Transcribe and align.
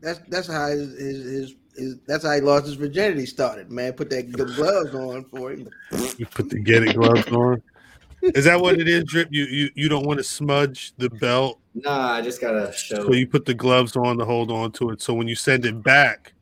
that's 0.00 0.20
that's 0.28 0.46
how 0.48 0.68
his, 0.68 0.98
his, 0.98 1.24
his, 1.24 1.54
his 1.76 1.96
that's 2.06 2.24
how 2.24 2.32
he 2.32 2.40
lost 2.40 2.66
his 2.66 2.74
virginity 2.74 3.26
started. 3.26 3.70
Man, 3.70 3.92
put 3.92 4.10
that 4.10 4.32
the 4.32 4.44
gloves 4.44 4.94
on 4.94 5.24
for 5.24 5.52
him. 5.52 5.68
You 6.18 6.26
put 6.26 6.50
the 6.50 6.58
get 6.58 6.82
it 6.82 6.94
gloves 6.94 7.26
on. 7.28 7.62
Is 8.22 8.44
that 8.44 8.60
what 8.60 8.78
it 8.78 8.88
is, 8.88 9.04
Drip? 9.04 9.28
You 9.30 9.44
you, 9.44 9.70
you 9.74 9.88
don't 9.88 10.06
want 10.06 10.18
to 10.18 10.24
smudge 10.24 10.92
the 10.98 11.08
belt, 11.10 11.60
Nah, 11.74 12.14
I 12.14 12.22
just 12.22 12.40
gotta 12.40 12.72
show. 12.72 13.04
so 13.04 13.12
you 13.12 13.26
put 13.26 13.44
the 13.44 13.54
gloves 13.54 13.96
on 13.96 14.18
to 14.18 14.24
hold 14.24 14.50
on 14.50 14.72
to 14.72 14.90
it. 14.90 15.00
So 15.00 15.14
when 15.14 15.28
you 15.28 15.34
send 15.34 15.64
it 15.64 15.82
back, 15.82 16.32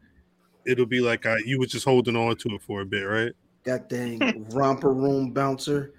it'll 0.67 0.87
be 0.87 1.01
like 1.01 1.27
uh, 1.27 1.37
you 1.45 1.59
were 1.59 1.67
just 1.67 1.85
holding 1.85 2.17
on 2.17 2.37
to 2.37 2.55
it 2.55 2.63
for 2.63 2.81
a 2.81 2.87
bit, 2.87 3.03
right? 3.03 3.33
That 3.65 3.89
dang 3.89 4.47
romper 4.51 4.93
room 4.93 5.33
bouncer. 5.33 5.93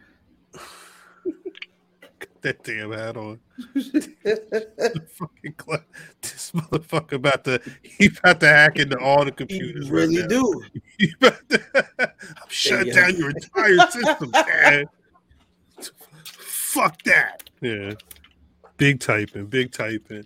That 2.42 2.64
damn 2.64 2.92
hat 2.94 3.18
on. 3.18 3.38
Fucking 3.76 5.54
cla- 5.58 5.84
this 6.22 6.52
motherfucker 6.52 7.14
about 7.14 7.44
to 7.44 7.62
he 7.84 8.06
about 8.08 8.40
to 8.40 8.48
hack 8.48 8.78
into 8.78 8.98
all 8.98 9.26
the 9.26 9.32
computers. 9.32 9.92
right 9.92 10.08
really 10.08 10.22
now. 10.22 10.28
do. 10.28 10.64
He 10.98 11.08
to- 11.22 11.38
I'm 12.00 12.10
shutting 12.48 12.94
down 12.94 13.18
your 13.18 13.32
entire 13.32 13.92
system, 13.92 14.32
man. 14.32 14.86
Fuck 16.24 17.02
that. 17.04 17.50
Yeah. 17.60 17.94
Big 18.78 19.02
typing, 19.02 19.48
big 19.48 19.74
typing. 19.74 20.26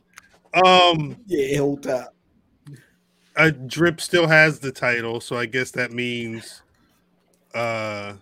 Um 0.63 1.17
Yeah, 1.25 1.57
hold 1.57 1.81
top. 1.81 2.13
A 3.37 3.51
Drip 3.51 3.99
still 3.99 4.27
has 4.27 4.59
the 4.59 4.71
title, 4.71 5.19
so 5.19 5.35
I 5.35 5.47
guess 5.47 5.71
that 5.71 5.91
means 5.91 6.61
uh 7.55 8.13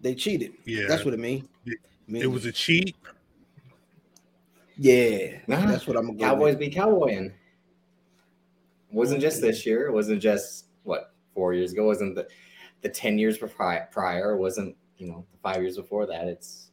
They 0.00 0.14
cheated. 0.14 0.52
Yeah. 0.64 0.86
That's 0.86 1.04
what 1.04 1.12
it 1.12 1.18
mean. 1.18 1.48
It- 2.10 2.22
it 2.22 2.26
was 2.26 2.44
a 2.46 2.52
cheat. 2.52 2.96
yeah. 4.76 5.38
Nah, 5.46 5.66
that's 5.66 5.86
what 5.86 5.96
I'm 5.96 6.06
gonna 6.06 6.18
go 6.18 6.24
Cowboys 6.24 6.52
with. 6.52 6.58
be 6.60 6.70
cowboying. 6.70 7.32
Wasn't 8.92 9.20
just 9.20 9.40
this 9.40 9.64
year. 9.66 9.86
It 9.86 9.92
wasn't 9.92 10.20
just 10.22 10.66
what 10.84 11.12
four 11.34 11.54
years 11.54 11.72
ago. 11.72 11.84
It 11.84 11.86
wasn't 11.86 12.14
the 12.16 12.26
the 12.82 12.88
ten 12.88 13.18
years 13.18 13.38
pri- 13.38 13.86
prior. 13.90 14.32
It 14.32 14.38
wasn't 14.38 14.76
you 14.98 15.06
know 15.08 15.24
the 15.32 15.38
five 15.38 15.62
years 15.62 15.76
before 15.76 16.06
that. 16.06 16.26
It's 16.28 16.70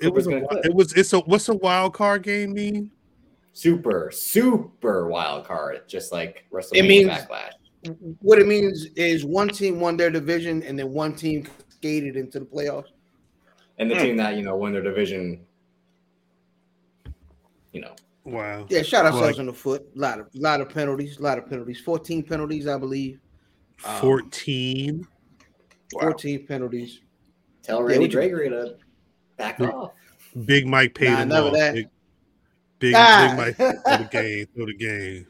It 0.00 0.12
was 0.12 0.26
a, 0.28 0.36
it 0.64 0.72
was 0.74 0.92
it's 0.94 1.12
a 1.12 1.18
what's 1.20 1.48
a 1.48 1.54
wild 1.54 1.94
card 1.94 2.22
game 2.22 2.52
mean? 2.54 2.90
super 3.52 4.10
super 4.12 5.08
wild 5.08 5.44
card, 5.44 5.80
just 5.88 6.12
like 6.12 6.44
WrestleMania 6.52 6.76
It 6.76 6.82
means- 6.88 7.08
Backlash. 7.10 7.50
What 8.20 8.38
it 8.40 8.46
means 8.46 8.86
is 8.96 9.24
one 9.24 9.48
team 9.48 9.80
won 9.80 9.96
their 9.96 10.10
division 10.10 10.62
and 10.64 10.78
then 10.78 10.92
one 10.92 11.14
team 11.14 11.46
skated 11.68 12.16
into 12.16 12.38
the 12.40 12.44
playoffs. 12.44 12.90
And 13.78 13.90
the 13.90 13.94
Hmm. 13.94 14.02
team 14.02 14.16
that 14.16 14.36
you 14.36 14.42
know 14.42 14.56
won 14.56 14.72
their 14.72 14.82
division, 14.82 15.40
you 17.72 17.80
know, 17.80 17.94
Wow. 18.24 18.66
Yeah, 18.68 18.82
shot 18.82 19.06
ourselves 19.06 19.26
Like- 19.26 19.38
in 19.38 19.46
the 19.46 19.52
foot. 19.54 19.88
A 19.96 19.98
lot 19.98 20.20
of 20.20 20.26
lot 20.34 20.60
of 20.60 20.68
penalties, 20.68 21.18
a 21.18 21.22
lot 21.22 21.38
of 21.38 21.48
penalties. 21.48 21.80
14 21.80 22.22
penalties, 22.22 22.66
I 22.66 22.76
believe. 22.76 23.20
Um, 23.84 24.00
14. 24.00 25.06
Wow. 25.94 26.00
14 26.02 26.46
penalties. 26.46 27.00
tell 27.62 27.82
Randy 27.82 27.98
what 28.00 28.10
you- 28.12 28.16
Gregory 28.18 28.48
to 28.50 28.76
back 29.36 29.58
Yeah. 29.58 29.68
off. 29.68 29.92
Big 30.46 30.66
Mike 30.66 30.94
paid 30.94 31.10
Nah, 31.10 31.16
him 31.22 31.28
none 31.28 31.44
off. 31.48 31.52
that. 31.54 31.74
Big, 31.74 31.88
big, 32.78 32.92
Nah. 32.94 33.28
big 33.28 33.36
Mike 33.38 33.56
throw 33.56 33.96
the 33.98 34.08
game. 34.10 34.46
Throw 34.54 34.66
the 34.66 34.74
game. 34.74 35.26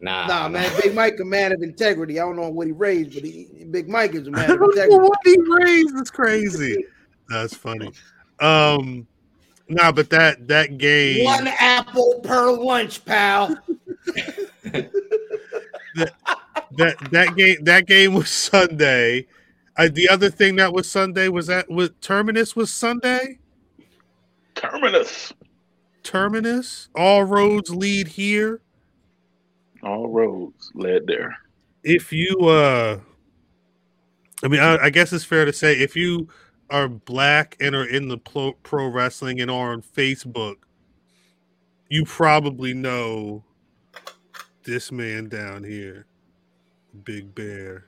Nah, 0.00 0.26
Nah, 0.26 0.48
man, 0.48 0.70
Big 0.82 0.94
Mike 0.94 1.18
a 1.20 1.24
man 1.24 1.52
of 1.52 1.62
integrity. 1.62 2.20
I 2.20 2.24
don't 2.24 2.36
know 2.36 2.48
what 2.50 2.66
he 2.66 2.72
raised, 2.72 3.14
but 3.14 3.24
he, 3.24 3.64
Big 3.70 3.88
Mike 3.88 4.14
is 4.14 4.26
a 4.28 4.30
man 4.30 4.50
of 4.50 4.60
integrity. 4.62 4.96
what 4.96 5.18
he 5.24 5.36
raised 5.38 5.96
is 5.96 6.10
crazy. 6.10 6.84
That's 7.28 7.54
funny. 7.54 7.92
Um, 8.40 9.06
nah, 9.68 9.92
but 9.92 10.10
that 10.10 10.48
that 10.48 10.78
game. 10.78 11.24
One 11.24 11.46
apple 11.46 12.20
per 12.22 12.50
lunch, 12.52 13.04
pal. 13.04 13.56
that 15.94 16.96
that 17.10 17.34
game 17.36 17.64
that 17.64 17.86
game 17.86 18.14
was 18.14 18.30
Sunday. 18.30 19.26
Uh, 19.76 19.88
the 19.92 20.08
other 20.08 20.30
thing 20.30 20.56
that 20.56 20.72
was 20.72 20.90
Sunday 20.90 21.28
was 21.28 21.46
that 21.46 21.70
was 21.70 21.90
Terminus 22.00 22.56
was 22.56 22.72
Sunday. 22.72 23.38
Terminus. 24.54 25.32
Terminus. 26.02 26.88
All 26.96 27.24
roads 27.24 27.70
lead 27.70 28.08
here. 28.08 28.60
All 29.82 30.08
roads 30.08 30.72
led 30.74 31.06
there. 31.06 31.36
If 31.84 32.12
you, 32.12 32.36
uh 32.40 32.98
I 34.42 34.48
mean, 34.48 34.60
I, 34.60 34.84
I 34.84 34.90
guess 34.90 35.12
it's 35.12 35.24
fair 35.24 35.44
to 35.44 35.52
say 35.52 35.74
if 35.74 35.94
you 35.94 36.28
are 36.70 36.88
black 36.88 37.56
and 37.60 37.74
are 37.74 37.86
in 37.86 38.08
the 38.08 38.18
pro, 38.18 38.52
pro 38.62 38.88
wrestling 38.88 39.40
and 39.40 39.50
are 39.50 39.72
on 39.72 39.82
Facebook, 39.82 40.56
you 41.88 42.04
probably 42.04 42.74
know 42.74 43.44
this 44.64 44.92
man 44.92 45.28
down 45.28 45.64
here, 45.64 46.06
Big 47.04 47.34
Bear, 47.34 47.86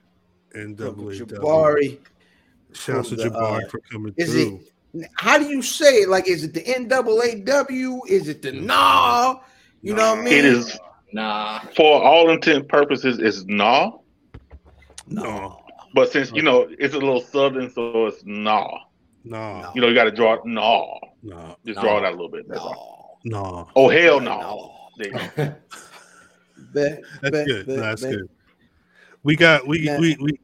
and 0.55 0.77
Jabari. 0.77 1.99
Shouts 2.73 3.11
to 3.11 3.17
Jabari 3.17 3.65
uh, 3.65 3.69
for 3.69 3.81
coming 3.91 4.15
Is 4.17 4.33
through. 4.33 4.61
it? 4.95 5.11
How 5.17 5.39
do 5.39 5.49
you 5.49 5.63
say 5.63 6.03
it? 6.03 6.09
Like, 6.09 6.29
is 6.29 6.45
it 6.45 6.55
the 6.55 6.63
NAAW? 6.63 8.01
Is 8.09 8.29
it 8.29 8.43
the 8.43 8.53
Nah? 8.53 9.41
You 9.83 9.95
know 9.95 10.11
what 10.11 10.21
I 10.21 10.23
mean? 10.23 10.33
It 10.33 10.45
is 10.45 10.79
nah. 11.13 11.61
for 11.77 12.03
all 12.03 12.31
intent 12.31 12.69
purposes 12.69 13.19
is 13.19 13.45
nah. 13.47 13.93
No, 15.07 15.60
But 15.95 16.13
since 16.13 16.31
you 16.33 16.43
know 16.43 16.69
it's 16.79 16.95
a 16.95 16.99
little 16.99 17.21
southern, 17.21 17.71
so 17.71 18.07
it's 18.07 18.23
nah. 18.25 18.69
no, 19.25 19.71
You 19.75 19.81
know, 19.81 19.89
you 19.89 19.95
got 19.95 20.05
to 20.05 20.11
draw 20.13 20.35
it 20.35 20.41
nah. 20.45 20.87
no, 21.23 21.57
Just 21.67 21.77
Nah. 21.77 21.83
draw 21.83 21.99
it 21.99 22.05
out 22.05 22.13
a 22.13 22.17
little 22.17 22.31
bit. 22.31 22.49
That's 22.49 22.61
all. 22.61 23.19
No. 23.25 23.43
no. 23.43 23.69
Oh 23.77 23.89
hell 23.89 24.21
no. 24.21 24.73
There 24.97 25.09
you 25.09 25.31
go. 25.37 25.55
Bet, 26.73 27.01
That's 27.23 27.31
bet, 27.33 27.47
good. 27.47 27.67
bet, 27.67 27.77
That's 27.79 28.03
bet. 28.03 28.13
good. 28.13 28.31
We 29.23 29.35
got 29.37 29.67
we 29.67 29.81
Now- 29.85 29.99
we 29.99 30.17
we 30.21 30.39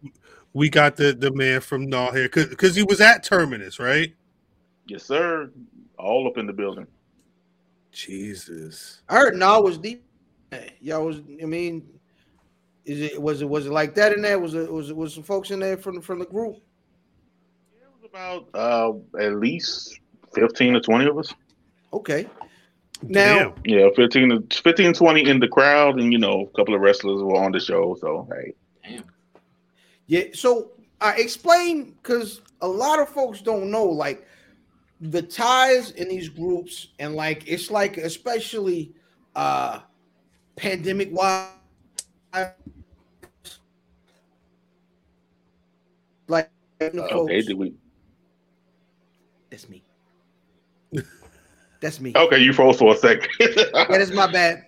we 0.54 0.68
got 0.70 0.96
the 0.96 1.12
the 1.12 1.30
man 1.30 1.60
from 1.60 1.86
Nah 1.88 2.10
here 2.12 2.28
because 2.28 2.74
he 2.74 2.82
was 2.82 3.00
at 3.00 3.22
Terminus, 3.22 3.78
right? 3.78 4.14
Yes, 4.86 5.04
sir. 5.04 5.50
All 5.98 6.26
up 6.26 6.36
in 6.38 6.46
the 6.46 6.52
building. 6.52 6.86
Jesus. 7.92 9.02
I 9.08 9.16
heard 9.16 9.36
Nah 9.36 9.60
was 9.60 9.78
deep. 9.78 10.04
Y'all 10.80 11.04
was. 11.04 11.18
I 11.42 11.44
mean, 11.46 11.86
is 12.86 13.00
it 13.00 13.20
was 13.20 13.42
it 13.42 13.48
was 13.48 13.66
it 13.66 13.72
like 13.72 13.94
that 13.97 14.12
in 14.12 14.22
there? 14.22 14.38
Was 14.38 14.54
it 14.54 14.72
was 14.72 14.91
it 14.91 14.97
was 14.97 15.14
some 15.14 15.24
folks 15.24 15.50
in 15.50 15.60
there 15.60 15.76
from 15.76 16.00
from 16.00 16.20
the 16.20 16.24
group? 16.24 16.56
It 17.74 17.88
was 18.00 18.08
about 18.08 18.48
uh, 18.54 18.92
at 19.20 19.34
least 19.34 20.00
fifteen 20.32 20.72
to 20.74 20.80
twenty 20.80 21.06
of 21.06 21.19
us. 21.19 21.34
Okay. 21.92 22.26
Now, 23.02 23.50
Damn. 23.50 23.54
Yeah, 23.66 23.88
15 23.94 24.48
to 24.48 24.62
15, 24.62 24.94
20 24.94 25.28
in 25.28 25.38
the 25.38 25.48
crowd, 25.48 26.00
and 26.00 26.12
you 26.12 26.19
know, 26.19 26.48
a 26.52 26.56
couple 26.56 26.74
of 26.74 26.80
wrestlers 26.80 27.22
were 27.22 27.36
on 27.36 27.52
the 27.52 27.60
show. 27.60 27.94
So 28.00 28.26
hey, 28.32 28.54
Damn. 28.84 29.04
yeah. 30.06 30.24
So 30.32 30.70
I 31.00 31.16
explain 31.16 31.97
because 32.03 32.41
a 32.62 32.68
lot 32.68 33.00
of 33.00 33.08
folks 33.08 33.42
don't 33.42 33.70
know 33.70 33.84
like 33.84 34.26
the 35.00 35.20
ties 35.20 35.91
in 35.91 36.08
these 36.08 36.28
groups, 36.28 36.88
and 36.98 37.14
like 37.14 37.47
it's 37.47 37.70
like 37.70 37.98
especially 37.98 38.94
uh 39.34 39.80
pandemic 40.56 41.10
wise, 41.12 41.48
like 46.28 46.50
the 46.50 46.66
okay, 46.81 47.09
folks- 47.10 47.47
did 47.47 47.56
we? 47.59 47.75
That's 49.50 49.69
me. 49.69 49.82
That's 51.81 52.00
me. 52.00 52.12
Okay, 52.16 52.38
you 52.38 52.53
froze 52.53 52.78
for 52.78 52.94
a 52.94 52.97
second. 52.97 53.28
That 53.72 54.00
is 54.00 54.12
my 54.12 54.31
bad. 54.31 54.66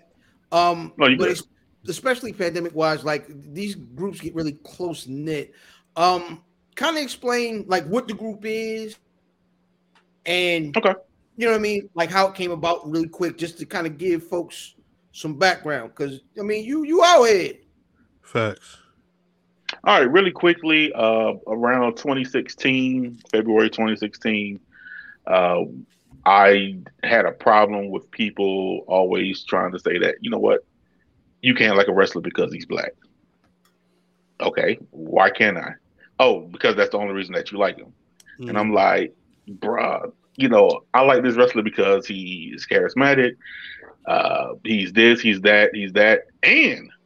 Um, 0.53 0.93
No, 0.99 1.07
you 1.09 1.17
but 1.17 1.29
good. 1.29 1.41
especially 1.89 2.33
pandemic 2.33 2.75
wise, 2.75 3.05
like 3.05 3.27
these 3.53 3.75
groups 3.75 4.21
get 4.21 4.35
really 4.35 4.53
close 4.65 5.07
knit. 5.07 5.53
Um, 5.97 6.43
kind 6.75 6.97
of 6.97 7.03
explain 7.03 7.65
like 7.67 7.87
what 7.87 8.07
the 8.09 8.15
group 8.15 8.41
is, 8.45 8.97
and 10.27 10.77
Okay. 10.77 10.95
you 11.37 11.47
know 11.47 11.53
what 11.53 11.59
I 11.59 11.63
mean, 11.63 11.89
like 11.95 12.11
how 12.11 12.29
it 12.29 12.35
came 12.35 12.51
about, 12.53 12.89
really 12.89 13.09
quick, 13.09 13.37
just 13.39 13.59
to 13.59 13.67
kind 13.67 13.87
of 13.87 13.99
give 13.99 14.23
folks 14.23 14.75
some 15.13 15.35
background. 15.39 15.91
Because 15.97 16.21
I 16.39 16.43
mean, 16.43 16.65
you 16.65 16.85
you 16.85 17.03
out 17.03 17.25
here. 17.25 17.55
Facts. 18.23 18.77
All 19.85 19.99
right, 19.99 20.11
really 20.11 20.33
quickly, 20.33 20.93
uh, 20.93 21.35
around 21.47 21.97
2016, 21.97 23.21
February 23.31 23.71
2016, 23.71 24.61
uh, 25.27 25.61
I 26.27 26.79
had 27.05 27.27
a 27.27 27.33
problem 27.33 27.91
with 27.91 28.11
people 28.11 28.85
always 28.89 29.45
trying 29.45 29.73
to 29.73 29.79
say 29.79 29.99
that, 29.99 30.17
you 30.21 30.31
know 30.31 30.39
what, 30.39 30.65
you 31.43 31.55
can't 31.55 31.77
like 31.77 31.89
a 31.89 31.93
wrestler 31.93 32.21
because 32.21 32.53
he's 32.53 32.67
black. 32.67 32.93
Okay, 34.41 34.79
why 34.91 35.31
can't 35.31 35.57
I? 35.57 35.75
Oh, 36.19 36.41
because 36.41 36.75
that's 36.77 36.91
the 36.91 36.99
only 36.99 37.15
reason 37.15 37.35
that 37.35 37.53
you 37.53 37.59
like 37.59 37.77
him. 37.77 37.93
Mm. 38.41 38.49
And 38.51 38.59
I'm 38.59 38.73
like, 38.73 39.15
bruh, 39.49 40.13
you 40.37 40.49
know, 40.49 40.85
I 40.93 41.03
like 41.03 41.23
this 41.23 41.37
wrestler 41.37 41.63
because 41.63 42.07
he 42.07 42.53
is 42.55 42.67
charismatic. 42.67 43.37
Uh, 44.07 44.55
he's 44.65 44.93
this, 44.93 45.21
he's 45.21 45.41
that, 45.43 45.71
he's 45.75 45.93
that, 45.93 46.27
and 46.43 46.51
It 46.51 46.67
is 46.73 46.81
black. 46.81 46.98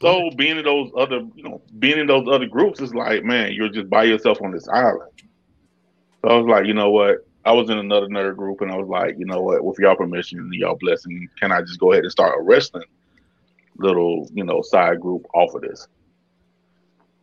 So 0.00 0.30
being 0.36 0.58
in 0.58 0.64
those 0.64 0.90
other, 0.96 1.20
you 1.34 1.42
know, 1.42 1.60
being 1.78 1.98
in 1.98 2.06
those 2.06 2.26
other 2.28 2.46
groups 2.46 2.80
is 2.80 2.94
like, 2.94 3.24
man, 3.24 3.52
you're 3.52 3.68
just 3.68 3.90
by 3.90 4.04
yourself 4.04 4.40
on 4.42 4.50
this 4.50 4.68
island. 4.68 5.10
So 6.22 6.28
I 6.28 6.36
was 6.36 6.46
like, 6.46 6.66
you 6.66 6.74
know 6.74 6.90
what? 6.90 7.26
I 7.44 7.52
was 7.52 7.70
in 7.70 7.78
another 7.78 8.08
nerd 8.08 8.36
group, 8.36 8.60
and 8.60 8.70
I 8.70 8.76
was 8.76 8.88
like, 8.88 9.16
you 9.18 9.24
know 9.24 9.40
what? 9.40 9.64
With 9.64 9.78
y'all 9.78 9.96
permission 9.96 10.38
and 10.38 10.52
y'all 10.54 10.76
blessing, 10.76 11.28
can 11.40 11.52
I 11.52 11.60
just 11.62 11.78
go 11.78 11.92
ahead 11.92 12.04
and 12.04 12.12
start 12.12 12.38
a 12.38 12.42
wrestling 12.42 12.84
little, 13.78 14.28
you 14.34 14.44
know, 14.44 14.60
side 14.62 15.00
group 15.00 15.24
off 15.34 15.54
of 15.54 15.62
this? 15.62 15.86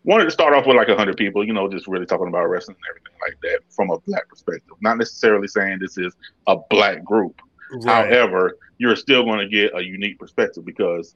Wanted 0.04 0.26
to 0.26 0.32
start 0.32 0.54
off 0.54 0.68
with 0.68 0.78
like 0.78 0.88
hundred 0.88 1.18
people, 1.18 1.46
you 1.46 1.54
know, 1.54 1.68
just 1.68 1.88
really 1.88 2.06
talking 2.06 2.28
about 2.28 2.46
wrestling 2.48 2.78
and 2.78 2.90
everything 2.90 3.20
like 3.22 3.38
that 3.42 3.74
from 3.74 3.90
a 3.90 4.00
black 4.00 4.30
perspective. 4.30 4.76
Not 4.82 4.98
necessarily 4.98 5.48
saying 5.48 5.80
this 5.80 5.98
is 5.98 6.14
a 6.48 6.58
black 6.70 7.04
group. 7.04 7.42
Right. 7.72 8.12
However, 8.12 8.58
you're 8.78 8.96
still 8.96 9.24
going 9.24 9.40
to 9.40 9.48
get 9.48 9.76
a 9.76 9.84
unique 9.84 10.20
perspective 10.20 10.64
because 10.64 11.16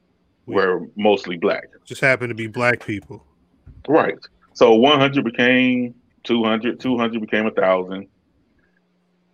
we're 0.50 0.88
mostly 0.96 1.38
black. 1.38 1.66
Just 1.86 2.02
happen 2.02 2.30
to 2.30 2.36
be 2.36 2.48
black 2.48 2.86
people. 2.86 3.26
Right. 3.88 4.18
So 4.54 4.74
100 4.76 5.24
became 5.24 5.96
200, 6.24 6.80
200 6.80 7.22
became 7.22 7.46
a 7.46 7.52
thousand. 7.52 8.08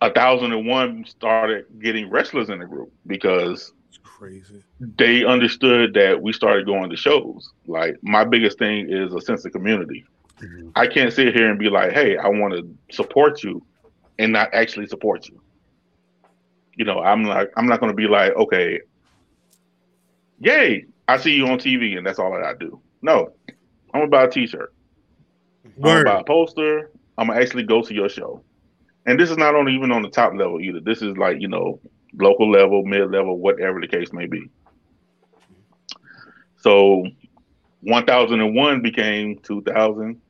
A 0.02 0.12
thousand 0.12 0.52
and 0.52 0.66
one 0.66 1.04
started 1.06 1.64
getting 1.82 2.10
wrestlers 2.10 2.50
in 2.50 2.58
the 2.58 2.66
group 2.66 2.92
because 3.06 3.72
It's 3.88 3.98
crazy. 4.02 4.62
they 4.78 5.24
understood 5.24 5.94
that 5.94 6.20
we 6.22 6.32
started 6.32 6.66
going 6.66 6.90
to 6.90 6.96
shows. 6.96 7.50
Like 7.66 7.96
my 8.02 8.24
biggest 8.24 8.58
thing 8.58 8.90
is 8.90 9.12
a 9.14 9.20
sense 9.20 9.44
of 9.46 9.52
community. 9.52 10.04
Mhm. 10.40 10.72
I 10.76 10.86
can't 10.86 11.12
sit 11.12 11.34
here 11.34 11.48
and 11.50 11.58
be 11.58 11.70
like, 11.70 11.92
"Hey, 11.92 12.18
I 12.18 12.28
want 12.28 12.52
to 12.54 12.94
support 12.94 13.42
you," 13.42 13.64
and 14.18 14.32
not 14.34 14.52
actually 14.52 14.86
support 14.86 15.26
you. 15.30 15.40
You 16.74 16.84
know, 16.84 17.00
I'm 17.00 17.24
like, 17.24 17.50
I'm 17.56 17.66
not 17.66 17.80
going 17.80 17.90
to 17.90 17.96
be 17.96 18.06
like, 18.06 18.36
"Okay, 18.36 18.80
yay, 20.40 20.84
I 21.08 21.16
see 21.16 21.34
you 21.34 21.46
on 21.46 21.58
TV," 21.58 21.96
and 21.96 22.06
that's 22.06 22.18
all 22.18 22.32
that 22.32 22.42
I 22.42 22.54
do. 22.54 22.80
No, 23.02 23.32
I'm 23.94 24.00
gonna 24.00 24.08
buy 24.08 24.24
a 24.24 24.30
T-shirt. 24.30 24.72
Word. 25.76 25.98
I'm 25.98 26.04
gonna 26.04 26.16
buy 26.16 26.20
a 26.20 26.24
poster. 26.24 26.90
I'm 27.18 27.28
gonna 27.28 27.40
actually 27.40 27.64
go 27.64 27.82
to 27.82 27.94
your 27.94 28.08
show. 28.08 28.42
And 29.06 29.18
this 29.18 29.30
is 29.30 29.36
not 29.36 29.54
only 29.54 29.74
even 29.74 29.92
on 29.92 30.02
the 30.02 30.10
top 30.10 30.34
level 30.34 30.60
either. 30.60 30.80
This 30.80 31.02
is 31.02 31.16
like 31.16 31.40
you 31.40 31.48
know 31.48 31.80
local 32.18 32.50
level, 32.50 32.84
mid 32.84 33.10
level, 33.10 33.38
whatever 33.38 33.80
the 33.80 33.88
case 33.88 34.12
may 34.12 34.26
be. 34.26 34.50
So, 36.58 37.04
1001 37.82 38.82
became 38.82 39.38
2000, 39.38 40.20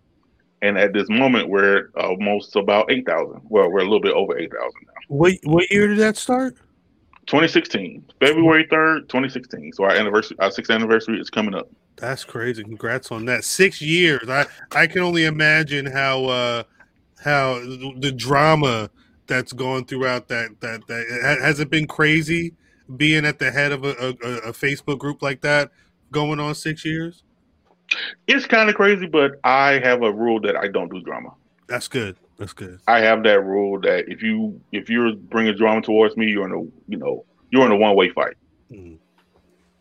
and 0.62 0.78
at 0.78 0.92
this 0.92 1.08
moment 1.08 1.48
we're 1.48 1.90
almost 1.96 2.56
about 2.56 2.90
8,000. 2.90 3.40
Well, 3.44 3.70
we're 3.70 3.80
a 3.80 3.84
little 3.84 4.00
bit 4.00 4.12
over 4.12 4.36
8,000 4.36 4.72
now. 4.86 4.92
What 5.08 5.34
what 5.44 5.70
year 5.70 5.88
did 5.88 5.98
that 5.98 6.16
start? 6.16 6.56
2016, 7.26 8.04
February 8.20 8.66
3rd, 8.66 9.00
2016. 9.08 9.72
So 9.72 9.84
our 9.84 9.90
anniversary, 9.90 10.36
our 10.40 10.50
sixth 10.50 10.70
anniversary 10.70 11.20
is 11.20 11.28
coming 11.28 11.54
up. 11.54 11.68
That's 11.96 12.24
crazy. 12.24 12.62
Congrats 12.62 13.10
on 13.10 13.24
that. 13.24 13.44
Six 13.44 13.80
years. 13.80 14.28
I 14.28 14.46
I 14.72 14.86
can 14.86 15.02
only 15.02 15.24
imagine 15.24 15.86
how 15.86 16.24
uh 16.26 16.62
how 17.18 17.58
the 17.98 18.12
drama 18.14 18.90
that's 19.26 19.52
gone 19.52 19.84
throughout 19.86 20.28
that 20.28 20.60
that 20.60 20.86
that 20.86 21.06
ha- 21.22 21.44
has 21.44 21.58
it 21.58 21.70
been 21.70 21.86
crazy 21.86 22.54
being 22.96 23.24
at 23.24 23.38
the 23.38 23.50
head 23.50 23.72
of 23.72 23.84
a, 23.84 23.90
a, 23.90 24.08
a 24.10 24.52
Facebook 24.52 24.98
group 24.98 25.22
like 25.22 25.40
that 25.40 25.70
going 26.12 26.38
on 26.38 26.54
six 26.54 26.84
years. 26.84 27.24
It's 28.26 28.46
kind 28.46 28.68
of 28.68 28.76
crazy, 28.76 29.06
but 29.06 29.40
I 29.42 29.80
have 29.82 30.02
a 30.02 30.12
rule 30.12 30.40
that 30.40 30.56
I 30.56 30.68
don't 30.68 30.92
do 30.92 31.00
drama. 31.00 31.30
That's 31.68 31.88
good. 31.88 32.16
That's 32.38 32.52
good. 32.52 32.80
I 32.86 33.00
have 33.00 33.22
that 33.22 33.42
rule 33.44 33.80
that 33.80 34.08
if 34.08 34.22
you 34.22 34.60
if 34.72 34.90
you're 34.90 35.14
bringing 35.14 35.56
drama 35.56 35.80
towards 35.80 36.16
me, 36.16 36.26
you're 36.26 36.46
in 36.46 36.52
a 36.52 36.90
you 36.90 36.98
know 36.98 37.24
you're 37.50 37.64
in 37.64 37.72
a 37.72 37.76
one 37.76 37.96
way 37.96 38.10
fight. 38.10 38.36
Mm. 38.70 38.98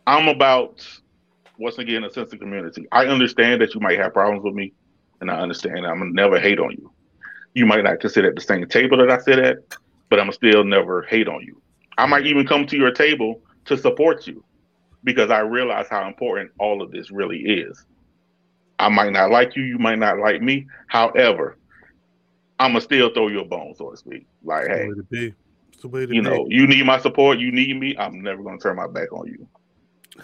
I'm 0.07 0.27
about 0.27 0.87
once 1.57 1.77
again 1.77 2.03
a 2.03 2.11
sense 2.11 2.31
of 2.31 2.39
community. 2.39 2.85
I 2.91 3.07
understand 3.07 3.61
that 3.61 3.73
you 3.73 3.81
might 3.81 3.97
have 3.99 4.13
problems 4.13 4.43
with 4.43 4.53
me, 4.53 4.73
and 5.19 5.29
I 5.29 5.39
understand 5.39 5.85
I'm 5.85 5.99
gonna 5.99 6.11
never 6.11 6.39
hate 6.39 6.59
on 6.59 6.71
you. 6.71 6.91
You 7.53 7.65
might 7.65 7.83
not 7.83 7.99
consider 7.99 8.29
at 8.29 8.35
the 8.35 8.41
same 8.41 8.65
table 8.67 8.97
that 8.97 9.09
I 9.09 9.17
sit 9.17 9.39
at, 9.39 9.57
but 10.09 10.19
I'm 10.19 10.31
still 10.31 10.63
never 10.63 11.03
hate 11.03 11.27
on 11.27 11.41
you. 11.41 11.61
I 11.97 12.05
might 12.05 12.25
even 12.25 12.45
come 12.47 12.67
to 12.67 12.77
your 12.77 12.91
table 12.91 13.41
to 13.65 13.77
support 13.77 14.27
you 14.27 14.43
because 15.03 15.29
I 15.29 15.39
realize 15.39 15.87
how 15.89 16.07
important 16.07 16.51
all 16.59 16.81
of 16.81 16.91
this 16.91 17.11
really 17.11 17.39
is. 17.39 17.85
I 18.79 18.89
might 18.89 19.13
not 19.13 19.31
like 19.31 19.55
you, 19.55 19.63
you 19.63 19.77
might 19.77 19.99
not 19.99 20.19
like 20.19 20.41
me. 20.41 20.67
However, 20.87 21.57
I'm 22.59 22.71
gonna 22.71 22.81
still 22.81 23.13
throw 23.13 23.27
you 23.27 23.41
a 23.41 23.45
bone, 23.45 23.73
so 23.75 23.91
to 23.91 23.97
speak. 23.97 24.25
Like, 24.43 24.65
It's 24.65 24.69
the 24.69 24.77
hey, 24.77 24.87
way 24.87 24.95
to 24.95 25.03
be. 25.03 25.33
It's 25.73 25.81
the 25.81 25.87
way 25.87 26.05
to 26.05 26.13
you 26.13 26.21
know, 26.21 26.45
you 26.49 26.67
need 26.67 26.85
my 26.85 26.99
support, 26.99 27.39
you 27.39 27.51
need 27.51 27.77
me. 27.79 27.95
I'm 27.97 28.21
never 28.21 28.41
gonna 28.43 28.57
turn 28.57 28.75
my 28.75 28.87
back 28.87 29.11
on 29.11 29.27
you. 29.27 29.47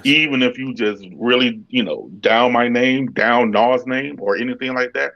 Even 0.05 0.41
if 0.41 0.57
you 0.57 0.73
just 0.73 1.05
really, 1.15 1.61
you 1.67 1.83
know, 1.83 2.09
down 2.21 2.53
my 2.53 2.69
name, 2.69 3.07
down 3.07 3.51
Nas 3.51 3.85
name, 3.85 4.17
or 4.21 4.37
anything 4.37 4.73
like 4.73 4.93
that, 4.93 5.11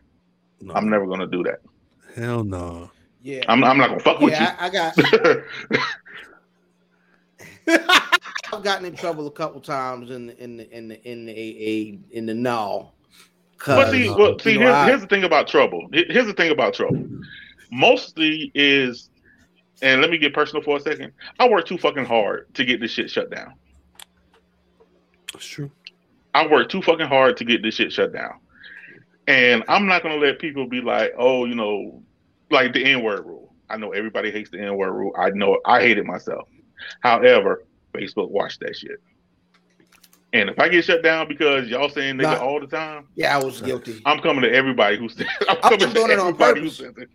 No. 0.60 0.74
I'm 0.74 0.90
never 0.90 1.08
gonna 1.08 1.28
do 1.28 1.44
that. 1.44 1.60
Hell 2.16 2.44
no. 2.44 2.92
Yeah. 3.22 3.44
I'm, 3.48 3.64
I'm 3.64 3.78
not 3.78 3.90
gonna 3.90 4.00
fuck 4.02 4.20
with 4.20 4.34
yeah, 4.34 4.56
I, 4.60 4.68
I 4.68 4.70
got 4.70 4.98
you. 4.98 5.44
I've 8.54 8.64
gotten 8.64 8.86
in 8.86 8.96
trouble 8.96 9.28
a 9.28 9.32
couple 9.32 9.60
times 9.60 10.12
in 10.12 10.28
the 10.28 10.44
in 10.44 10.58
the 10.58 10.70
in 10.78 10.88
the 10.88 11.10
in 11.10 11.26
the 11.26 11.34
AA 11.34 11.98
in 12.16 12.26
the 12.26 12.34
now. 12.34 12.92
But 13.76 13.92
see, 13.92 14.10
well, 14.10 14.38
see, 14.40 14.54
know, 14.56 14.62
here's, 14.62 14.74
I- 14.74 14.86
here's 14.88 15.02
the 15.02 15.08
thing 15.08 15.24
about 15.24 15.48
trouble. 15.48 15.88
Here's 15.92 16.28
the 16.28 16.34
thing 16.34 16.52
about 16.52 16.74
trouble. 16.74 17.08
Mostly 17.72 18.52
is, 18.54 19.10
and 19.82 20.02
let 20.02 20.10
me 20.10 20.18
get 20.18 20.34
personal 20.34 20.64
for 20.64 20.78
a 20.78 20.80
second. 20.80 21.12
I 21.40 21.48
work 21.50 21.66
too 21.66 21.78
fucking 21.78 22.06
hard 22.06 22.54
to 22.56 22.66
get 22.66 22.80
this 22.80 22.92
shit 22.92 23.10
shut 23.10 23.30
down. 23.32 23.54
That's 25.34 25.46
true. 25.46 25.72
I 26.34 26.48
work 26.48 26.70
too 26.70 26.82
fucking 26.82 27.08
hard 27.08 27.38
to 27.38 27.46
get 27.46 27.62
this 27.64 27.76
shit 27.76 27.92
shut 27.92 28.14
down. 28.14 28.40
And 29.28 29.64
I'm 29.68 29.88
not 29.88 30.04
gonna 30.04 30.16
let 30.18 30.40
people 30.40 30.68
be 30.68 30.82
like, 30.82 31.14
oh, 31.18 31.46
you 31.46 31.56
know, 31.56 32.04
like 32.52 32.74
the 32.74 32.86
N-word 32.86 33.26
rule. 33.26 33.54
I 33.70 33.78
know 33.78 33.92
everybody 33.92 34.32
hates 34.32 34.52
the 34.52 34.60
N-word 34.60 34.92
rule. 34.94 35.14
I 35.18 35.32
know 35.32 35.60
I 35.66 35.82
hate 35.82 35.98
it 35.98 36.06
myself. 36.06 36.48
However, 37.00 37.66
Facebook 37.94 38.30
watched 38.30 38.60
that 38.60 38.76
shit. 38.76 39.02
And 40.36 40.50
if 40.50 40.60
I 40.60 40.68
get 40.68 40.84
shut 40.84 41.02
down 41.02 41.30
because 41.30 41.70
y'all 41.70 41.88
saying 41.88 42.16
nigga 42.18 42.24
Nah. 42.40 42.46
all 42.46 42.60
the 42.60 42.68
time, 42.68 43.08
yeah, 43.16 43.38
I 43.38 43.42
was 43.42 43.62
guilty. 43.62 44.02
I'm 44.06 44.20
coming 44.20 44.42
to 44.42 44.52
everybody 44.54 44.98
who 44.98 45.08
said 45.08 45.28
I'm 45.48 45.56
I'm 45.64 45.80
coming 45.80 45.94
doing 45.94 46.08
to 46.08 46.14
it 46.14 46.20
on 46.20 46.28
everybody 46.28 46.60
who 46.60 46.70
purpose. 46.70 46.80
it. 46.82 47.10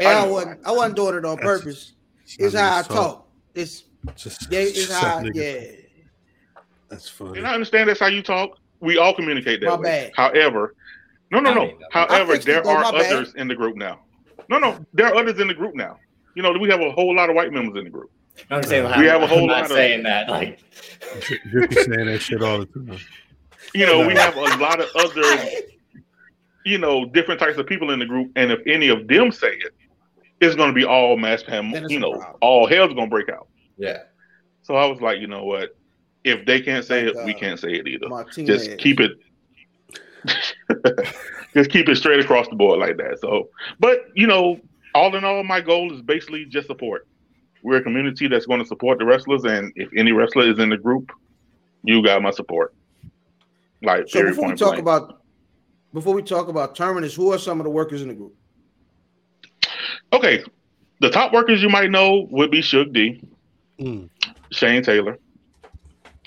And 0.00 0.08
I 0.08 0.24
I 0.24 0.26
wasn't 0.26 0.66
I 0.66 0.72
wasn't 0.72 0.96
doing 0.96 1.14
it 1.14 1.24
on 1.24 1.36
That's- 1.36 1.58
purpose. 1.60 1.92
It's 2.38 2.54
how 2.56 2.78
I 2.78 2.82
talk. 2.82 3.28
It's 3.54 3.84
Just, 4.16 4.50
yeah, 4.50 4.60
it's 4.60 4.72
just 4.74 4.92
how 4.92 5.20
that 5.22 5.32
yeah. 5.34 5.60
That's 6.88 7.08
funny. 7.08 7.38
And 7.38 7.46
I 7.46 7.54
understand 7.54 7.88
that's 7.88 8.00
how 8.00 8.06
you 8.08 8.22
talk. 8.22 8.58
We 8.80 8.98
all 8.98 9.14
communicate 9.14 9.60
that 9.60 9.68
My 9.68 9.76
way. 9.76 9.82
bad. 9.82 10.12
However, 10.16 10.74
no, 11.30 11.38
no, 11.38 11.54
no. 11.54 11.70
However, 11.92 12.32
I 12.32 12.34
fixed 12.34 12.48
it, 12.48 12.64
there 12.64 12.66
are 12.66 12.82
my 12.82 12.90
bad. 12.98 13.12
others 13.12 13.34
in 13.36 13.46
the 13.46 13.54
group 13.54 13.76
now. 13.76 14.00
No, 14.48 14.58
no, 14.58 14.84
there 14.92 15.06
are 15.06 15.14
others 15.14 15.38
in 15.38 15.46
the 15.46 15.54
group 15.54 15.76
now. 15.76 15.98
You 16.34 16.42
know, 16.42 16.52
we 16.52 16.68
have 16.70 16.80
a 16.80 16.90
whole 16.90 17.14
lot 17.14 17.30
of 17.30 17.36
white 17.36 17.52
members 17.52 17.78
in 17.78 17.84
the 17.84 17.90
group. 17.90 18.10
I'm 18.50 18.62
saying 18.62 18.84
We 19.00 19.06
have 19.06 19.22
a 19.22 19.26
whole 19.26 19.40
I'm 19.42 19.46
lot 19.48 19.56
not 19.62 19.70
of- 19.70 19.76
saying 19.76 20.02
that 20.04 20.28
like 20.28 20.60
Drippy 21.50 21.74
saying 21.74 22.06
that 22.06 22.20
shit 22.20 22.42
all 22.42 22.58
the 22.60 22.66
time. 22.66 22.98
You 23.74 23.86
know, 23.86 24.06
we 24.06 24.14
have 24.14 24.36
a 24.36 24.40
lot 24.56 24.80
of 24.80 24.88
other, 24.96 25.22
you 26.64 26.78
know, 26.78 27.04
different 27.04 27.38
types 27.40 27.58
of 27.58 27.66
people 27.66 27.90
in 27.90 27.98
the 27.98 28.06
group. 28.06 28.32
And 28.36 28.50
if 28.50 28.60
any 28.66 28.88
of 28.88 29.06
them 29.06 29.30
say 29.30 29.52
it, 29.52 29.72
it's 30.40 30.56
going 30.56 30.68
to 30.70 30.74
be 30.74 30.84
all 30.84 31.16
mass 31.16 31.42
pam. 31.42 31.72
You 31.88 32.00
know, 32.00 32.12
problem. 32.14 32.36
all 32.40 32.66
hell's 32.66 32.94
going 32.94 33.06
to 33.06 33.10
break 33.10 33.28
out. 33.28 33.48
yeah. 33.76 33.98
So 34.62 34.74
I 34.76 34.86
was 34.86 35.00
like, 35.00 35.20
you 35.20 35.26
know 35.26 35.44
what? 35.44 35.76
If 36.24 36.44
they 36.46 36.60
can't 36.60 36.84
say 36.84 37.04
Like, 37.06 37.16
it, 37.16 37.24
we 37.24 37.34
uh, 37.34 37.38
can't 37.38 37.58
say 37.60 37.72
it 37.72 37.86
either. 37.88 38.08
Martinez. 38.08 38.66
just 38.66 38.78
keep 38.78 39.00
it 39.00 39.12
just 41.54 41.70
keep 41.70 41.88
it 41.88 41.96
straight 41.96 42.20
across 42.20 42.46
the 42.48 42.54
board 42.56 42.78
like 42.78 42.96
that 42.98 43.18
so 43.20 43.48
but 43.78 44.04
you 44.14 44.26
know 44.26 44.60
all 44.94 45.14
in 45.16 45.24
all 45.24 45.42
my 45.42 45.60
goal 45.62 45.92
is 45.94 46.02
basically 46.02 46.44
just 46.44 46.66
support 46.66 47.08
we're 47.62 47.76
a 47.76 47.82
community 47.82 48.26
that's 48.28 48.46
going 48.46 48.60
to 48.60 48.66
support 48.66 48.98
the 48.98 49.04
wrestlers 49.04 49.44
and 49.44 49.72
if 49.76 49.88
any 49.96 50.12
wrestler 50.12 50.48
is 50.50 50.58
in 50.58 50.68
the 50.70 50.76
group 50.76 51.10
you 51.82 52.02
got 52.02 52.20
my 52.22 52.30
support 52.30 52.74
like 53.82 54.08
So 54.08 54.22
before 54.24 54.48
we 54.48 54.54
talk 54.54 54.70
blank. 54.70 54.80
about 54.82 55.22
before 55.92 56.14
we 56.14 56.22
talk 56.22 56.46
about 56.48 56.76
terminus, 56.76 57.14
who 57.14 57.32
are 57.32 57.38
some 57.38 57.58
of 57.60 57.64
the 57.64 57.70
workers 57.70 58.02
in 58.02 58.08
the 58.08 58.14
group? 58.14 58.34
okay 60.12 60.42
the 61.00 61.10
top 61.10 61.32
workers 61.32 61.62
you 61.62 61.68
might 61.68 61.90
know 61.90 62.26
would 62.30 62.50
be 62.50 62.60
Suge 62.60 62.92
D, 62.92 63.22
Mm. 63.80 64.10
Shane 64.52 64.82
Taylor, 64.82 65.18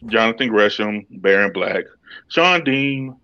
Jonathan 0.08 0.48
Gresham, 0.50 1.06
Baron 1.12 1.54
Black, 1.54 1.84
Shawn 2.30 2.63
Dean, 2.63 3.16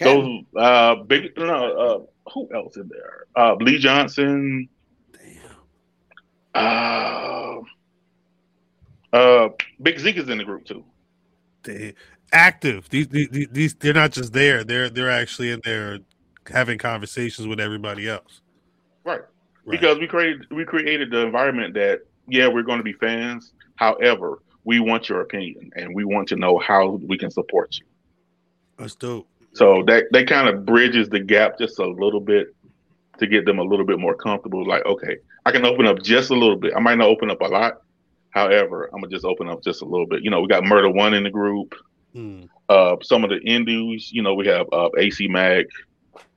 those 0.00 0.42
uh 0.56 0.94
big 0.96 1.36
no 1.36 1.44
uh 1.46 2.30
who 2.32 2.48
else 2.54 2.76
in 2.76 2.88
there? 2.88 3.24
Uh 3.36 3.54
Lee 3.56 3.78
Johnson, 3.78 4.68
uh 6.54 7.58
uh 9.12 9.48
Big 9.82 9.98
Zeke 9.98 10.16
is 10.16 10.28
in 10.28 10.38
the 10.38 10.44
group 10.44 10.64
too. 10.64 10.84
They 11.62 11.94
active. 12.32 12.88
These, 12.88 13.08
these 13.08 13.48
these 13.50 13.74
they're 13.74 13.92
not 13.94 14.12
just 14.12 14.32
there. 14.32 14.64
They're 14.64 14.90
they're 14.90 15.10
actually 15.10 15.50
in 15.50 15.60
there 15.64 15.98
having 16.46 16.78
conversations 16.78 17.46
with 17.46 17.60
everybody 17.60 18.08
else. 18.08 18.40
Right. 19.04 19.20
Right. 19.64 19.80
Because 19.80 19.98
we 19.98 20.06
created 20.06 20.46
we 20.50 20.64
created 20.64 21.10
the 21.10 21.24
environment 21.26 21.74
that 21.74 22.00
yeah, 22.28 22.48
we're 22.48 22.62
going 22.62 22.78
to 22.78 22.84
be 22.84 22.92
fans. 22.92 23.52
However, 23.76 24.42
we 24.64 24.80
want 24.80 25.08
your 25.08 25.20
opinion 25.20 25.70
and 25.76 25.94
we 25.94 26.04
want 26.04 26.28
to 26.28 26.36
know 26.36 26.58
how 26.58 27.00
we 27.06 27.18
can 27.18 27.30
support 27.30 27.76
you. 27.78 27.86
that's 28.78 28.94
dope. 28.94 29.26
So 29.52 29.82
that 29.86 30.04
that 30.12 30.28
kind 30.28 30.48
of 30.48 30.64
bridges 30.64 31.08
the 31.08 31.20
gap 31.20 31.58
just 31.58 31.78
a 31.78 31.86
little 31.86 32.20
bit 32.20 32.54
to 33.18 33.26
get 33.26 33.44
them 33.44 33.58
a 33.58 33.62
little 33.64 33.84
bit 33.84 33.98
more 33.98 34.14
comfortable. 34.14 34.64
Like, 34.66 34.84
okay, 34.86 35.16
I 35.44 35.52
can 35.52 35.64
open 35.64 35.86
up 35.86 36.02
just 36.02 36.30
a 36.30 36.34
little 36.34 36.56
bit. 36.56 36.72
I 36.76 36.80
might 36.80 36.98
not 36.98 37.08
open 37.08 37.30
up 37.30 37.40
a 37.40 37.46
lot. 37.46 37.80
However, 38.30 38.90
I'm 38.92 39.00
gonna 39.00 39.10
just 39.10 39.24
open 39.24 39.48
up 39.48 39.62
just 39.62 39.82
a 39.82 39.84
little 39.84 40.06
bit. 40.06 40.22
You 40.22 40.30
know, 40.30 40.40
we 40.40 40.48
got 40.48 40.64
Murder 40.64 40.90
One 40.90 41.14
in 41.14 41.24
the 41.24 41.30
group. 41.30 41.74
Hmm. 42.14 42.44
Uh, 42.68 42.96
some 43.02 43.24
of 43.24 43.30
the 43.30 43.40
indies, 43.40 44.10
you 44.12 44.22
know, 44.22 44.34
we 44.34 44.46
have 44.46 44.66
uh, 44.72 44.90
AC 44.98 45.26
Mac, 45.28 45.66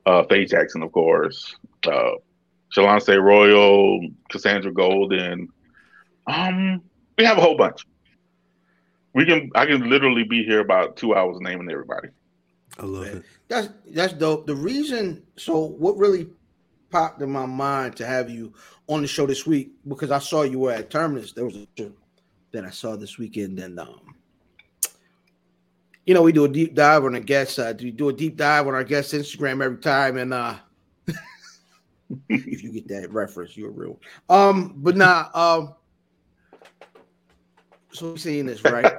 uh, 0.06 0.24
Faye 0.24 0.46
Jackson, 0.46 0.82
of 0.82 0.92
course, 0.92 1.56
uh, 1.88 2.12
Shalonce 2.76 3.22
Royal, 3.22 4.08
Cassandra 4.30 4.74
Golden. 4.74 5.48
Um, 6.26 6.82
we 7.18 7.26
have 7.26 7.38
a 7.38 7.42
whole 7.42 7.58
bunch. 7.58 7.86
We 9.14 9.26
can, 9.26 9.52
I 9.54 9.68
can 9.68 9.90
literally 9.90 10.24
be 10.24 10.44
here 10.44 10.60
about 10.60 10.98
two 10.98 11.14
hours 11.14 11.38
naming 11.40 11.70
everybody. 11.70 12.10
I 12.80 12.86
love 12.86 13.06
it. 13.06 13.24
That's 13.48 13.70
that's 13.92 14.14
dope. 14.14 14.48
The 14.48 14.56
reason, 14.56 15.22
so 15.38 15.60
what 15.60 15.98
really 15.98 16.28
popped 16.94 17.22
in 17.24 17.32
my 17.32 17.48
mind 17.48 17.96
to 17.96 18.06
have 18.06 18.30
you 18.30 18.54
on 18.88 19.02
the 19.02 19.08
show 19.08 19.26
this 19.26 19.48
week 19.48 19.72
because 19.88 20.12
I 20.12 20.20
saw 20.20 20.44
you 20.44 20.60
were 20.60 20.72
at 20.72 20.92
Terminus. 20.92 21.32
There 21.32 21.44
was 21.44 21.56
a 21.56 21.68
show 21.76 21.92
that 22.52 22.66
I 22.66 22.70
saw 22.70 22.96
this 22.96 23.18
weekend, 23.18 23.58
and 23.58 23.80
um, 23.80 24.14
you 26.06 26.14
know, 26.14 26.22
we 26.22 26.32
do 26.32 26.46
a 26.46 26.48
deep 26.48 26.76
dive 26.76 27.04
on 27.04 27.16
a 27.16 27.20
guest. 27.20 27.58
Uh, 27.58 27.74
we 27.80 27.90
do 27.90 28.10
a 28.10 28.14
deep 28.14 28.38
dive 28.38 28.68
on 28.68 28.76
our 28.76 28.84
guests' 28.84 29.14
Instagram 29.14 29.64
every 29.64 29.80
time, 29.80 30.18
and 30.18 30.36
uh, 30.36 30.54
if 32.30 32.62
you 32.62 32.72
get 32.72 32.88
that 32.90 33.12
reference, 33.12 33.58
you're 33.58 33.72
real. 33.72 34.00
Um, 34.30 34.76
but 34.78 34.96
nah, 34.96 35.30
um, 35.34 35.74
so 37.92 38.12
we're 38.12 38.18
seeing 38.18 38.46
this 38.46 38.64
right. 38.64 38.86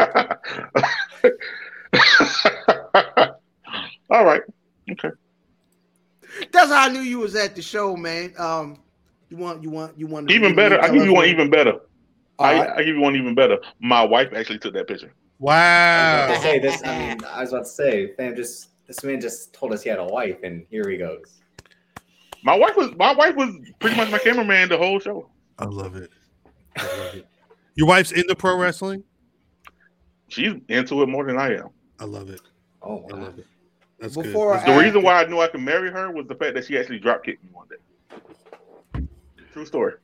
All 4.11 4.25
right. 4.25 4.43
That's 6.53 6.71
how 6.71 6.87
I 6.87 6.89
knew 6.89 7.01
you 7.01 7.19
was 7.19 7.35
at 7.37 7.55
the 7.55 7.63
show, 7.63 7.97
man. 7.97 8.35
Um, 8.39 8.79
you 9.29 9.37
want, 9.37 9.63
you 9.63 9.71
want, 9.71 9.99
you 9.99 10.07
want 10.07 10.31
Even 10.31 10.55
better. 10.55 10.81
I 10.81 10.89
give 10.91 11.05
you 11.05 11.15
one 11.15 11.27
even 11.27 11.51
better. 11.51 11.81
I, 12.39 12.59
right. 12.59 12.71
I 12.71 12.83
give 12.83 12.97
you 12.97 13.01
one 13.01 13.17
even 13.17 13.35
better. 13.35 13.59
My 13.81 14.03
wife 14.05 14.33
actually 14.35 14.59
took 14.59 14.75
that 14.75 14.89
picture. 14.89 15.13
Wow. 15.39 16.39
Hey, 16.41 16.59
this. 16.59 16.83
I 16.85 16.99
mean, 16.99 17.19
I 17.25 17.41
was 17.41 17.53
about 17.53 17.65
to 17.65 17.71
say, 17.71 18.15
fam, 18.15 18.35
just 18.37 18.71
this 18.87 19.03
man 19.03 19.21
just 19.21 19.53
told 19.53 19.73
us 19.73 19.83
he 19.83 19.91
had 19.91 19.99
a 19.99 20.05
wife, 20.05 20.39
and 20.43 20.67
here 20.71 20.89
he 20.89 20.97
goes. 20.97 21.41
My 22.43 22.55
wife 22.55 22.77
was 22.77 22.95
my 22.97 23.15
wife 23.15 23.37
was 23.37 23.55
pretty 23.79 23.97
much 23.97 24.11
my 24.11 24.19
cameraman 24.19 24.69
the 24.69 24.77
whole 24.77 25.01
show. 25.01 25.31
I 25.59 25.65
love 25.65 25.97
it. 25.97 26.11
I 26.77 26.83
love 26.99 27.15
it. 27.15 27.27
Your 27.75 27.89
wife's 27.89 28.13
into 28.13 28.35
pro 28.35 28.57
wrestling? 28.57 29.03
She's 30.29 30.55
into 30.69 31.03
it 31.03 31.09
more 31.09 31.25
than 31.25 31.39
I 31.39 31.55
am. 31.55 31.71
I 31.99 32.05
love 32.05 32.29
it. 32.29 32.41
Oh, 32.83 33.07
I 33.13 33.17
love 33.17 33.39
it. 33.39 33.47
That's 34.05 34.17
Before 34.17 34.59
good. 34.59 34.67
The 34.67 34.79
reason 34.79 35.03
why 35.03 35.23
I 35.23 35.27
knew 35.27 35.41
I 35.41 35.49
could 35.49 35.63
marry 35.63 35.91
her 35.91 36.11
was 36.11 36.27
the 36.27 36.35
fact 36.35 36.55
that 36.57 36.67
she 36.67 36.77
actually 36.77 36.99
drop 36.99 37.25
kicked 37.25 37.43
me 37.43 37.49
one 37.53 37.67
day. 37.69 39.01
True 39.51 39.65
story. 39.65 39.95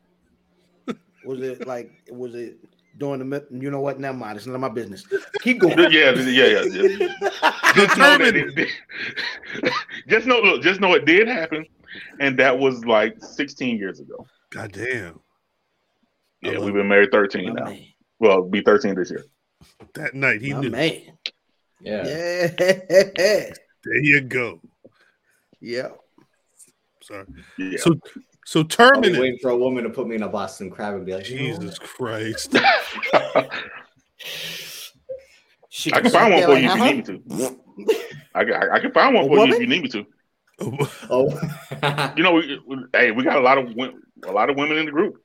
Was 1.27 1.43
it 1.43 1.67
like 1.67 1.91
was 2.11 2.35
it 2.35 2.57
during 2.97 3.29
the 3.29 3.47
you 3.51 3.71
know 3.71 3.81
what? 3.81 4.01
Never 4.01 4.17
mind. 4.17 4.39
It's 4.39 4.47
none 4.47 4.55
of 4.55 4.61
my 4.63 4.71
business. 4.71 5.05
Keep 5.43 5.59
going. 5.59 5.79
Yeah, 5.79 6.13
yeah, 6.13 6.23
yeah. 6.23 6.63
yeah. 6.63 7.09
Just 7.75 7.99
know 7.99 8.17
that 8.17 8.33
it 8.35 8.55
did. 8.55 8.69
just 10.09 10.27
know, 10.27 10.41
look, 10.41 10.63
just 10.63 10.81
know 10.81 10.95
it 10.95 11.05
did 11.05 11.29
happen, 11.29 11.67
and 12.21 12.39
that 12.39 12.59
was 12.59 12.85
like 12.87 13.23
16 13.23 13.77
years 13.77 14.01
ago. 14.01 14.27
God 14.49 14.73
damn. 14.73 15.21
Yeah, 16.41 16.59
we've 16.59 16.73
been 16.73 16.89
married 16.89 17.11
13 17.13 17.55
now. 17.55 17.65
man. 17.67 17.85
Well, 18.19 18.43
be 18.43 18.63
13 18.63 18.95
this 18.95 19.11
year. 19.11 19.27
That 19.95 20.15
night 20.15 20.41
he 20.41 20.55
My 20.55 20.61
knew. 20.61 20.71
man. 20.71 21.03
Yeah. 21.81 22.51
Yeah. 22.59 23.53
There 23.85 23.99
you 24.03 24.21
go. 24.21 24.61
yeah. 25.61 25.89
Sorry. 27.03 27.27
Yeah. 27.59 27.79
So 27.79 27.95
so 28.45 28.67
I'll 28.79 29.01
be 29.01 29.19
waiting 29.19 29.39
for 29.41 29.51
a 29.51 29.57
woman 29.57 29.85
to 29.85 29.91
put 29.91 30.07
me 30.09 30.17
in 30.17 30.23
a 30.23 30.29
Boston 30.29 30.71
crab 30.71 30.95
and 30.95 31.07
be 31.07 31.15
like, 31.15 31.25
Jesus 31.25 31.79
Christ. 31.79 32.57
She 35.73 35.93
I 35.95 36.01
can 36.01 36.11
find 36.11 36.35
one 36.35 36.43
for 36.43 36.51
you 36.51 36.57
if 36.57 36.63
you 36.65 36.71
uh-huh. 36.71 36.85
need 36.85 37.09
me 37.09 37.19
to. 37.87 38.05
I 38.35 38.45
can, 38.45 38.55
I 38.55 38.81
can 38.81 38.93
find 38.93 39.15
one 39.15 39.25
A 39.25 39.29
for 39.29 39.47
you 39.47 39.55
if 39.55 39.61
you 39.61 39.67
need 39.67 39.83
me 39.83 39.89
to. 39.89 40.07
Oh, 41.09 41.31
You 42.17 42.23
know, 42.23 42.33
we, 42.33 42.61
we- 42.67 42.85
hey, 42.93 43.13
we 43.13 43.23
got 43.25 43.39
a 43.39 43.41
lot 43.41 43.57
of 43.57 43.69
a 44.27 44.33
lot 44.33 44.51
of 44.51 44.57
women 44.57 44.77
in 44.77 44.87
the 44.87 44.93
group. 44.93 45.23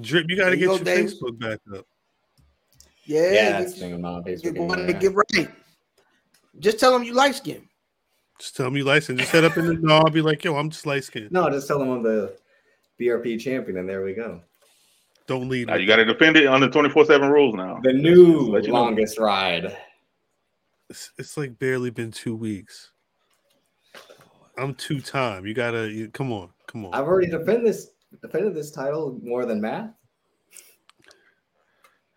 Drip, 0.00 0.26
you 0.28 0.36
gotta 0.36 0.56
get 0.56 0.66
go, 0.66 0.76
your 0.76 0.84
Dave. 0.84 1.06
Facebook 1.06 1.38
back 1.40 1.58
up. 1.74 1.86
Yeah. 3.04 3.20
yeah, 3.20 3.28
you- 3.30 3.64
that's 3.64 3.74
the 3.74 3.80
thing 3.80 3.92
with 3.92 4.00
my 4.00 4.22
you're 4.26 4.52
Facebook. 4.52 4.86
to 4.86 4.92
get 4.92 5.14
right. 5.14 5.48
Just 6.60 6.80
tell 6.80 6.92
them 6.92 7.02
you 7.02 7.14
light 7.14 7.34
skin. 7.34 7.68
Just 8.38 8.56
tell 8.56 8.66
them 8.66 8.74
me 8.74 8.82
license. 8.82 9.20
Just 9.20 9.32
set 9.32 9.44
up 9.44 9.56
in 9.56 9.66
the 9.66 9.74
no, 9.80 9.96
I'll 9.96 10.10
be 10.10 10.22
like, 10.22 10.44
yo, 10.44 10.56
I'm 10.56 10.70
just 10.70 10.86
light 10.86 11.04
skinned. 11.04 11.32
No, 11.32 11.50
just 11.50 11.66
tell 11.66 11.78
them 11.78 11.90
I'm 11.90 12.02
the 12.02 12.36
BRP 13.00 13.40
champion, 13.40 13.78
and 13.78 13.88
there 13.88 14.04
we 14.04 14.14
go. 14.14 14.40
Don't 15.26 15.48
lead 15.48 15.66
Now 15.66 15.74
you 15.74 15.86
got 15.86 15.96
to 15.96 16.04
defend 16.04 16.36
it 16.36 16.46
under 16.46 16.70
24 16.70 17.04
seven 17.04 17.28
rules 17.28 17.54
now. 17.54 17.80
The 17.82 17.92
new 17.92 18.50
Let 18.50 18.64
you 18.64 18.72
know. 18.72 18.80
longest 18.80 19.18
ride. 19.18 19.76
It's, 20.88 21.10
it's 21.18 21.36
like 21.36 21.58
barely 21.58 21.90
been 21.90 22.10
two 22.10 22.34
weeks. 22.34 22.92
I'm 24.56 24.74
two 24.74 25.00
time. 25.00 25.46
You 25.46 25.54
gotta 25.54 25.88
you, 25.88 26.08
come 26.08 26.32
on, 26.32 26.50
come 26.66 26.86
on. 26.86 26.94
I've 26.94 27.06
already 27.06 27.30
defended 27.30 27.66
this 27.66 27.90
defended 28.22 28.54
this 28.54 28.70
title 28.70 29.20
more 29.22 29.44
than 29.44 29.60
Matt. 29.60 29.94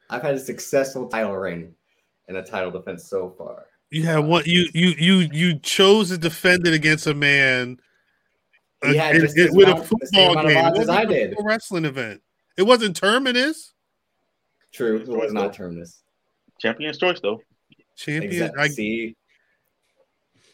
I've 0.10 0.21
had 0.24 0.36
a 0.36 0.39
successful 0.39 1.07
title 1.07 1.38
reign 1.38 1.74
and 2.27 2.38
a 2.38 2.43
title 2.43 2.71
defense 2.71 3.10
so 3.10 3.36
far. 3.38 3.65
You 3.91 4.03
had 4.03 4.19
one. 4.19 4.43
You 4.45 4.67
you 4.74 4.89
you 4.98 5.15
you 5.33 5.60
chose 5.60 6.10
to 6.10 6.17
defend 6.17 6.65
it 6.65 6.74
against 6.74 7.05
a 7.07 7.13
man. 7.13 7.77
He 8.83 8.98
uh, 8.98 9.01
had 9.03 9.15
it- 9.17 9.31
it- 9.36 9.53
with 9.53 9.67
a 9.67 9.71
amount- 9.74 9.89
the 9.89 9.95
football 10.07 10.36
game. 10.43 10.50
It 10.51 10.55
as 10.57 10.77
wasn't 10.77 10.98
I 10.98 11.01
a 11.03 11.07
did. 11.07 11.33
pro 11.33 11.43
wrestling 11.45 11.86
event. 11.86 12.21
It 12.57 12.63
wasn't 12.63 12.95
terminus. 12.95 13.74
True, 14.74 14.98
it 15.01 15.07
was 15.07 15.33
not 15.33 15.53
terminus. 15.53 16.01
Champion's 16.60 16.98
choice, 16.98 17.19
though. 17.21 17.41
Champion. 17.98 18.31
Exactly. 18.31 18.63
I, 18.63 18.67
See, 18.69 19.15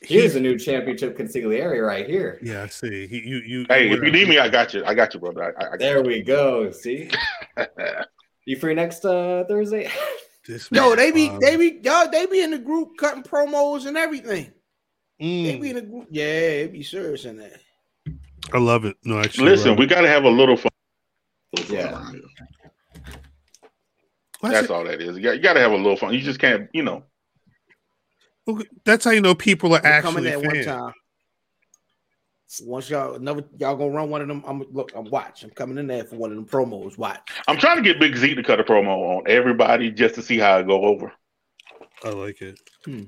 he- 0.01 0.13
here's 0.20 0.36
a 0.36 0.39
new 0.39 0.58
championship 0.58 1.15
consigliere 1.17 1.86
right 1.86 2.08
here. 2.10 2.39
yeah, 2.41 2.63
I 2.63 2.67
see. 2.67 3.06
He, 3.08 3.20
you 3.20 3.38
you. 3.46 3.65
Hey, 3.70 3.89
if 3.91 4.01
you 4.01 4.12
need 4.12 4.27
me, 4.27 4.39
I 4.39 4.50
got 4.50 4.74
you. 4.74 4.84
I 4.84 4.96
got 4.96 5.13
you, 5.13 5.20
brother. 5.20 5.56
I, 5.60 5.63
I, 5.65 5.74
I 5.74 5.77
There 5.77 6.01
we 6.01 6.22
go. 6.24 6.72
See, 6.72 7.10
you 8.46 8.56
free 8.58 8.74
next 8.74 9.06
uh, 9.06 9.44
Thursday? 9.48 9.91
This 10.48 10.70
Yo, 10.72 10.96
they 10.96 11.12
be 11.12 11.30
they 11.42 11.58
be 11.58 11.80
yo, 11.84 12.08
they 12.10 12.25
be 12.25 12.42
in 12.42 12.51
the 12.51 12.58
group 12.58 12.98
cutting 12.98 13.24
promos 13.24 13.86
and 13.86 13.98
everything. 13.98 14.54
They 15.20 15.25
mm, 15.25 15.62
be 15.62 15.70
in 15.72 15.75
the 15.75 15.82
group. 15.82 16.08
Yeah, 16.10 16.25
they 16.25 16.68
be 16.68 16.84
serious 16.84 17.25
in 17.25 17.38
that. 17.38 17.60
I 18.54 18.60
love 18.60 18.86
it. 18.86 18.96
No, 19.04 19.20
actually, 19.20 19.50
Listen, 19.50 19.72
love 19.72 19.80
we 19.80 19.88
got 19.88 20.01
to 20.01 20.08
have 20.08 20.24
a 20.24 20.30
little 20.30 20.56
fun. 20.56 20.72
Yeah. 21.68 22.12
Well, 24.42 24.51
That's 24.51 24.70
all 24.70 24.84
that 24.86 25.01
is. 25.01 25.18
You 25.18 25.24
got, 25.24 25.36
you 25.36 25.42
got 25.42 25.54
to 25.54 25.60
have 25.60 25.72
a 25.72 25.75
little 25.75 25.98
fun. 25.98 26.13
You 26.13 26.20
just 26.22 26.39
can't, 26.39 26.70
you 26.72 26.84
know. 26.84 27.04
that's- 28.46 28.68
That's 28.86 29.06
how 29.06 29.12
you 29.12 29.22
know 29.22 29.36
people 29.36 29.74
are 29.74 29.86
I'm 29.86 30.01
coming 30.01 30.25
actually 30.27 30.30
there 30.30 30.39
one 30.39 30.51
fans. 30.56 30.66
time. 30.68 30.94
Once 32.63 32.89
y'all 32.89 33.16
another 33.16 33.44
y'all 33.58 33.75
gonna 33.75 33.92
run 33.92 34.10
one 34.10 34.22
of 34.22 34.27
them. 34.27 34.44
I'm 34.48 34.63
look, 34.72 34.92
I'm 34.96 35.10
watch. 35.10 35.44
I'm 35.44 35.50
coming 35.50 35.77
in 35.77 35.88
there 35.88 36.06
for 36.06 36.16
one 36.16 36.32
of 36.32 36.38
them 36.38 36.46
promos. 36.46 36.98
Watch. 36.98 37.20
I'm 37.48 37.58
trying 37.58 37.75
to 37.75 37.82
get 37.82 38.00
Big 38.00 38.16
Z 38.16 38.36
to 38.36 38.44
cut 38.44 38.60
a 38.60 38.63
promo 38.63 39.18
on 39.18 39.24
everybody 39.27 39.92
just 39.92 40.16
to 40.16 40.22
see 40.22 40.38
how 40.38 40.58
it 40.60 40.68
go 40.68 40.86
over. 40.86 41.12
I 42.04 42.10
like 42.10 42.42
it. 42.42 42.60
Hmm. 42.86 43.04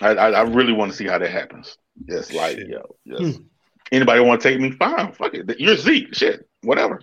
I, 0.00 0.08
I, 0.10 0.30
I 0.30 0.42
really 0.42 0.72
want 0.72 0.92
to 0.92 0.96
see 0.96 1.06
how 1.06 1.18
that 1.18 1.30
happens. 1.30 1.76
Yes, 2.06 2.32
like 2.32 2.58
Shit. 2.58 2.68
yo, 2.68 2.94
yes. 3.04 3.36
Hmm. 3.36 3.42
Anybody 3.90 4.20
want 4.20 4.40
to 4.42 4.48
take 4.48 4.60
me? 4.60 4.70
Fine, 4.72 5.12
fuck 5.12 5.34
it. 5.34 5.58
You're 5.58 5.76
Zeke. 5.76 6.14
Shit, 6.14 6.46
whatever. 6.62 7.00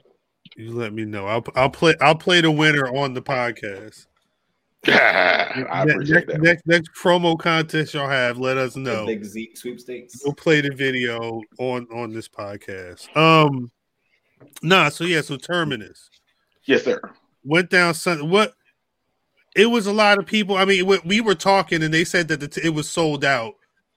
You 0.55 0.71
let 0.71 0.93
me 0.93 1.03
know. 1.03 1.25
I'll 1.25 1.43
I'll 1.55 1.69
play 1.69 1.95
I'll 1.99 2.15
play 2.15 2.41
the 2.41 2.51
winner 2.51 2.87
on 2.87 3.13
the 3.13 3.21
podcast. 3.21 4.05
I 5.71 5.83
appreciate 5.87 6.27
next, 6.27 6.27
that. 6.27 6.41
next 6.41 6.67
next 6.67 6.89
promo 6.93 7.37
contest 7.37 7.93
y'all 7.93 8.07
have, 8.09 8.37
let 8.37 8.57
us 8.57 8.73
The 8.73 8.79
know. 8.81 9.05
big 9.05 9.23
Zeke 9.23 9.57
sweepstakes. 9.57 10.21
We'll 10.23 10.33
play 10.35 10.61
the 10.61 10.71
video 10.73 11.41
on 11.59 11.87
on 11.93 12.13
this 12.13 12.27
podcast. 12.27 13.15
Um, 13.15 13.71
nah. 14.61 14.89
So 14.89 15.03
yeah. 15.03 15.21
So 15.21 15.37
terminus 15.37 16.09
Yes, 16.65 16.83
sir. 16.83 16.99
went 17.43 17.69
down. 17.69 17.93
Sun. 17.93 18.29
What? 18.29 18.53
It 19.55 19.67
was 19.67 19.87
a 19.87 19.93
lot 19.93 20.19
of 20.19 20.25
people. 20.25 20.57
I 20.57 20.65
mean, 20.65 20.85
we, 20.85 20.99
we 21.05 21.21
were 21.21 21.35
talking, 21.35 21.81
and 21.81 21.93
they 21.93 22.03
said 22.03 22.27
that 22.27 22.41
the 22.41 22.47
t- 22.49 22.61
it 22.63 22.71
was 22.73 22.89
sold 22.89 23.23
out. 23.23 23.53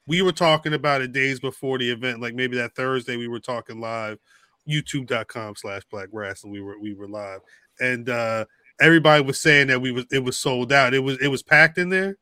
We 0.06 0.22
were 0.22 0.32
talking 0.32 0.72
about 0.72 1.02
it 1.02 1.12
days 1.12 1.40
before 1.40 1.78
the 1.78 1.90
event, 1.90 2.20
like 2.20 2.34
maybe 2.34 2.56
that 2.56 2.74
Thursday. 2.76 3.16
We 3.16 3.26
were 3.28 3.40
talking 3.40 3.80
live, 3.80 4.18
YouTube.com 4.68 5.56
slash 5.56 5.82
Black 5.90 6.08
Wrestling. 6.12 6.52
We 6.52 6.60
were 6.60 6.78
we 6.78 6.94
were 6.94 7.08
live, 7.08 7.40
and 7.80 8.08
uh 8.08 8.44
everybody 8.80 9.22
was 9.24 9.40
saying 9.40 9.68
that 9.68 9.80
we 9.80 9.92
was 9.92 10.06
it 10.10 10.24
was 10.24 10.36
sold 10.36 10.72
out. 10.72 10.94
It 10.94 11.00
was 11.00 11.18
it 11.18 11.28
was 11.28 11.42
packed 11.42 11.78
in 11.78 11.88
there. 11.88 12.16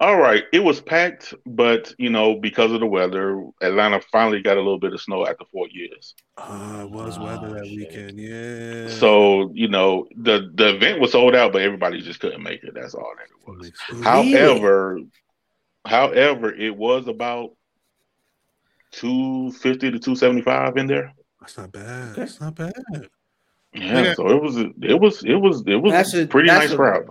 All 0.00 0.16
right, 0.16 0.42
it 0.52 0.58
was 0.58 0.80
packed, 0.80 1.32
but 1.46 1.94
you 1.96 2.10
know, 2.10 2.34
because 2.34 2.72
of 2.72 2.80
the 2.80 2.86
weather, 2.86 3.44
Atlanta 3.60 4.00
finally 4.10 4.42
got 4.42 4.56
a 4.56 4.60
little 4.60 4.78
bit 4.80 4.92
of 4.92 5.00
snow 5.00 5.24
after 5.26 5.44
four 5.52 5.68
years. 5.70 6.14
Ah, 6.38 6.82
it 6.82 6.90
was 6.90 7.18
weather 7.20 7.48
Ah, 7.50 7.54
that 7.54 7.66
shit. 7.66 7.76
weekend. 7.76 8.18
Yeah. 8.18 8.88
So 8.98 9.52
you 9.54 9.68
know, 9.68 10.08
the 10.16 10.50
the 10.54 10.74
event 10.74 11.00
was 11.00 11.12
sold 11.12 11.36
out, 11.36 11.52
but 11.52 11.62
everybody 11.62 12.00
just 12.00 12.18
couldn't 12.18 12.42
make 12.42 12.64
it. 12.64 12.74
That's 12.74 12.94
all 12.94 13.12
that 13.16 13.24
it 13.30 13.48
was. 13.48 13.62
makes 13.62 13.86
sense. 13.86 14.04
However, 14.04 14.98
however, 15.86 16.52
it 16.52 16.76
was 16.76 17.06
about 17.06 17.50
250 18.92 19.92
to 19.92 19.98
275 19.98 20.76
in 20.78 20.86
there. 20.88 21.12
That's 21.40 21.56
not 21.58 21.70
bad. 21.72 22.10
Okay. 22.12 22.20
That's 22.22 22.40
not 22.40 22.54
bad. 22.56 22.72
Yeah, 23.74 24.02
Yeah. 24.02 24.14
so 24.14 24.28
it 24.28 24.42
was 24.42 24.56
it 24.56 25.00
was 25.00 25.24
it 25.24 25.34
was 25.34 25.62
it 25.66 25.76
was 25.76 25.92
That's 25.92 26.14
a- 26.14 26.26
pretty 26.26 26.48
that's 26.48 26.64
nice 26.66 26.72
a- 26.72 26.76
crowd. 26.76 27.06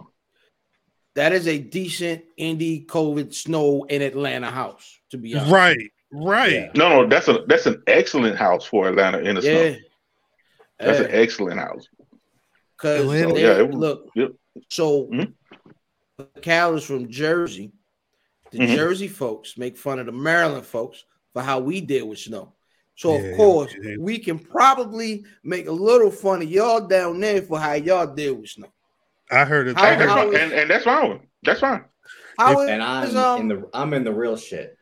That 1.15 1.34
is 1.34 1.48
a 1.48 1.58
decent 1.58 2.24
indie 2.39 2.86
COVID 2.86 3.34
snow 3.34 3.84
in 3.89 4.01
Atlanta 4.01 4.50
house, 4.50 4.98
to 5.10 5.18
be 5.18 5.36
honest. 5.36 5.51
Right, 5.51 5.91
right. 6.13 6.51
Yeah. 6.53 6.72
No, 6.75 6.89
no, 7.01 7.08
that's 7.08 7.27
a 7.27 7.44
that's 7.48 7.65
an 7.65 7.82
excellent 7.88 8.38
house 8.38 8.65
for 8.65 8.88
Atlanta 8.88 9.20
in 9.20 9.36
the 9.36 9.41
Yeah. 9.41 9.72
snow. 9.74 9.75
That's 10.80 11.00
Yeah. 11.00 11.06
an 11.06 11.12
excellent 11.12 11.60
house. 11.60 11.88
Because 12.77 13.01
Atlanta- 13.01 13.34
they- 13.34 13.41
Yeah, 13.44 13.58
it 13.60 13.68
was- 13.68 13.75
look, 13.75 14.10
yep. 14.15 14.32
so 14.70 15.08
Mhm. 15.08 15.34
Cal 16.41 16.75
is 16.75 16.84
from 16.86 17.10
Jersey. 17.10 17.72
The 18.51 18.60
Mhm. 18.60 18.75
Jersey 18.75 19.08
folks 19.08 19.58
make 19.58 19.77
fun 19.77 20.00
of 20.00 20.06
the 20.06 20.12
Maryland 20.12 20.65
folks 20.65 21.03
for 21.34 21.41
how 21.41 21.60
we 21.60 21.82
deal 21.82 22.08
with 22.08 22.20
snow. 22.20 22.53
So 23.01 23.17
Yeah, 23.17 23.29
of 23.29 23.36
course 23.38 23.75
yeah. 23.81 23.96
we 23.98 24.20
can 24.20 24.38
probably 24.38 25.25
make 25.43 25.65
a 25.65 25.72
little 25.72 26.12
fun 26.12 26.43
of 26.43 26.51
y'all 26.51 26.81
down 26.88 27.20
there 27.20 27.41
for 27.41 27.58
how 27.60 27.74
y'all 27.74 28.05
deal 28.05 28.36
with 28.36 28.50
snow. 28.50 28.67
I 29.31 29.43
heard 29.43 29.70
it. 29.70 29.75
How- 29.75 29.84
I 29.86 29.89
And, 29.93 30.01
that's 30.01 30.01
heard 30.01 30.10
how- 30.10 30.31
fine. 30.31 30.36
and, 30.41 30.53
and 30.53 30.70
that's 30.70 30.84
fine. 30.86 31.27
That's 31.41 31.60
fine. 31.62 31.84
How 32.38 32.62
is, 32.62 32.70
And 32.70 32.84
I'm 32.84 33.17
um, 33.17 33.41
in 33.41 33.48
the 33.48 33.70
I'm 33.74 33.93
in 33.96 34.03
the 34.03 34.13
real 34.13 34.38
shit. 34.38 34.77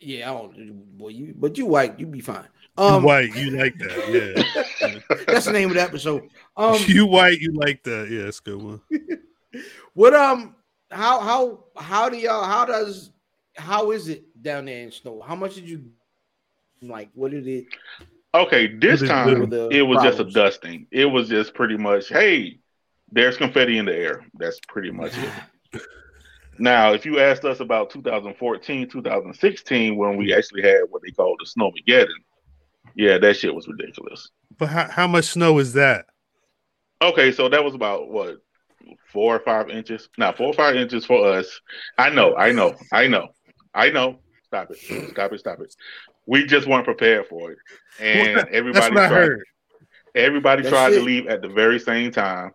yeah, 0.00 0.28
I 0.28 0.34
don't 0.34 0.98
boy 0.98 1.10
you 1.10 1.34
but 1.36 1.56
you 1.56 1.66
white, 1.66 2.00
you 2.00 2.06
be 2.08 2.20
fine. 2.20 2.48
you 2.78 2.82
Um 2.84 3.04
white. 3.04 3.32
You 3.36 3.50
like 3.50 3.78
that? 3.78 4.08
Yeah. 4.10 5.18
that's 5.28 5.46
the 5.46 5.52
name 5.52 5.68
of 5.68 5.76
the 5.76 5.82
episode. 5.82 6.28
Um 6.56 6.78
you 6.88 7.06
white. 7.06 7.38
You 7.40 7.52
like 7.52 7.84
that? 7.84 8.08
Yeah, 8.10 8.22
it's 8.22 8.40
a 8.40 8.42
good 8.42 8.60
one. 8.60 8.80
What 9.94 10.14
um 10.14 10.56
how 10.90 11.20
how 11.20 11.64
how 11.76 12.08
do 12.08 12.16
y'all 12.16 12.42
how 12.44 12.64
does 12.64 13.12
how 13.56 13.92
is 13.92 14.08
it 14.08 14.24
down 14.42 14.64
there 14.64 14.82
in 14.82 14.90
snow? 14.90 15.20
How 15.24 15.36
much 15.36 15.54
did 15.54 15.68
you 15.68 15.84
like 16.88 17.10
what 17.14 17.30
did 17.30 17.46
it 17.46 17.66
Okay, 18.34 18.66
this 18.66 19.00
With 19.00 19.10
time 19.10 19.52
it 19.70 19.82
was 19.82 20.02
just 20.02 20.18
a 20.18 20.24
dusting. 20.24 20.88
It 20.90 21.04
was 21.06 21.28
just 21.28 21.54
pretty 21.54 21.76
much, 21.76 22.08
hey, 22.08 22.58
there's 23.12 23.36
confetti 23.36 23.78
in 23.78 23.84
the 23.84 23.94
air. 23.94 24.26
That's 24.34 24.58
pretty 24.68 24.90
much 24.90 25.12
it. 25.16 25.82
Now, 26.56 26.92
if 26.92 27.04
you 27.04 27.18
asked 27.18 27.44
us 27.44 27.58
about 27.58 27.90
2014, 27.90 28.88
2016, 28.88 29.96
when 29.96 30.16
we 30.16 30.32
actually 30.32 30.62
had 30.62 30.82
what 30.88 31.02
they 31.02 31.10
called 31.10 31.40
the 31.40 31.46
Snowmageddon, 31.46 32.14
yeah, 32.94 33.18
that 33.18 33.36
shit 33.36 33.52
was 33.52 33.66
ridiculous. 33.66 34.30
But 34.56 34.68
how, 34.68 34.88
how 34.88 35.06
much 35.08 35.24
snow 35.24 35.58
is 35.58 35.72
that? 35.72 36.06
Okay, 37.02 37.32
so 37.32 37.48
that 37.48 37.64
was 37.64 37.74
about 37.74 38.08
what 38.08 38.36
four 39.12 39.34
or 39.34 39.40
five 39.40 39.68
inches. 39.68 40.08
Now, 40.16 40.30
four 40.30 40.46
or 40.46 40.54
five 40.54 40.76
inches 40.76 41.04
for 41.04 41.26
us. 41.26 41.60
I 41.98 42.10
know, 42.10 42.36
I 42.36 42.52
know, 42.52 42.76
I 42.92 43.08
know, 43.08 43.30
I 43.74 43.90
know. 43.90 44.20
Stop 44.46 44.70
it! 44.70 44.78
Stop 45.10 45.32
it! 45.32 45.40
Stop 45.40 45.58
it! 45.58 45.74
We 46.26 46.46
just 46.46 46.66
weren't 46.66 46.84
prepared 46.84 47.26
for 47.26 47.52
it, 47.52 47.58
and 48.00 48.38
That's 48.38 48.48
everybody 48.52 48.94
tried. 48.94 49.08
heard. 49.10 49.44
Everybody 50.14 50.62
That's 50.62 50.72
tried 50.72 50.90
to 50.90 51.00
leave 51.00 51.26
at 51.26 51.42
the 51.42 51.48
very 51.48 51.78
same 51.78 52.10
time, 52.12 52.52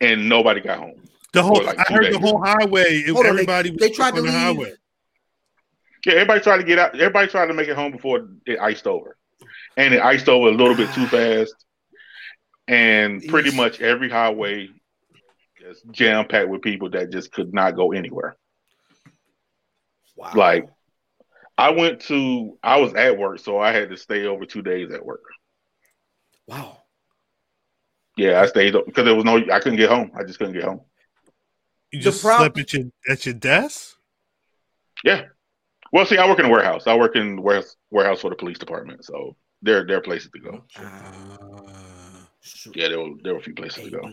and 0.00 0.28
nobody 0.28 0.60
got 0.60 0.78
home. 0.78 1.02
The 1.32 1.42
whole. 1.42 1.62
Like 1.62 1.78
I 1.78 1.92
heard 1.92 2.02
days. 2.04 2.12
the 2.14 2.18
whole 2.18 2.42
highway. 2.42 3.02
it- 3.06 3.10
Hold 3.10 3.26
on, 3.26 3.32
everybody 3.32 3.70
was 3.70 3.78
they 3.78 3.90
tried 3.90 4.08
stuck 4.08 4.16
to 4.16 4.22
the 4.22 4.28
leave. 4.28 4.32
highway. 4.36 4.72
Yeah, 6.06 6.14
everybody 6.14 6.40
tried 6.40 6.56
to 6.58 6.64
get 6.64 6.78
out. 6.78 6.94
Everybody 6.94 7.28
tried 7.28 7.46
to 7.46 7.54
make 7.54 7.68
it 7.68 7.76
home 7.76 7.92
before 7.92 8.28
it 8.46 8.58
iced 8.58 8.86
over, 8.86 9.16
and 9.76 9.92
it 9.94 10.00
iced 10.02 10.28
over 10.28 10.48
a 10.48 10.52
little 10.52 10.74
bit 10.74 10.92
too 10.94 11.06
fast, 11.06 11.54
and 12.66 13.22
pretty 13.28 13.54
much 13.54 13.80
every 13.80 14.08
highway 14.08 14.68
just 15.60 15.88
jam 15.92 16.26
packed 16.26 16.48
with 16.48 16.62
people 16.62 16.88
that 16.90 17.12
just 17.12 17.30
could 17.32 17.52
not 17.52 17.76
go 17.76 17.92
anywhere. 17.92 18.34
wow. 20.16 20.32
Like, 20.34 20.68
I 21.60 21.70
went 21.70 22.00
to, 22.02 22.58
I 22.62 22.80
was 22.80 22.94
at 22.94 23.16
work, 23.18 23.38
so 23.38 23.58
I 23.58 23.70
had 23.70 23.90
to 23.90 23.96
stay 23.96 24.24
over 24.26 24.46
two 24.46 24.62
days 24.62 24.90
at 24.92 25.04
work. 25.04 25.22
wow. 26.46 26.78
Yeah, 28.16 28.40
I 28.42 28.46
stayed 28.46 28.72
because 28.72 29.04
there 29.04 29.14
was 29.14 29.24
no, 29.24 29.36
I 29.50 29.60
couldn't 29.60 29.78
get 29.78 29.88
home. 29.88 30.10
I 30.18 30.24
just 30.24 30.38
couldn't 30.38 30.54
get 30.54 30.64
home. 30.64 30.80
You 31.92 32.00
just 32.00 32.22
prob- 32.22 32.40
slept 32.40 32.58
at 32.58 32.72
your 32.72 32.84
at 33.08 33.24
your 33.24 33.34
desk. 33.34 33.96
Yeah. 35.04 35.22
Well, 35.92 36.04
see, 36.04 36.18
I 36.18 36.28
work 36.28 36.38
in 36.38 36.44
a 36.44 36.48
warehouse. 36.50 36.86
I 36.86 36.94
work 36.96 37.16
in 37.16 37.40
warehouse 37.40 37.76
warehouse 37.90 38.20
for 38.20 38.28
the 38.30 38.36
police 38.36 38.58
department, 38.58 39.04
so 39.04 39.36
there 39.62 39.86
there 39.86 39.96
are 39.98 40.02
places 40.02 40.30
to 40.32 40.38
go. 40.40 40.64
So- 42.42 42.72
Yeah, 42.74 42.88
there 42.88 43.00
were 43.00 43.10
there 43.22 43.32
were 43.34 43.40
a 43.40 43.42
few 43.42 43.54
places 43.54 43.84
hey, 43.84 43.90
to 43.90 43.96
go. 43.96 44.10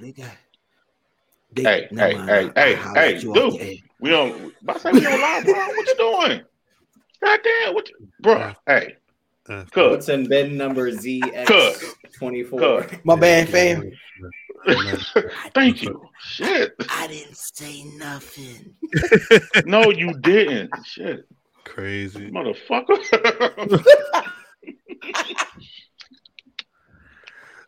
they 1.51 1.63
Hey, 1.63 1.87
never 1.91 2.09
hey, 2.11 2.17
mind, 2.17 2.29
hey, 2.29 2.35
I'll- 2.45 2.51
hey, 2.55 2.75
I'll 2.77 2.93
hey, 2.93 3.19
dude. 3.19 3.37
off. 3.37 3.61
We 3.99 4.09
don't. 4.09 4.53
I 4.69 4.77
say 4.77 4.91
we 4.91 4.99
don't 5.01 5.19
lie, 5.21 5.41
bro. 5.43 5.53
What 5.53 5.87
you 5.87 5.95
doing? 5.97 6.41
God 7.23 7.39
damn, 7.43 7.73
what, 7.73 7.89
you, 7.89 8.07
bro? 8.21 8.53
Hey, 8.65 8.95
Uh, 9.49 9.63
cook. 9.71 9.91
What's 9.91 10.09
in 10.09 10.27
bed 10.27 10.51
number 10.51 10.91
ZX 10.91 11.95
twenty 12.17 12.43
four? 12.43 12.85
My 13.03 13.15
bad, 13.15 13.49
fam. 13.49 13.89
Thank 15.53 15.83
you. 15.83 16.09
Shit. 16.21 16.75
I 16.89 17.07
didn't 17.07 17.37
say 17.37 17.83
nothing. 17.95 18.73
No, 19.65 19.89
you 19.91 20.13
didn't. 20.19 20.71
Shit, 20.85 21.27
Crazy. 21.63 22.29
motherfucker. 22.31 23.83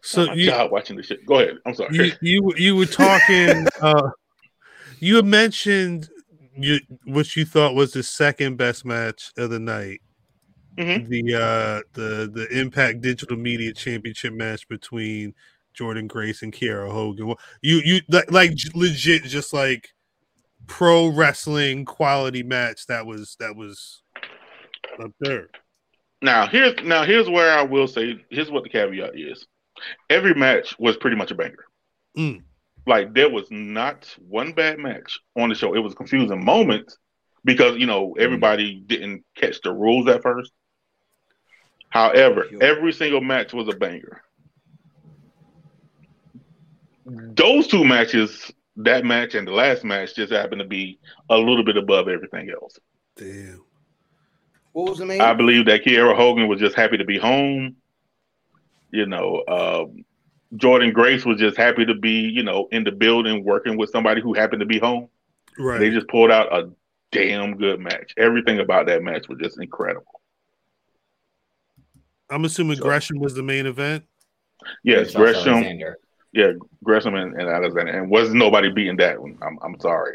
So 0.02 0.26
my 0.28 0.34
you, 0.34 0.46
job 0.48 0.72
watching 0.72 0.96
this 0.98 1.08
shit. 1.08 1.26
Go 1.26 1.36
ahead. 1.40 1.58
I'm 1.66 1.76
sorry. 1.76 1.96
you 1.96 2.12
you 2.22 2.54
you 2.56 2.76
were 2.76 2.86
talking. 2.86 3.68
uh 3.82 4.10
You 5.00 5.18
had 5.18 5.26
mentioned 5.26 6.10
you 6.62 6.80
what 7.06 7.36
you 7.36 7.46
thought 7.46 7.76
was 7.76 7.94
the 7.94 8.04
second 8.04 8.58
best 8.58 8.86
match 8.86 9.32
of 9.38 9.50
the 9.50 9.60
night. 9.60 10.02
Mhm. 10.78 11.10
The 11.10 11.36
uh 11.36 11.82
the 11.94 12.30
the 12.34 12.48
Impact 12.58 13.02
Digital 13.02 13.38
Media 13.38 13.74
Championship 13.74 14.34
match 14.34 14.68
between 14.68 15.34
Jordan 15.74 16.08
Grace 16.08 16.42
and 16.42 16.54
Kiera 16.54 16.92
Hogan. 16.92 17.36
You 17.62 17.82
you 17.84 18.02
like, 18.10 18.32
like 18.32 18.52
legit 18.74 19.24
just 19.24 19.54
like 19.54 19.90
pro 20.68 21.08
wrestling 21.08 21.84
quality 21.86 22.44
match 22.44 22.86
that 22.88 23.06
was 23.06 23.36
that 23.40 23.56
was 23.56 24.04
up 25.02 25.12
there. 25.20 25.50
Now 26.22 26.48
here's 26.48 26.76
now 26.84 27.04
here's 27.04 27.30
where 27.30 27.58
I 27.58 27.64
will 27.64 27.88
say 27.88 28.24
here's 28.30 28.52
what 28.52 28.64
the 28.64 28.70
caveat 28.70 29.18
is. 29.18 29.48
Every 30.10 30.34
match 30.34 30.78
was 30.80 30.98
pretty 30.98 31.16
much 31.16 31.32
a 31.32 31.36
banger. 31.36 31.66
Mm. 32.18 32.44
Like 32.90 33.14
there 33.14 33.30
was 33.30 33.46
not 33.52 34.14
one 34.18 34.52
bad 34.54 34.80
match 34.80 35.20
on 35.38 35.50
the 35.50 35.56
show. 35.56 35.76
It 35.76 35.80
was 35.80 35.94
confusing 35.94 36.44
moments 36.44 36.98
because 37.46 37.78
you 37.78 37.86
know 37.86 38.16
everybody 38.20 38.82
didn't 38.88 39.24
catch 39.36 39.62
the 39.62 39.72
rules 39.72 40.08
at 40.08 40.24
first. 40.24 40.52
However, 41.90 42.48
Sure. 42.50 42.64
every 42.64 42.92
single 42.92 43.22
match 43.22 43.54
was 43.54 43.68
a 43.68 43.74
banger. 43.74 44.24
Those 47.06 47.68
two 47.68 47.84
matches, 47.84 48.52
that 48.78 49.06
match 49.06 49.36
and 49.36 49.48
the 49.48 49.52
last 49.52 49.84
match, 49.84 50.16
just 50.16 50.32
happened 50.34 50.62
to 50.62 50.68
be 50.68 51.00
a 51.30 51.38
little 51.38 51.64
bit 51.64 51.78
above 51.78 52.08
everything 52.08 52.50
else. 52.50 52.78
Damn. 53.16 53.64
What 54.74 54.90
was 54.90 54.98
the 54.98 55.06
name? 55.06 55.22
I 55.22 55.34
believe 55.34 55.66
that 55.68 55.84
Kiera 55.84 56.16
Hogan 56.16 56.48
was 56.48 56.60
just 56.60 56.76
happy 56.76 56.98
to 56.98 57.06
be 57.06 57.20
home. 57.20 57.76
You 58.92 59.06
know, 59.06 59.44
um, 59.48 60.06
Jordan 60.56 60.92
Grace 60.92 61.26
was 61.26 61.40
just 61.40 61.58
happy 61.58 61.86
to 61.86 61.94
be, 61.94 62.12
you 62.22 62.44
know, 62.44 62.68
in 62.72 62.84
the 62.84 62.92
building 62.92 63.44
working 63.44 63.78
with 63.78 63.90
somebody 63.92 64.22
who 64.22 64.34
happened 64.34 64.62
to 64.62 64.66
be 64.66 64.80
home. 64.80 65.10
Right. 65.58 65.80
They 65.80 65.90
just 65.92 66.08
pulled 66.08 66.32
out 66.32 66.52
a 66.54 66.72
damn 67.12 67.56
good 67.58 67.80
match. 67.80 68.14
Everything 68.18 68.60
about 68.60 68.88
that 68.88 69.04
match 69.04 69.28
was 69.28 69.40
just 69.40 69.60
incredible. 69.62 70.22
I'm 72.30 72.46
assuming 72.46 72.78
So- 72.78 72.84
Gresham 72.84 73.20
was 73.20 73.34
the 73.36 73.44
main 73.44 73.66
event. 73.66 74.06
Yes, 74.84 75.14
Gresham, 75.14 75.54
Alexander. 75.54 75.98
yeah, 76.34 76.52
Gresham 76.84 77.16
and, 77.16 77.34
and 77.40 77.50
Alexander, 77.50 77.94
and 77.98 78.10
wasn't 78.10 78.38
nobody 78.40 78.70
beating 78.70 78.98
that 78.98 79.20
one. 79.22 79.38
I'm, 79.42 79.58
I'm 79.64 79.80
sorry. 79.80 80.12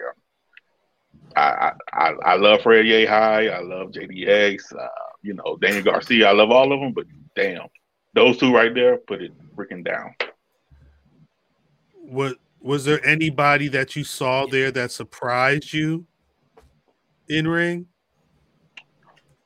I, 1.35 1.40
I, 1.40 1.73
I, 1.92 2.09
I 2.25 2.37
love 2.37 2.61
Fred 2.62 2.85
Yehi. 2.85 3.09
I 3.09 3.61
love 3.61 3.90
JDX. 3.92 4.75
Uh, 4.79 4.87
you 5.23 5.33
know, 5.33 5.57
Daniel 5.62 5.83
Garcia. 5.83 6.29
I 6.29 6.33
love 6.33 6.51
all 6.51 6.73
of 6.75 6.81
them, 6.81 6.92
but 6.92 7.07
damn, 7.35 7.66
those 8.12 8.37
two 8.37 8.55
right 8.55 8.75
there 8.75 8.99
put 8.99 9.23
it 9.23 9.33
freaking 9.57 9.83
down. 9.85 10.14
What 12.06 12.36
was 12.60 12.84
there 12.84 13.04
anybody 13.06 13.68
that 13.68 13.96
you 13.96 14.04
saw 14.04 14.46
there 14.46 14.70
that 14.70 14.90
surprised 14.92 15.72
you 15.72 16.06
in 17.28 17.48
ring? 17.48 17.86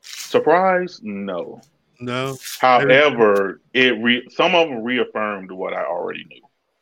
Surprise? 0.01 0.99
No. 1.03 1.61
No. 1.99 2.37
However, 2.59 3.61
it 3.73 4.01
re- 4.01 4.27
some 4.29 4.55
of 4.55 4.69
them 4.69 4.83
reaffirmed 4.83 5.51
what 5.51 5.73
I 5.73 5.83
already 5.83 6.25
knew. 6.25 6.41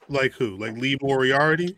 Like 0.10 0.34
who? 0.34 0.58
Like 0.58 0.78
Lee 0.78 0.98
Moriarty? 1.02 1.78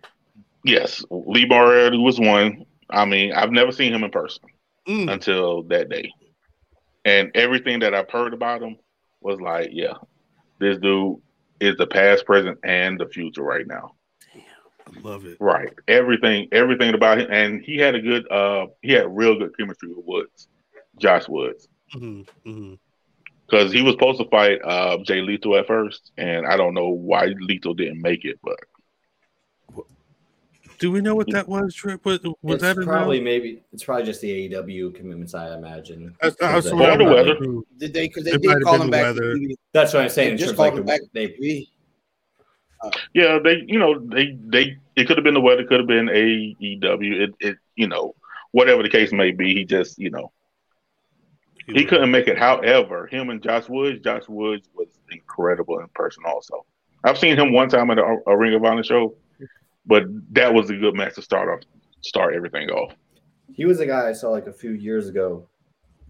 Yes, 0.63 1.03
Lee 1.09 1.45
Moriarty 1.45 1.97
was 1.97 2.19
one. 2.19 2.65
I 2.89 3.05
mean, 3.05 3.33
I've 3.33 3.51
never 3.51 3.71
seen 3.71 3.93
him 3.93 4.03
in 4.03 4.11
person 4.11 4.43
Mm. 4.87 5.11
until 5.11 5.63
that 5.63 5.89
day, 5.89 6.11
and 7.05 7.31
everything 7.35 7.79
that 7.79 7.93
I've 7.93 8.09
heard 8.09 8.33
about 8.33 8.61
him 8.61 8.77
was 9.21 9.39
like, 9.39 9.69
yeah, 9.71 9.93
this 10.59 10.77
dude 10.79 11.17
is 11.59 11.77
the 11.77 11.87
past, 11.87 12.25
present, 12.25 12.57
and 12.63 12.99
the 12.99 13.07
future 13.07 13.43
right 13.43 13.67
now. 13.67 13.93
I 14.35 14.99
love 15.01 15.25
it. 15.25 15.37
Right, 15.39 15.71
everything, 15.87 16.47
everything 16.51 16.93
about 16.93 17.19
him, 17.19 17.27
and 17.31 17.61
he 17.61 17.77
had 17.77 17.95
a 17.95 18.01
good, 18.01 18.31
uh, 18.31 18.67
he 18.81 18.93
had 18.93 19.15
real 19.15 19.37
good 19.37 19.55
chemistry 19.57 19.89
with 19.89 20.05
Woods, 20.05 20.47
Josh 20.97 21.27
Woods. 21.27 21.67
mm-hmm 21.93 22.21
mm-hmm. 22.47 22.73
because 23.45 23.71
he 23.71 23.81
was 23.81 23.93
supposed 23.93 24.19
to 24.19 24.29
fight 24.29 24.59
uh, 24.63 24.97
Jay 25.03 25.21
Lethal 25.21 25.57
at 25.57 25.67
first, 25.67 26.11
and 26.17 26.45
I 26.45 26.55
don't 26.55 26.73
know 26.73 26.89
why 26.89 27.33
Lethal 27.39 27.73
didn't 27.73 28.01
make 28.01 28.25
it, 28.25 28.39
but 28.43 28.59
Do 30.79 30.91
we 30.91 31.01
know 31.01 31.13
what 31.13 31.29
that 31.31 31.47
was? 31.47 31.75
Trip? 31.75 32.03
Was, 32.05 32.19
was 32.41 32.55
it's 32.55 32.61
that 32.63 32.77
a 32.77 32.79
no? 32.79 32.85
probably 32.85 33.19
maybe 33.19 33.61
it's 33.73 33.83
probably 33.83 34.05
just 34.05 34.21
the 34.21 34.49
AEW 34.49 34.95
commitments, 34.95 35.33
I 35.33 35.53
imagine. 35.55 36.15
I, 36.21 36.27
I 36.41 36.55
was 36.55 36.65
Because, 36.65 36.71
uh, 36.71 36.75
Or 36.75 36.97
the 36.97 37.03
weather. 37.03 37.35
Did 37.77 37.93
they? 37.93 38.07
Because 38.07 38.23
they 38.23 38.31
It 38.31 38.41
did 38.41 38.51
have 38.51 38.61
call 38.61 38.81
him 38.81 38.89
back. 38.89 39.03
weather. 39.03 39.33
to 39.35 39.39
TV. 39.39 39.53
That's 39.73 39.93
what 39.93 40.03
I'm 40.03 40.09
saying. 40.09 40.31
They 40.31 40.37
just 40.37 40.49
terms 40.51 40.57
called 40.57 40.73
like 40.73 40.79
him 40.79 40.85
back. 40.85 41.01
they 41.13 41.27
TV. 41.27 41.67
yeah, 43.13 43.39
they 43.43 43.63
you 43.67 43.77
know 43.77 43.99
they 43.99 44.37
they 44.47 44.77
it 44.95 45.05
could 45.07 45.17
have 45.17 45.23
been 45.25 45.33
the 45.33 45.41
weather, 45.41 45.65
could 45.65 45.79
have 45.81 45.87
been 45.87 46.07
AEW, 46.07 47.21
it 47.21 47.33
it 47.41 47.57
you 47.75 47.87
know 47.87 48.15
whatever 48.51 48.81
the 48.81 48.89
case 48.89 49.11
may 49.11 49.31
be, 49.31 49.53
he 49.53 49.65
just 49.65 49.99
you 49.99 50.09
know 50.09 50.31
he 51.67 51.83
couldn't 51.85 52.09
make 52.09 52.27
it. 52.27 52.37
However, 52.37 53.05
him 53.07 53.29
and 53.29 53.43
Josh 53.43 53.67
Woods, 53.69 53.99
Josh 54.01 54.27
Woods 54.27 54.69
was 54.73 54.87
incredible 55.11 55.79
in 55.79 55.87
person. 55.89 56.23
Also, 56.25 56.65
I've 57.03 57.17
seen 57.17 57.37
him 57.37 57.51
one 57.51 57.69
time 57.69 57.91
at 57.91 57.99
a, 57.99 58.17
a 58.27 58.35
Ring 58.37 58.53
of 58.55 58.63
Honor 58.63 58.83
show, 58.83 59.13
but 59.89 60.03
that 60.31 60.53
was 60.53 60.69
a 60.69 60.75
good 60.77 60.95
match 60.95 61.15
to 61.15 61.21
start 61.21 61.49
off, 61.49 61.59
start 62.01 62.33
everything 62.35 62.69
off. 62.69 62.93
he 63.51 63.65
was 63.65 63.79
a 63.81 63.85
guy 63.85 64.07
I 64.07 64.13
saw 64.13 64.29
like 64.29 64.47
a 64.47 64.53
few 64.53 64.71
years 64.71 65.09
ago. 65.09 65.45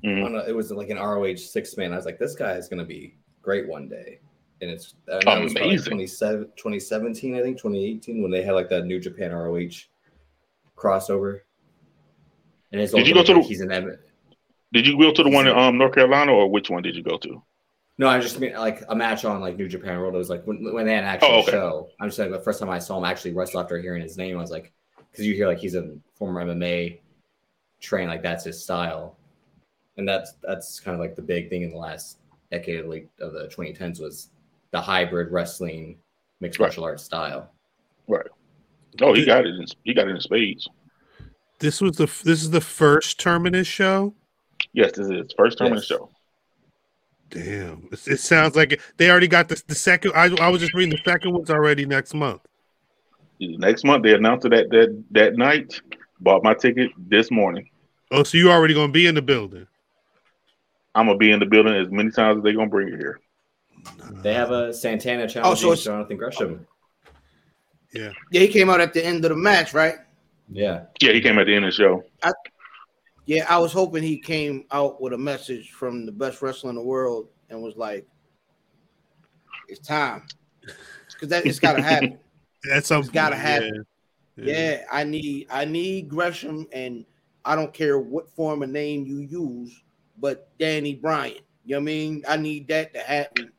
Mhm. 0.03 0.23
On 0.25 0.35
a, 0.35 0.39
it 0.47 0.55
was 0.55 0.69
like 0.71 0.89
an 0.91 0.97
ROH 0.97 1.37
six 1.37 1.75
man. 1.77 1.91
I 1.93 1.95
was 1.95 2.05
like, 2.05 2.19
this 2.19 2.35
guy 2.35 2.53
is 2.53 2.67
gonna 2.69 2.85
be 2.85 3.15
great 3.41 3.67
one 3.67 3.87
day. 3.89 4.19
And 4.61 4.69
it's 4.69 4.93
and 5.07 5.23
Amazing. 5.57 5.97
2017, 5.97 7.35
I 7.35 7.41
think, 7.41 7.57
2018, 7.57 8.21
when 8.21 8.29
they 8.31 8.43
had 8.43 8.53
like 8.53 8.69
that 8.69 8.85
New 8.85 8.99
Japan 8.99 9.31
ROH 9.31 9.87
crossover. 10.77 11.41
And 12.71 12.81
his 12.81 12.91
Did 12.91 13.07
you 13.07 13.13
go 13.13 13.23
to 13.23 13.33
like, 13.33 13.41
the- 13.43 13.47
he's. 13.47 13.65
Did 14.71 14.85
you 14.85 14.99
go 14.99 15.11
to 15.11 15.23
the 15.23 15.29
one 15.29 15.47
in 15.47 15.57
um, 15.57 15.77
North 15.77 15.95
Carolina, 15.95 16.31
or 16.33 16.47
which 16.51 16.69
one 16.69 16.83
did 16.83 16.95
you 16.95 17.01
go 17.03 17.17
to? 17.17 17.41
No, 17.99 18.07
I 18.07 18.19
just 18.19 18.39
mean 18.39 18.53
like 18.53 18.83
a 18.87 18.95
match 18.95 19.25
on 19.25 19.41
like 19.41 19.57
New 19.57 19.67
Japan 19.67 19.99
World. 19.99 20.15
It 20.15 20.17
was 20.19 20.29
like 20.29 20.43
when, 20.45 20.73
when 20.73 20.85
they 20.85 20.93
had 20.95 21.03
an 21.03 21.09
actual 21.09 21.31
Oh, 21.33 21.39
okay. 21.41 21.51
show. 21.51 21.89
I'm 21.99 22.07
just 22.07 22.17
like 22.17 22.31
the 22.31 22.39
first 22.39 22.59
time 22.59 22.69
I 22.69 22.79
saw 22.79 22.97
him 22.97 23.03
actually 23.03 23.33
wrestle 23.33 23.59
after 23.59 23.77
hearing 23.77 24.01
his 24.01 24.17
name, 24.17 24.37
I 24.37 24.41
was 24.41 24.51
like, 24.51 24.71
because 25.11 25.25
you 25.27 25.35
hear 25.35 25.47
like 25.47 25.59
he's 25.59 25.75
a 25.75 25.97
former 26.15 26.41
MMA 26.41 27.01
train, 27.81 28.07
like 28.07 28.23
that's 28.23 28.45
his 28.45 28.63
style, 28.63 29.17
and 29.97 30.07
that's 30.07 30.33
that's 30.41 30.79
kind 30.79 30.95
of 30.95 31.01
like 31.01 31.17
the 31.17 31.21
big 31.21 31.49
thing 31.49 31.63
in 31.63 31.71
the 31.71 31.77
last 31.77 32.19
decade 32.51 32.79
of, 32.79 32.85
like, 32.87 33.09
of 33.19 33.33
the 33.33 33.47
2010s 33.49 33.99
was 33.99 34.29
the 34.71 34.79
hybrid 34.79 35.31
wrestling 35.31 35.97
mixed 36.39 36.57
Right. 36.57 36.67
martial 36.67 36.85
arts 36.85 37.03
style. 37.03 37.51
Right. 38.07 38.27
Oh, 39.01 39.13
he 39.13 39.25
got 39.25 39.45
it. 39.45 39.55
In, 39.55 39.65
he 39.83 39.93
got 39.93 40.07
it 40.07 40.11
in 40.11 40.21
spades. 40.21 40.69
This 41.59 41.81
was 41.81 41.97
the 41.97 42.05
this 42.23 42.41
is 42.41 42.51
the 42.51 42.61
first 42.61 43.19
terminus 43.19 43.67
show. 43.67 44.13
Yes, 44.71 44.91
this 44.93 45.07
is 45.07 45.11
his 45.11 45.33
first 45.37 45.57
time 45.57 45.67
in 45.67 45.73
the 45.73 45.79
Yes. 45.79 45.87
show. 45.87 46.09
Damn, 47.29 47.87
it, 47.91 48.07
it 48.07 48.19
sounds 48.19 48.55
like 48.55 48.73
it, 48.73 48.81
they 48.97 49.09
already 49.09 49.27
got 49.27 49.49
the 49.49 49.61
the 49.67 49.75
second. 49.75 50.13
I, 50.15 50.35
I 50.41 50.49
was 50.49 50.61
just 50.61 50.73
reading 50.73 50.91
the 50.91 51.01
second 51.09 51.31
one's 51.33 51.49
already 51.49 51.85
next 51.85 52.13
month. 52.13 52.41
Next 53.39 53.85
month 53.85 54.03
they 54.03 54.13
announced 54.13 54.45
it 54.45 54.49
that 54.49 54.69
that 54.71 55.03
that 55.11 55.35
night. 55.37 55.81
Bought 56.21 56.43
my 56.43 56.53
ticket 56.53 56.91
this 56.97 57.31
morning. 57.31 57.69
Oh, 58.11 58.23
so 58.23 58.37
you 58.37 58.51
already 58.51 58.73
gonna 58.73 58.91
be 58.91 59.05
in 59.07 59.15
the 59.15 59.21
building? 59.21 59.65
I'm 60.93 61.05
gonna 61.05 61.17
be 61.17 61.31
in 61.31 61.39
the 61.39 61.45
building 61.45 61.73
as 61.73 61.89
many 61.89 62.11
times 62.11 62.37
as 62.39 62.43
they're 62.43 62.53
gonna 62.53 62.69
bring 62.69 62.89
it 62.89 62.97
here. 62.97 63.19
They 64.21 64.33
have 64.33 64.51
a 64.51 64.73
Santana 64.73 65.29
challenging 65.29 65.69
oh, 65.69 65.71
it's- 65.71 65.85
Jonathan 65.85 66.17
Gresham. 66.17 66.67
Yeah, 67.93 68.11
Yeah, 68.31 68.41
he 68.41 68.47
came 68.49 68.69
out 68.69 68.81
at 68.81 68.93
the 68.93 69.03
end 69.03 69.23
of 69.25 69.29
the 69.29 69.35
match, 69.35 69.73
right? 69.73 69.95
Yeah, 70.51 70.83
Yeah, 71.01 71.13
he 71.13 71.21
came 71.21 71.39
at 71.39 71.45
the 71.45 71.55
end 71.55 71.65
of 71.65 71.71
the 71.71 71.75
show. 71.75 72.03
Yeah, 73.29 73.45
I 73.47 73.59
was 73.59 73.71
hoping 73.71 74.01
he 74.01 74.17
came 74.17 74.65
out 74.71 74.99
with 74.99 75.13
a 75.13 75.17
message 75.19 75.69
from 75.69 76.07
the 76.07 76.11
best 76.11 76.41
wrestler 76.41 76.71
in 76.71 76.75
the 76.75 76.81
world 76.81 77.27
and 77.51 77.61
was 77.61 77.75
like, 77.75 78.07
"It's 79.67 79.85
time," 79.87 80.23
because 81.13 81.29
that 81.29 81.45
it's 81.45 81.59
got 81.59 81.73
to 81.73 81.81
happen. 81.83 82.17
that's 82.63 82.87
something. 82.87 83.13
gotta 83.13 83.35
happen. 83.35 83.85
Yeah. 84.35 84.53
yeah, 84.53 84.85
I 84.89 85.03
need 85.03 85.47
I 85.51 85.65
need 85.65 86.07
Gresham, 86.07 86.65
and 86.71 87.05
I 87.43 87.55
don't 87.57 87.73
care 87.73 87.99
what 87.99 88.31
form 88.31 88.63
of 88.63 88.69
name 88.69 89.05
you 89.05 89.19
use, 89.19 89.79
but 90.17 90.49
Daniel 90.57 90.97
Bryan. 90.99 91.33
You 91.65 91.75
know 91.75 91.79
what 91.79 91.81
I 91.81 91.83
mean? 91.83 92.23
I 92.25 92.37
need 92.37 92.67
that 92.69 92.93
to 92.93 93.01
happen. 93.01 93.51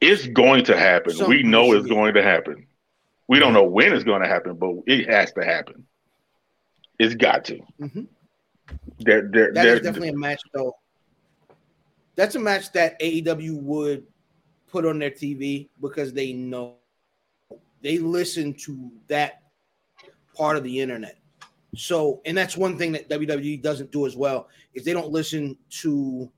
It's 0.00 0.28
going 0.28 0.64
to 0.66 0.78
happen. 0.78 1.12
we 1.26 1.42
know 1.42 1.72
it's 1.72 1.88
going 1.88 2.14
to 2.14 2.22
happen. 2.22 2.68
We 3.26 3.40
don't 3.40 3.52
know 3.52 3.64
when 3.64 3.92
it's 3.92 4.04
going 4.04 4.22
to 4.22 4.28
happen, 4.28 4.54
but 4.54 4.76
it 4.86 5.08
has 5.10 5.32
to 5.32 5.44
happen. 5.44 5.84
It's 7.00 7.16
got 7.16 7.44
to. 7.46 7.58
Mhm. 7.80 8.06
There, 9.00 9.22
there, 9.22 9.52
That 9.52 9.64
there. 9.64 9.74
is 9.76 9.82
definitely 9.82 10.08
a 10.10 10.16
match, 10.16 10.40
though. 10.52 10.74
That's 12.16 12.34
a 12.34 12.40
match 12.40 12.72
that 12.72 12.98
AEW 13.00 13.60
would 13.62 14.04
put 14.66 14.84
on 14.84 14.98
their 14.98 15.10
TV 15.10 15.68
because 15.80 16.12
they 16.12 16.32
know 16.32 16.76
they 17.80 17.98
listen 17.98 18.52
to 18.54 18.90
that 19.06 19.42
part 20.34 20.56
of 20.56 20.64
the 20.64 20.80
internet. 20.80 21.16
So, 21.76 22.20
and 22.24 22.36
that's 22.36 22.56
one 22.56 22.76
thing 22.76 22.92
that 22.92 23.08
WWE 23.08 23.62
doesn't 23.62 23.92
do 23.92 24.04
as 24.06 24.16
well 24.16 24.48
is 24.74 24.84
they 24.84 24.92
don't 24.92 25.10
listen 25.12 25.56
to 25.70 26.30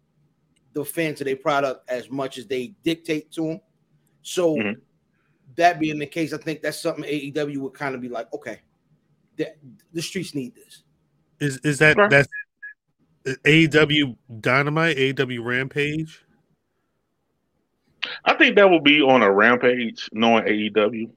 the 0.73 0.85
fans 0.85 1.21
of 1.21 1.25
their 1.25 1.37
product 1.37 1.89
as 1.89 2.11
much 2.11 2.37
as 2.37 2.47
they 2.47 2.75
dictate 2.85 3.31
to 3.33 3.43
them. 3.43 3.61
So, 4.23 4.57
Mhm. 4.57 4.81
that 5.57 5.81
being 5.81 5.99
the 5.99 6.07
case, 6.07 6.33
I 6.33 6.37
think 6.39 6.61
that's 6.61 6.79
something 6.81 7.05
AEW 7.05 7.59
would 7.63 7.73
kind 7.75 7.95
of 7.95 8.01
be 8.01 8.09
like, 8.09 8.33
okay, 8.35 8.61
the, 9.37 9.55
the 9.93 10.03
streets 10.03 10.35
need 10.35 10.55
this. 10.55 10.83
Is 11.41 11.57
is 11.65 11.79
that 11.79 11.97
Sure. 11.97 12.09
that's 12.11 12.29
AEW 13.27 14.17
Dynamite, 14.41 15.21
AW 15.21 15.43
Rampage? 15.43 16.25
I 18.25 18.35
think 18.35 18.57
that 18.57 18.69
will 18.71 18.81
be 18.81 19.03
on 19.03 19.23
a 19.23 19.31
rampage, 19.31 20.09
knowing 20.13 20.45
AEW. 20.45 21.11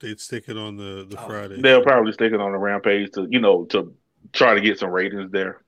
They'd 0.00 0.20
stick 0.20 0.44
it 0.48 0.56
on 0.56 0.76
the 0.76 1.06
the 1.08 1.18
Oh, 1.18 1.26
Friday. 1.26 1.60
They'll 1.60 1.82
probably 1.82 2.12
stick 2.12 2.32
it 2.32 2.40
on 2.40 2.52
a 2.54 2.58
rampage 2.58 3.10
to, 3.12 3.26
you 3.30 3.40
know, 3.40 3.64
to 3.66 3.94
try 4.32 4.54
to 4.54 4.60
get 4.60 4.78
some 4.78 4.90
ratings 4.90 5.30
there. 5.30 5.62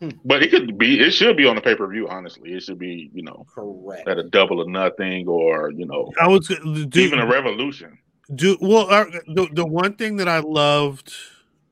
Hmm. 0.00 0.10
But 0.24 0.42
it 0.42 0.50
could 0.50 0.78
be, 0.78 1.00
it 1.00 1.10
should 1.10 1.36
be 1.36 1.46
on 1.46 1.56
the 1.56 1.62
pay 1.62 1.74
per 1.74 1.86
view. 1.88 2.08
Honestly, 2.08 2.52
it 2.52 2.62
should 2.62 2.78
be, 2.78 3.10
you 3.12 3.22
know, 3.22 3.46
Correct. 3.54 4.06
at 4.08 4.18
a 4.18 4.22
double 4.24 4.62
or 4.62 4.70
nothing, 4.70 5.26
or 5.28 5.70
you 5.70 5.86
know, 5.86 6.10
I 6.20 6.28
was 6.28 6.46
do, 6.48 6.88
even 7.00 7.18
a 7.18 7.26
revolution. 7.26 7.98
do 8.34 8.56
well. 8.60 8.88
Uh, 8.90 9.04
the 9.26 9.48
the 9.52 9.66
one 9.66 9.94
thing 9.96 10.16
that 10.18 10.28
I 10.28 10.38
loved. 10.38 11.12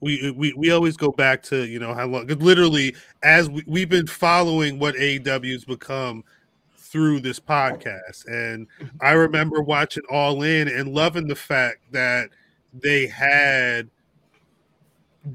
We, 0.00 0.30
we 0.32 0.52
we 0.52 0.70
always 0.70 0.96
go 0.96 1.10
back 1.10 1.42
to 1.44 1.66
you 1.66 1.78
know 1.78 1.94
how 1.94 2.06
long 2.06 2.26
literally 2.26 2.94
as 3.22 3.48
we, 3.48 3.64
we've 3.66 3.88
been 3.88 4.06
following 4.06 4.78
what 4.78 4.94
AEW's 4.96 5.64
become 5.64 6.22
through 6.76 7.20
this 7.20 7.40
podcast. 7.40 8.26
And 8.26 8.68
mm-hmm. 8.80 8.96
I 9.00 9.12
remember 9.12 9.62
watching 9.62 10.02
All 10.10 10.42
In 10.42 10.68
and 10.68 10.94
loving 10.94 11.26
the 11.26 11.34
fact 11.34 11.78
that 11.92 12.28
they 12.74 13.06
had 13.06 13.88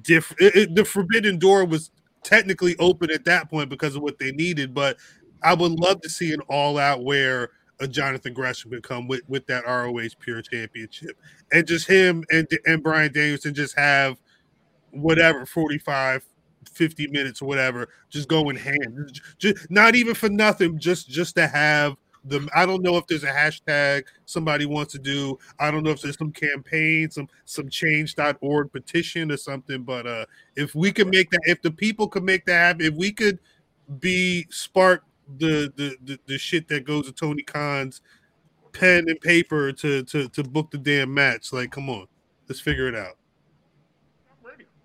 different 0.04 0.76
the 0.76 0.86
Forbidden 0.86 1.40
Door 1.40 1.66
was 1.66 1.92
technically 2.24 2.76
open 2.78 3.10
at 3.10 3.26
that 3.26 3.50
point 3.50 3.68
because 3.68 3.96
of 3.96 4.04
what 4.04 4.20
they 4.20 4.32
needed 4.32 4.76
but 4.76 4.96
I 5.44 5.54
would 5.54 5.72
love 5.72 6.02
to 6.02 6.10
see 6.10 6.34
an 6.34 6.42
all 6.42 6.78
out 6.78 7.04
where 7.04 7.50
a 7.80 7.88
Jonathan 7.88 8.34
Gresham 8.34 8.72
could 8.72 8.84
come 8.84 9.08
with 9.08 9.22
with 9.28 9.46
that 9.48 9.66
ROH 9.66 10.10
Pure 10.20 10.44
Championship. 10.44 11.18
And 11.52 11.66
just 11.66 11.88
him 11.88 12.24
and 12.32 12.48
and 12.66 12.84
Brian 12.84 13.12
Danielson 13.12 13.54
just 13.54 13.78
have 13.78 14.18
whatever 14.92 15.46
45 15.46 16.26
50 16.70 17.08
minutes 17.08 17.42
or 17.42 17.46
whatever 17.46 17.90
just 18.10 18.28
go 18.28 18.50
in 18.50 18.56
hand. 18.56 19.20
Just, 19.38 19.70
not 19.70 19.96
even 19.96 20.14
for 20.14 20.30
nothing 20.30 20.80
just 20.80 21.10
just 21.10 21.36
to 21.36 21.48
have 21.48 21.96
the 22.26 22.48
i 22.56 22.66
don't 22.66 22.84
know 22.84 22.98
if 22.98 23.08
there's 23.08 23.24
a 23.24 23.32
hashtag 23.32 24.04
somebody 24.26 24.66
wants 24.66 24.92
to 24.92 25.00
do 25.00 25.38
i 25.60 25.72
don't 25.72 25.84
know 25.84 25.90
if 25.90 26.02
there's 26.02 26.18
some 26.18 26.32
campaign 26.32 27.10
some 27.10 27.28
some 27.46 27.68
change.org 27.68 28.72
petition 28.72 29.32
or 29.32 29.38
something 29.38 29.84
but 29.84 30.06
uh 30.06 30.26
if 30.56 30.76
we 30.76 30.92
could 30.92 31.08
make 31.08 31.30
that 31.32 31.42
if 31.46 31.62
the 31.62 31.72
people 31.72 32.08
could 32.08 32.24
make 32.24 32.46
that 32.46 32.54
happen 32.54 32.86
if 32.86 32.94
we 32.94 33.12
could 33.12 33.40
be 34.00 34.46
spark 34.50 35.04
the 35.38 35.74
the 35.76 35.96
the, 36.04 36.20
the 36.28 36.38
shit 36.38 36.68
that 36.68 36.86
goes 36.86 37.08
to 37.08 37.12
tony 37.12 37.42
khan's 37.42 38.02
pen 38.72 39.06
and 39.08 39.20
paper 39.22 39.72
to 39.72 40.04
to 40.04 40.30
to 40.30 40.44
book 40.44 40.70
the 40.70 40.78
damn 40.78 41.12
match 41.12 41.52
like 41.52 41.72
come 41.72 41.90
on 41.90 42.06
let's 42.48 42.62
figure 42.62 42.88
it 42.88 42.96
out 42.96 43.18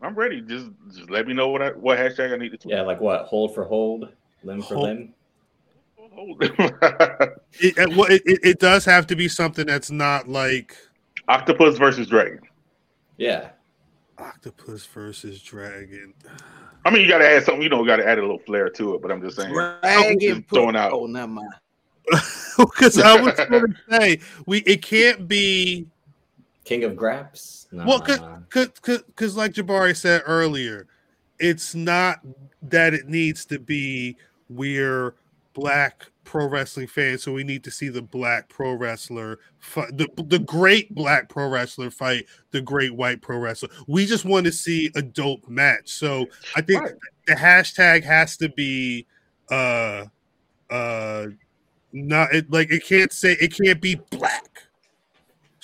I'm 0.07 0.15
ready. 0.15 0.41
Just 0.41 0.67
just 0.95 1.11
let 1.11 1.27
me 1.27 1.35
know 1.35 1.49
what 1.49 1.63
I, 1.63 1.71
what 1.71 1.99
hashtag 1.99 2.33
I 2.33 2.37
need 2.37 2.51
to 2.51 2.57
tweet. 2.59 2.75
yeah, 2.75 2.83
like 2.83 3.01
what? 3.01 3.23
Hold 3.27 3.55
for 3.55 3.65
hold, 3.65 4.09
limb 4.45 4.63
for 4.63 4.75
Hold- 4.75 4.87
limb. 4.87 5.15
Hold. 6.13 6.43
it, 6.43 7.35
it, 7.61 7.97
well, 7.97 8.11
it, 8.11 8.23
it 8.25 8.41
it 8.43 8.59
does 8.61 8.85
have 8.85 9.07
to 9.09 9.17
be 9.17 9.29
something 9.29 9.67
that's 9.67 9.91
not 9.91 10.29
like 10.29 10.77
Octopus 11.29 11.77
versus 11.77 12.07
Dragon. 12.07 12.41
Yeah, 13.19 13.51
octopus 14.19 14.87
versus 14.87 15.43
dragon. 15.43 16.15
I 16.85 16.91
mean, 16.91 17.03
you 17.03 17.09
got 17.09 17.19
to 17.19 17.29
add 17.29 17.45
something. 17.45 17.63
You 17.63 17.69
know, 17.69 17.85
got 17.85 17.97
to 17.97 18.07
add 18.07 18.19
a 18.19 18.21
little 18.21 18.39
flair 18.39 18.69
to 18.71 18.95
it. 18.95 19.03
But 19.03 19.11
I'm 19.11 19.21
just 19.21 19.37
saying. 19.37 19.53
Dragon 19.53 20.21
Just 20.21 20.47
put- 20.47 20.57
throwing 20.57 20.77
out. 20.77 20.93
Oh, 20.93 21.07
never 21.07 21.29
mind. 21.29 21.51
Because 22.57 22.99
I 22.99 23.21
was 23.21 23.35
going 23.35 23.75
to 23.75 23.75
say 23.91 24.21
we 24.47 24.61
it 24.61 24.81
can't 24.81 25.29
be 25.29 25.87
King 26.67 26.85
of 26.85 26.97
Graps. 26.97 27.69
No, 27.71 27.87
well 27.87 28.01
because 28.01 29.37
like 29.37 29.53
Jabari 29.53 29.97
said 29.97 30.23
earlier, 30.27 30.87
it's 31.39 31.75
not 31.75 32.19
that 32.63 32.93
it 32.93 33.09
needs 33.09 33.45
to 33.47 33.59
be 33.59 34.17
we're 34.49 35.15
black 35.55 36.07
pro 36.25 36.47
wrestling 36.47 36.89
fans, 36.89 37.23
so 37.23 37.33
we 37.33 37.45
need 37.45 37.63
to 37.65 37.71
see 37.71 37.89
the 37.89 38.03
black 38.03 38.49
pro 38.49 38.73
wrestler 38.75 39.39
fight, 39.61 39.97
the, 39.97 40.09
the 40.27 40.41
great 40.41 40.93
black 40.95 41.29
pro 41.29 41.49
wrestler 41.49 41.89
fight 41.89 42.27
the 42.51 42.61
great 42.61 42.95
white 42.95 43.23
pro 43.23 43.39
wrestler. 43.39 43.69
We 43.87 44.05
just 44.05 44.25
want 44.25 44.45
to 44.47 44.53
see 44.53 44.91
a 44.97 45.03
dope 45.03 45.49
match. 45.49 45.89
So 45.91 46.27
I 46.57 46.63
think 46.63 46.83
Right. 46.83 46.93
the 47.29 47.35
hashtag 47.35 48.03
has 48.03 48.37
to 48.39 48.49
be 48.49 49.07
uh 49.51 50.07
uh 50.69 51.27
not 51.93 52.35
it 52.35 52.51
like 52.51 52.73
it 52.73 52.85
can't 52.85 53.13
say 53.13 53.37
it 53.41 53.57
can't 53.57 53.81
be 53.81 53.95
black. 54.11 54.66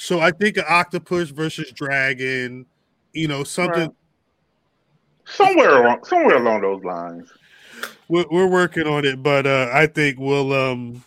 So 0.03 0.19
I 0.19 0.33
think 0.33 0.57
an 0.57 0.65
octopus 0.69 1.31
versus 1.31 1.71
dragon, 1.71 2.67
you 3.13 3.29
know, 3.29 3.45
something 3.45 3.83
Right. 3.83 3.91
somewhere 5.27 5.81
along 5.81 6.03
somewhere 6.03 6.37
along 6.39 6.63
those 6.63 6.83
lines. 6.83 7.33
we're, 8.09 8.25
we're 8.29 8.49
working 8.49 8.89
on 8.89 9.05
it, 9.05 9.23
but 9.23 9.47
uh, 9.47 9.71
I 9.73 9.87
think 9.87 10.19
we'll 10.19 10.53
um 10.53 11.05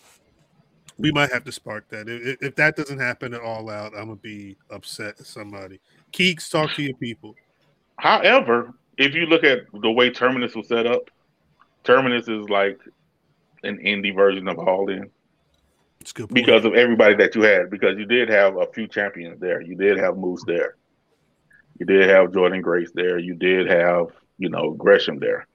we 0.97 1.11
might 1.11 1.29
have 1.33 1.43
to 1.43 1.51
spark 1.51 1.89
that. 1.89 2.07
If, 2.07 2.37
if 2.41 2.55
that 2.55 2.77
doesn't 2.77 2.97
happen 2.97 3.33
at 3.33 3.41
all 3.41 3.69
out, 3.69 3.91
I'm 3.97 4.05
gonna 4.05 4.15
be 4.15 4.55
upset 4.69 5.19
at 5.19 5.25
somebody. 5.25 5.81
Keeks, 6.13 6.49
talk 6.49 6.73
to 6.75 6.81
your 6.81 6.95
people. 6.95 7.35
However, 7.97 8.71
if 8.97 9.13
you 9.13 9.25
look 9.25 9.43
at 9.43 9.63
the 9.73 9.91
way 9.91 10.09
Terminus 10.09 10.55
was 10.55 10.69
set 10.69 10.87
up, 10.87 11.09
Terminus 11.83 12.29
is 12.29 12.47
like 12.47 12.79
an 13.63 13.77
indie 13.79 14.15
version 14.15 14.47
of 14.47 14.57
All 14.57 14.89
In 14.89 15.01
It's 15.01 15.09
a 15.09 15.09
good 15.09 15.09
point. 15.09 15.15
Because 16.31 16.65
of 16.65 16.73
everybody 16.73 17.15
that 17.15 17.35
you 17.35 17.41
had. 17.41 17.69
Because 17.69 17.97
you 17.97 18.05
did 18.05 18.29
have 18.29 18.57
a 18.57 18.67
few 18.67 18.87
champions 18.87 19.39
there. 19.39 19.61
You 19.61 19.75
did 19.75 19.97
have 19.97 20.17
Moose 20.17 20.43
there. 20.45 20.75
You 21.79 21.85
did 21.85 22.09
have 22.09 22.33
Jordan 22.33 22.61
Grace 22.61 22.91
there. 22.93 23.19
You 23.19 23.35
did 23.35 23.67
have 23.67 24.07
you 24.37 24.49
know 24.49 24.71
Gresham 24.71 25.19
there. 25.19 25.47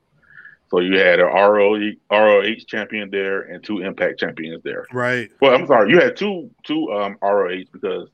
So 0.70 0.78
you 0.78 0.98
had 0.98 1.18
a 1.18 1.24
ROE, 1.24 1.92
ROH 2.12 2.64
champion 2.68 3.10
there 3.10 3.42
and 3.42 3.62
two 3.62 3.80
Impact 3.80 4.20
champions 4.20 4.62
there. 4.62 4.86
right. 4.92 5.28
Well, 5.40 5.52
I'm 5.54 5.66
sorry, 5.66 5.90
you 5.90 5.98
had 5.98 6.16
two 6.16 6.50
two 6.64 6.92
um, 6.92 7.16
ROH 7.20 7.64
because 7.72 8.08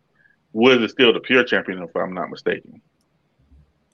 Woods 0.53 0.83
is 0.83 0.93
still 0.93 1.13
the 1.13 1.21
pure 1.21 1.45
champion 1.45 1.83
if 1.83 1.95
I'm 1.95 2.15
not 2.15 2.31
mistaken. 2.31 2.81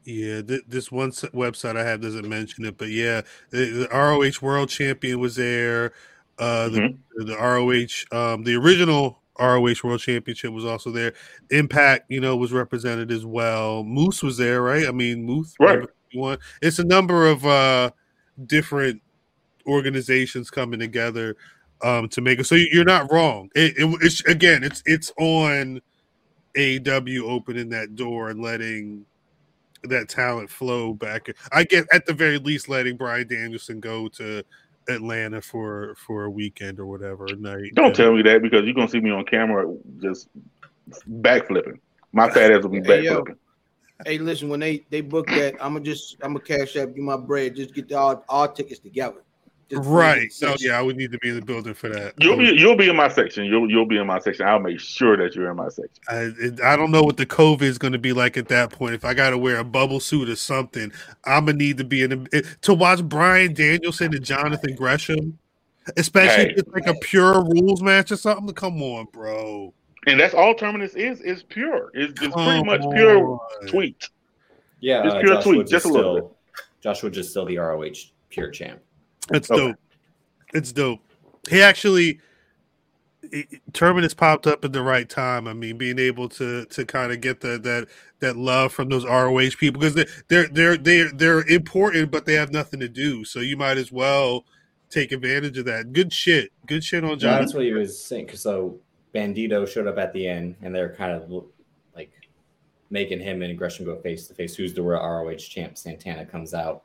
Yeah, 0.05 0.43
th- 0.43 0.65
this 0.67 0.91
one 0.91 1.11
website 1.11 1.77
I 1.77 1.85
have 1.85 2.01
doesn't 2.01 2.29
mention 2.29 2.65
it, 2.65 2.77
but 2.77 2.89
yeah, 2.89 3.23
the, 3.51 3.87
the 3.87 3.89
ROH 3.93 4.45
World 4.45 4.69
Champion 4.69 5.21
was 5.21 5.37
there. 5.37 5.93
Uh, 6.39 6.69
the, 6.69 6.81
Mm-hmm. 6.81 7.27
the 7.27 7.37
ROH, 7.37 8.17
um, 8.17 8.43
the 8.43 8.55
original 8.57 9.21
ROH 9.39 9.75
World 9.85 10.01
Championship 10.01 10.53
was 10.53 10.65
also 10.65 10.91
there. 10.91 11.13
Impact, 11.51 12.07
you 12.11 12.21
know, 12.21 12.37
was 12.37 12.53
represented 12.53 13.11
as 13.11 13.25
well. 13.27 13.83
Moose 13.85 14.23
was 14.23 14.37
there, 14.37 14.63
right? 14.63 14.87
I 14.87 14.93
mean, 14.93 15.23
Moose, 15.25 15.55
Right. 15.59 15.89
One. 16.15 16.39
It's 16.61 16.79
a 16.79 16.85
number 16.85 17.27
of 17.27 17.47
uh 17.47 17.91
different 18.47 19.01
organizations 19.67 20.51
coming 20.51 20.79
together 20.81 21.37
um 21.83 22.09
to 22.11 22.21
make 22.21 22.39
it. 22.39 22.45
So 22.45 22.55
you're 22.55 22.85
not 22.85 23.11
wrong. 23.11 23.49
It, 23.55 23.75
it, 23.79 23.99
it's 24.03 24.23
again, 24.27 24.63
it's 24.63 24.83
it's 24.85 25.11
on 25.19 25.81
AW 26.57 27.25
opening 27.25 27.71
that 27.71 27.95
door 27.97 28.29
and 28.29 28.43
letting 28.43 29.07
that 29.85 30.09
talent 30.09 30.51
flow 30.51 30.93
back. 30.93 31.29
I 31.51 31.65
get 31.65 31.87
at 31.93 32.05
the 32.07 32.13
very 32.13 32.39
least 32.39 32.69
letting 32.69 32.97
Brian 32.97 33.27
Danielson 33.27 33.81
go 33.81 34.09
to 34.09 34.45
Atlanta 34.89 35.41
for 35.41 35.95
for 35.97 36.25
a 36.25 36.31
weekend 36.31 36.79
or 36.79 36.87
whatever 36.87 37.27
night. 37.37 37.75
Don't 37.75 37.95
tell 37.95 38.13
me 38.13 38.23
that 38.23 38.43
because 38.43 38.65
you're 38.65 38.75
gonna 38.75 38.89
see 38.89 39.01
me 39.01 39.11
on 39.11 39.25
camera 39.25 39.73
just 40.01 40.29
backflipping. 41.09 41.79
My 42.13 42.29
fat 42.29 42.53
ass 42.53 42.63
will 42.63 42.71
be 42.71 42.79
Hey, 42.85 43.05
backflipping. 43.05 43.37
Hey, 44.05 44.19
listen, 44.19 44.49
when 44.49 44.61
they 44.61 44.85
they 44.91 45.01
book 45.01 45.27
that, 45.29 45.55
I'm 45.61 45.75
gonna 45.75 45.85
just 45.85 46.17
I'm 46.23 46.35
gonna 46.35 46.45
cash 46.45 46.77
up 46.77 46.91
you 46.97 47.03
my 47.03 47.17
bread. 47.17 47.55
Just 47.55 47.75
get 47.75 47.89
the 47.89 47.99
all, 47.99 48.25
all 48.29 48.49
tickets 48.49 48.81
together. 48.81 49.23
Just 49.73 49.89
Right. 49.89 50.23
it. 50.25 50.33
So 50.33 50.55
yeah, 50.59 50.79
I 50.79 50.83
would 50.83 50.97
need 50.97 51.13
to 51.13 51.19
be 51.19 51.31
in 51.31 51.37
the 51.37 51.43
building 51.43 51.75
for 51.75 51.89
that. 51.89 52.15
You'll 52.19 52.37
be 52.37 52.45
you'll 52.53 52.77
be 52.77 52.89
in 52.89 52.97
my 52.97 53.09
section. 53.09 53.45
You'll 53.45 53.71
you'll 53.71 53.87
be 53.87 53.97
in 53.97 54.07
my 54.07 54.19
section. 54.19 54.47
I'll 54.47 54.59
make 54.61 54.79
sure 54.81 55.17
that 55.17 55.35
you're 55.35 55.51
in 55.51 55.57
my 55.57 55.69
section. 55.69 55.91
I, 56.09 56.73
I 56.73 56.77
don't 56.77 56.91
know 56.91 57.03
what 57.03 57.17
the 57.17 57.27
COVID 57.27 57.63
is 57.63 57.79
going 57.79 57.93
to 57.95 57.99
be 57.99 58.13
like 58.13 58.37
at 58.37 58.49
that 58.49 58.71
point. 58.71 58.95
If 58.95 59.05
I 59.05 59.15
got 59.15 59.31
to 59.31 59.39
wear 59.39 59.59
a 59.59 59.65
bubble 59.65 59.99
suit 60.01 60.29
or 60.29 60.37
something, 60.37 60.93
I'm 61.25 61.47
gonna 61.47 61.59
need 61.59 61.79
to 61.79 61.85
be 61.85 62.03
in 62.03 62.11
the, 62.11 62.57
to 62.63 62.75
watch 62.75 63.03
Brian 63.03 63.55
Danielson 63.55 64.15
and 64.15 64.25
Jonathan 64.25 64.75
Gresham, 64.77 65.39
especially 65.97 66.45
Hey. 66.45 66.51
if 66.53 66.59
it's 66.59 66.69
like 66.71 66.87
a 66.87 66.95
pure 67.01 67.43
rules 67.45 67.83
match 67.83 68.13
or 68.13 68.17
something. 68.17 68.55
Come 68.55 68.83
on, 68.83 69.07
bro. 69.13 69.73
And 70.07 70.19
that's 70.19 70.35
all 70.35 70.55
Terminus 70.55 70.95
is 70.95 71.21
is 71.21 71.43
pure. 71.45 71.91
It's, 71.95 72.21
it's 72.21 72.35
pretty 72.35 72.65
much 72.65 72.81
pure 72.93 73.25
on. 73.25 73.67
tweet. 73.69 74.09
Yeah, 74.81 75.05
Just 75.05 75.17
uh, 75.17 75.21
pure 75.21 75.35
Josh 75.37 75.45
tweet, 75.45 75.57
Woods 75.59 75.71
just 75.71 75.87
a 75.87 75.89
little 75.89 76.17
still 76.17 76.37
Josh 76.83 77.03
Woods 77.05 77.17
is 77.19 77.31
still 77.31 77.45
the 77.47 77.57
ROH 77.59 77.93
pure 78.29 78.51
champ. 78.51 78.81
It's 79.31 79.51
Okay. 79.51 79.69
dope. 79.69 79.77
It's 80.55 80.73
dope. 80.73 81.01
He 81.49 81.61
actually 81.63 82.21
it- 83.31 83.63
Terminus 83.73 84.15
popped 84.15 84.47
up 84.47 84.65
at 84.65 84.73
the 84.73 84.83
right 84.83 85.09
time. 85.09 85.47
I 85.47 85.53
mean, 85.55 85.79
being 85.79 85.99
able 85.99 86.29
to 86.31 86.65
to 86.67 86.85
kind 86.85 87.13
of 87.13 87.21
get 87.21 87.41
the 87.41 87.59
that 87.59 87.89
that 88.21 88.37
love 88.37 88.73
from 88.73 88.89
those 88.89 89.05
ROH 89.05 89.57
people 89.59 89.81
because 89.81 89.95
they 89.95 90.07
they're 90.29 90.49
they're 90.49 90.77
they're 90.77 91.11
they're 91.13 91.47
important, 91.49 92.11
but 92.11 92.27
they 92.27 92.35
have 92.35 92.53
nothing 92.53 92.81
to 92.81 92.89
do. 92.89 93.25
So 93.25 93.41
you 93.41 93.57
might 93.57 93.79
as 93.79 93.91
well 93.93 94.45
take 94.91 95.13
advantage 95.13 95.57
of 95.57 95.65
that. 95.67 95.93
Good 95.93 96.13
shit. 96.13 96.51
Good 96.67 96.85
shit 96.85 97.05
on 97.05 97.19
John. 97.19 97.41
that's 97.41 97.55
what 97.55 97.65
he 97.65 97.73
was 97.73 97.99
saying. 98.03 98.31
So 98.35 98.79
Bandido 99.15 99.67
showed 99.67 99.87
up 99.87 99.99
at 99.99 100.13
the 100.13 100.27
end, 100.29 100.57
and 100.61 100.75
they're 100.75 100.95
kind 100.95 101.13
of 101.13 101.31
like 101.95 102.11
making 102.91 103.21
him 103.21 103.41
and 103.43 103.57
Gresham 103.57 103.87
go 103.87 103.97
face 104.01 104.27
to 104.29 104.35
face. 104.35 104.55
Who's 104.57 104.75
the 104.75 104.83
real 104.83 104.99
ROH 105.01 105.37
champ? 105.37 105.79
Santana 105.79 106.27
comes 106.27 106.53
out. 106.55 106.83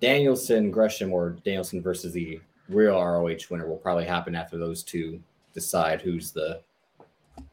Danielson, 0.00 0.70
Gresham, 0.70 1.12
or 1.12 1.30
Danielson 1.44 1.82
versus 1.82 2.12
the 2.12 2.40
real 2.68 2.94
ROH 3.00 3.36
winner 3.50 3.66
will 3.68 3.76
probably 3.76 4.04
happen 4.04 4.34
after 4.34 4.56
those 4.58 4.82
two 4.82 5.20
decide 5.52 6.00
who's 6.00 6.32
the 6.32 6.60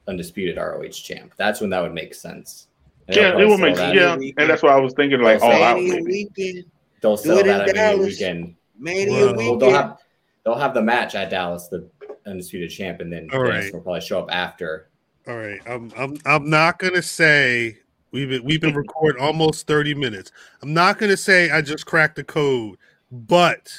undisputed 0.08 0.58
ROH 0.58 0.90
champ. 0.90 1.34
That's 1.38 1.62
when 1.62 1.70
that 1.72 1.82
would 1.82 1.94
make 1.94 2.14
sense. 2.14 2.68
And 3.08 3.16
Yeah, 3.18 3.24
it 3.24 3.32
probably 3.32 3.46
will 3.48 3.58
make 3.58 3.76
that- 3.76 3.96
yeah, 3.96 4.14
and 4.14 4.50
that's 4.50 4.64
why 4.64 4.72
I 4.72 4.80
was 4.80 4.94
thinking 4.94 5.22
like 5.22 5.40
oh, 5.42 5.52
all 5.52 5.64
out. 5.64 5.78
Mania 5.78 6.04
weekend, 6.04 6.66
They'll 7.02 7.16
Do 7.16 7.24
sell 7.24 7.38
it 7.40 7.42
in 7.42 7.48
that 7.48 7.62
at 7.70 7.76
Mania 7.76 7.82
Dallas. 7.98 8.06
weekend. 8.08 8.56
Mania 8.78 9.12
Well, 9.12 9.26
Well, 9.26 9.36
weekend. 9.38 9.62
they'll 9.62 9.72
have 9.74 9.98
they'll 10.46 10.56
have 10.56 10.74
the 10.74 10.82
match 10.82 11.16
at 11.16 11.30
Dallas, 11.32 11.68
the 11.68 11.90
undisputed 12.28 12.70
champ, 12.70 13.02
and 13.02 13.12
then 13.12 13.28
All 13.34 13.42
right. 13.42 13.72
will 13.74 13.82
probably 13.82 14.02
show 14.02 14.20
up 14.20 14.32
after. 14.32 14.90
All 15.28 15.36
right. 15.38 15.60
I'm 15.68 15.92
I'm 15.98 16.18
I'm 16.26 16.50
not 16.50 16.78
gonna 16.80 17.02
say 17.02 17.78
we've 18.12 18.30
been 18.30 18.44
we've 18.44 18.62
been 18.62 18.76
recording 18.76 19.22
almost 19.22 19.68
30 19.68 19.96
minutes. 19.96 20.32
I'm 20.62 20.74
not 20.74 20.98
gonna 20.98 21.18
say 21.18 21.50
I 21.52 21.62
just 21.62 21.86
cracked 21.86 22.16
the 22.16 22.24
code, 22.24 22.78
but 23.12 23.72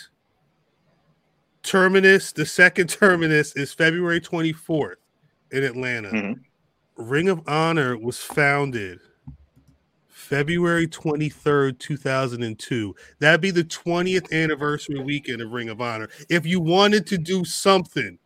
Terminus, 1.63 2.33
the 2.33 2.45
second 2.45 2.89
terminus 2.91 3.55
is 3.55 3.73
February 3.73 4.21
24th 4.21 4.97
in 5.53 5.63
Atlanta. 5.65 6.11
Mhm. 6.11 6.41
Ring 6.97 7.29
of 7.29 7.41
Honor 7.47 7.97
was 7.97 8.19
founded 8.19 9.01
February 10.09 10.87
23rd, 10.87 11.79
2002. 11.79 12.95
That'd 13.19 13.41
be 13.41 13.51
the 13.51 13.65
20th 13.65 14.33
anniversary 14.33 15.01
weekend 15.01 15.41
of 15.41 15.53
Ring 15.53 15.69
of 15.69 15.81
Honor. 15.81 16.09
If 16.29 16.47
you 16.47 16.61
wanted 16.61 17.07
to 17.09 17.19
do 17.19 17.45
something, 17.45 18.19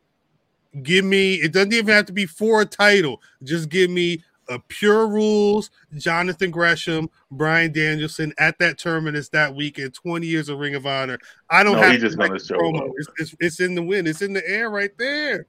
give 0.83 1.05
me 1.05 1.35
it 1.35 1.53
doesn't 1.53 1.73
even 1.73 1.95
have 1.95 2.07
to 2.07 2.13
be 2.13 2.27
for 2.27 2.63
a 2.63 2.67
title, 2.67 3.21
just 3.43 3.69
give 3.69 3.91
me 3.91 4.23
a 4.49 4.59
pure 4.69 5.09
rules, 5.09 5.71
Jonathan 5.97 6.51
Gresham, 6.51 7.11
Brian 7.31 7.73
Danielson 7.73 8.33
at 8.39 8.59
that 8.59 8.79
terminus 8.79 9.29
that 9.31 9.55
weekend, 9.55 9.95
20 9.95 10.27
years 10.27 10.49
of 10.49 10.59
Ring 10.59 10.75
of 10.75 10.87
Honor. 10.87 11.19
I 11.51 11.63
don't 11.63 11.75
No, 11.75 11.83
have 11.83 11.93
to 11.93 11.99
just 11.99 12.19
gonna 12.19 12.39
show 12.39 12.57
promo. 12.57 12.91
It's, 12.97 13.09
it's, 13.19 13.35
it's 13.41 13.61
in 13.61 13.75
the 13.75 13.83
wind, 13.83 14.09
it's 14.09 14.23
in 14.23 14.33
the 14.33 14.49
air 14.49 14.71
right 14.71 14.97
there. 14.99 15.47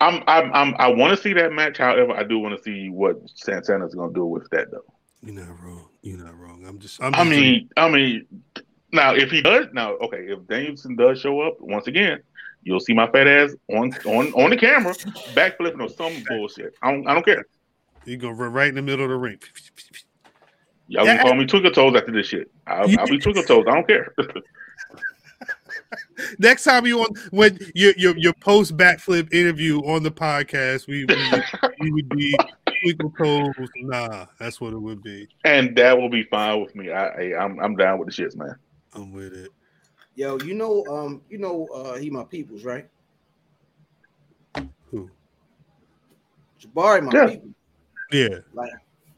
I'm, 0.00 0.22
I'm, 0.26 0.52
I'm 0.52 0.74
I 0.78 0.88
want 0.88 1.16
to 1.16 1.22
see 1.22 1.32
that 1.34 1.52
match. 1.52 1.78
However, 1.78 2.12
I 2.12 2.22
do 2.22 2.38
want 2.38 2.56
to 2.56 2.62
see 2.62 2.90
what 2.90 3.16
Santana's 3.34 3.94
going 3.94 4.10
to 4.10 4.14
do 4.14 4.26
with 4.26 4.48
that, 4.50 4.70
though. 4.70 4.84
You're 5.22 5.34
not 5.42 5.60
wrong. 5.62 5.88
You're 6.02 6.18
not 6.18 6.38
wrong. 6.38 6.64
I'm 6.66 6.78
just 6.78 7.02
I'm 7.02 7.14
I 7.14 7.18
just 7.18 7.30
mean, 7.30 7.68
I 7.76 7.88
mean, 7.88 8.26
now 8.92 9.14
if 9.14 9.30
he 9.30 9.40
does, 9.40 9.66
now 9.72 9.92
okay, 9.94 10.18
if 10.28 10.46
Danielson 10.46 10.96
does 10.96 11.20
show 11.20 11.40
up 11.40 11.56
once 11.60 11.86
again, 11.86 12.20
you'll 12.62 12.80
see 12.80 12.92
my 12.92 13.06
fat 13.10 13.26
ass 13.26 13.54
on 13.70 13.92
on 14.04 14.32
on 14.34 14.50
the 14.50 14.56
camera 14.56 14.94
backflipping 15.34 15.80
or 15.80 15.88
some 15.88 16.22
bullshit. 16.28 16.74
I 16.82 16.92
don't, 16.92 17.08
I 17.08 17.14
don't 17.14 17.24
care. 17.24 17.46
You 18.06 18.16
go 18.16 18.30
right 18.30 18.68
in 18.68 18.74
the 18.74 18.82
middle 18.82 19.04
of 19.04 19.10
the 19.10 19.16
ring. 19.16 19.38
Y'all 20.88 21.04
Yeah. 21.04 21.16
can 21.16 21.26
call 21.26 21.34
me 21.34 21.46
Twinkle 21.46 21.72
Toes 21.72 21.96
after 21.96 22.12
this 22.12 22.28
shit. 22.28 22.50
I'll, 22.66 22.88
I'll 22.98 23.08
be 23.08 23.18
Twinkle 23.18 23.42
Toes. 23.42 23.64
I 23.68 23.74
don't 23.74 23.86
care. 23.86 24.14
Next 26.38 26.64
time 26.64 26.86
you 26.86 27.00
on 27.00 27.08
when 27.30 27.58
your 27.74 27.92
your, 27.96 28.16
your 28.16 28.32
post 28.34 28.76
backflip 28.76 29.32
interview 29.34 29.80
on 29.80 30.02
the 30.02 30.10
podcast, 30.10 30.86
we 30.86 31.04
we, 31.04 31.42
we 31.80 31.90
would 31.92 32.08
be 32.08 32.40
twinkle 32.82 33.12
toes. 33.18 33.68
Nah, 33.76 34.26
that's 34.38 34.60
what 34.60 34.72
it 34.72 34.78
would 34.78 35.02
be. 35.02 35.28
and 35.44 35.76
that 35.76 35.96
will 35.98 36.08
be 36.08 36.22
fine 36.24 36.60
with 36.62 36.74
me. 36.74 36.90
I, 36.90 37.06
I 37.08 37.44
I'm 37.44 37.58
I'm 37.60 37.76
down 37.76 37.98
with 37.98 38.08
the 38.08 38.22
shits, 38.22 38.34
man. 38.36 38.56
I'm 38.94 39.12
with 39.12 39.34
it. 39.34 39.50
Yo, 40.14 40.38
you 40.38 40.54
know, 40.54 40.86
um, 40.86 41.20
you 41.28 41.36
know, 41.36 41.66
uh, 41.66 41.96
he 41.96 42.08
my 42.08 42.24
peoples, 42.24 42.64
right? 42.64 42.88
Who? 44.90 45.10
Jabari, 46.60 47.02
my 47.04 47.12
Yeah. 47.12 47.26
people. 47.28 47.50
Yeah. 48.12 48.38
Like, 48.52 48.70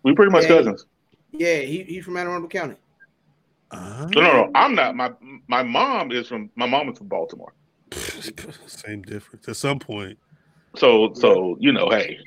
We 0.03 0.15
pretty 0.15 0.31
much 0.33 0.45
Yeah. 0.45 0.49
cousins. 0.49 0.87
Yeah, 1.33 1.57
he, 1.59 1.83
he's 1.83 2.05
from 2.05 2.17
Anne 2.17 2.27
Arundel 2.27 2.49
County. 2.49 2.77
Uh, 3.71 4.07
No, 4.15 4.23
no, 4.23 4.33
no. 4.33 4.51
I'm 4.55 4.75
not. 4.75 4.97
My 4.97 5.13
my 5.47 5.63
mom 5.63 6.11
is 6.11 6.27
from. 6.27 6.51
My 6.57 6.67
mom 6.67 6.89
is 6.89 6.97
from 6.97 7.09
Baltimore. 7.09 7.53
Same 8.67 9.03
difference. 9.03 9.47
At 9.47 9.57
some 9.57 9.79
point, 9.79 10.19
So 10.77 11.13
so 11.13 11.57
you 11.61 11.73
know, 11.73 11.91
hey, 11.91 12.19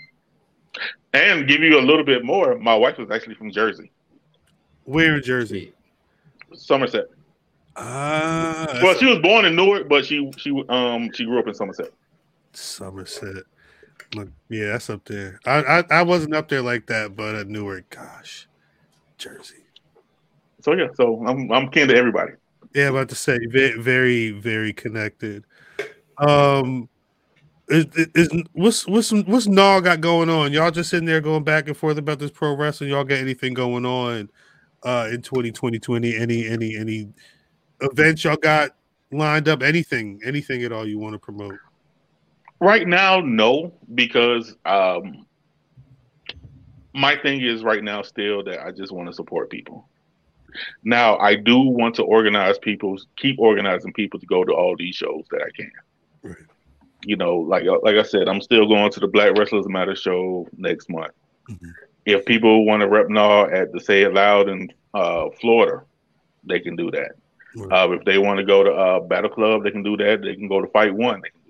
and 1.13 1.47
give 1.47 1.62
you 1.62 1.80
a 1.80 1.82
little 1.82 2.04
bit 2.04 2.24
more. 2.24 2.58
My 2.60 2.76
wife 2.76 3.00
was 3.00 3.10
actually 3.10 3.36
from 3.36 3.52
Jersey, 3.52 3.91
where 4.84 5.15
in 5.15 5.24
Jersey? 5.24 5.74
Somerset. 6.54 7.06
Ah, 7.76 8.80
Well, 8.84 8.95
she 8.95 9.06
was 9.06 9.17
born 9.19 9.45
in 9.45 9.56
Newark, 9.56 9.89
but 9.89 10.06
she 10.06 10.32
she 10.38 10.52
um 10.69 11.12
she 11.13 11.26
grew 11.26 11.39
up 11.39 11.47
in 11.47 11.56
Somerset. 11.56 11.89
Somerset. 12.54 13.45
Look, 14.16 14.30
yeah, 14.50 14.68
that's 14.68 14.90
up 14.90 15.06
there. 15.06 15.40
I, 15.46 15.62
I 15.62 15.84
I 15.90 16.02
wasn't 16.04 16.36
up 16.36 16.50
there 16.50 16.62
like 16.62 16.88
that, 16.88 17.16
but 17.16 17.36
at 17.36 17.48
Newark, 17.48 17.90
gosh, 17.90 18.48
Jersey. 19.18 19.56
So 20.62 20.74
yeah, 20.74 20.88
so 20.96 21.26
I'm 21.26 21.52
I'm 21.52 21.70
kin 21.70 21.88
to 21.88 21.96
everybody. 21.96 22.34
Yeah, 22.74 22.90
about 22.90 23.10
to 23.10 23.16
say 23.16 23.38
very, 23.48 24.32
very, 24.32 24.72
connected. 24.72 25.44
Um, 26.18 26.88
is, 27.68 27.86
is 28.16 28.30
what's 28.54 28.88
what's 28.88 29.12
what's 29.12 29.48
Naw 29.48 29.80
got 29.82 30.02
going 30.02 30.30
on? 30.30 30.54
Y'all 30.54 30.72
just 30.72 30.90
sitting 30.90 31.06
there 31.06 31.22
going 31.22 31.44
back 31.44 31.68
and 31.68 31.76
forth 31.76 31.98
about 31.98 32.20
this 32.20 32.32
pro 32.32 32.56
wrestling. 32.56 32.90
Y'all 32.90 33.04
got 33.04 33.18
anything 33.18 33.54
going 33.54 33.86
on 33.86 34.30
uh 34.84 35.08
in 35.12 35.22
2020, 35.22 35.80
20, 35.80 36.16
any 36.18 36.48
any 36.48 36.76
any 36.76 37.10
events 37.82 38.24
y'all 38.24 38.38
got 38.38 38.72
lined 39.12 39.48
up? 39.48 39.62
Anything, 39.64 40.20
anything 40.26 40.64
at 40.64 40.72
all 40.72 40.88
you 40.88 41.00
want 41.00 41.14
to 41.14 41.20
promote? 41.20 41.58
Right 42.62 42.88
now, 42.88 43.19
no, 43.19 43.74
because 43.95 44.56
um 44.65 45.26
my 46.93 47.15
thing 47.17 47.41
is 47.41 47.63
right 47.63 47.84
now 47.84 48.02
still 48.04 48.43
that 48.43 48.65
I 48.65 48.71
just 48.71 48.91
want 48.91 49.08
to 49.10 49.13
support 49.13 49.50
people. 49.50 49.89
Now 50.84 51.17
I 51.17 51.36
do 51.36 51.60
want 51.60 51.95
to 51.95 52.04
organize 52.04 52.60
people, 52.60 52.97
keep 53.17 53.39
organizing 53.39 53.93
people 53.93 54.19
to 54.19 54.26
go 54.28 54.43
to 54.43 54.54
all 54.54 54.76
these 54.78 54.95
shows 54.95 55.26
that 55.32 55.41
I 55.41 55.50
can. 55.56 55.71
Right. 56.21 56.36
You 57.04 57.15
know, 57.15 57.38
like 57.38 57.63
like 57.82 57.95
I 57.95 58.04
said, 58.04 58.30
I'm 58.30 58.41
still 58.41 58.67
going 58.67 58.91
to 58.91 59.00
the 59.00 59.08
Black 59.08 59.36
Wrestlers 59.38 59.67
Matter 59.67 59.95
show 59.95 60.47
next 60.56 60.88
month. 60.88 61.13
Mhm. 61.50 61.74
If 62.06 62.26
people 62.26 62.65
want 62.65 62.82
to 62.82 62.88
rep 62.88 63.10
Naw 63.10 63.45
at 63.45 63.71
the 63.71 63.80
Say 63.80 64.04
It 64.04 64.13
Loud 64.13 64.50
in 64.50 64.69
uh, 64.93 65.30
Florida, 65.39 65.82
they 66.43 66.60
can 66.60 66.76
do 66.76 66.91
that. 66.91 67.13
Right. 67.56 67.89
Uh, 67.89 67.91
if 67.93 68.06
they 68.06 68.19
want 68.19 68.38
to 68.38 68.43
go 68.45 68.63
to 68.63 68.71
uh, 68.71 69.00
Battle 69.00 69.32
Club, 69.32 69.63
they 69.63 69.71
can 69.71 69.84
do 69.84 69.97
that. 69.97 70.21
They 70.21 70.36
can 70.36 70.47
go 70.47 70.62
to 70.62 70.67
Fight 70.67 70.93
One, 70.93 71.21
they 71.21 71.30
can. 71.30 71.40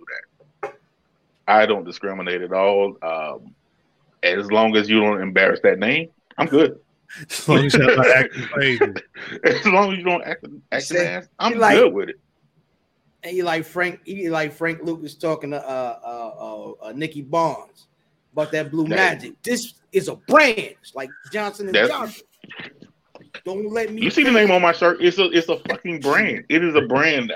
I 1.47 1.65
don't 1.65 1.83
discriminate 1.83 2.41
at 2.41 2.53
all. 2.53 2.97
Um, 3.01 3.53
as 4.23 4.51
long 4.51 4.75
as 4.77 4.89
you 4.89 4.99
don't 5.01 5.21
embarrass 5.21 5.59
that 5.63 5.79
name, 5.79 6.09
I'm 6.37 6.47
good. 6.47 6.79
As 7.29 7.49
long 7.49 7.65
as 7.65 7.73
y'all 7.73 7.97
not 7.97 8.07
acting. 8.07 8.95
As 9.43 9.65
long 9.65 9.91
as 9.91 9.97
you 9.97 10.03
don't 10.05 10.23
act 10.23 10.45
act 10.71 10.83
Say- 10.83 11.01
an 11.01 11.07
ass, 11.23 11.27
I'm 11.39 11.57
like- 11.59 11.75
good 11.75 11.93
with 11.93 12.09
it. 12.09 12.15
And 13.23 13.35
you 13.35 13.43
like 13.43 13.65
Frank, 13.65 13.99
you 14.05 14.31
like 14.31 14.53
Frank 14.53 14.79
Lucas 14.81 15.13
talking 15.15 15.51
to 15.51 15.57
uh, 15.57 15.99
uh, 16.03 16.07
uh, 16.39 16.85
uh, 16.87 16.91
Nicky 16.93 17.21
Barnes 17.21 17.87
about 18.33 18.51
that 18.53 18.71
blue 18.71 18.87
That- 18.87 18.95
magic. 18.95 19.41
This 19.43 19.73
is 19.91 20.07
a 20.07 20.15
brand, 20.15 20.75
It's 20.81 20.95
like 20.95 21.09
Johnson 21.33 21.65
and 21.67 21.75
That's- 21.75 21.89
Johnson. 21.91 22.23
Don't 23.45 23.69
let 23.71 23.91
me. 23.91 24.01
You 24.01 24.09
see 24.09 24.23
the 24.23 24.31
name 24.31 24.49
on 24.51 24.61
my 24.61 24.71
shirt? 24.71 25.01
It's 25.01 25.17
a 25.17 25.25
it's 25.31 25.49
a 25.49 25.57
fucking 25.67 25.99
brand. 26.01 26.45
It 26.49 26.63
is 26.63 26.75
a 26.75 26.81
brand 26.81 27.27
now. 27.27 27.35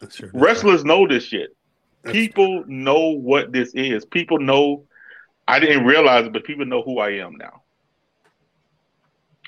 That's 0.00 0.18
your- 0.18 0.30
Wrestlers 0.34 0.84
know 0.84 1.06
this 1.06 1.24
shit. 1.24 1.56
That's- 2.02 2.14
People 2.26 2.64
know 2.66 3.08
what 3.10 3.52
this 3.52 3.72
is. 3.74 4.04
People 4.04 4.38
know. 4.38 4.84
I 5.48 5.58
didn't 5.58 5.84
realize 5.84 6.26
it, 6.26 6.32
but 6.32 6.44
people 6.44 6.64
know 6.64 6.82
who 6.82 6.98
I 6.98 7.10
am 7.14 7.36
now. 7.36 7.62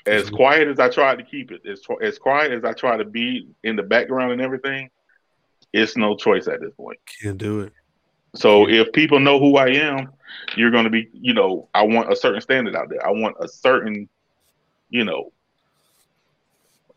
As 0.05 0.29
quiet 0.29 0.67
as 0.67 0.79
I 0.79 0.89
tried 0.89 1.17
to 1.19 1.23
keep 1.23 1.51
it, 1.51 1.65
as 1.65 1.81
as 2.01 2.19
quiet 2.19 2.51
as 2.51 2.65
I 2.65 2.73
try 2.73 2.97
to 2.97 3.05
be 3.05 3.47
in 3.63 3.77
the 3.77 3.83
background 3.83 4.33
and 4.33 4.41
everything, 4.41 4.89
it's 5.71 5.95
no 5.95 6.15
choice 6.17 6.47
at 6.49 6.59
this 6.59 6.73
point. 6.75 6.99
Can't 7.21 7.37
do 7.37 7.61
it. 7.61 7.71
So 8.35 8.67
if 8.67 8.91
people 8.91 9.19
know 9.19 9.39
who 9.39 9.55
I 9.57 9.67
am, 9.69 10.11
you're 10.57 10.71
going 10.71 10.83
to 10.83 10.89
be, 10.89 11.07
you 11.13 11.33
know, 11.33 11.69
I 11.73 11.83
want 11.83 12.11
a 12.11 12.15
certain 12.17 12.41
standard 12.41 12.75
out 12.75 12.89
there. 12.89 13.05
I 13.05 13.11
want 13.11 13.37
a 13.39 13.47
certain, 13.47 14.09
you 14.89 15.05
know, 15.05 15.31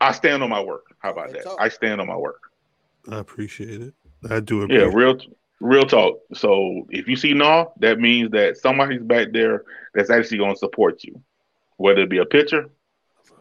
I 0.01 0.11
stand 0.11 0.43
on 0.43 0.49
my 0.49 0.61
work. 0.61 0.85
How 0.99 1.11
about 1.11 1.31
that? 1.31 1.43
I 1.59 1.69
stand 1.69 2.01
on 2.01 2.07
my 2.07 2.17
work. 2.17 2.41
I 3.09 3.19
appreciate 3.19 3.81
it. 3.81 3.93
I 4.29 4.39
do 4.41 4.63
it. 4.63 4.69
Yeah, 4.71 4.79
appreciate 4.87 4.95
real, 4.95 5.17
real 5.59 5.85
talk. 5.85 6.19
So 6.33 6.87
if 6.89 7.07
you 7.07 7.15
see 7.15 7.33
Naw, 7.33 7.65
that 7.79 7.99
means 7.99 8.31
that 8.31 8.57
somebody's 8.57 9.01
back 9.01 9.29
there 9.31 9.63
that's 9.93 10.09
actually 10.09 10.37
going 10.37 10.53
to 10.53 10.59
support 10.59 11.03
you, 11.03 11.21
whether 11.77 12.01
it 12.01 12.09
be 12.09 12.19
a 12.19 12.25
picture, 12.25 12.69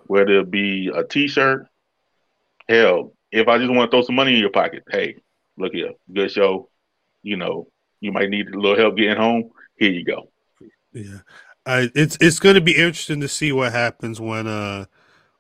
whether 0.07 0.41
it 0.41 0.51
be 0.51 0.91
a 0.95 1.05
T-shirt. 1.05 1.67
Hell, 2.69 3.13
if 3.31 3.49
I 3.49 3.59
just 3.59 3.71
want 3.71 3.91
to 3.91 3.95
throw 3.95 4.03
some 4.03 4.15
money 4.17 4.35
in 4.35 4.41
your 4.41 4.51
pocket, 4.51 4.85
hey, 4.91 5.17
look 5.57 5.73
here, 5.73 5.93
good 6.13 6.31
show. 6.31 6.69
You 7.23 7.37
know, 7.37 7.69
you 8.01 8.13
might 8.13 8.31
need 8.31 8.49
a 8.49 8.59
little 8.59 8.77
help 8.77 8.97
getting 8.97 9.17
home. 9.17 9.51
Here 9.79 9.91
you 9.91 10.05
go. 10.05 10.31
Yeah, 10.93 11.19
I, 11.65 11.91
it's 11.95 12.17
it's 12.21 12.39
going 12.41 12.55
to 12.55 12.61
be 12.61 12.77
interesting 12.77 13.21
to 13.21 13.29
see 13.29 13.53
what 13.53 13.73
happens 13.73 14.21
when 14.21 14.47
uh 14.47 14.87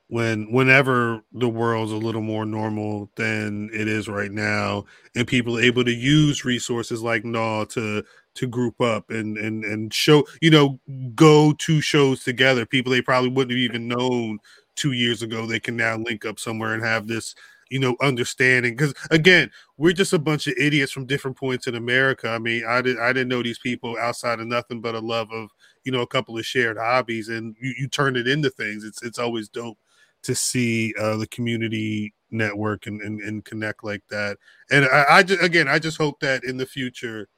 when 0.08 0.52
whenever 0.52 1.20
the 1.32 1.48
world's 1.48 1.92
a 1.92 1.96
little 1.96 2.22
more 2.22 2.46
normal 2.46 3.10
than 3.16 3.68
it 3.72 3.88
is 3.88 4.08
right 4.08 4.30
now, 4.30 4.84
and 5.16 5.26
people 5.26 5.58
are 5.58 5.62
able 5.62 5.84
to 5.84 5.92
use 5.94 6.44
resources 6.44 7.02
like 7.02 7.24
Naw 7.24 7.64
to 7.66 8.04
to 8.34 8.46
group 8.46 8.80
up 8.80 9.10
and 9.10 9.36
and 9.36 9.64
and 9.64 9.92
show 9.92 10.24
you 10.40 10.50
know 10.50 10.78
go 11.14 11.52
to 11.54 11.80
shows 11.80 12.22
together. 12.22 12.64
People 12.66 12.92
they 12.92 13.02
probably 13.02 13.30
wouldn't 13.30 13.50
have 13.52 13.58
even 13.58 13.88
known 13.88 14.38
two 14.76 14.92
years 14.92 15.22
ago. 15.22 15.46
They 15.46 15.60
can 15.60 15.76
now 15.76 15.96
link 15.96 16.24
up 16.24 16.38
somewhere 16.38 16.74
and 16.74 16.84
have 16.84 17.08
this 17.08 17.34
you 17.70 17.80
know 17.80 17.96
understanding 18.00 18.76
because 18.76 18.94
again 19.10 19.50
we're 19.76 19.92
just 19.92 20.12
a 20.12 20.18
bunch 20.18 20.46
of 20.46 20.54
idiots 20.56 20.92
from 20.92 21.04
different 21.06 21.36
points 21.36 21.66
in 21.66 21.74
america 21.74 22.28
i 22.28 22.38
mean 22.38 22.64
i 22.66 22.80
did 22.80 22.98
i 23.00 23.12
didn't 23.12 23.28
know 23.28 23.42
these 23.42 23.58
people 23.58 23.96
outside 23.98 24.38
of 24.38 24.46
nothing 24.46 24.80
but 24.80 24.94
a 24.94 25.00
love 25.00 25.28
of 25.32 25.50
you 25.84 25.90
know 25.90 26.00
a 26.02 26.06
couple 26.06 26.38
of 26.38 26.46
shared 26.46 26.76
hobbies 26.78 27.28
and 27.28 27.56
you, 27.60 27.74
you 27.76 27.88
turn 27.88 28.16
it 28.16 28.28
into 28.28 28.50
things 28.50 28.84
it's 28.84 29.02
it's 29.02 29.18
always 29.18 29.48
dope 29.48 29.78
to 30.26 30.34
see 30.34 30.94
uh 30.98 31.16
the 31.16 31.26
community 31.28 32.12
network 32.30 32.86
and 32.86 33.00
and, 33.00 33.20
and 33.20 33.44
connect 33.44 33.84
like 33.84 34.02
that. 34.10 34.38
And 34.70 34.84
I, 34.86 35.04
I 35.08 35.22
just 35.22 35.42
again 35.42 35.68
i 35.68 35.78
just 35.78 35.98
hope 35.98 36.20
that 36.20 36.44
in 36.44 36.56
the 36.56 36.66
future 36.66 37.28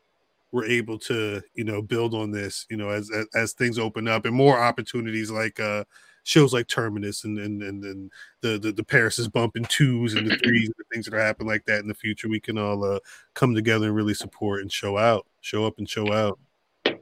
we're 0.50 0.64
able 0.64 0.98
to 0.98 1.42
you 1.54 1.64
know 1.64 1.82
build 1.82 2.14
on 2.14 2.30
this 2.30 2.66
you 2.70 2.76
know 2.76 2.88
as 2.88 3.10
as, 3.10 3.26
as 3.34 3.52
things 3.52 3.78
open 3.78 4.08
up 4.08 4.24
and 4.24 4.34
more 4.34 4.58
opportunities 4.58 5.30
like 5.30 5.60
uh 5.60 5.84
shows 6.24 6.52
like 6.52 6.66
terminus 6.68 7.24
and 7.24 7.38
and 7.38 7.62
and, 7.62 7.84
and 7.84 8.10
the, 8.40 8.58
the 8.58 8.72
the 8.72 8.84
paris 8.84 9.18
is 9.18 9.28
bumping 9.28 9.64
twos 9.64 10.14
and 10.14 10.26
the 10.26 10.36
threes 10.36 10.66
and 10.66 10.74
the 10.78 10.84
things 10.92 11.04
that 11.04 11.14
are 11.14 11.20
happening 11.20 11.48
like 11.48 11.64
that 11.66 11.80
in 11.80 11.88
the 11.88 11.94
future 11.94 12.28
we 12.28 12.40
can 12.40 12.56
all 12.56 12.82
uh 12.82 12.98
come 13.34 13.54
together 13.54 13.86
and 13.86 13.94
really 13.94 14.14
support 14.14 14.62
and 14.62 14.72
show 14.72 14.96
out 14.96 15.26
show 15.40 15.66
up 15.66 15.78
and 15.78 15.88
show 15.88 16.12
out. 16.12 16.38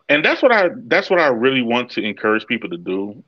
And 0.09 0.25
that's 0.25 0.43
what 0.43 0.53
I 0.53 0.69
that's 0.87 1.11
what 1.11 1.19
I 1.19 1.29
really 1.29 1.63
want 1.63 1.91
to 1.93 2.03
encourage 2.03 2.47
people 2.47 2.71
to 2.71 2.79
do 2.79 3.23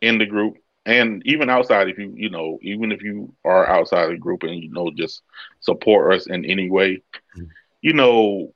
in 0.00 0.18
the 0.18 0.26
group 0.26 0.56
and 0.86 1.22
even 1.26 1.48
outside 1.50 1.88
if 1.88 1.98
you 1.98 2.12
you 2.16 2.30
know 2.30 2.58
even 2.62 2.92
if 2.92 3.02
you 3.02 3.32
are 3.44 3.66
outside 3.66 4.10
the 4.10 4.16
group 4.16 4.42
and 4.42 4.62
you 4.62 4.70
know 4.70 4.90
just 4.90 5.22
support 5.60 6.12
us 6.12 6.26
in 6.26 6.44
any 6.44 6.68
way 6.70 7.00
Mhm. 7.36 7.48
you 7.82 7.92
know 7.92 8.52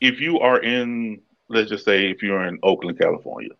if 0.00 0.20
you 0.20 0.40
are 0.40 0.58
in 0.60 1.20
let's 1.48 1.70
just 1.70 1.84
say 1.84 2.10
if 2.10 2.22
you're 2.22 2.44
in 2.44 2.58
Oakland 2.62 2.98
California 2.98 3.50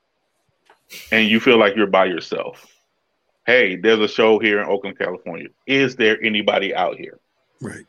and 1.13 1.29
you 1.29 1.41
feel 1.41 1.59
like 1.59 1.77
you're 1.77 1.87
by 1.87 2.07
yourself 2.07 2.67
hey 3.47 3.77
there's 3.77 4.01
a 4.01 4.09
show 4.09 4.39
here 4.39 4.61
in 4.61 4.67
Oakland 4.69 4.99
California 4.99 5.49
is 5.67 5.97
there 5.97 6.21
anybody 6.23 6.75
out 6.75 6.97
here 6.97 7.19
right 7.61 7.85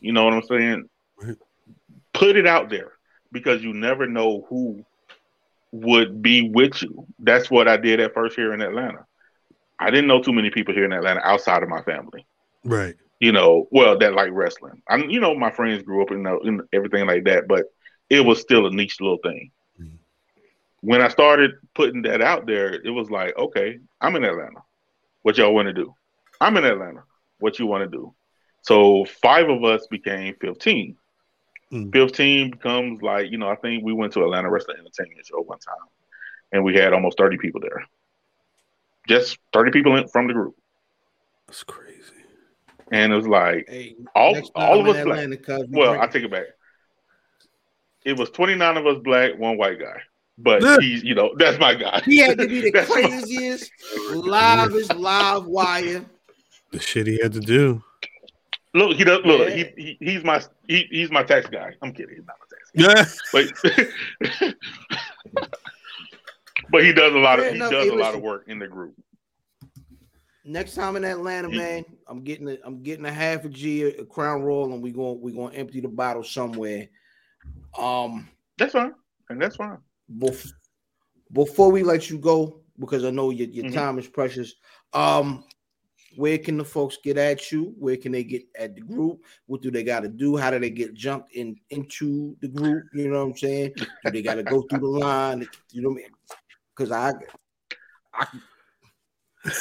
you 0.00 0.12
know 0.12 0.24
what 0.24 0.34
I'm 0.34 0.42
saying? 0.42 0.90
Right. 1.22 1.36
Put 2.12 2.36
it 2.36 2.46
out 2.46 2.68
there 2.68 2.92
because 3.32 3.62
you 3.62 3.72
never 3.72 4.06
know 4.06 4.44
who 4.50 4.84
would 5.72 6.20
be 6.20 6.50
with 6.50 6.82
you. 6.82 7.06
That's 7.18 7.50
what 7.50 7.68
I 7.68 7.78
did 7.78 8.00
at 8.00 8.12
first 8.12 8.36
here 8.36 8.52
in 8.52 8.60
Atlanta. 8.60 9.06
I 9.78 9.90
didn't 9.90 10.06
know 10.06 10.22
too 10.22 10.32
many 10.32 10.50
people 10.50 10.74
here 10.74 10.84
in 10.84 10.92
Atlanta 10.92 11.20
outside 11.24 11.62
of 11.62 11.68
my 11.68 11.82
family. 11.82 12.26
right 12.64 12.94
You 13.20 13.32
know, 13.32 13.68
well, 13.70 13.98
that 13.98 14.14
like 14.14 14.30
wrestling. 14.32 14.82
I, 14.88 14.96
you 14.96 15.20
know, 15.20 15.34
my 15.34 15.50
friends 15.50 15.82
grew 15.82 16.02
up 16.02 16.10
in, 16.10 16.22
the, 16.22 16.38
in 16.40 16.62
everything 16.72 17.06
like 17.06 17.24
that, 17.24 17.48
but 17.48 17.66
it 18.10 18.20
was 18.20 18.40
still 18.40 18.66
a 18.66 18.70
niche 18.70 19.00
little 19.00 19.18
thing. 19.18 19.50
Mhm. 19.80 19.98
When 20.80 21.00
I 21.00 21.08
started 21.08 21.52
putting 21.74 22.02
that 22.02 22.20
out 22.20 22.46
there, 22.46 22.74
it 22.74 22.90
was 22.90 23.10
like, 23.10 23.36
okay, 23.36 23.78
I'm 24.00 24.16
in 24.16 24.24
Atlanta. 24.24 24.62
What 25.22 25.38
y'all 25.38 25.54
want 25.54 25.66
to 25.66 25.72
do? 25.72 25.94
I'm 26.40 26.56
in 26.56 26.64
Atlanta. 26.64 27.04
What 27.38 27.58
you 27.58 27.66
want 27.66 27.84
to 27.84 27.90
do? 27.90 28.14
So 28.62 29.04
five 29.04 29.48
of 29.48 29.64
us 29.64 29.86
became 29.86 30.34
15. 30.40 30.96
Mm. 31.72 31.92
15 31.92 32.50
becomes 32.50 33.02
like, 33.02 33.30
you 33.30 33.38
know, 33.38 33.48
I 33.48 33.56
think 33.56 33.84
we 33.84 33.92
went 33.92 34.12
to 34.14 34.22
Atlanta 34.22 34.50
Wrestling 34.50 34.78
Entertainment 34.78 35.26
Show 35.26 35.40
one 35.42 35.58
time 35.58 35.88
and 36.52 36.62
we 36.64 36.74
had 36.74 36.92
almost 36.92 37.18
30 37.18 37.36
people 37.38 37.60
there. 37.60 37.84
Just 39.08 39.38
30 39.52 39.70
people 39.70 39.96
in, 39.96 40.08
from 40.08 40.26
the 40.28 40.32
group. 40.32 40.54
that's 41.46 41.62
crazy 41.64 42.00
And 42.92 43.12
it 43.12 43.16
was 43.16 43.26
like, 43.28 43.66
Hey, 43.68 43.96
All- 44.14 44.40
all 44.54 44.80
of 44.80 44.86
us 44.88 45.04
black. 45.04 45.18
Atlanta, 45.18 45.36
cuz 45.36 45.66
well, 45.70 45.92
drink- 45.94 46.04
I 46.04 46.06
take 46.12 46.24
it 46.24 46.30
back. 46.30 46.46
It 48.04 48.16
was 48.18 48.30
29 48.30 48.76
of 48.76 48.86
us 48.86 48.98
black, 49.02 49.38
one 49.38 49.56
white 49.56 49.78
guy. 49.80 50.00
But 50.36 50.62
Yeah. 50.62 50.76
he's, 50.80 51.02
you 51.04 51.14
know, 51.14 51.32
that's 51.38 51.58
my 51.60 51.74
guy. 51.74 52.00
He 52.04 52.18
had 52.18 52.38
to 52.38 52.46
be 52.48 52.60
the 52.60 52.70
That's 52.74 52.88
my- 52.90 53.02
craziest, 53.02 53.70
livest 54.10 54.94
live 54.96 55.44
wire 55.46 56.04
The 56.72 56.80
shit 56.80 57.06
he 57.06 57.18
had 57.22 57.32
to 57.34 57.40
do. 57.40 57.82
Look, 58.74 58.96
he 58.96 59.04
does. 59.04 59.20
Look, 59.24 59.48
Yeah. 59.50 59.54
he, 59.54 59.64
he 59.76 59.96
he's 60.00 60.24
my 60.24 60.42
he, 60.66 60.88
he's 60.90 61.10
my 61.10 61.22
tax 61.22 61.46
guy. 61.46 61.74
I'm 61.80 61.92
kidding. 61.92 62.16
He's 62.16 62.26
not 62.26 62.36
my 62.40 62.46
tax 62.50 62.70
guy. 62.74 63.42
Yeah. 64.42 64.44
But 64.50 64.54
but 66.70 66.84
he 66.84 66.92
does 66.92 67.14
a 67.14 67.18
lot 67.18 67.38
of 67.38 67.46
he 67.46 67.52
enough. 67.52 67.70
does 67.70 67.88
a 67.88 67.94
lot 67.94 68.14
of 68.14 68.20
work 68.22 68.44
in 68.48 68.58
the 68.58 68.66
group. 68.66 68.94
Next 70.44 70.74
time 70.74 70.96
in 70.96 71.04
Atlanta, 71.04 71.48
Yeah. 71.50 71.56
man, 71.56 71.84
I'm 72.06 72.22
getting 72.22 72.48
a, 72.48 72.58
I'm 72.64 72.82
getting 72.82 73.06
a 73.06 73.12
half 73.12 73.44
a 73.44 73.48
G 73.48 73.82
a 73.84 74.04
Crown 74.04 74.42
Royal, 74.42 74.72
and 74.74 74.82
we 74.82 74.90
going 74.92 75.20
we 75.20 75.32
gonna 75.32 75.54
empty 75.54 75.80
the 75.80 75.88
bottle 75.88 76.22
somewhere. 76.22 76.88
Um, 77.78 78.28
That's 78.58 78.72
fine, 78.72 78.94
and 79.30 79.40
that's 79.40 79.56
fine. 79.56 79.78
bef- 80.18 80.52
before 81.32 81.72
we 81.72 81.82
let 81.82 82.10
you 82.10 82.18
go, 82.18 82.60
because 82.78 83.04
I 83.04 83.10
know 83.10 83.30
your, 83.30 83.48
your 83.48 83.64
Mhm. 83.64 83.72
time 83.74 83.98
is 83.98 84.06
precious. 84.06 84.54
Um, 84.92 85.44
where 86.16 86.38
can 86.38 86.58
the 86.58 86.64
folks 86.64 86.98
get 87.02 87.16
at 87.16 87.50
you? 87.50 87.74
Where 87.78 87.96
can 87.96 88.12
they 88.12 88.22
get 88.22 88.44
at 88.56 88.76
the 88.76 88.82
group? 88.82 89.24
What 89.46 89.62
do 89.62 89.70
they 89.72 89.82
got 89.82 90.00
to 90.00 90.08
do? 90.08 90.36
How 90.36 90.50
do 90.52 90.60
they 90.60 90.70
get 90.70 90.94
jumped 90.94 91.32
in 91.32 91.56
into 91.70 92.36
the 92.40 92.46
group? 92.48 92.84
You 92.92 93.08
know 93.08 93.24
what 93.24 93.32
I'm 93.32 93.36
saying? 93.36 93.72
Do 94.04 94.10
they 94.12 94.22
got 94.22 94.34
to 94.36 94.44
go 94.44 94.62
through 94.62 94.78
the 94.80 94.86
line? 95.04 95.48
You 95.72 95.82
know 95.82 95.88
what 95.88 95.94
I 95.94 96.02
mean? 96.02 96.13
Because 96.76 96.92
I, 96.92 97.12
I, 98.12 98.26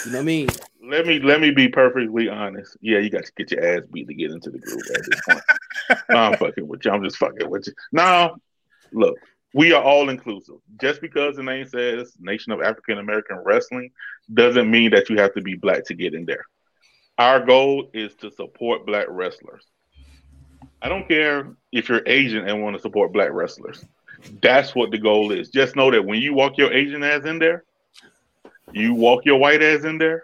you 0.05 0.11
know 0.11 0.17
what 0.17 0.21
I 0.21 0.23
mean? 0.23 0.49
Let 0.85 1.05
me 1.05 1.19
let 1.19 1.41
me 1.41 1.51
be 1.51 1.67
perfectly 1.67 2.29
honest. 2.29 2.77
Yeah, 2.81 2.99
you 2.99 3.09
got 3.09 3.25
to 3.25 3.31
get 3.37 3.51
your 3.51 3.65
ass 3.65 3.83
beat 3.91 4.07
to 4.07 4.13
get 4.13 4.31
into 4.31 4.49
the 4.49 4.59
group 4.59 4.81
at 4.95 5.01
this 5.09 5.21
point. 5.27 5.41
no, 6.09 6.17
I'm 6.17 6.37
fucking 6.37 6.67
with 6.67 6.83
you. 6.85 6.91
I'm 6.91 7.03
just 7.03 7.17
fucking 7.17 7.49
with 7.49 7.67
you. 7.67 7.73
No, 7.91 8.35
look, 8.91 9.17
we 9.53 9.71
are 9.73 9.83
all 9.83 10.09
inclusive. 10.09 10.55
Just 10.81 11.01
because 11.01 11.35
the 11.35 11.43
name 11.43 11.67
says 11.67 12.13
Nation 12.19 12.51
of 12.51 12.61
African 12.61 12.97
American 12.97 13.37
Wrestling 13.37 13.91
doesn't 14.33 14.69
mean 14.69 14.91
that 14.91 15.09
you 15.09 15.17
have 15.17 15.33
to 15.35 15.41
be 15.41 15.55
black 15.55 15.85
to 15.85 15.93
get 15.93 16.13
in 16.13 16.25
there. 16.25 16.45
Our 17.17 17.45
goal 17.45 17.89
is 17.93 18.15
to 18.15 18.31
support 18.31 18.85
black 18.85 19.05
wrestlers. 19.09 19.65
I 20.81 20.89
don't 20.89 21.07
care 21.07 21.55
if 21.71 21.87
you're 21.87 22.01
Asian 22.05 22.47
and 22.47 22.61
want 22.61 22.75
to 22.75 22.81
support 22.81 23.13
black 23.13 23.31
wrestlers. 23.31 23.85
That's 24.41 24.75
what 24.75 24.91
the 24.91 24.97
goal 24.97 25.31
is. 25.31 25.49
Just 25.49 25.75
know 25.75 25.91
that 25.91 26.05
when 26.05 26.19
you 26.21 26.33
walk 26.33 26.57
your 26.57 26.71
Asian 26.71 27.03
ass 27.03 27.25
in 27.25 27.39
there, 27.39 27.63
you 28.71 28.93
walk 28.93 29.25
your 29.25 29.37
white 29.37 29.61
ass 29.61 29.83
in 29.83 29.97
there, 29.97 30.23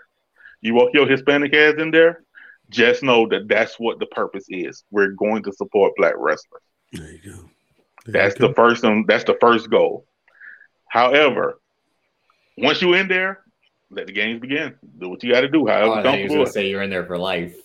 you 0.62 0.74
walk 0.74 0.90
your 0.94 1.08
Hispanic 1.08 1.54
ass 1.54 1.76
in 1.78 1.92
there, 1.92 2.24
just 2.70 3.04
know 3.04 3.28
that 3.28 3.48
that's 3.48 3.80
what 3.80 4.00
the 4.00 4.06
purpose 4.08 4.46
is. 4.50 4.84
We're 4.92 5.10
going 5.12 5.44
to 5.44 5.54
support 5.54 5.94
black 5.98 6.14
wrestlers. 6.18 6.62
There 6.94 7.12
you 7.12 7.20
go. 7.32 7.50
There 8.06 8.24
That's 8.24 8.40
you 8.40 8.48
the 8.48 8.54
first 8.54 8.84
one. 8.84 9.06
That's 9.08 9.24
the 9.24 9.38
first 9.42 9.70
goal. 9.70 10.06
However, 10.88 11.60
once 12.58 12.82
you're 12.82 12.96
in 12.98 13.08
there, 13.08 13.42
let 13.92 14.08
the 14.08 14.14
games 14.14 14.40
begin. 14.40 14.76
Do 15.00 15.10
what 15.10 15.24
you 15.24 15.32
got 15.32 15.42
to 15.42 15.48
do. 15.50 15.68
Oh, 15.68 15.72
However, 15.72 15.92
I 15.94 16.04
thought 16.04 16.20
you 16.20 16.28
comfortable. 16.28 16.46
say 16.48 16.70
you're 16.70 16.82
in 16.82 16.90
there 16.90 17.06
for 17.06 17.18
life. 17.18 17.56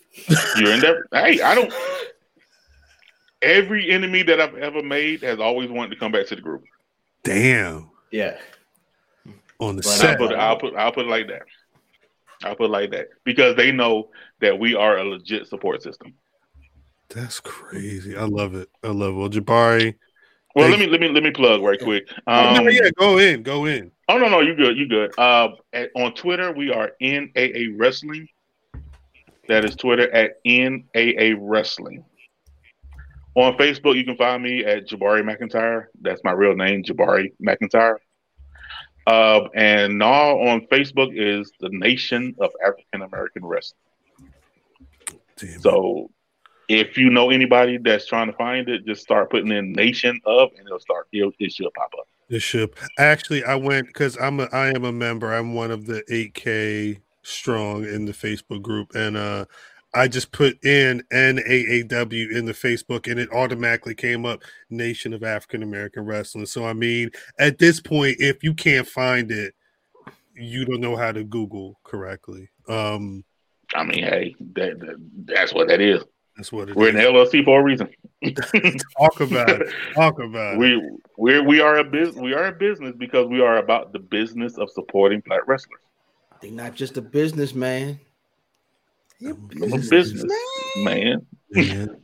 You're 0.57 0.73
in 0.73 0.81
there. 0.81 1.07
Hey, 1.13 1.41
I 1.41 1.55
don't. 1.55 1.73
Every 3.45 3.91
enemy 3.91 4.23
that 4.25 4.41
I've 4.41 4.57
ever 4.57 4.83
made 4.83 5.23
has 5.23 5.39
always 5.39 5.71
wanted 5.71 5.91
to 5.91 5.97
come 5.97 6.13
back 6.13 6.27
to 6.29 6.37
the 6.37 6.43
group. 6.43 6.65
Damn. 7.23 7.91
Yeah. 8.11 8.37
On 9.61 9.77
the 9.77 9.83
Right 9.83 9.87
I'll 9.87 9.99
set. 9.99 10.19
put, 10.19 10.33
I'll 10.33 10.59
put 10.59 10.75
I'll 10.75 10.93
put 10.93 11.07
it 11.07 11.11
like 11.11 11.29
that. 11.29 11.43
I'll 12.43 12.57
put 12.57 12.65
it 12.65 12.71
like 12.71 12.91
that 12.91 13.09
because 13.25 13.57
they 13.57 13.73
know 13.73 14.11
that 14.41 14.59
we 14.59 14.75
are 14.75 14.99
a 14.99 15.05
legit 15.05 15.47
support 15.47 15.83
system. 15.83 16.15
That's 17.09 17.41
crazy. 17.41 18.17
I 18.17 18.25
love 18.25 18.55
it. 18.55 18.69
I 18.83 18.89
love 18.89 19.15
it. 19.15 19.17
Well, 19.17 19.29
Jabari. 19.31 19.95
Well, 20.55 20.69
let 20.69 20.79
me 20.79 20.87
let 20.87 21.01
me 21.01 21.09
let 21.09 21.23
me 21.23 21.31
plug 21.33 21.63
right 21.63 21.81
quick. 21.81 22.09
Um, 22.27 22.55
no, 22.65 22.71
yeah, 22.71 22.91
go 22.97 23.19
in. 23.19 23.43
Go 23.43 23.65
in. 23.67 23.91
Oh 24.09 24.19
no, 24.19 24.29
no, 24.29 24.41
you 24.41 24.55
good, 24.55 24.77
you 24.77 24.87
good. 24.87 25.13
Uh, 25.19 25.49
at, 25.73 25.91
on 25.97 26.15
Twitter, 26.15 26.53
we 26.53 26.73
are 26.73 26.93
NAA 27.01 27.77
Wrestling. 27.77 28.29
That 29.49 29.65
is 29.65 29.75
Twitter 29.75 30.11
at 30.13 30.37
NAA 30.45 31.35
Wrestling. 31.39 32.05
On 33.37 33.57
Facebook, 33.57 33.97
you 33.97 34.05
can 34.05 34.17
find 34.17 34.43
me 34.43 34.65
at 34.65 34.87
Jabari 34.87 35.23
McIntyre. 35.23 35.87
That's 36.01 36.23
my 36.23 36.33
real 36.33 36.55
name, 36.55 36.85
Jabari 36.85 37.33
McIntyre. 37.45 37.97
Uh, 39.07 39.49
and 39.55 39.99
now 39.99 40.39
on 40.39 40.67
Facebook 40.69 41.11
is 41.15 41.51
the 41.61 41.69
Nation 41.71 42.35
of 42.39 42.53
African 42.65 43.03
American 43.03 43.45
Wrestling. 43.45 43.79
Damn. 45.37 45.61
So 45.61 46.11
if 46.69 46.97
you 46.97 47.11
know 47.11 47.31
anybody 47.31 47.79
that's 47.79 48.07
trying 48.07 48.29
to 48.29 48.37
find 48.37 48.69
it, 48.69 48.87
just 48.87 49.03
start 49.03 49.31
putting 49.31 49.51
in 49.51 49.73
Nation 49.73 50.21
of, 50.25 50.51
and 50.57 50.67
it'll 50.67 50.81
start. 50.81 51.09
It'll, 51.13 51.33
it 51.39 51.53
should 51.53 51.73
pop 51.75 51.91
up. 51.99 52.07
The 52.29 52.41
should. 52.41 52.71
Actually, 52.99 53.45
I 53.45 53.57
went 53.57 53.89
because 53.89 54.17
I'm 54.19 54.41
a 54.41 54.49
I 54.53 54.69
am 54.69 54.85
a 54.85 54.93
member. 54.93 55.35
I'm 55.35 55.55
one 55.55 55.71
of 55.71 55.87
the 55.87 56.03
8K 56.11 57.01
strong 57.23 57.85
in 57.85 58.07
the 58.07 58.13
Facebook 58.13 58.63
group, 58.63 58.95
and 58.95 59.17
uh, 59.17 59.45
I 59.95 60.09
just 60.09 60.33
put 60.33 60.63
in 60.65 61.03
NAAW 61.13 62.33
in 62.33 62.45
the 62.47 62.53
Facebook, 62.53 63.11
and 63.11 63.21
it 63.21 63.31
automatically 63.33 63.95
came 63.95 64.27
up 64.27 64.43
Nation 64.71 65.13
of 65.13 65.23
African 65.23 65.63
American 65.63 66.05
Wrestling. 66.05 66.47
So 66.47 66.65
I 66.67 66.73
mean, 66.73 67.11
at 67.39 67.59
this 67.59 67.81
point, 67.81 68.17
if 68.19 68.43
you 68.43 68.55
can't 68.55 68.87
find 68.89 69.31
it, 69.31 69.55
you 70.35 70.65
don't 70.65 70.81
know 70.81 70.97
how 70.97 71.13
to 71.13 71.23
Google 71.25 71.79
correctly. 71.85 72.51
Um, 72.69 73.25
I 73.75 73.85
mean, 73.85 74.05
hey, 74.05 74.35
that, 74.55 74.81
that 74.81 74.97
that's 75.27 75.55
what 75.55 75.69
that 75.69 75.81
is. 75.81 76.03
that's 76.37 76.51
what 76.53 76.69
it 76.69 76.77
We're 76.77 76.89
an 76.91 76.97
is. 76.97 77.05
LLC 77.05 77.45
for 77.45 77.61
a 77.61 77.63
reason. 77.63 77.89
Talk 78.99 79.21
about 79.21 79.49
it. 79.51 79.69
Talk 79.95 80.19
about 80.19 80.55
it. 80.55 80.59
we 80.59 80.91
we 81.19 81.41
we 81.41 81.61
are 81.61 81.79
a 81.79 81.85
business. 81.85 82.17
We 82.21 82.35
are 82.35 82.47
a 82.47 82.53
business 82.53 82.95
because 82.99 83.27
we 83.29 83.41
are 83.41 83.59
about 83.59 83.93
the 83.93 83.99
business 84.01 84.59
of 84.59 84.71
supporting 84.71 85.23
black 85.27 85.47
wrestlers. 85.47 85.81
They 86.41 86.51
not 86.51 86.75
just 86.75 86.97
a 86.97 87.03
businessman. 87.03 88.01
He 88.13 88.14
a 89.27 89.65
I'm 89.65 89.73
a 89.73 89.79
business 89.79 90.25
man. 90.77 91.27
Man. 91.55 91.97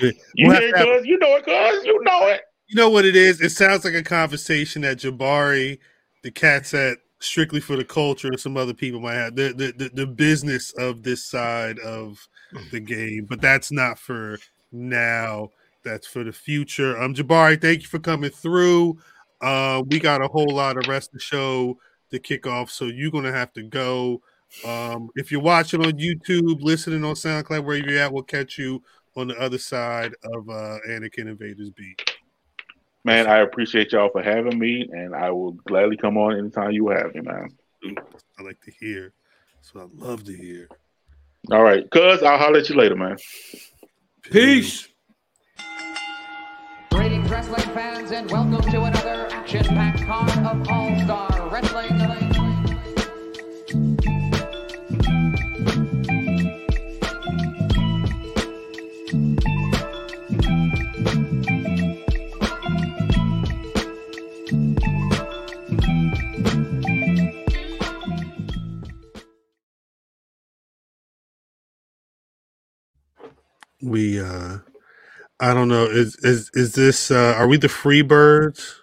You 0.00 0.12
We'll 0.38 0.52
have 0.52 0.62
hear 0.62 0.76
have- 0.76 0.86
it, 0.88 0.98
cuz? 0.98 1.06
You 1.06 1.18
know 1.18 1.36
it, 1.36 1.44
cuz 1.44 1.84
you 1.84 2.02
know 2.02 2.26
it. 2.28 2.40
You 2.68 2.76
know 2.76 2.88
what 2.90 3.04
it 3.04 3.14
is? 3.16 3.40
It 3.40 3.50
sounds 3.50 3.84
like 3.84 3.94
a 3.94 4.02
conversation 4.02 4.82
that 4.82 4.98
Jabari, 4.98 5.78
the 6.22 6.30
cats 6.30 6.72
at 6.74 6.98
strictly 7.20 7.60
for 7.60 7.76
the 7.76 7.84
culture, 7.84 8.28
and 8.28 8.40
some 8.40 8.56
other 8.56 8.74
people 8.74 9.00
might 9.00 9.14
have 9.14 9.36
the 9.36 9.52
the, 9.52 9.72
the, 9.76 9.90
the 9.94 10.06
business 10.06 10.72
of 10.78 11.02
this 11.02 11.24
side 11.24 11.78
of 11.80 12.26
the 12.70 12.80
game, 12.80 13.26
but 13.28 13.40
that's 13.40 13.70
not 13.70 13.98
for 13.98 14.38
now. 14.72 15.50
That's 15.84 16.06
for 16.06 16.24
the 16.24 16.32
future. 16.32 16.98
Um, 17.00 17.14
Jabari, 17.14 17.60
thank 17.60 17.82
you 17.82 17.88
for 17.88 17.98
coming 17.98 18.30
through. 18.30 18.98
Uh, 19.42 19.82
we 19.86 20.00
got 20.00 20.22
a 20.22 20.28
whole 20.28 20.48
lot 20.54 20.78
of 20.78 20.88
rest 20.88 21.10
of 21.10 21.14
the 21.14 21.20
show 21.20 21.78
to 22.10 22.18
kick 22.18 22.46
off, 22.46 22.70
so 22.70 22.86
you're 22.86 23.10
gonna 23.10 23.32
have 23.32 23.52
to 23.52 23.62
go. 23.62 24.22
Um, 24.64 25.10
if 25.14 25.32
you're 25.32 25.40
watching 25.40 25.84
on 25.84 25.92
YouTube, 25.92 26.62
listening 26.62 27.04
on 27.04 27.14
SoundCloud, 27.14 27.64
wherever 27.64 27.90
you're 27.90 28.00
at, 28.00 28.12
we'll 28.12 28.22
catch 28.22 28.58
you 28.58 28.82
on 29.16 29.28
the 29.28 29.38
other 29.40 29.58
side 29.58 30.14
of 30.24 30.48
uh, 30.48 30.78
Anikan 30.88 31.28
and 31.28 31.38
Vader's 31.38 31.70
Beat. 31.70 32.16
Man, 33.04 33.26
I 33.26 33.38
appreciate 33.38 33.92
y'all 33.92 34.08
for 34.08 34.22
having 34.22 34.58
me, 34.58 34.88
and 34.90 35.14
I 35.14 35.30
will 35.30 35.52
gladly 35.52 35.96
come 35.96 36.16
on 36.16 36.38
anytime 36.38 36.70
you 36.72 36.88
have 36.88 37.14
me, 37.14 37.20
man. 37.20 37.50
I 38.38 38.42
like 38.42 38.60
to 38.62 38.70
hear. 38.70 39.12
That's 39.56 39.74
what 39.74 39.84
I 39.84 40.06
love 40.06 40.24
to 40.24 40.32
hear. 40.34 40.68
All 41.52 41.62
right, 41.62 41.88
cuz 41.90 42.22
I'll 42.22 42.38
holler 42.38 42.60
at 42.60 42.68
you 42.70 42.76
later, 42.76 42.96
man. 42.96 43.18
Peace. 44.22 44.88
Greetings, 46.90 47.30
wrestling 47.30 47.74
fans, 47.74 48.10
and 48.10 48.30
welcome 48.30 48.62
to 48.70 48.82
another 48.84 49.28
action-packed 49.30 50.02
card 50.04 50.30
of 50.46 50.68
All-Star 50.70 51.50
Wrestling. 51.50 52.13
We 73.84 74.20
uh 74.20 74.58
I 75.40 75.54
don't 75.54 75.68
know. 75.68 75.84
Is 75.86 76.16
is 76.22 76.50
is 76.54 76.74
this 76.74 77.10
uh 77.10 77.34
are 77.36 77.48
we 77.48 77.58
the 77.58 77.68
free 77.68 78.02
birds? 78.02 78.82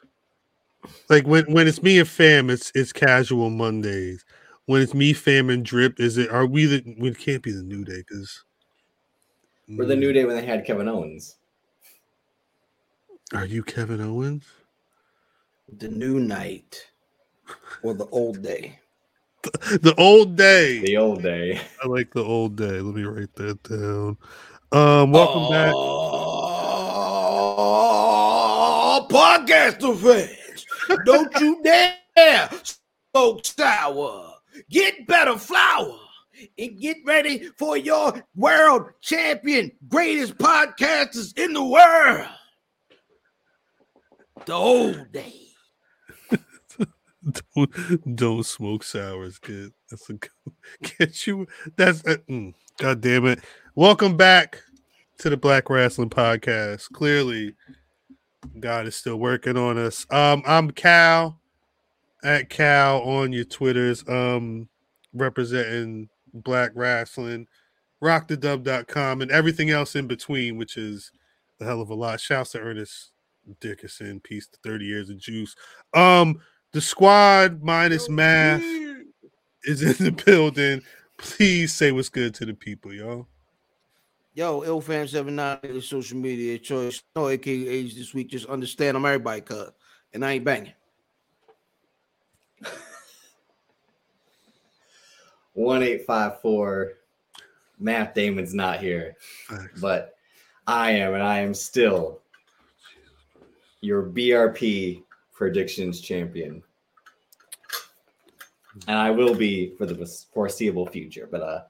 Like 1.10 1.28
when 1.28 1.46
when 1.52 1.68
it's 1.68 1.84
me 1.84 2.00
and 2.00 2.08
fam, 2.08 2.50
it's 2.50 2.72
it's 2.76 2.94
casual 2.94 3.50
Mondays. 3.50 4.26
When 4.68 4.82
it's 4.82 4.94
me, 4.94 5.14
fam, 5.14 5.50
and 5.50 5.66
drip, 5.66 6.00
is 6.00 6.18
it 6.18 6.30
are 6.32 6.46
we 6.46 6.66
the 6.66 6.96
we 7.00 7.14
can't 7.14 7.44
be 7.44 7.52
the 7.52 7.64
new 7.64 7.84
day 7.86 8.04
because 8.08 8.44
We're 9.68 9.86
the 9.86 9.96
new 9.96 10.14
day 10.14 10.26
when 10.26 10.36
they 10.36 10.46
had 10.46 10.66
Kevin 10.66 10.88
Owens. 10.88 11.38
Are 13.34 13.46
you 13.46 13.64
Kevin 13.64 14.02
Owens? 14.02 14.46
The 15.78 15.90
new 15.90 16.20
night 16.20 16.86
or 17.84 17.94
the 17.94 18.08
old 18.08 18.42
day. 18.42 18.80
The 19.82 19.96
old 19.98 20.36
day. 20.36 20.80
The 20.82 20.98
old 20.98 21.24
day. 21.24 21.60
I 21.84 21.88
like 21.88 22.14
the 22.14 22.24
old 22.24 22.58
day. 22.58 22.80
Let 22.82 22.96
me 22.96 23.04
write 23.04 23.34
that 23.36 23.64
down. 23.64 24.18
Um, 24.74 25.12
welcome 25.12 25.52
back. 25.52 25.74
Oh, 25.76 26.66
podcaster 29.12 29.98
fans, 29.98 30.66
don't 31.06 31.30
you 31.42 31.62
dare 31.62 32.50
smoke 33.14 33.46
sour. 33.46 34.36
Get 34.70 35.06
better 35.08 35.38
flour 35.38 36.00
and 36.58 36.80
get 36.80 37.00
ready 37.06 37.50
for 37.58 37.76
your 37.76 38.26
world 38.34 38.92
champion, 39.02 39.74
greatest 39.90 40.38
podcasters 40.38 41.38
in 41.38 41.52
the 41.52 41.66
world. 41.66 42.30
The 44.46 44.54
old 44.54 45.12
day. 45.12 45.48
don't, 47.56 48.16
don't 48.16 48.46
smoke 48.46 48.86
sours, 48.86 49.38
kid. 49.38 49.74
That's 49.92 50.10
a 50.10 50.14
good. 50.14 50.32
Get 50.98 51.28
you. 51.28 51.48
That's 51.76 52.00
a, 52.06 52.18
mm, 52.20 52.54
God 52.78 53.02
damn 53.02 53.26
it. 53.26 53.40
Welcome 53.76 54.16
back 54.16 54.64
to 55.18 55.30
the 55.30 55.36
Black 55.36 55.70
Wrestling 55.70 56.10
Podcast. 56.10 56.90
Clearly, 56.94 57.56
God 58.62 58.88
is 58.88 58.96
still 58.96 59.18
working 59.18 59.58
on 59.58 59.78
us. 59.78 60.08
Um, 60.10 60.44
I'm 60.48 60.72
khal 60.72 61.36
at 62.24 62.50
khal 62.50 63.06
on 63.06 63.34
your 63.34 63.44
Twitters. 63.44 64.08
Um, 64.08 64.70
representing 65.14 66.08
Black 66.34 66.72
Wrestling, 66.74 67.48
rockthedub.com, 68.02 69.22
and 69.22 69.30
everything 69.30 69.72
else 69.72 69.98
in 69.98 70.08
between, 70.08 70.56
which 70.56 70.78
is 70.78 71.12
a 71.60 71.66
hell 71.66 71.82
of 71.82 71.90
a 71.90 71.96
lot. 71.96 72.22
Shouts 72.22 72.54
to 72.54 72.62
Ernest 72.62 73.12
Dickerson. 73.60 74.22
Peace 74.22 74.48
to 74.48 74.58
30 74.64 74.86
years 74.86 75.10
of 75.10 75.18
juice. 75.18 75.54
Um, 75.94 76.40
the 76.72 76.80
squad 76.80 77.62
minus 77.62 78.08
math 78.08 78.64
is 79.64 79.82
in 79.82 80.06
the 80.06 80.12
building. 80.26 80.82
Please 81.18 81.74
say 81.74 81.92
what's 81.92 82.10
good 82.10 82.34
to 82.36 82.46
the 82.46 82.54
people, 82.54 82.94
y'all. 82.94 83.28
Yo, 84.34 84.62
Ilfam79 84.62 85.84
social 85.84 86.18
media 86.18 86.58
choice. 86.58 87.04
No 87.16 87.28
AKA 87.28 87.68
age 87.68 87.96
this 87.96 88.14
week. 88.14 88.30
Just 88.30 88.46
understand 88.48 88.96
I'm 88.96 89.06
everybody 89.06 89.42
cut. 89.42 89.76
And 90.14 90.24
I 90.26 90.34
ain't 90.34 90.46
banging. 90.46 90.74
One 95.54 95.84
eight 95.84 96.06
five 96.06 96.42
four. 96.42 96.94
Matt 97.80 98.14
Damon's 98.16 98.54
not 98.54 98.80
here, 98.80 99.16
Facts. 99.48 99.82
but 99.82 100.16
I 100.68 100.92
am, 100.92 101.16
and 101.16 101.24
I 101.24 101.40
am 101.40 101.54
still 101.54 102.22
your 103.82 104.04
BRP 104.04 105.02
predictions 105.34 106.00
champion, 106.00 106.62
and 108.88 108.98
I 108.98 109.12
will 109.12 109.36
be 109.36 109.74
for 109.78 109.86
the 109.86 110.06
foreseeable 110.34 110.88
future. 110.88 111.28
But 111.30 111.42
uh, 111.42 111.62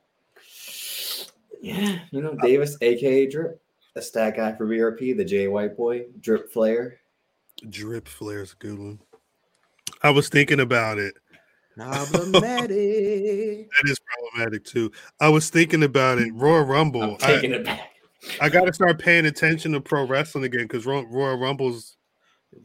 yeah, 1.62 2.00
you 2.12 2.22
know 2.22 2.36
Davis, 2.42 2.78
aka 2.82 3.28
Drip, 3.28 3.62
a 3.96 4.02
stat 4.02 4.36
guy 4.36 4.54
for 4.54 4.68
BRP, 4.68 5.16
the 5.18 5.26
Jay 5.26 5.48
White 5.48 5.78
boy, 5.78 6.06
Drip 6.20 6.52
Flair. 6.52 6.98
Drip 7.70 8.08
Flair's 8.08 8.54
a 8.54 8.56
good 8.56 8.80
one. 8.80 9.00
I 10.04 10.10
was 10.10 10.30
thinking 10.30 10.60
about 10.60 10.98
it. 10.98 11.16
Problematic. 11.76 13.70
That 13.82 13.90
is 13.90 14.00
problematic 14.00 14.66
too. 14.66 14.92
I 15.20 15.30
was 15.30 15.50
thinking 15.50 15.84
about 15.84 16.20
it. 16.20 16.34
Royal 16.34 16.64
Rumble. 16.64 17.04
I'm 17.04 17.18
I, 17.22 17.34
taking 17.34 17.52
it 17.52 17.64
back. 17.64 17.90
I 18.40 18.50
got 18.50 18.66
to 18.66 18.74
start 18.74 19.00
paying 19.00 19.26
attention 19.26 19.72
to 19.72 19.82
pro 19.82 20.06
wrestling 20.06 20.44
again 20.44 20.64
because 20.64 20.86
Royal 20.86 21.38
Rumble's 21.38 21.98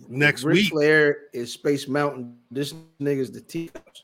next 0.09 0.45
Ric 0.45 0.55
week. 0.55 0.69
Flair 0.71 1.17
is 1.33 1.53
Space 1.53 1.89
Mountain. 1.89 2.37
This 2.51 2.75
nigga's 3.01 3.31
the 3.31 3.41
teacups. 3.41 4.03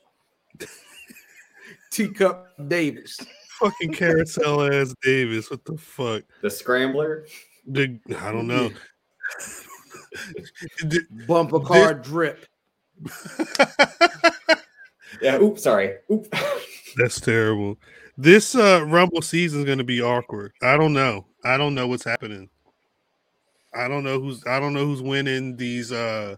Teacup 1.91 2.49
Davis. 2.69 3.19
fucking 3.61 3.93
carousel 3.93 4.73
ass 4.73 4.95
Davis. 5.03 5.51
What 5.51 5.65
the 5.65 5.77
fuck? 5.77 6.23
The 6.41 6.51
Scrambler. 6.51 7.27
The, 7.67 7.99
I 8.19 8.33
don't 8.33 8.47
know. 8.47 8.71
The- 10.83 11.07
Bumper 11.27 11.61
car 11.61 11.95
drip. 11.95 12.47
Yeah. 15.23 15.37
Oops. 15.41 15.63
Sorry. 15.63 15.95
Oops. 16.11 16.29
That's 16.97 17.21
terrible. 17.21 17.79
This 18.19 18.55
uh 18.55 18.85
Rumble 18.87 19.23
season 19.23 19.61
is 19.61 19.67
going 19.67 19.79
to 19.79 19.85
be 19.85 20.03
awkward. 20.03 20.53
I 20.63 20.77
don't 20.77 20.93
know. 20.93 21.27
I 21.45 21.57
don't 21.57 21.75
know 21.75 21.87
what's 21.87 22.05
happening. 22.05 22.51
I 23.75 23.89
don't 23.89 24.05
know 24.05 24.21
who's 24.21 24.43
I 24.47 24.61
don't 24.61 24.75
know 24.75 24.85
who's 24.85 25.01
winning 25.01 25.57
these 25.57 25.93
uh 25.93 26.37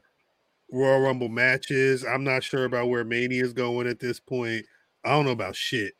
Royal 0.72 1.00
Rumble 1.00 1.28
matches. 1.28 2.04
I'm 2.04 2.24
not 2.24 2.42
sure 2.42 2.64
about 2.64 2.88
where 2.88 3.04
Mania 3.04 3.42
is 3.44 3.52
going 3.52 3.86
at 3.86 4.00
this 4.00 4.18
point. 4.20 4.64
I 5.04 5.10
don't 5.10 5.24
know 5.24 5.30
about 5.32 5.54
shit. 5.56 5.94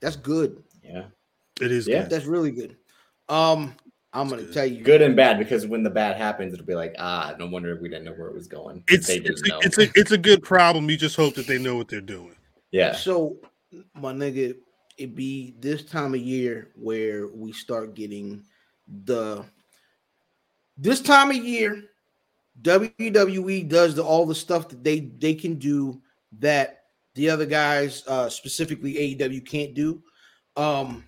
That's 0.00 0.16
good. 0.16 0.62
yeah. 0.82 1.04
It 1.60 1.72
is 1.72 1.86
Yeah. 1.88 2.02
good. 2.02 2.10
That's 2.10 2.26
really 2.26 2.50
good. 2.50 2.76
Um, 3.28 3.74
I'm 4.12 4.28
gonna 4.28 4.44
tell 4.52 4.66
you. 4.66 4.82
Good 4.84 5.02
and 5.02 5.16
bad 5.16 5.38
because 5.38 5.66
when 5.66 5.82
the 5.82 5.90
bad 5.90 6.16
happens, 6.16 6.52
it'll 6.54 6.64
be 6.66 6.74
like, 6.74 6.94
ah, 6.98 7.34
no 7.38 7.46
wonder 7.46 7.74
if 7.74 7.80
we 7.80 7.88
didn't 7.88 8.04
know 8.04 8.12
where 8.12 8.28
it 8.28 8.34
was 8.34 8.46
going. 8.46 8.84
It's 8.88 9.06
they 9.06 9.16
it's 9.16 9.42
didn't 9.42 9.46
a, 9.46 9.48
know. 9.48 9.60
it's 9.62 9.78
a 9.78 9.88
it's 9.94 10.12
a 10.12 10.18
good 10.18 10.42
problem. 10.42 10.88
You 10.90 10.96
just 10.96 11.16
hope 11.16 11.34
that 11.34 11.46
they 11.46 11.58
know 11.58 11.76
what 11.76 11.88
they're 11.88 12.00
doing. 12.00 12.36
yeah. 12.70 12.94
So, 12.94 13.36
my 13.94 14.12
nigga, 14.12 14.54
it 14.96 15.14
be 15.14 15.54
this 15.58 15.82
time 15.82 16.14
of 16.14 16.20
year 16.20 16.70
where 16.76 17.26
we 17.28 17.52
start 17.52 17.94
getting 17.94 18.44
the. 19.04 19.44
This 20.78 21.00
time 21.00 21.30
of 21.30 21.36
year, 21.36 21.84
WWE 22.62 23.68
does 23.68 23.94
the, 23.94 24.02
all 24.02 24.26
the 24.26 24.34
stuff 24.34 24.68
that 24.68 24.82
they 24.82 25.00
they 25.00 25.34
can 25.34 25.56
do 25.56 26.00
that 26.38 26.84
the 27.14 27.30
other 27.30 27.46
guys, 27.46 28.02
uh, 28.06 28.28
specifically 28.28 28.94
AEW, 28.94 29.44
can't 29.44 29.74
do. 29.74 30.02
Um, 30.56 31.04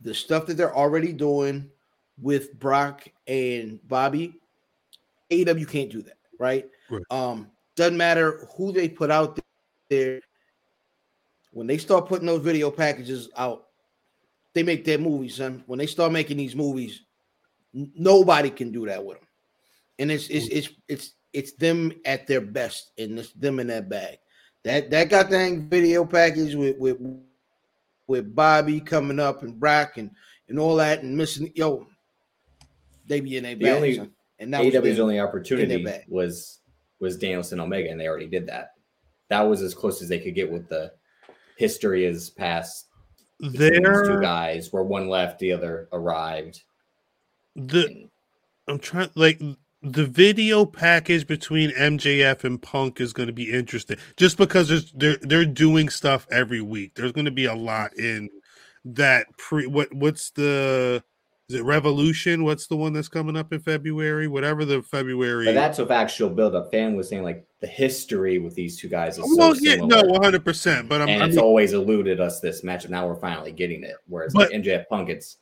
the 0.00 0.14
stuff 0.14 0.46
that 0.46 0.56
they're 0.56 0.74
already 0.74 1.12
doing 1.12 1.70
with 2.20 2.58
Brock 2.58 3.06
and 3.26 3.80
Bobby, 3.88 4.34
AEW 5.30 5.68
can't 5.68 5.90
do 5.90 6.02
that, 6.02 6.18
right? 6.38 6.68
Right. 6.90 7.02
Um, 7.10 7.50
doesn't 7.76 7.96
matter 7.96 8.46
who 8.56 8.72
they 8.72 8.88
put 8.88 9.10
out 9.10 9.38
there. 9.88 10.20
When 11.52 11.66
they 11.66 11.78
start 11.78 12.06
putting 12.06 12.26
those 12.26 12.42
video 12.42 12.70
packages 12.70 13.30
out, 13.36 13.66
they 14.52 14.62
make 14.62 14.84
their 14.84 14.98
movies, 14.98 15.36
son. 15.36 15.64
When 15.66 15.78
they 15.78 15.86
start 15.86 16.12
making 16.12 16.36
these 16.36 16.54
movies, 16.54 17.02
nobody 17.72 18.50
can 18.50 18.70
do 18.70 18.86
that 18.86 19.04
with 19.04 19.18
them. 19.18 19.26
And 20.00 20.10
it's 20.10 20.28
it's 20.28 20.48
mm. 20.48 20.56
it's 20.56 20.68
it's 20.88 21.14
it's 21.32 21.52
them 21.52 21.92
at 22.04 22.26
their 22.26 22.40
best, 22.40 22.90
and 22.98 23.16
it's 23.18 23.32
them 23.32 23.60
in 23.60 23.68
that 23.68 23.88
bag. 23.88 24.18
That 24.64 24.90
that 24.90 25.08
goddamn 25.08 25.68
video 25.68 26.04
package 26.04 26.56
with 26.56 26.76
with 26.78 26.98
with 28.08 28.34
Bobby 28.34 28.80
coming 28.80 29.20
up 29.20 29.42
and 29.42 29.60
Brock 29.60 29.98
and 29.98 30.10
and 30.48 30.58
all 30.58 30.74
that 30.76 31.02
and 31.02 31.16
missing 31.16 31.52
yo, 31.54 31.86
they 33.06 33.20
be 33.20 33.36
in 33.36 33.44
their 33.44 33.54
The 33.54 33.64
bag. 33.64 33.76
only- 33.76 33.96
son. 33.96 34.10
and 34.40 34.52
that 34.52 34.64
was 34.64 34.74
AEW's 34.74 34.96
them. 34.96 35.02
only 35.02 35.20
opportunity 35.20 35.84
bag. 35.84 36.04
was 36.08 36.60
was 36.98 37.16
Danielson 37.16 37.60
Omega, 37.60 37.90
and 37.90 38.00
they 38.00 38.08
already 38.08 38.26
did 38.26 38.46
that. 38.48 38.72
That 39.28 39.42
was 39.42 39.62
as 39.62 39.74
close 39.74 40.02
as 40.02 40.08
they 40.08 40.18
could 40.18 40.34
get 40.34 40.50
with 40.50 40.68
the 40.68 40.92
history 41.56 42.06
as 42.06 42.30
past 42.30 42.86
between 43.38 43.82
these 43.82 44.08
two 44.08 44.20
guys, 44.20 44.72
where 44.72 44.82
one 44.82 45.08
left, 45.08 45.38
the 45.38 45.52
other 45.52 45.88
arrived. 45.92 46.62
the 47.54 48.08
I'm 48.68 48.78
trying 48.78 49.10
like 49.14 49.40
the 49.82 50.06
video 50.06 50.64
package 50.66 51.26
between 51.26 51.70
MJF 51.70 52.44
and 52.44 52.60
Punk 52.60 53.00
is 53.00 53.12
going 53.12 53.28
to 53.28 53.32
be 53.32 53.50
interesting 53.50 53.96
just 54.16 54.36
because 54.36 54.68
there's 54.68 54.92
they're 54.92 55.16
they're 55.22 55.44
doing 55.46 55.88
stuff 55.88 56.26
every 56.30 56.60
week. 56.60 56.94
There's 56.94 57.12
going 57.12 57.24
to 57.24 57.30
be 57.30 57.46
a 57.46 57.54
lot 57.54 57.96
in 57.96 58.28
that 58.84 59.26
pre 59.38 59.66
what 59.66 59.92
what's 59.94 60.30
the 60.30 61.02
is 61.48 61.56
it 61.56 61.64
Revolution? 61.64 62.44
What's 62.44 62.68
the 62.68 62.76
one 62.76 62.92
that's 62.92 63.08
coming 63.08 63.36
up 63.36 63.52
in 63.52 63.58
February? 63.58 64.28
Whatever 64.28 64.64
the 64.64 64.82
February. 64.82 65.46
But 65.46 65.54
that's 65.54 65.78
with 65.78 65.90
actual 65.90 66.30
build 66.30 66.54
up. 66.54 66.70
Fan 66.70 66.94
was 66.94 67.08
saying 67.08 67.24
like 67.24 67.44
the 67.60 67.66
history 67.66 68.38
with 68.38 68.54
these 68.54 68.78
two 68.78 68.88
guys 68.88 69.18
is 69.18 69.24
so 69.24 69.36
well, 69.36 69.56
yeah, 69.58 69.76
no, 69.76 70.02
100. 70.02 70.44
percent 70.44 70.88
But 70.88 71.02
I'm, 71.02 71.08
and 71.08 71.22
it's 71.22 71.36
mean, 71.36 71.44
always 71.44 71.72
eluded 71.72 72.20
us 72.20 72.38
this 72.40 72.62
matchup. 72.62 72.90
Now 72.90 73.08
we're 73.08 73.16
finally 73.16 73.50
getting 73.50 73.82
it. 73.82 73.96
Whereas 74.06 74.32
But- 74.32 74.52
like 74.52 74.62
MJF 74.62 74.86
Punk, 74.88 75.08
it's 75.08 75.38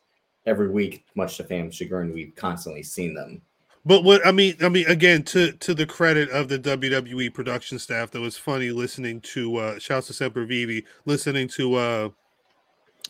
every 0.47 0.71
week, 0.71 1.05
much 1.15 1.37
to 1.37 1.45
fans' 1.45 1.75
chagrin, 1.75 2.15
we've 2.15 2.35
constantly 2.37 2.83
seen 2.83 3.15
them. 3.15 3.43
But 3.87 4.05
what 4.05 4.27
I 4.27 4.33
mean, 4.33 4.57
I 4.61 4.69
mean, 4.69 4.87
again, 4.87 5.23
to 5.25 5.53
to 5.53 5.75
the 5.75 5.87
credit 5.87 6.29
of 6.31 6.49
the 6.49 6.59
WWE 6.59 7.33
production 7.33 7.79
staff, 7.79 8.11
that 8.11 8.21
was 8.21 8.37
funny 8.37 8.71
listening 8.71 9.21
to 9.33 9.57
uh 9.57 9.79
shouts 9.79 10.09
to 10.09 10.13
Semper 10.13 10.45
Vivi, 10.45 10.85
listening 11.07 11.49
to 11.49 11.75
uh 11.75 12.09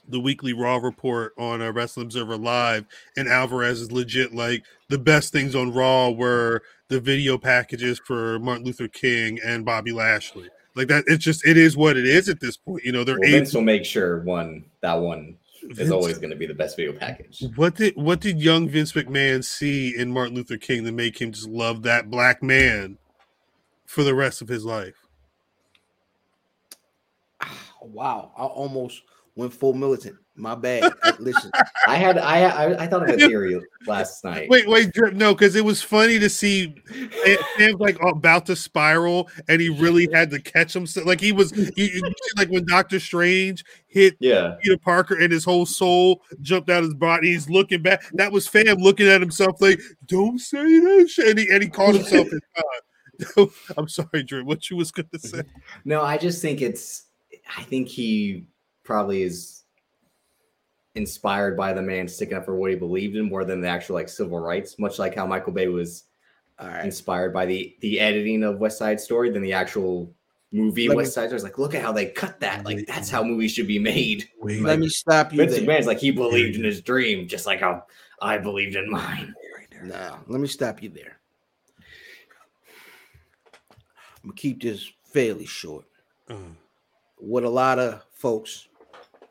the 0.09 0.21
weekly 0.21 0.53
Raw 0.53 0.77
report 0.77 1.35
on 1.39 1.61
uh, 1.61 1.71
Wrestling 1.71 2.07
Observer 2.07 2.37
Live, 2.37 2.87
and 3.17 3.29
Alvarez 3.29 3.81
is 3.81 3.93
legit 3.93 4.35
like 4.35 4.65
the 4.89 4.99
best 4.99 5.33
things 5.33 5.55
on 5.55 5.73
Raw 5.73 6.11
were 6.11 6.63
the 6.89 6.99
video 6.99 7.37
packages 7.37 8.01
for 8.05 8.39
Martin 8.39 8.65
Luther 8.65 8.89
King 8.89 9.39
and 9.45 9.65
Bobby 9.65 9.93
Lashley. 9.93 10.49
Like 10.75 10.89
that, 10.89 11.05
it's 11.07 11.25
just 11.25 11.47
it 11.47 11.57
is 11.57 11.77
what 11.77 11.97
it 11.97 12.07
is 12.07 12.29
at 12.29 12.41
this 12.41 12.57
point. 12.57 12.85
You 12.85 12.93
know, 12.93 13.05
they're 13.05 13.19
Well, 13.19 13.29
able. 13.29 13.39
Vince 13.39 13.55
will 13.55 13.63
make 13.63 13.85
sure 13.85 14.21
one 14.21 14.65
that 14.81 14.95
one 14.95 15.37
is 15.63 15.91
always 15.91 16.19
going 16.19 16.31
to 16.31 16.37
be 16.37 16.47
the 16.47 16.55
best 16.55 16.77
video 16.77 16.93
package. 16.93 17.45
What 17.57 17.75
did 17.75 17.97
what 17.97 18.21
did 18.21 18.41
young 18.41 18.69
Vince 18.69 18.93
McMahon 18.93 19.45
see 19.45 19.97
in 19.97 20.13
Martin 20.13 20.35
Luther 20.35 20.57
King 20.57 20.85
to 20.85 20.93
make 20.93 21.21
him 21.21 21.33
just 21.33 21.49
love 21.49 21.83
that 21.83 22.11
black 22.11 22.43
man 22.43 22.99
for 23.87 24.03
the 24.03 24.15
rest 24.15 24.43
of 24.43 24.49
his 24.49 24.65
life? 24.65 25.07
Ah, 27.41 27.73
wow, 27.81 28.33
I 28.37 28.45
almost 28.45 29.03
went 29.39 29.53
full 29.55 29.73
militant. 29.73 30.17
My 30.35 30.55
bad. 30.55 30.93
Listen, 31.19 31.51
I 31.87 31.97
had 31.97 32.17
I 32.19 32.43
I, 32.45 32.83
I 32.85 32.87
thought 32.87 33.09
of 33.09 33.15
a 33.15 33.17
theory 33.17 33.59
last 33.87 34.23
night. 34.23 34.49
Wait, 34.49 34.69
wait, 34.69 34.93
Drip, 34.93 35.15
no, 35.15 35.33
because 35.35 35.57
it 35.57 35.65
was 35.65 35.83
funny 35.83 36.19
to 36.19 36.29
see 36.29 36.75
Sam- 37.25 37.39
Sam's 37.57 37.81
like 37.81 37.99
about 38.03 38.47
to 38.47 38.55
spiral, 38.55 39.29
and 39.49 39.61
he 39.61 39.69
really 39.69 40.09
had 40.13 40.31
to 40.31 40.41
catch 40.41 40.73
himself. 40.73 41.07
Like 41.07 41.21
he 41.21 41.33
was, 41.33 41.53
you 41.77 42.03
like 42.37 42.49
when 42.51 42.67
Doctor 42.67 43.01
Strange 43.01 43.65
hit 43.89 44.17
Yeah. 44.21 44.57
Peter 44.63 44.79
Parker 44.79 45.15
and 45.19 45.33
his 45.33 45.45
whole 45.45 45.67
soul 45.67 46.23
jumped 46.41 46.71
out 46.71 46.85
his 46.85 46.95
body. 46.95 47.33
He's 47.33 47.49
looking 47.51 47.83
back. 47.83 48.03
That 48.13 48.31
was 48.31 48.47
Fam 48.47 48.77
looking 48.77 49.09
at 49.09 49.21
himself 49.21 49.61
like, 49.61 49.81
"Don't 50.07 50.39
say 50.39 50.63
that," 50.79 51.09
shit. 51.11 51.29
and 51.31 51.39
he 51.39 51.49
and 51.51 51.63
he 51.65 51.69
called 51.69 51.97
himself. 51.97 52.29
his 52.29 52.41
God. 53.37 53.49
I'm 53.77 53.89
sorry, 53.89 54.23
Drip. 54.23 54.47
What 54.47 54.71
you 54.71 54.77
was 54.77 54.93
gonna 54.93 55.09
say? 55.19 55.43
No, 55.85 56.03
I 56.03 56.17
just 56.17 56.41
think 56.43 56.61
it's. 56.63 57.07
I 57.57 57.63
think 57.65 57.89
he 57.89 58.47
probably 58.89 59.21
is 59.23 59.65
inspired 60.95 61.57
by 61.59 61.75
the 61.75 61.83
man 61.83 62.09
sticking 62.09 62.39
up 62.39 62.45
for 62.47 62.57
what 62.57 62.71
he 62.71 62.77
believed 62.77 63.15
in 63.17 63.29
more 63.29 63.45
than 63.45 63.61
the 63.61 63.69
actual 63.69 63.95
like 63.95 64.09
civil 64.09 64.41
rights. 64.41 64.79
Much 64.79 64.99
like 64.99 65.15
how 65.15 65.27
Michael 65.27 65.53
Bay 65.53 65.69
was 65.69 66.05
all 66.59 66.67
right. 66.69 66.85
inspired 66.87 67.33
by 67.35 67.45
the 67.45 67.77
the 67.81 68.01
editing 68.01 68.43
of 68.43 68.59
West 68.59 68.79
Side 68.79 68.99
Story 68.99 69.31
than 69.31 69.43
the 69.43 69.53
actual 69.53 70.13
movie 70.53 70.89
Let 70.89 70.95
me- 70.95 70.97
West 71.03 71.13
Side 71.13 71.27
Story. 71.29 71.37
It's 71.37 71.45
like, 71.45 71.59
look 71.59 71.75
at 71.75 71.83
how 71.83 71.93
they 71.93 72.07
cut 72.07 72.41
that. 72.41 72.65
Like 72.65 72.87
that's 72.87 73.11
how 73.11 73.23
movies 73.23 73.53
should 73.53 73.69
be 73.69 73.79
made. 73.79 74.27
Wait, 74.41 74.63
Let 74.63 74.79
me 74.81 74.89
stop 74.89 75.33
you 75.33 75.37
Vince 75.39 75.53
there. 75.53 75.61
McMahon's 75.67 75.87
like 75.87 75.99
he 75.99 76.11
believed 76.11 76.57
in 76.57 76.65
his 76.65 76.81
dream, 76.81 77.29
just 77.29 77.45
like 77.47 77.61
how 77.61 77.85
I 78.23 78.39
believed 78.39 78.75
in 78.75 78.91
mine. 78.91 79.35
Now, 79.85 80.25
let 80.27 80.41
me 80.41 80.49
stop 80.49 80.83
you 80.83 80.89
there. 80.89 81.21
I'm 84.25 84.31
gonna 84.31 84.35
keep 84.35 84.63
this 84.63 84.91
fairly 85.05 85.47
short. 85.47 85.85
uh, 86.29 86.35
What 87.19 87.45
a 87.45 87.49
lot 87.51 87.79
of 87.79 88.03
folks 88.11 88.67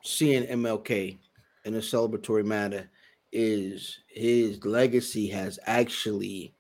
seeing 0.08 0.44
MLK 0.44 1.18
in 1.66 1.76
a 1.76 1.80
celebratory 1.80 2.46
manner 2.46 2.90
is 3.32 4.00
his 4.08 4.64
legacy 4.64 5.28
has 5.28 5.60
actually 5.66 6.54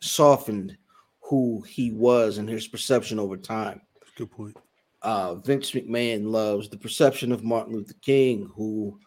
softened 0.00 0.76
who 1.20 1.62
he 1.62 1.90
was 1.90 2.38
and 2.38 2.48
his 2.48 2.66
perception 2.66 3.18
over 3.18 3.36
time. 3.36 3.80
good 4.16 4.30
point. 4.30 4.56
uh, 5.02 5.34
Vince 5.36 5.72
McMahon 5.72 6.30
loves 6.30 6.68
the 6.68 6.76
perception 6.76 7.32
of 7.32 7.44
Martin 7.44 7.74
Luther 7.74 7.94
King, 8.02 8.50
who 8.54 8.98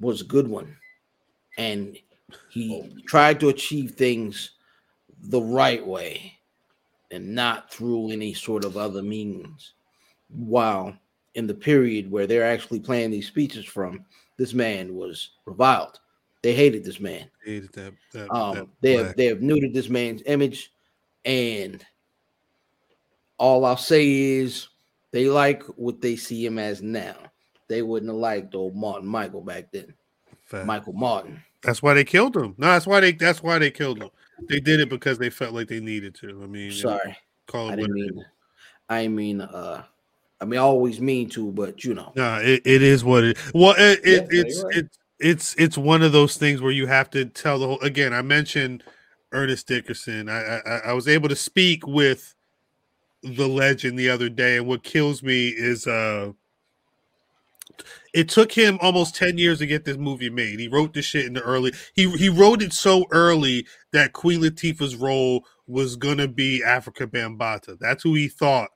was 0.00 0.20
a 0.20 0.24
good 0.24 0.48
one, 0.48 0.76
and 1.58 1.96
he 2.48 2.92
tried 3.06 3.38
to 3.40 3.48
achieve 3.48 3.92
things 3.92 4.52
the 5.22 5.40
right 5.40 5.84
way 5.86 6.38
and 7.10 7.34
not 7.34 7.72
through 7.72 8.10
any 8.10 8.32
sort 8.32 8.64
of 8.64 8.76
other 8.76 9.02
means. 9.02 9.74
While 10.28 10.96
in 11.34 11.46
the 11.46 11.54
period 11.54 12.10
where 12.10 12.26
they're 12.26 12.46
actually 12.50 12.80
playing 12.80 13.10
these 13.10 13.26
speeches 13.26 13.64
from, 13.64 14.04
this 14.36 14.52
man 14.54 14.94
was 14.94 15.30
reviled. 15.46 16.00
They 16.42 16.54
hated 16.54 16.84
this 16.84 17.00
man. 17.00 17.30
Hated 17.44 17.72
that. 17.74 17.92
that, 18.12 18.28
that 18.28 18.30
Um, 18.34 18.70
they 18.80 18.94
have 18.94 19.14
they 19.16 19.26
have 19.26 19.38
neutered 19.38 19.74
this 19.74 19.88
man's 19.88 20.22
image, 20.26 20.72
and 21.24 21.84
all 23.38 23.64
I'll 23.64 23.76
say 23.76 24.10
is 24.10 24.68
they 25.12 25.28
like 25.28 25.62
what 25.76 26.00
they 26.00 26.16
see 26.16 26.44
him 26.44 26.58
as 26.58 26.82
now. 26.82 27.16
They 27.68 27.82
wouldn't 27.82 28.10
have 28.10 28.16
liked 28.18 28.54
old 28.54 28.74
Martin 28.74 29.06
Michael 29.06 29.42
back 29.42 29.70
then. 29.72 29.94
fact. 30.46 30.66
Michael 30.66 30.92
Martin. 30.94 31.42
That's 31.62 31.82
why 31.82 31.94
they 31.94 32.04
killed 32.04 32.36
him. 32.36 32.54
No, 32.58 32.68
that's 32.68 32.86
why 32.86 33.00
they. 33.00 33.12
That's 33.12 33.42
why 33.42 33.58
they 33.58 33.70
killed 33.70 34.02
him. 34.02 34.10
They 34.48 34.60
did 34.60 34.80
it 34.80 34.88
because 34.88 35.18
they 35.18 35.28
felt 35.28 35.52
like 35.52 35.68
they 35.68 35.80
needed 35.80 36.14
to. 36.16 36.40
I 36.42 36.46
mean, 36.46 36.72
Sorry, 36.72 37.16
call 37.46 37.68
I 37.68 37.74
it 37.74 37.76
didn't 37.76 37.90
what 37.90 37.98
it 38.00 38.04
is. 38.06 38.16
mean. 38.16 38.24
I 38.88 39.08
mean, 39.08 39.40
uh, 39.42 39.84
I 40.40 40.46
mean, 40.46 40.58
I 40.58 40.62
always 40.62 41.00
mean 41.00 41.28
to, 41.30 41.52
but 41.52 41.84
you 41.84 41.94
know, 41.94 42.12
No, 42.16 42.36
it, 42.36 42.62
it 42.64 42.82
is 42.82 43.04
what 43.04 43.24
it. 43.24 43.38
Well, 43.54 43.74
it, 43.76 44.00
it 44.04 44.22
no, 44.22 44.28
it's 44.30 44.64
right. 44.64 44.76
it's 44.76 44.98
it's 45.18 45.54
it's 45.58 45.78
one 45.78 46.02
of 46.02 46.12
those 46.12 46.36
things 46.36 46.62
where 46.62 46.72
you 46.72 46.86
have 46.86 47.10
to 47.10 47.26
tell 47.26 47.58
the 47.58 47.66
whole. 47.66 47.80
Again, 47.80 48.14
I 48.14 48.22
mentioned 48.22 48.82
Ernest 49.32 49.68
Dickerson. 49.68 50.28
I 50.28 50.60
I, 50.66 50.76
I 50.86 50.92
was 50.94 51.08
able 51.08 51.28
to 51.28 51.36
speak 51.36 51.86
with 51.86 52.34
the 53.22 53.46
legend 53.46 53.98
the 53.98 54.08
other 54.08 54.30
day, 54.30 54.56
and 54.56 54.66
what 54.66 54.82
kills 54.82 55.22
me 55.22 55.48
is 55.48 55.86
uh. 55.86 56.32
It 58.12 58.28
took 58.28 58.52
him 58.52 58.78
almost 58.82 59.14
10 59.14 59.38
years 59.38 59.60
to 59.60 59.66
get 59.66 59.84
this 59.86 59.96
movie 59.96 60.28
made. 60.28 60.58
He 60.58 60.68
wrote 60.68 60.92
this 60.92 61.06
shit 61.06 61.24
in 61.24 61.32
the 61.32 61.40
early 61.40 61.72
he 61.94 62.10
he 62.10 62.28
wrote 62.28 62.60
it 62.60 62.74
so 62.74 63.06
early 63.10 63.66
that 63.92 64.12
Queen 64.12 64.40
Latifah's 64.40 64.96
role 64.96 65.46
was 65.66 65.96
gonna 65.96 66.28
be 66.28 66.62
Afrika 66.66 67.06
Bambaataa. 67.06 67.78
That's 67.78 68.02
who 68.02 68.14
he 68.14 68.28
thought 68.28 68.68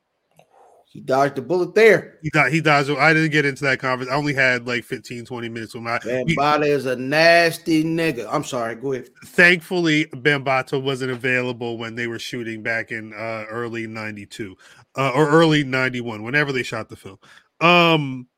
he 0.94 1.00
dodged 1.00 1.34
the 1.34 1.42
bullet 1.42 1.74
there. 1.74 2.20
he 2.22 2.30
died. 2.30 2.52
He 2.52 2.60
dies. 2.60 2.88
I 2.88 3.12
didn't 3.12 3.32
get 3.32 3.44
into 3.44 3.64
that 3.64 3.80
conference. 3.80 4.12
I 4.12 4.14
only 4.14 4.32
had 4.32 4.64
like 4.68 4.84
15, 4.84 5.24
20 5.24 5.48
minutes 5.48 5.74
with 5.74 5.82
my. 5.82 5.98
we- 6.04 6.36
Bambaataa 6.36 6.68
is 6.68 6.86
a 6.86 6.94
nasty 6.94 7.82
nigga. 7.82 8.28
I'm 8.30 8.44
sorry. 8.44 8.76
Go 8.76 8.92
ahead. 8.92 9.08
thankfully, 9.26 10.06
Bambaataa 10.06 10.80
wasn't 10.80 11.10
available 11.10 11.78
when 11.78 11.96
they 11.96 12.06
were 12.06 12.20
shooting 12.20 12.62
back 12.62 12.92
in 12.92 13.12
uh, 13.12 13.44
early 13.50 13.88
'92 13.88 14.56
uh, 14.96 15.10
or 15.16 15.28
early 15.28 15.64
'91, 15.64 16.22
whenever 16.22 16.52
they 16.52 16.62
shot 16.62 16.88
the 16.88 16.94
film. 16.94 17.18
Um, 17.60 18.28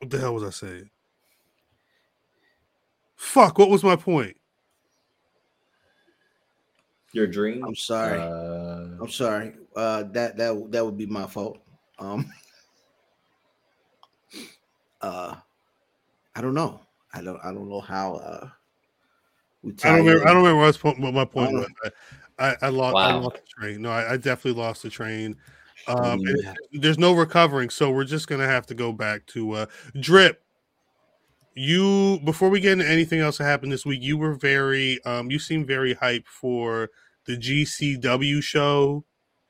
what 0.00 0.10
the 0.10 0.18
hell 0.18 0.34
was 0.34 0.44
I 0.44 0.50
saying? 0.50 0.90
Fuck. 3.16 3.58
What 3.58 3.70
was 3.70 3.82
my 3.82 3.96
point? 3.96 4.36
Your 7.14 7.26
dream. 7.26 7.64
I'm 7.64 7.74
sorry. 7.74 8.20
Uh, 8.20 9.02
I'm 9.02 9.08
sorry. 9.10 9.54
Uh, 9.74 10.04
that 10.12 10.36
that 10.36 10.70
that 10.70 10.84
would 10.84 10.96
be 10.96 11.06
my 11.06 11.26
fault. 11.26 11.58
Um, 11.98 12.30
uh, 15.00 15.36
I 16.34 16.40
don't 16.40 16.54
know. 16.54 16.80
I 17.12 17.22
don't. 17.22 17.38
I 17.44 17.52
don't 17.52 17.68
know 17.68 17.80
how. 17.80 18.14
Uh, 18.16 18.48
we 19.62 19.72
I 19.84 19.88
don't 19.88 19.98
remember. 19.98 20.22
in. 20.22 20.28
I 20.28 20.32
don't 20.32 20.42
remember 20.42 20.56
what, 20.56 20.64
I 20.64 20.66
was, 20.66 20.78
po- 20.78 20.94
what 20.94 21.14
my 21.14 21.24
point 21.24 21.52
was. 21.52 21.68
I, 22.38 22.48
I, 22.48 22.56
I 22.62 22.68
lost. 22.68 22.96
I 22.96 23.14
lost 23.14 23.36
the 23.36 23.60
train. 23.60 23.82
No, 23.82 23.90
I, 23.90 24.12
I 24.12 24.16
definitely 24.16 24.60
lost 24.60 24.82
the 24.82 24.90
train. 24.90 25.36
Um, 25.88 26.20
mean, 26.20 26.36
and 26.72 26.82
there's 26.82 26.98
no 26.98 27.12
recovering, 27.14 27.70
so 27.70 27.90
we're 27.90 28.04
just 28.04 28.28
gonna 28.28 28.46
have 28.46 28.66
to 28.66 28.74
go 28.74 28.92
back 28.92 29.26
to 29.28 29.52
uh, 29.52 29.66
drip. 29.98 30.42
You 31.54 32.20
before 32.24 32.48
we 32.48 32.60
get 32.60 32.72
into 32.72 32.88
anything 32.88 33.20
else 33.20 33.38
that 33.38 33.44
happened 33.44 33.72
this 33.72 33.86
week, 33.86 34.02
you 34.02 34.16
were 34.16 34.34
very 34.34 35.02
um, 35.04 35.30
you 35.30 35.38
seem 35.38 35.66
very 35.66 35.94
hyped 35.94 36.26
for 36.26 36.90
the 37.26 37.36
GCW 37.36 38.42
show, 38.42 39.04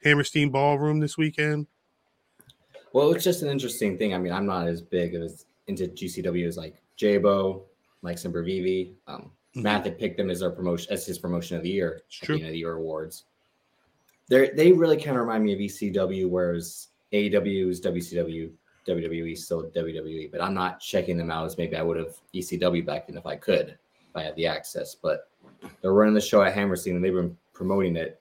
Hammerstein 0.04 0.50
Ballroom 0.50 0.98
this 1.00 1.16
weekend. 1.16 1.66
Well, 2.92 3.12
it's 3.12 3.24
just 3.24 3.42
an 3.42 3.48
interesting 3.48 3.96
thing. 3.98 4.14
I 4.14 4.18
mean, 4.18 4.32
I'm 4.32 4.46
not 4.46 4.66
as 4.66 4.82
big 4.82 5.14
as 5.14 5.46
into 5.68 5.86
GCW 5.86 6.46
as 6.46 6.56
like 6.56 6.76
Jabo, 6.98 7.62
Mike 8.02 8.16
Sempervivi. 8.16 8.92
Um, 9.06 9.30
Mhm. 9.56 9.62
Matt 9.64 9.84
had 9.84 9.98
picked 9.98 10.16
them 10.16 10.30
as 10.30 10.40
their 10.40 10.50
promotion 10.50 10.92
as 10.92 11.04
his 11.04 11.18
promotion 11.18 11.56
of 11.56 11.64
the 11.64 11.70
year 11.70 12.02
It's 12.06 12.16
true. 12.16 12.38
the 12.38 12.44
of 12.44 12.50
the 12.52 12.58
year 12.58 12.74
awards. 12.74 13.24
They 14.28 14.50
they 14.50 14.70
really 14.72 14.96
kind 14.96 15.16
of 15.16 15.22
remind 15.22 15.42
me 15.44 15.52
of 15.52 15.58
ECW, 15.60 16.28
whereas 16.28 16.88
AEW 17.12 17.68
is 17.68 17.80
WCW, 17.80 18.52
WWE 18.86 19.32
is 19.32 19.44
still 19.44 19.64
WWE. 19.74 20.28
But 20.30 20.40
I'm 20.40 20.54
not 20.54 20.78
checking 20.80 21.16
them 21.16 21.32
out 21.32 21.46
as 21.46 21.58
maybe 21.58 21.74
I 21.76 21.82
would 21.82 21.96
have 21.96 22.16
ECW 22.32 22.82
back 22.86 23.08
then 23.08 23.16
if 23.16 23.26
I 23.26 23.34
could, 23.34 23.70
if 23.70 24.16
I 24.16 24.22
had 24.22 24.36
the 24.36 24.46
access. 24.46 24.94
But 24.94 25.28
they're 25.82 25.92
running 25.92 26.14
the 26.14 26.20
show 26.20 26.42
at 26.42 26.54
Hammerstein 26.54 26.94
and 26.94 27.04
they've 27.04 27.12
been 27.12 27.36
promoting 27.52 27.96
it 27.96 28.20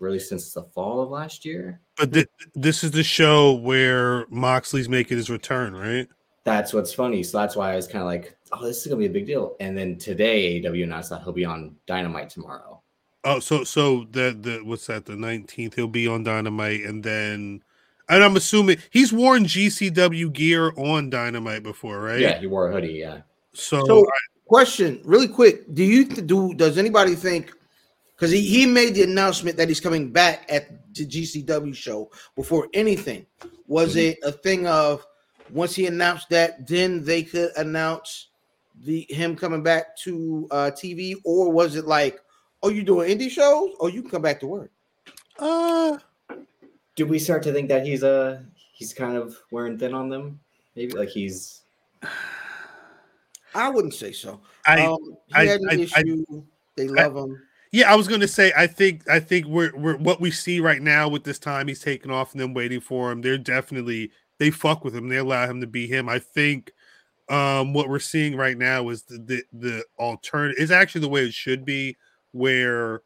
really 0.00 0.18
since 0.18 0.52
the 0.52 0.64
fall 0.64 1.00
of 1.00 1.10
last 1.10 1.44
year. 1.44 1.80
But 1.96 2.12
th- 2.12 2.28
this 2.54 2.82
is 2.82 2.90
the 2.90 3.04
show 3.04 3.54
where 3.54 4.26
Moxley's 4.28 4.88
making 4.88 5.16
his 5.18 5.30
return, 5.30 5.74
right? 5.74 6.08
that's 6.44 6.72
what's 6.72 6.92
funny. 6.92 7.22
So 7.22 7.38
that's 7.38 7.54
why 7.56 7.72
I 7.72 7.76
was 7.76 7.86
kind 7.86 8.00
of 8.00 8.06
like, 8.06 8.36
oh, 8.52 8.64
this 8.64 8.78
is 8.78 8.86
gonna 8.86 8.98
be 8.98 9.06
a 9.06 9.10
big 9.10 9.26
deal. 9.26 9.56
And 9.60 9.76
then 9.76 9.98
today, 9.98 10.60
AEW 10.60 10.84
announced 10.84 11.10
that 11.10 11.22
he'll 11.22 11.32
be 11.32 11.44
on 11.44 11.76
Dynamite 11.86 12.30
tomorrow. 12.30 12.80
Oh, 13.24 13.40
so 13.40 13.64
so 13.64 14.06
the 14.10 14.36
the 14.40 14.60
what's 14.64 14.86
that? 14.86 15.04
The 15.04 15.16
nineteenth, 15.16 15.74
he'll 15.74 15.86
be 15.86 16.08
on 16.08 16.24
Dynamite, 16.24 16.84
and 16.84 17.04
then, 17.04 17.62
and 18.08 18.24
I'm 18.24 18.36
assuming 18.36 18.78
he's 18.90 19.12
worn 19.12 19.44
GCW 19.44 20.32
gear 20.32 20.72
on 20.76 21.10
Dynamite 21.10 21.62
before, 21.62 22.00
right? 22.00 22.20
Yeah, 22.20 22.38
he 22.38 22.46
wore 22.46 22.68
a 22.68 22.72
hoodie. 22.72 22.94
Yeah, 22.94 23.20
So, 23.52 23.84
So, 23.86 24.06
question, 24.46 25.00
really 25.04 25.28
quick: 25.28 25.72
Do 25.74 25.84
you 25.84 26.06
th- 26.06 26.26
do? 26.26 26.54
Does 26.54 26.78
anybody 26.78 27.14
think? 27.14 27.52
Because 28.20 28.32
he, 28.32 28.42
he 28.42 28.66
made 28.66 28.94
the 28.94 29.02
announcement 29.04 29.56
that 29.56 29.68
he's 29.68 29.80
coming 29.80 30.12
back 30.12 30.44
at 30.50 30.68
the 30.94 31.06
GCW 31.06 31.74
show 31.74 32.10
before 32.36 32.68
anything. 32.74 33.24
Was 33.66 33.94
Mhm. 33.94 34.10
it 34.10 34.18
a 34.22 34.30
thing 34.30 34.66
of 34.66 35.06
once 35.48 35.74
he 35.74 35.86
announced 35.86 36.28
that, 36.28 36.66
then 36.68 37.02
they 37.02 37.22
could 37.22 37.50
announce 37.56 38.26
the 38.84 39.06
him 39.08 39.36
coming 39.36 39.62
back 39.62 39.96
to 40.04 40.46
uh, 40.50 40.70
TV, 40.70 41.14
or 41.24 41.50
was 41.50 41.76
it 41.76 41.86
like, 41.86 42.20
oh, 42.62 42.68
you 42.68 42.82
doing 42.82 43.08
indie 43.18 43.30
shows, 43.30 43.70
or 43.80 43.88
you 43.88 44.02
can 44.02 44.10
come 44.10 44.22
back 44.22 44.38
to 44.40 44.46
work? 44.46 44.70
uh, 45.38 45.96
do 46.96 47.06
we 47.06 47.18
start 47.18 47.42
to 47.44 47.52
think 47.54 47.70
that 47.70 47.86
he's 47.86 48.04
uh 48.04 48.42
he's 48.74 48.92
kind 48.92 49.16
of 49.16 49.34
wearing 49.50 49.78
thin 49.78 49.94
on 49.94 50.10
them? 50.10 50.38
Maybe 50.76 50.92
like 50.92 51.08
he's 51.08 51.62
I 53.54 53.70
wouldn't 53.70 53.94
say 53.94 54.12
so. 54.12 54.42
I 54.66 54.84
um, 54.84 54.98
he 55.28 55.34
I- 55.34 55.46
had 55.46 55.60
an 55.62 55.70
I- 55.70 55.88
I- 55.96 56.00
issue. 56.02 56.24
they 56.76 56.86
love 56.86 57.16
him. 57.16 57.40
Yeah, 57.72 57.90
I 57.90 57.94
was 57.94 58.08
gonna 58.08 58.28
say 58.28 58.52
I 58.56 58.66
think 58.66 59.08
I 59.08 59.20
think 59.20 59.46
we're 59.46 59.76
we're 59.76 59.96
what 59.96 60.20
we 60.20 60.30
see 60.30 60.60
right 60.60 60.82
now 60.82 61.08
with 61.08 61.24
this 61.24 61.38
time 61.38 61.68
he's 61.68 61.80
taking 61.80 62.10
off 62.10 62.32
and 62.32 62.40
them 62.40 62.54
waiting 62.54 62.80
for 62.80 63.10
him. 63.12 63.22
They're 63.22 63.38
definitely 63.38 64.10
they 64.38 64.50
fuck 64.50 64.84
with 64.84 64.94
him. 64.94 65.08
They 65.08 65.18
allow 65.18 65.46
him 65.46 65.60
to 65.60 65.66
be 65.66 65.86
him. 65.86 66.08
I 66.08 66.18
think 66.18 66.72
um, 67.28 67.72
what 67.72 67.88
we're 67.88 68.00
seeing 68.00 68.36
right 68.36 68.58
now 68.58 68.88
is 68.88 69.02
the 69.04 69.18
the, 69.18 69.42
the 69.52 69.84
alternative 69.98 70.60
is 70.60 70.70
actually 70.70 71.02
the 71.02 71.08
way 71.08 71.24
it 71.24 71.34
should 71.34 71.64
be, 71.64 71.96
where 72.32 73.02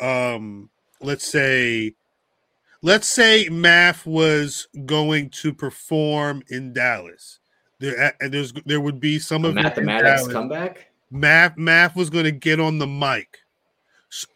um, 0.00 0.70
let's 1.00 1.26
say 1.26 1.94
let's 2.82 3.06
say 3.06 3.48
Math 3.48 4.06
was 4.06 4.66
going 4.86 5.30
to 5.30 5.52
perform 5.52 6.42
in 6.48 6.72
Dallas. 6.72 7.38
There, 7.78 8.14
there's 8.20 8.52
there 8.66 8.80
would 8.80 9.00
be 9.00 9.18
some 9.18 9.44
of 9.44 9.54
mathematics 9.54 10.26
comeback. 10.28 10.90
Math 11.10 11.56
Math 11.56 11.94
was 11.94 12.10
going 12.10 12.24
to 12.24 12.32
get 12.32 12.58
on 12.58 12.78
the 12.78 12.86
mic. 12.86 13.39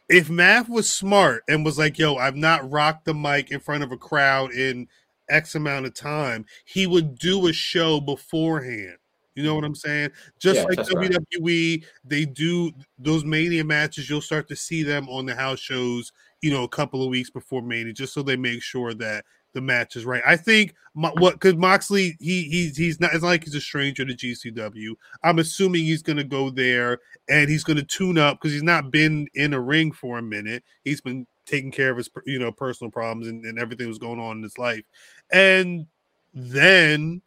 If 0.08 0.30
Math 0.30 0.68
was 0.68 0.90
smart 0.90 1.42
and 1.48 1.64
was 1.64 1.78
like, 1.78 1.98
"Yo, 1.98 2.16
I've 2.16 2.36
not 2.36 2.70
rocked 2.70 3.04
the 3.04 3.14
mic 3.14 3.50
in 3.50 3.60
front 3.60 3.82
of 3.82 3.92
a 3.92 3.96
crowd 3.96 4.52
in 4.52 4.88
X 5.28 5.54
amount 5.54 5.86
of 5.86 5.94
time," 5.94 6.46
he 6.64 6.86
would 6.86 7.18
do 7.18 7.46
a 7.48 7.52
show 7.52 8.00
beforehand. 8.00 8.96
You 9.34 9.42
know 9.42 9.54
what 9.54 9.64
I'm 9.64 9.74
saying? 9.74 10.10
Just 10.38 10.60
Yeah, 10.60 10.64
like 10.64 10.76
that's 10.76 10.94
right. 10.94 11.10
WWE, 11.10 11.84
they 12.04 12.24
do 12.24 12.70
those 12.98 13.24
Mania 13.24 13.64
matches. 13.64 14.08
You'll 14.08 14.20
start 14.20 14.48
to 14.48 14.56
see 14.56 14.82
them 14.84 15.08
on 15.08 15.26
the 15.26 15.34
house 15.34 15.58
shows. 15.58 16.12
You 16.40 16.52
know, 16.52 16.62
a 16.62 16.68
couple 16.68 17.02
of 17.02 17.08
weeks 17.08 17.30
before 17.30 17.62
Mania, 17.62 17.92
just 17.92 18.12
so 18.12 18.22
they 18.22 18.36
make 18.36 18.62
sure 18.62 18.94
that 18.94 19.24
the 19.54 19.60
match 19.60 19.96
is 19.96 20.04
right. 20.04 20.22
I 20.26 20.36
think 20.36 20.74
what 20.94 21.34
because 21.34 21.54
Moxley, 21.54 22.16
he 22.20 22.42
he's 22.44 22.76
he's 22.76 23.00
not. 23.00 23.14
It's 23.14 23.22
not 23.22 23.28
like 23.28 23.44
he's 23.44 23.54
a 23.54 23.60
stranger 23.60 24.04
to 24.04 24.14
GCW. 24.14 24.94
I'm 25.22 25.38
assuming 25.38 25.84
he's 25.84 26.02
to 26.18 26.24
go 26.24 26.50
there 26.50 27.00
and 27.28 27.48
he's 27.48 27.64
to 27.78 27.82
tune 27.82 28.18
up 28.18 28.38
because 28.38 28.52
he's 28.52 28.62
not 28.62 28.90
been 28.90 29.26
in 29.34 29.54
a 29.54 29.60
ring 29.60 29.92
for 29.92 30.18
a 30.18 30.22
minute. 30.22 30.62
He's 30.84 31.00
been 31.00 31.26
taking 31.46 31.70
care 31.70 31.90
of 31.90 31.96
his 31.96 32.10
you 32.26 32.38
know 32.38 32.52
personal 32.52 32.90
problems 32.90 33.28
and, 33.28 33.44
and 33.44 33.58
everything 33.58 33.88
was 33.88 33.98
going 33.98 34.20
on 34.20 34.36
in 34.36 34.42
his 34.42 34.58
life, 34.58 34.84
and 35.32 35.86
then 36.32 37.22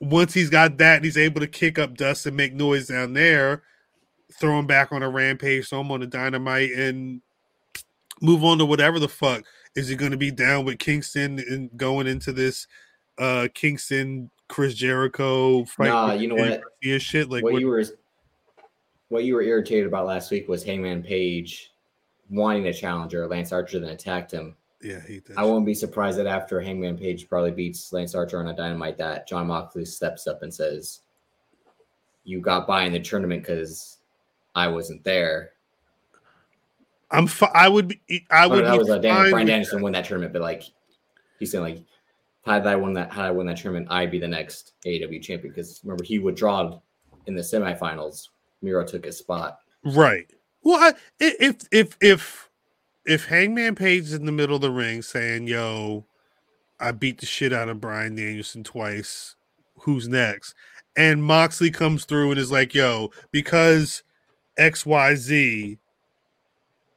once 0.00 0.32
he's 0.32 0.50
got 0.50 0.78
that, 0.78 1.04
he's 1.04 1.16
able 1.16 1.40
to 1.40 1.46
kick 1.46 1.78
up 1.78 1.96
dust 1.96 2.26
and 2.26 2.36
make 2.36 2.54
noise 2.54 2.86
down 2.86 3.12
there, 3.12 3.62
throw 4.38 4.58
him 4.58 4.66
back 4.66 4.92
on 4.92 5.02
a 5.02 5.08
rampage, 5.08 5.68
throw 5.68 5.80
him 5.80 5.90
on 5.90 6.02
a 6.02 6.06
dynamite, 6.06 6.72
and 6.72 7.20
move 8.20 8.44
on 8.44 8.58
to 8.58 8.64
whatever 8.64 8.98
the 8.98 9.08
fuck. 9.08 9.44
Is 9.78 9.86
he 9.86 9.94
going 9.94 10.10
to 10.10 10.18
be 10.18 10.32
down 10.32 10.64
with 10.64 10.80
Kingston 10.80 11.38
and 11.38 11.70
going 11.76 12.08
into 12.08 12.32
this 12.32 12.66
uh 13.16 13.46
Kingston 13.54 14.30
Chris 14.48 14.74
Jericho 14.74 15.64
fight? 15.66 15.88
Nah, 15.88 16.12
you 16.14 16.26
know 16.26 16.34
what? 16.34 16.62
Shit 17.00 17.30
like 17.30 17.44
what, 17.44 17.52
what, 17.52 17.60
you 17.60 17.68
were 17.68 17.84
what 19.08 19.24
you 19.24 19.34
were 19.34 19.42
irritated 19.42 19.86
about 19.86 20.06
last 20.06 20.30
week 20.32 20.48
was 20.48 20.64
Hangman 20.64 21.02
Page 21.02 21.72
wanting 22.28 22.66
a 22.66 22.72
challenger. 22.72 23.26
Lance 23.28 23.52
Archer 23.52 23.78
then 23.78 23.90
attacked 23.90 24.32
him. 24.32 24.56
yeah, 24.82 25.00
hate 25.00 25.24
that. 25.26 25.38
I 25.38 25.44
won't 25.44 25.64
be 25.64 25.74
surprised 25.74 26.18
that 26.18 26.26
after 26.26 26.60
Hangman 26.60 26.98
Page 26.98 27.28
probably 27.28 27.52
beats 27.52 27.92
Lance 27.92 28.14
Archer 28.14 28.40
on 28.40 28.48
a 28.48 28.56
dynamite, 28.56 28.98
that 28.98 29.28
Jon 29.28 29.46
Moxley 29.46 29.84
steps 29.84 30.26
up 30.26 30.42
and 30.42 30.52
says, 30.52 31.02
"You 32.24 32.40
got 32.40 32.66
by 32.66 32.82
in 32.82 32.92
the 32.92 33.00
tournament 33.00 33.42
because 33.42 33.98
I 34.56 34.66
wasn't 34.66 35.04
there." 35.04 35.52
I'm. 37.10 37.26
Fi- 37.26 37.50
I 37.54 37.68
would 37.68 37.88
be. 37.88 38.00
I 38.30 38.44
Oh, 38.44 38.50
would. 38.50 38.64
that 38.64 38.72
be 38.72 38.78
was 38.78 38.90
uh, 38.90 38.98
Dan, 38.98 39.30
Bryan 39.30 39.46
Danielson 39.46 39.82
won 39.82 39.92
that 39.92 40.04
tournament, 40.04 40.32
but 40.32 40.42
like 40.42 40.62
he's 41.38 41.50
saying, 41.52 41.64
like 41.64 41.78
how 42.44 42.52
had 42.54 42.66
I 42.66 42.76
won 42.76 42.92
that, 42.94 43.12
had 43.12 43.26
I 43.26 43.30
won 43.30 43.46
that 43.46 43.56
tournament, 43.58 43.88
I'd 43.90 44.10
be 44.10 44.18
the 44.18 44.28
next 44.28 44.72
AEW 44.86 45.22
champion. 45.22 45.52
Because 45.52 45.80
remember, 45.84 46.04
he 46.04 46.18
withdrawed 46.18 46.80
in 47.26 47.34
the 47.34 47.42
semifinals. 47.42 48.28
Miro 48.62 48.84
took 48.84 49.04
his 49.04 49.16
spot. 49.18 49.58
Right. 49.84 50.30
Well, 50.62 50.78
I, 50.82 50.88
i- 51.24 51.36
if 51.40 51.56
if 51.72 51.96
if 52.00 52.50
if 53.06 53.26
Hangman 53.26 53.74
Page 53.74 54.04
is 54.04 54.12
in 54.14 54.26
the 54.26 54.32
middle 54.32 54.56
of 54.56 54.62
the 54.62 54.70
ring 54.70 55.00
saying, 55.02 55.46
"Yo, 55.46 56.04
I 56.78 56.92
beat 56.92 57.18
the 57.20 57.26
shit 57.26 57.52
out 57.52 57.68
of 57.68 57.80
Bryan 57.80 58.16
Danielson 58.16 58.64
twice. 58.64 59.34
Who's 59.80 60.08
next?" 60.08 60.54
and 60.96 61.22
Moxley 61.22 61.70
comes 61.70 62.04
through 62.04 62.30
and 62.32 62.40
is 62.40 62.50
like, 62.50 62.74
"Yo, 62.74 63.10
because 63.30 64.02
X 64.56 64.84
Y 64.84 65.14
Z, 65.14 65.78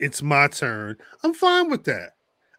it's 0.01 0.21
my 0.21 0.47
turn." 0.47 0.97
I'm 1.23 1.33
fine 1.33 1.69
with 1.69 1.85
that. 1.85 2.11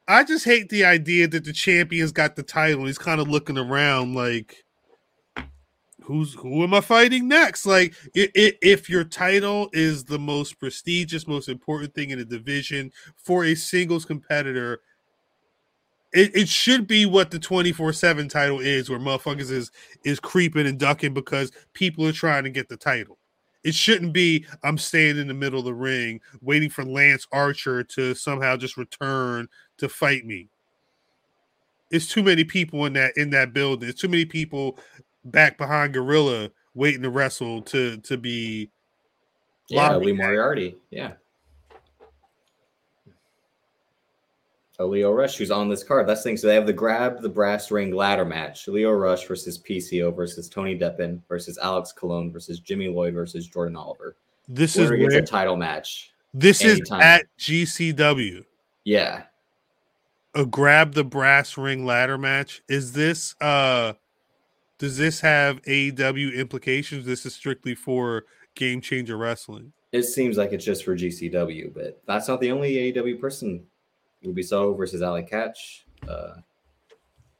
I 0.09 0.25
just 0.25 0.45
hate 0.45 0.69
the 0.69 0.85
idea 0.85 1.29
that 1.29 1.45
the 1.45 1.53
champion's 1.53 2.13
got 2.13 2.37
the 2.37 2.43
title. 2.43 2.87
He's 2.87 2.99
kind 2.99 3.21
of 3.21 3.29
looking 3.29 3.57
around 3.57 4.15
like, 4.15 4.65
who's 6.03 6.35
who 6.35 6.63
am 6.63 6.75
I 6.75 6.81
fighting 6.81 7.29
next? 7.29 7.67
Like, 7.67 7.95
i 8.17 8.29
i 8.37 8.53
if 8.63 8.91
your 8.91 9.05
title 9.05 9.69
is 9.73 10.05
the 10.05 10.19
most 10.19 10.59
prestigious, 10.59 11.27
most 11.27 11.49
important 11.49 11.95
thing 11.95 12.11
in 12.11 12.19
a 12.19 12.25
division 12.25 12.91
for 13.17 13.45
a 13.45 13.55
singles 13.55 14.05
competitor, 14.05 14.81
it, 16.13 16.35
it 16.37 16.49
should 16.49 16.87
be 16.87 17.07
what 17.07 17.31
the 17.31 17.39
24-7 17.39 18.29
title 18.29 18.61
is, 18.61 18.91
where 18.91 18.99
motherfuckers 18.99 19.51
is 19.51 19.71
is 20.05 20.21
creeping 20.21 20.67
and 20.67 20.79
ducking 20.79 21.15
because 21.15 21.53
people 21.73 22.07
are 22.07 22.13
trying 22.13 22.45
to 22.45 22.51
get 22.51 22.69
the 22.69 22.77
title. 22.77 23.19
It 23.65 23.75
shouldn't 23.75 24.13
be 24.13 24.47
I'm 24.63 24.79
staying 24.79 25.19
in 25.19 25.29
the 25.29 25.35
middle 25.35 25.61
of 25.61 25.65
the 25.65 25.75
ring 25.75 26.21
waiting 26.41 26.71
for 26.71 26.85
Lance 26.85 27.27
Archer 27.33 27.85
to 27.85 28.15
somehow 28.15 28.57
just 28.57 28.77
return 28.77 29.49
to 29.79 29.89
fight 29.89 30.27
me. 30.27 30.49
It's 31.91 32.09
too 32.09 32.23
many 32.23 32.45
people 32.45 32.87
in 32.87 32.95
that 32.95 33.17
in 33.17 33.31
that 33.31 33.53
building. 33.53 33.89
It's 33.89 34.01
too 34.01 34.09
many 34.09 34.25
people 34.25 34.79
back 35.27 35.59
behind 35.59 35.95
Gorilla 35.95 36.51
waiting 36.75 37.03
to 37.03 37.11
wrestle 37.11 37.63
to 37.63 37.99
to 37.99 38.17
be 38.17 38.71
Yeah, 39.69 39.97
Lee 39.97 40.13
Moriarty. 40.13 40.77
Yeah. 40.91 41.13
Lio 44.85 45.13
Rush, 45.13 45.37
who's 45.37 45.51
on 45.51 45.69
this 45.69 45.85
card. 45.85 46.09
That's 46.09 46.21
the 46.21 46.31
thing. 46.31 46.37
So 46.37 46.47
they 46.47 46.55
have 46.55 46.67
the 46.67 46.73
grab 46.73 47.21
the 47.21 47.29
brass 47.29 47.71
ring 47.71 47.95
ladder 47.95 48.25
match. 48.25 48.67
Lio 48.69 48.91
Rush 48.93 49.27
versus 49.27 49.59
PCO 49.59 50.15
versus 50.15 50.49
Tony 50.49 50.79
Deppen 50.79 51.21
versus 51.29 51.59
Alex 51.59 51.93
Colon 51.93 52.33
versus 52.33 52.61
Jimmy 52.61 52.89
Lloyd 52.89 53.15
versus 53.15 53.47
Jordan 53.47 53.77
Oliver. 53.77 54.17
this 54.49 54.77
is 54.77 54.91
gets 54.91 55.15
a 55.15 55.23
title 55.23 55.57
match. 55.57 56.13
this 56.35 56.63
is 56.63 56.81
at 56.93 57.27
GCW. 57.39 58.45
Yeah. 58.85 59.25
a 60.35 60.47
grab 60.47 60.95
the 60.95 61.05
brass 61.05 61.57
ring 61.57 61.85
ladder 61.85 62.19
match. 62.19 62.63
Is 62.69 62.93
this 62.93 63.35
uh 63.41 63.95
does 64.79 64.97
this 64.99 65.21
have 65.21 65.63
AEW 65.63 66.35
implications? 66.35 67.07
This 67.07 67.25
is 67.25 67.35
strictly 67.35 67.75
for 67.75 68.25
game 68.57 68.81
changer 68.81 69.17
wrestling. 69.17 69.73
It 69.93 70.05
seems 70.05 70.37
like 70.39 70.53
it's 70.53 70.65
just 70.65 70.85
for 70.85 70.97
GCW, 70.97 71.73
but 71.73 72.03
that's 72.07 72.27
not 72.27 72.41
the 72.41 72.51
only 72.51 72.93
AEW 72.93 73.21
person. 73.21 73.65
Ruby 74.25 74.43
Soho 74.43 74.75
versus 74.75 75.03
Allie 75.03 75.23
Katch. 75.23 75.83
Uh, 76.09 76.41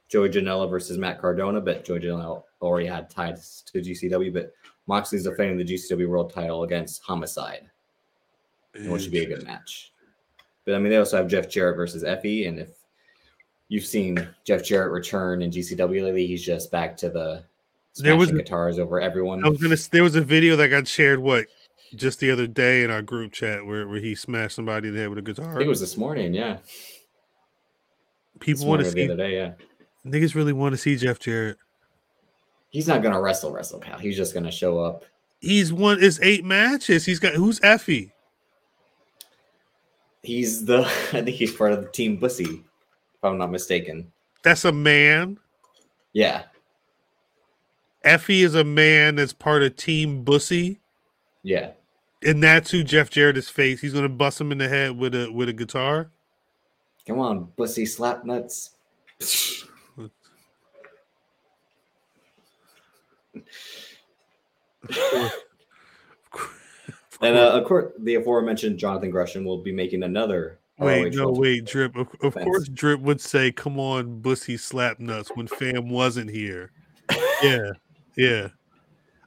Joey 0.09 0.29
Janela 0.29 0.69
versus 0.69 0.97
Matt 0.97 1.19
Cardona, 1.19 1.59
but 1.59 1.83
Joey 1.83 1.99
Janela 1.99 2.43
already 2.61 2.85
had 2.87 3.09
ties 3.09 3.63
to 3.71 3.81
GCW, 3.81 4.31
but 4.31 4.53
Moxley's 4.85 5.23
defending 5.23 5.57
the 5.57 5.65
GCW 5.65 6.07
World 6.07 6.31
Title 6.31 6.63
against 6.63 7.01
Homicide, 7.01 7.69
which 8.85 9.03
should 9.03 9.11
be 9.11 9.23
a 9.23 9.25
good 9.25 9.43
match. 9.43 9.91
But 10.65 10.75
I 10.75 10.79
mean, 10.79 10.91
they 10.91 10.97
also 10.97 11.17
have 11.17 11.27
Jeff 11.27 11.49
Jarrett 11.49 11.77
versus 11.77 12.03
Effy, 12.03 12.47
and 12.47 12.59
if 12.59 12.69
you've 13.69 13.85
seen 13.85 14.27
Jeff 14.45 14.63
Jarrett 14.63 14.91
return 14.91 15.41
in 15.41 15.49
GCW 15.49 16.03
lately, 16.03 16.27
he's 16.27 16.43
just 16.43 16.71
back 16.71 16.95
to 16.97 17.09
the 17.09 17.43
There 17.97 18.15
was 18.15 18.31
guitars 18.31 18.77
over 18.77 19.01
everyone. 19.01 19.43
I 19.43 19.49
was 19.49 19.61
gonna. 19.61 19.77
There 19.91 20.03
was 20.03 20.15
a 20.15 20.21
video 20.21 20.55
that 20.57 20.69
got 20.69 20.87
shared. 20.87 21.19
What 21.19 21.47
just 21.95 22.19
the 22.19 22.31
other 22.31 22.47
day 22.47 22.83
in 22.83 22.91
our 22.91 23.01
group 23.01 23.31
chat 23.31 23.65
where, 23.65 23.87
where 23.87 23.99
he 23.99 24.15
smashed 24.15 24.55
somebody 24.55 24.87
in 24.89 24.93
the 24.95 24.99
head 25.01 25.09
with 25.09 25.19
a 25.19 25.21
guitar. 25.21 25.51
I 25.51 25.53
think 25.53 25.65
it 25.65 25.69
was 25.69 25.79
this 25.79 25.97
morning, 25.97 26.33
yeah. 26.33 26.57
People 28.39 28.67
want 28.67 28.83
to 28.83 28.91
see 28.91 29.07
the 29.07 29.13
other 29.13 29.23
day, 29.23 29.35
yeah. 29.35 29.53
Niggas 30.05 30.35
really 30.35 30.53
want 30.53 30.73
to 30.73 30.77
see 30.77 30.95
Jeff 30.97 31.19
Jarrett. 31.19 31.57
He's 32.69 32.87
not 32.87 33.03
gonna 33.03 33.21
wrestle, 33.21 33.51
wrestle, 33.51 33.79
pal. 33.79 33.99
He's 33.99 34.17
just 34.17 34.33
gonna 34.33 34.51
show 34.51 34.79
up. 34.79 35.05
He's 35.39 35.71
won 35.71 35.99
his 35.99 36.19
eight 36.21 36.43
matches. 36.43 37.05
He's 37.05 37.19
got 37.19 37.33
who's 37.33 37.59
Effy? 37.59 38.11
He's 40.23 40.65
the 40.65 40.79
I 41.13 41.21
think 41.21 41.29
he's 41.29 41.53
part 41.53 41.71
of 41.71 41.81
the 41.81 41.89
team 41.89 42.17
Bussy, 42.17 42.45
if 42.45 43.23
I'm 43.23 43.37
not 43.37 43.51
mistaken. 43.51 44.11
That's 44.43 44.65
a 44.65 44.71
man. 44.71 45.37
Yeah, 46.13 46.43
Effy 48.03 48.43
is 48.43 48.55
a 48.55 48.63
man 48.63 49.15
that's 49.15 49.33
part 49.33 49.63
of 49.63 49.75
Team 49.75 50.23
Bussy. 50.23 50.79
yeah. 51.43 51.71
And 52.25 52.41
that's 52.41 52.71
who 52.71 52.83
Jeff 52.83 53.09
Jarrett 53.09 53.37
is 53.37 53.49
face. 53.49 53.81
He's 53.81 53.93
gonna 53.93 54.09
bust 54.09 54.39
him 54.39 54.51
in 54.51 54.57
the 54.57 54.69
head 54.69 54.97
with 54.97 55.13
a 55.15 55.31
with 55.31 55.49
a 55.49 55.53
guitar. 55.53 56.11
Come 57.07 57.19
on, 57.19 57.49
Bussy 57.57 57.85
slap 57.85 58.23
nuts. 58.25 58.75
And 67.23 67.37
uh, 67.37 67.51
of 67.51 67.63
course, 67.63 67.93
the 67.99 68.15
aforementioned 68.15 68.77
Jonathan 68.77 69.09
Gresham 69.09 69.45
will 69.45 69.59
be 69.59 69.71
making 69.71 70.03
another. 70.03 70.59
Wait, 70.77 71.15
ROH 71.15 71.23
no, 71.23 71.31
wait, 71.31 71.63
Drip. 71.63 71.95
Of, 71.95 72.09
of 72.21 72.33
course, 72.33 72.67
Drip 72.67 72.99
would 72.99 73.21
say, 73.21 73.51
"Come 73.51 73.79
on, 73.79 74.19
Bussy 74.19 74.57
slap 74.57 74.99
nuts" 74.99 75.31
when 75.33 75.47
Fam 75.47 75.89
wasn't 75.89 76.29
here. 76.29 76.71
Yeah, 77.41 77.71
yeah. 78.17 78.49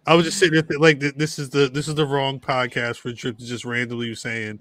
I 0.06 0.14
was 0.14 0.24
just 0.24 0.38
sitting 0.38 0.54
there 0.54 0.62
th- 0.62 0.80
like, 0.80 1.00
th- 1.00 1.14
this 1.16 1.38
is 1.38 1.50
the 1.50 1.68
this 1.68 1.88
is 1.88 1.94
the 1.94 2.06
wrong 2.06 2.38
podcast 2.38 2.98
for 2.98 3.12
Drip 3.12 3.38
to 3.38 3.44
just 3.44 3.64
randomly 3.64 4.14
saying, 4.14 4.60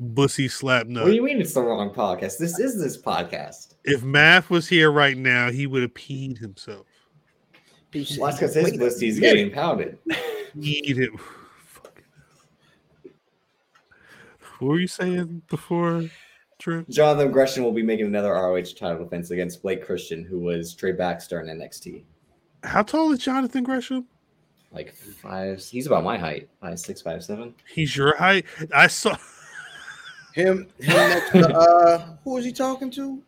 "Bussy 0.00 0.48
slap 0.48 0.86
No. 0.86 1.02
What 1.02 1.10
do 1.10 1.14
you 1.14 1.22
mean 1.22 1.40
it's 1.40 1.52
the 1.52 1.60
wrong 1.60 1.92
podcast? 1.92 2.38
This 2.38 2.58
is 2.58 2.80
this 2.80 2.96
podcast. 2.96 3.74
If 3.84 4.02
Math 4.02 4.48
was 4.48 4.66
here 4.66 4.90
right 4.90 5.16
now, 5.16 5.50
he 5.50 5.66
would 5.66 5.82
have 5.82 5.94
peed 5.94 6.38
himself. 6.38 6.86
Well, 7.94 8.04
that's 8.04 8.38
because 8.38 8.54
his 8.54 8.64
wait 8.64 8.74
a 8.74 8.78
pussy's 8.78 9.20
getting 9.20 9.50
pounded. 9.50 9.98
Eat 10.60 10.98
it. 10.98 11.10
What 14.58 14.68
were 14.68 14.80
you 14.80 14.86
saying 14.86 15.42
before, 15.48 16.08
Drip? 16.58 16.88
Jonathan 16.88 17.30
Gresham 17.30 17.62
will 17.62 17.72
be 17.72 17.82
making 17.82 18.06
another 18.06 18.32
ROH 18.32 18.72
title 18.78 19.04
defense 19.04 19.30
against 19.30 19.60
Blake 19.60 19.84
Christian, 19.84 20.24
who 20.24 20.40
was 20.40 20.74
Trey 20.74 20.92
Baxter 20.92 21.40
in 21.40 21.58
NXT. 21.58 22.04
How 22.64 22.82
tall 22.82 23.12
is 23.12 23.18
Jonathan 23.18 23.62
Gresham? 23.62 24.06
Like 24.76 24.94
five, 24.94 25.58
he's 25.64 25.86
about 25.86 26.04
my 26.04 26.18
height, 26.18 26.50
five 26.60 26.78
six, 26.78 27.00
five 27.00 27.24
seven. 27.24 27.54
He's 27.72 27.96
your 27.96 28.14
height. 28.16 28.44
I 28.74 28.88
saw. 28.88 29.16
Him, 30.34 30.66
him 30.78 30.94
next 30.94 31.30
to 31.30 31.48
uh, 31.56 32.08
who 32.22 32.32
was 32.34 32.44
he 32.44 32.52
talking 32.52 32.90
to? 32.90 33.22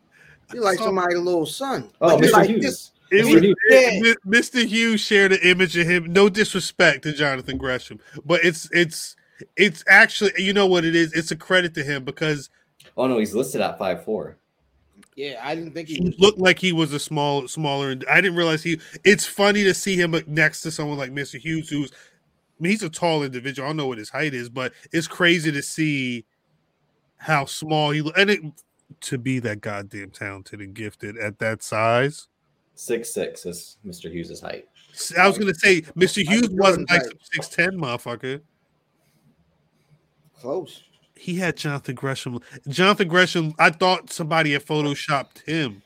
He 0.52 0.58
like 0.60 0.76
somebody's 0.78 1.16
little 1.18 1.46
son. 1.46 1.88
Oh, 2.02 2.16
Like, 2.16 2.24
Mr. 2.24 2.32
like 2.32 2.50
Hughes. 2.50 2.62
this- 2.62 2.90
It 3.10 3.24
Mr. 3.24 3.32
was, 3.32 3.42
Hughes. 3.42 3.56
it- 3.70 4.18
Mr. 4.26 4.66
Hughes 4.66 5.00
shared 5.00 5.32
an 5.32 5.38
image 5.42 5.74
of 5.78 5.86
him. 5.86 6.12
No 6.12 6.28
disrespect 6.28 7.04
to 7.04 7.14
Jonathan 7.14 7.56
Gresham, 7.56 7.98
but 8.26 8.44
it's 8.44 8.68
it's 8.72 9.16
it's 9.56 9.82
actually 9.88 10.32
you 10.36 10.52
know 10.52 10.66
what 10.66 10.84
it 10.84 10.94
is. 10.94 11.14
It's 11.14 11.30
a 11.30 11.36
credit 11.36 11.72
to 11.76 11.82
him 11.82 12.04
because 12.04 12.50
Oh 12.94 13.06
no, 13.06 13.18
he's 13.18 13.34
listed 13.34 13.62
at 13.62 13.78
five 13.78 14.04
four. 14.04 14.36
Yeah, 15.18 15.40
I 15.42 15.56
didn't 15.56 15.72
think 15.72 15.88
he 15.88 15.94
he 15.96 16.00
was. 16.04 16.20
looked 16.20 16.38
like 16.38 16.60
he 16.60 16.72
was 16.72 16.92
a 16.92 17.00
small 17.00 17.48
smaller. 17.48 17.90
And 17.90 18.04
I 18.08 18.20
didn't 18.20 18.36
realize 18.36 18.62
he. 18.62 18.78
It's 19.02 19.26
funny 19.26 19.64
to 19.64 19.74
see 19.74 19.96
him 19.96 20.14
next 20.28 20.60
to 20.60 20.70
someone 20.70 20.96
like 20.96 21.10
Mr. 21.10 21.40
Hughes, 21.40 21.68
who's 21.68 21.90
I 21.90 22.62
mean, 22.62 22.70
he's 22.70 22.84
a 22.84 22.88
tall 22.88 23.24
individual. 23.24 23.66
I 23.66 23.70
don't 23.70 23.78
know 23.78 23.88
what 23.88 23.98
his 23.98 24.10
height 24.10 24.32
is, 24.32 24.48
but 24.48 24.72
it's 24.92 25.08
crazy 25.08 25.50
to 25.50 25.60
see 25.60 26.24
how 27.16 27.46
small 27.46 27.90
he 27.90 28.00
lo- 28.00 28.12
and 28.16 28.30
it, 28.30 28.40
to 29.00 29.18
be 29.18 29.40
that 29.40 29.60
goddamn 29.60 30.10
talented 30.10 30.60
and 30.60 30.72
gifted 30.72 31.18
at 31.18 31.40
that 31.40 31.64
size. 31.64 32.28
Six 32.76 33.12
six 33.12 33.44
is 33.44 33.78
Mr. 33.84 34.08
Hughes' 34.08 34.40
height. 34.40 34.68
I 35.18 35.26
was 35.26 35.36
gonna 35.36 35.52
say 35.52 35.80
Mr. 35.96 36.24
Hughes 36.24 36.50
wasn't 36.50 36.88
like 36.88 37.02
six 37.32 37.48
ten, 37.48 37.72
motherfucker. 37.72 38.40
Close. 40.38 40.84
He 41.18 41.34
had 41.34 41.56
Jonathan 41.56 41.94
Gresham. 41.96 42.40
Jonathan 42.68 43.08
Gresham. 43.08 43.52
I 43.58 43.70
thought 43.70 44.10
somebody 44.12 44.52
had 44.52 44.64
photoshopped 44.64 45.42
him. 45.46 45.82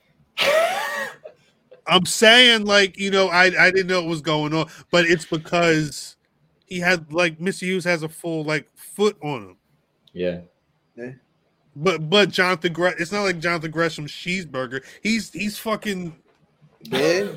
I'm 1.86 2.06
saying, 2.06 2.64
like, 2.64 2.96
you 2.98 3.10
know, 3.10 3.28
I 3.28 3.44
I 3.58 3.70
didn't 3.70 3.88
know 3.88 4.02
what 4.02 4.08
was 4.10 4.20
going 4.20 4.54
on, 4.54 4.68
but 4.90 5.04
it's 5.06 5.24
because 5.24 6.16
he 6.66 6.78
had 6.78 7.12
like 7.12 7.38
Mr. 7.38 7.60
Hughes 7.62 7.84
has 7.84 8.02
a 8.02 8.08
full 8.08 8.44
like 8.44 8.68
foot 8.76 9.16
on 9.22 9.42
him. 9.42 9.56
Yeah. 10.12 10.40
yeah. 10.96 11.12
But 11.74 12.08
but 12.08 12.30
Jonathan 12.30 12.72
Gre- 12.72 12.98
it's 12.98 13.10
not 13.10 13.22
like 13.22 13.40
Jonathan 13.40 13.70
Gresham's 13.70 14.12
cheeseburger. 14.12 14.84
He's 15.02 15.32
he's 15.32 15.58
fucking 15.58 16.14
Yeah, 16.82 17.32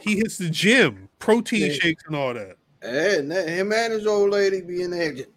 he 0.00 0.16
hits 0.16 0.38
the 0.38 0.48
gym, 0.50 1.08
protein 1.18 1.66
Yeah. 1.66 1.72
shakes 1.74 2.02
and 2.06 2.16
all 2.16 2.34
that. 2.34 2.56
and 2.82 3.30
that, 3.30 3.48
him 3.48 3.72
and 3.72 3.92
his 3.92 4.06
old 4.06 4.30
lady 4.30 4.60
be 4.62 4.82
in 4.82 4.90
there. 4.90 5.12
just- 5.12 5.28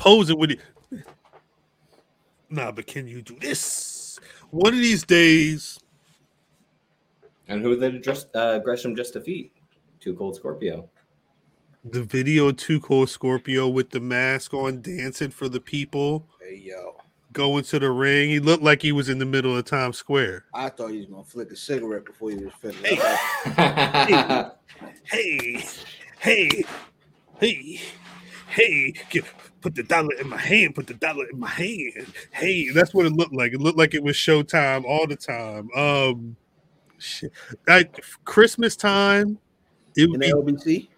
posing 0.00 0.38
with 0.38 0.52
it. 0.52 0.60
Nah, 2.48 2.72
but 2.72 2.86
can 2.86 3.06
you 3.06 3.22
do 3.22 3.36
this? 3.40 4.18
One 4.50 4.72
of 4.74 4.80
these 4.80 5.04
days, 5.04 5.78
And 7.46 7.62
who 7.62 7.78
did 7.78 8.02
just 8.02 8.34
uh, 8.34 8.58
Gresham 8.60 8.96
just 8.96 9.12
defeat? 9.12 9.52
Two 10.00 10.14
Cold 10.14 10.34
Scorpio. 10.36 10.88
the 11.84 12.02
video 12.02 12.48
of 12.48 12.56
Too 12.56 12.80
Cold 12.80 13.08
Scorpio 13.10 13.68
with 13.68 13.90
the 13.90 14.00
mask 14.00 14.54
on, 14.54 14.80
dancing 14.82 15.30
for 15.30 15.48
the 15.48 15.60
people, 15.60 16.26
Hey 16.42 16.56
yo, 16.64 16.96
going 17.32 17.62
to 17.64 17.78
the 17.78 17.90
ring. 17.90 18.30
He 18.30 18.40
looked 18.40 18.62
like 18.64 18.82
he 18.82 18.90
was 18.92 19.08
in 19.08 19.18
the 19.18 19.26
middle 19.26 19.56
of 19.56 19.64
Times 19.66 19.98
Square. 19.98 20.46
I 20.54 20.70
thought 20.70 20.90
he 20.90 20.96
was 20.98 21.06
gonna 21.06 21.22
flick 21.24 21.52
a 21.52 21.56
cigarette 21.56 22.04
before 22.06 22.30
he 22.30 22.36
was 22.36 22.54
finished. 22.54 22.84
Hey. 22.84 24.44
Hey, 25.04 25.62
hey, 26.20 26.64
hey, 27.38 27.80
hey, 28.48 28.94
get, 29.10 29.24
put 29.60 29.74
the 29.74 29.82
dollar 29.82 30.14
in 30.20 30.28
my 30.28 30.36
hand, 30.36 30.74
put 30.74 30.86
the 30.86 30.94
dollar 30.94 31.26
in 31.30 31.38
my 31.38 31.48
hand. 31.48 32.06
Hey, 32.30 32.70
that's 32.70 32.94
what 32.94 33.06
it 33.06 33.12
looked 33.12 33.34
like. 33.34 33.52
It 33.52 33.60
looked 33.60 33.78
like 33.78 33.94
it 33.94 34.02
was 34.02 34.16
showtime 34.16 34.84
all 34.84 35.06
the 35.06 35.16
time. 35.16 35.70
Um, 35.76 36.36
shit. 36.98 37.32
Like 37.66 38.02
Christmas 38.24 38.76
time, 38.76 39.38
it 39.96 40.04
in 40.04 40.10
would 40.10 40.20
be 40.20 40.32
LBC. 40.32 40.88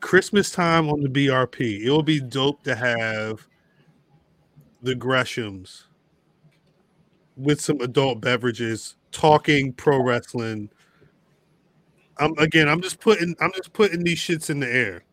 Christmas 0.00 0.50
time 0.50 0.90
on 0.90 1.00
the 1.00 1.08
BRP. 1.08 1.80
It 1.80 1.90
would 1.90 2.04
be 2.04 2.20
dope 2.20 2.62
to 2.64 2.74
have 2.74 3.46
the 4.82 4.94
Greshams 4.94 5.86
with 7.36 7.60
some 7.60 7.80
adult 7.80 8.20
beverages 8.20 8.96
talking 9.10 9.72
pro 9.72 10.02
wrestling. 10.02 10.68
I'm 12.18 12.36
again. 12.38 12.68
I'm 12.68 12.80
just 12.80 13.00
putting. 13.00 13.34
I'm 13.40 13.52
just 13.52 13.72
putting 13.72 14.04
these 14.04 14.18
shits 14.18 14.50
in 14.50 14.60
the 14.60 14.72
air. 14.72 15.04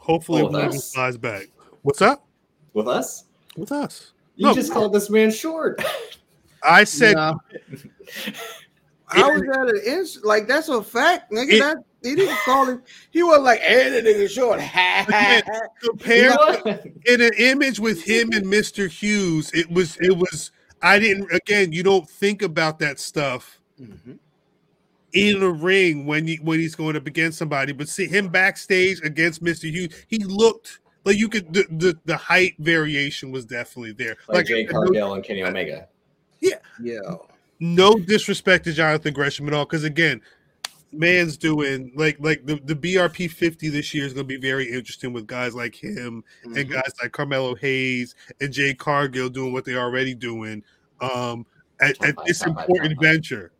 Hopefully, 0.00 0.42
Oh, 0.42 0.46
one 0.46 0.54
of 0.64 0.72
them 0.72 0.80
flies 0.80 1.16
back. 1.16 1.46
What's 1.82 2.02
up 2.02 2.26
With 2.74 2.88
us? 2.88 3.24
with 3.56 3.70
us? 3.70 4.12
You 4.36 4.46
No. 4.46 4.54
just 4.54 4.72
called 4.72 4.92
this 4.92 5.10
man 5.10 5.30
short. 5.30 5.82
I 6.62 6.84
said 6.84 7.16
Nah. 7.16 7.34
I 9.12 9.30
was 9.30 9.42
at 9.42 9.68
an 9.68 9.80
ins 9.86 10.20
like 10.22 10.46
that's 10.46 10.68
a 10.68 10.82
fact, 10.82 11.32
nigga. 11.32 11.52
It- 11.52 11.58
that 11.60 11.76
he 12.02 12.14
didn't 12.14 12.38
call 12.46 12.64
him. 12.66 12.82
He 13.10 13.22
was 13.22 13.40
like, 13.40 13.60
"Hey, 13.60 13.90
the 13.90 14.08
nigga 14.08 14.28
short." 14.30 14.58
Ha, 14.60 15.04
ha, 15.06 15.42
ha. 15.44 15.60
compare 15.82 16.30
What? 16.30 16.86
in 17.06 17.20
an 17.20 17.30
image 17.36 17.78
with 17.78 18.02
him 18.02 18.30
and 18.32 18.46
Mr. 18.46 18.88
Hughes. 18.88 19.50
It 19.52 19.70
was. 19.70 19.98
It 20.00 20.16
was. 20.16 20.50
I 20.80 20.98
didn't. 20.98 21.30
Again, 21.32 21.72
you 21.72 21.82
don't 21.82 22.08
think 22.08 22.40
about 22.40 22.78
that 22.78 22.98
stuff. 22.98 23.60
Mhm. 23.78 24.18
In 25.12 25.40
the 25.40 25.50
ring 25.50 26.06
when 26.06 26.26
he 26.26 26.36
when 26.36 26.60
he's 26.60 26.74
going 26.74 26.96
up 26.96 27.06
against 27.06 27.38
somebody, 27.38 27.72
but 27.72 27.88
see 27.88 28.06
him 28.06 28.28
backstage 28.28 29.00
against 29.02 29.42
Mr. 29.42 29.70
Hughes, 29.70 29.92
he 30.08 30.18
looked 30.18 30.80
like 31.04 31.16
you 31.16 31.28
could 31.28 31.52
the 31.52 31.64
the, 31.70 31.98
the 32.04 32.16
height 32.16 32.54
variation 32.58 33.32
was 33.32 33.44
definitely 33.44 33.92
there. 33.92 34.16
like 34.28 34.46
Jay 34.46 34.64
no, 34.64 34.70
Cargill 34.70 35.14
and 35.14 35.24
Kenny 35.24 35.42
Omega. 35.42 35.88
Yo, 36.40 37.26
no 37.58 37.94
disrespect 37.94 38.64
to 38.64 38.72
Jonathan 38.72 39.12
Gresham 39.12 39.46
at 39.48 39.52
all, 39.54 39.64
because 39.64 39.84
again, 39.84 40.20
man's 40.92 41.36
doing 41.36 41.92
like 41.94 42.16
like 42.20 42.44
the, 42.46 42.56
the 42.64 42.74
BRP 42.74 43.30
50 43.30 43.68
this 43.68 43.94
year 43.94 44.04
is 44.04 44.12
gonna 44.12 44.24
be 44.24 44.36
very 44.36 44.70
interesting 44.70 45.12
with 45.12 45.26
guys 45.26 45.54
like 45.54 45.74
him 45.74 46.24
and 46.44 46.54
Mhm. 46.54 46.70
guys 46.70 46.92
like 47.02 47.12
Carmelo 47.12 47.54
Hayes 47.56 48.14
and 48.40 48.52
Jade 48.52 48.78
Cargill 48.78 49.28
doing 49.28 49.52
what 49.52 49.64
they're 49.64 49.80
already 49.80 50.14
doing 50.14 50.62
um 51.00 51.46
at, 51.80 52.02
at 52.04 52.14
this 52.26 52.40
Top 52.40 52.48
five, 52.48 52.56
top 52.56 52.68
important 52.68 53.00
venture. 53.00 53.52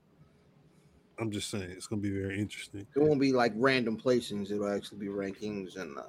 I'm 1.21 1.31
just 1.31 1.51
saying 1.51 1.71
it's 1.71 1.87
gonna 1.87 2.01
be 2.01 2.11
very 2.11 2.41
interesting. 2.41 2.87
it 2.97 2.99
won't 2.99 3.21
be 3.21 3.33
like 3.33 3.53
random 3.57 4.01
placings. 4.01 4.51
It'll 4.51 4.75
actually 4.75 4.99
be 4.99 5.07
rankings 5.09 5.77
and 5.77 5.99
uh, 5.99 6.03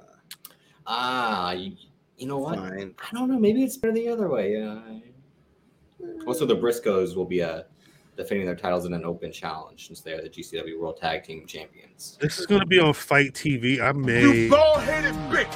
Ah, 0.86 1.52
you, 1.52 1.76
you 2.16 2.26
know 2.26 2.38
what? 2.38 2.56
fine. 2.58 2.94
I 2.98 3.14
don't 3.14 3.30
know. 3.30 3.38
Maybe 3.38 3.62
it's 3.62 3.76
better 3.76 3.92
the 3.92 4.08
other 4.08 4.28
way. 4.28 4.54
Yeah. 4.54 4.80
Also, 6.26 6.46
the 6.46 6.56
Briscoes 6.56 7.14
will 7.14 7.26
be 7.26 7.42
uh, 7.42 7.62
defending 8.16 8.46
their 8.46 8.56
titles 8.56 8.86
in 8.86 8.94
an 8.94 9.04
open 9.04 9.30
challenge 9.30 9.86
since 9.86 10.00
they 10.00 10.12
are 10.12 10.22
the 10.22 10.30
GCW 10.30 10.80
World 10.80 10.96
Tag 10.96 11.22
Team 11.24 11.46
Champions. 11.46 12.16
This 12.20 12.38
is 12.38 12.46
gonna 12.46 12.64
be 12.66 12.80
on 12.80 12.94
FITE 12.94 13.34
TV. 13.34 13.80
I 13.80 13.92
may. 13.92 14.22
You 14.22 14.48
bald 14.50 14.80
headed 14.80 15.12
bitch. 15.30 15.54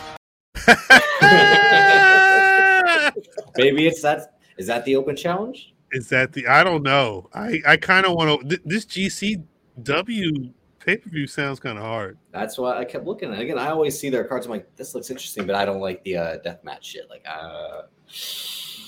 Maybe 3.56 3.86
it's 3.86 4.02
that. 4.02 4.34
Is 4.58 4.66
that 4.66 4.84
the 4.84 4.96
open 4.96 5.16
challenge? 5.16 5.72
Is 5.92 6.08
that 6.08 6.32
the? 6.32 6.46
I 6.46 6.64
don't 6.64 6.82
know. 6.82 7.28
I 7.34 7.60
I 7.66 7.76
kind 7.76 8.06
of 8.06 8.12
want 8.14 8.40
to. 8.42 8.48
Th- 8.48 8.62
this 8.64 8.84
GCW 8.86 10.52
pay 10.80 10.96
per 10.96 11.08
view 11.10 11.26
sounds 11.26 11.60
kind 11.60 11.78
of 11.78 11.84
hard. 11.84 12.18
That's 12.32 12.58
why 12.58 12.78
I 12.78 12.84
kept 12.84 13.04
looking. 13.06 13.32
at 13.32 13.38
it. 13.38 13.42
Again, 13.42 13.58
I 13.58 13.68
always 13.70 13.98
see 13.98 14.10
their 14.10 14.24
cards. 14.24 14.46
I'm 14.46 14.52
like, 14.52 14.74
this 14.76 14.94
looks 14.94 15.10
interesting, 15.10 15.46
but 15.46 15.54
I 15.56 15.64
don't 15.64 15.80
like 15.80 16.02
the 16.04 16.16
uh, 16.16 16.38
deathmatch 16.44 16.82
shit. 16.82 17.08
Like, 17.10 17.24
uh, 17.28 17.82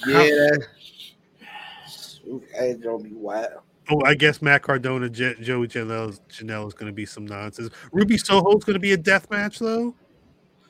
Yeah, 0.07 0.19
that, 0.19 0.67
it's 1.91 2.85
gonna 2.85 2.99
be 3.03 3.13
wild. 3.13 3.63
Oh, 3.91 4.03
I 4.05 4.15
guess 4.15 4.43
Matt 4.43 4.63
Cardona, 4.63 5.09
J- 5.09 5.37
Joey 5.41 5.67
Janela, 5.67 6.19
Janela 6.29 6.69
is 6.69 6.75
going 6.75 6.89
to 6.89 6.93
be 6.93 7.07
some 7.07 7.25
nonsense. 7.25 7.71
Ruby 7.91 8.19
Soho 8.19 8.55
is 8.59 8.63
going 8.63 8.75
to 8.75 8.81
be 8.81 8.93
a 8.93 8.99
death 8.99 9.31
match 9.31 9.59
though. 9.61 9.95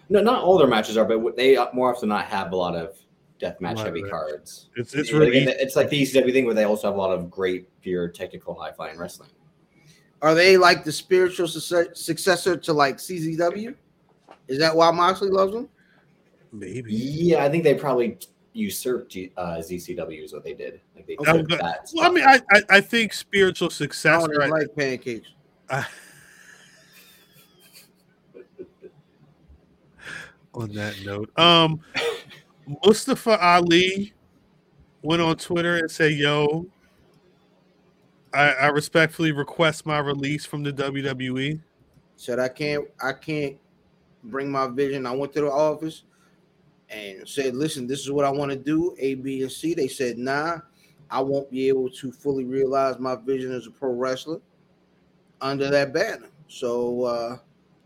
no, 0.08 0.20
not 0.22 0.44
all 0.44 0.56
their 0.56 0.68
matches 0.68 0.96
are, 0.96 1.04
but 1.04 1.36
they 1.36 1.56
uh, 1.56 1.66
more 1.72 1.92
often 1.92 2.08
than 2.08 2.16
not 2.16 2.26
have 2.26 2.52
a 2.52 2.56
lot 2.56 2.76
of 2.76 2.96
deathmatch 3.40 3.76
Right, 3.76 3.86
heavy 3.86 4.02
right. 4.02 4.10
cards. 4.10 4.68
It's 4.76 4.94
it's 4.94 5.12
Like, 5.12 5.20
really 5.20 5.38
it's 5.44 5.76
like 5.76 5.90
the 5.90 6.02
ECW 6.02 6.32
thing 6.32 6.44
where 6.44 6.54
they 6.54 6.64
also 6.64 6.88
have 6.88 6.96
a 6.96 6.98
lot 6.98 7.10
of 7.12 7.30
great, 7.30 7.68
pure, 7.80 8.08
technical, 8.08 8.54
high 8.54 8.72
flying 8.72 8.98
wrestling. 8.98 9.30
Are 10.22 10.34
they 10.34 10.56
like 10.56 10.82
the 10.84 10.90
spiritual 10.92 11.46
succe- 11.46 11.96
successor 11.96 12.56
to 12.56 12.72
like 12.72 12.96
CZW? 12.98 13.74
Is 14.48 14.58
that 14.58 14.74
why 14.74 14.90
Moxley 14.90 15.30
loves 15.30 15.52
them? 15.52 15.68
maybe. 16.50 16.92
Yeah, 16.94 17.44
I 17.44 17.48
think 17.50 17.62
they 17.62 17.74
probably 17.74 18.18
usurped 18.54 19.12
G- 19.12 19.32
uh, 19.36 19.58
ZCW 19.58 20.24
is 20.24 20.32
what 20.32 20.42
they 20.42 20.54
did. 20.54 20.80
Like 20.96 21.06
they 21.06 21.16
Okay. 21.18 21.32
took 21.32 21.48
that. 21.60 21.88
Well, 21.94 22.10
I 22.10 22.12
mean, 22.14 22.24
I, 22.24 22.40
I 22.50 22.62
I 22.70 22.80
think 22.80 23.12
spiritual 23.12 23.68
I 23.68 23.72
success. 23.74 24.20
don't 24.22 24.34
even 24.34 24.50
like 24.50 24.74
pancakes. 24.74 25.28
on 30.54 30.72
that 30.72 30.94
note, 31.04 31.30
um, 31.38 31.80
Mustafa 32.84 33.38
Ali 33.40 34.12
went 35.02 35.22
on 35.22 35.36
Twitter 35.36 35.76
and 35.76 35.90
said, 35.90 36.12
"Yo, 36.12 36.66
I, 38.32 38.50
I, 38.50 38.66
respectfully 38.68 39.32
request 39.32 39.86
my 39.86 39.98
release 39.98 40.44
from 40.44 40.62
the. 40.62 40.72
WWE. 40.72 41.60
Said 42.16 42.38
I 42.38 42.48
can't 42.48 42.84
I 43.02 43.12
can't 43.12 43.56
bring 44.24 44.50
my 44.50 44.66
vision. 44.66 45.06
I 45.06 45.12
went 45.12 45.32
to 45.34 45.40
the 45.40 45.50
office 45.50 46.02
and 46.90 47.28
said, 47.28 47.54
listen, 47.54 47.86
this 47.86 48.00
is 48.00 48.10
what 48.10 48.24
I 48.24 48.30
want 48.30 48.50
to 48.50 48.56
do, 48.56 48.94
A, 48.98 49.14
B, 49.14 49.42
and 49.42 49.52
C. 49.52 49.74
They 49.74 49.88
said, 49.88 50.18
nah, 50.18 50.58
I 51.10 51.20
won't 51.20 51.50
be 51.50 51.68
able 51.68 51.90
to 51.90 52.10
fully 52.10 52.44
realize 52.44 52.98
my 52.98 53.14
vision 53.14 53.52
as 53.52 53.66
a 53.66 53.70
pro 53.70 53.92
wrestler 53.92 54.40
under 55.40 55.70
that 55.70 55.92
banner. 55.92 56.28
So 56.48 57.04
uh 57.04 57.36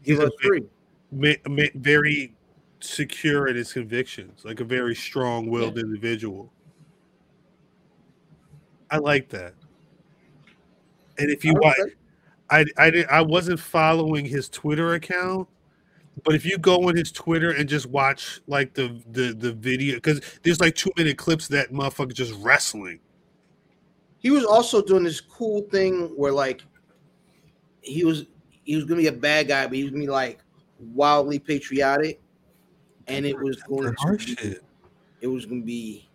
give 0.03 0.21
us 0.21 0.31
big- 0.41 0.47
three. 0.47 0.65
Ma- 1.13 1.49
ma- 1.49 1.65
very 1.75 2.35
secure 2.83 3.49
in 3.49 3.57
his 3.57 3.73
convictions, 3.73 4.45
like 4.45 4.61
a 4.61 4.65
very 4.65 4.95
strong-willed 4.95 5.79
individual. 5.79 6.53
I 8.91 8.99
like 8.99 9.29
that. 9.31 9.55
And 11.19 11.31
if 11.31 11.45
you 11.45 11.55
watch, 11.55 11.77
I 12.51 12.65
I 12.77 13.05
I 13.11 13.23
wasn't 13.23 13.61
following 13.61 14.25
his 14.25 14.49
Twitter 14.49 14.95
account, 14.95 15.49
but 16.25 16.35
if 16.35 16.45
you 16.45 16.59
go 16.59 16.89
on 16.89 16.97
his 16.97 17.11
Twitter 17.11 17.51
and 17.51 17.69
just 17.69 17.87
watch 17.87 18.41
like 18.47 18.75
the 18.75 19.01
the 19.13 19.33
the 19.33 19.53
video, 19.53 19.97
because 19.97 20.21
there's 20.43 20.61
like 20.61 20.75
two 20.75 20.91
minute 20.97 21.17
clips 21.17 21.49
that 21.49 21.73
motherfucker 21.73 22.13
just 22.13 22.35
wrestling. 22.43 23.01
He 24.19 24.31
was 24.31 24.45
also 24.45 24.83
doing 24.83 25.05
this 25.05 25.21
cool 25.21 25.63
thing 25.63 26.13
where 26.17 26.33
like 26.33 26.63
he 27.81 28.05
was 28.05 28.27
he 28.65 28.77
was 28.77 28.85
gonna 28.85 29.01
be 29.01 29.07
a 29.07 29.13
bad 29.13 29.49
guy, 29.49 29.67
but 29.67 29.77
he 29.77 29.83
was 29.83 29.91
gonna 29.91 30.05
be 30.05 30.11
like 30.11 30.41
wildly 30.79 31.39
patriotic, 31.39 32.21
and 33.13 33.27
it 33.27 33.39
was 33.39 33.57
going 33.69 33.85
to 33.93 33.95
hard 33.99 34.19
be, 34.19 34.35
shit. 34.37 34.63
it 35.21 35.27
was 35.27 35.47
gonna 35.47 35.61
be 35.63 36.09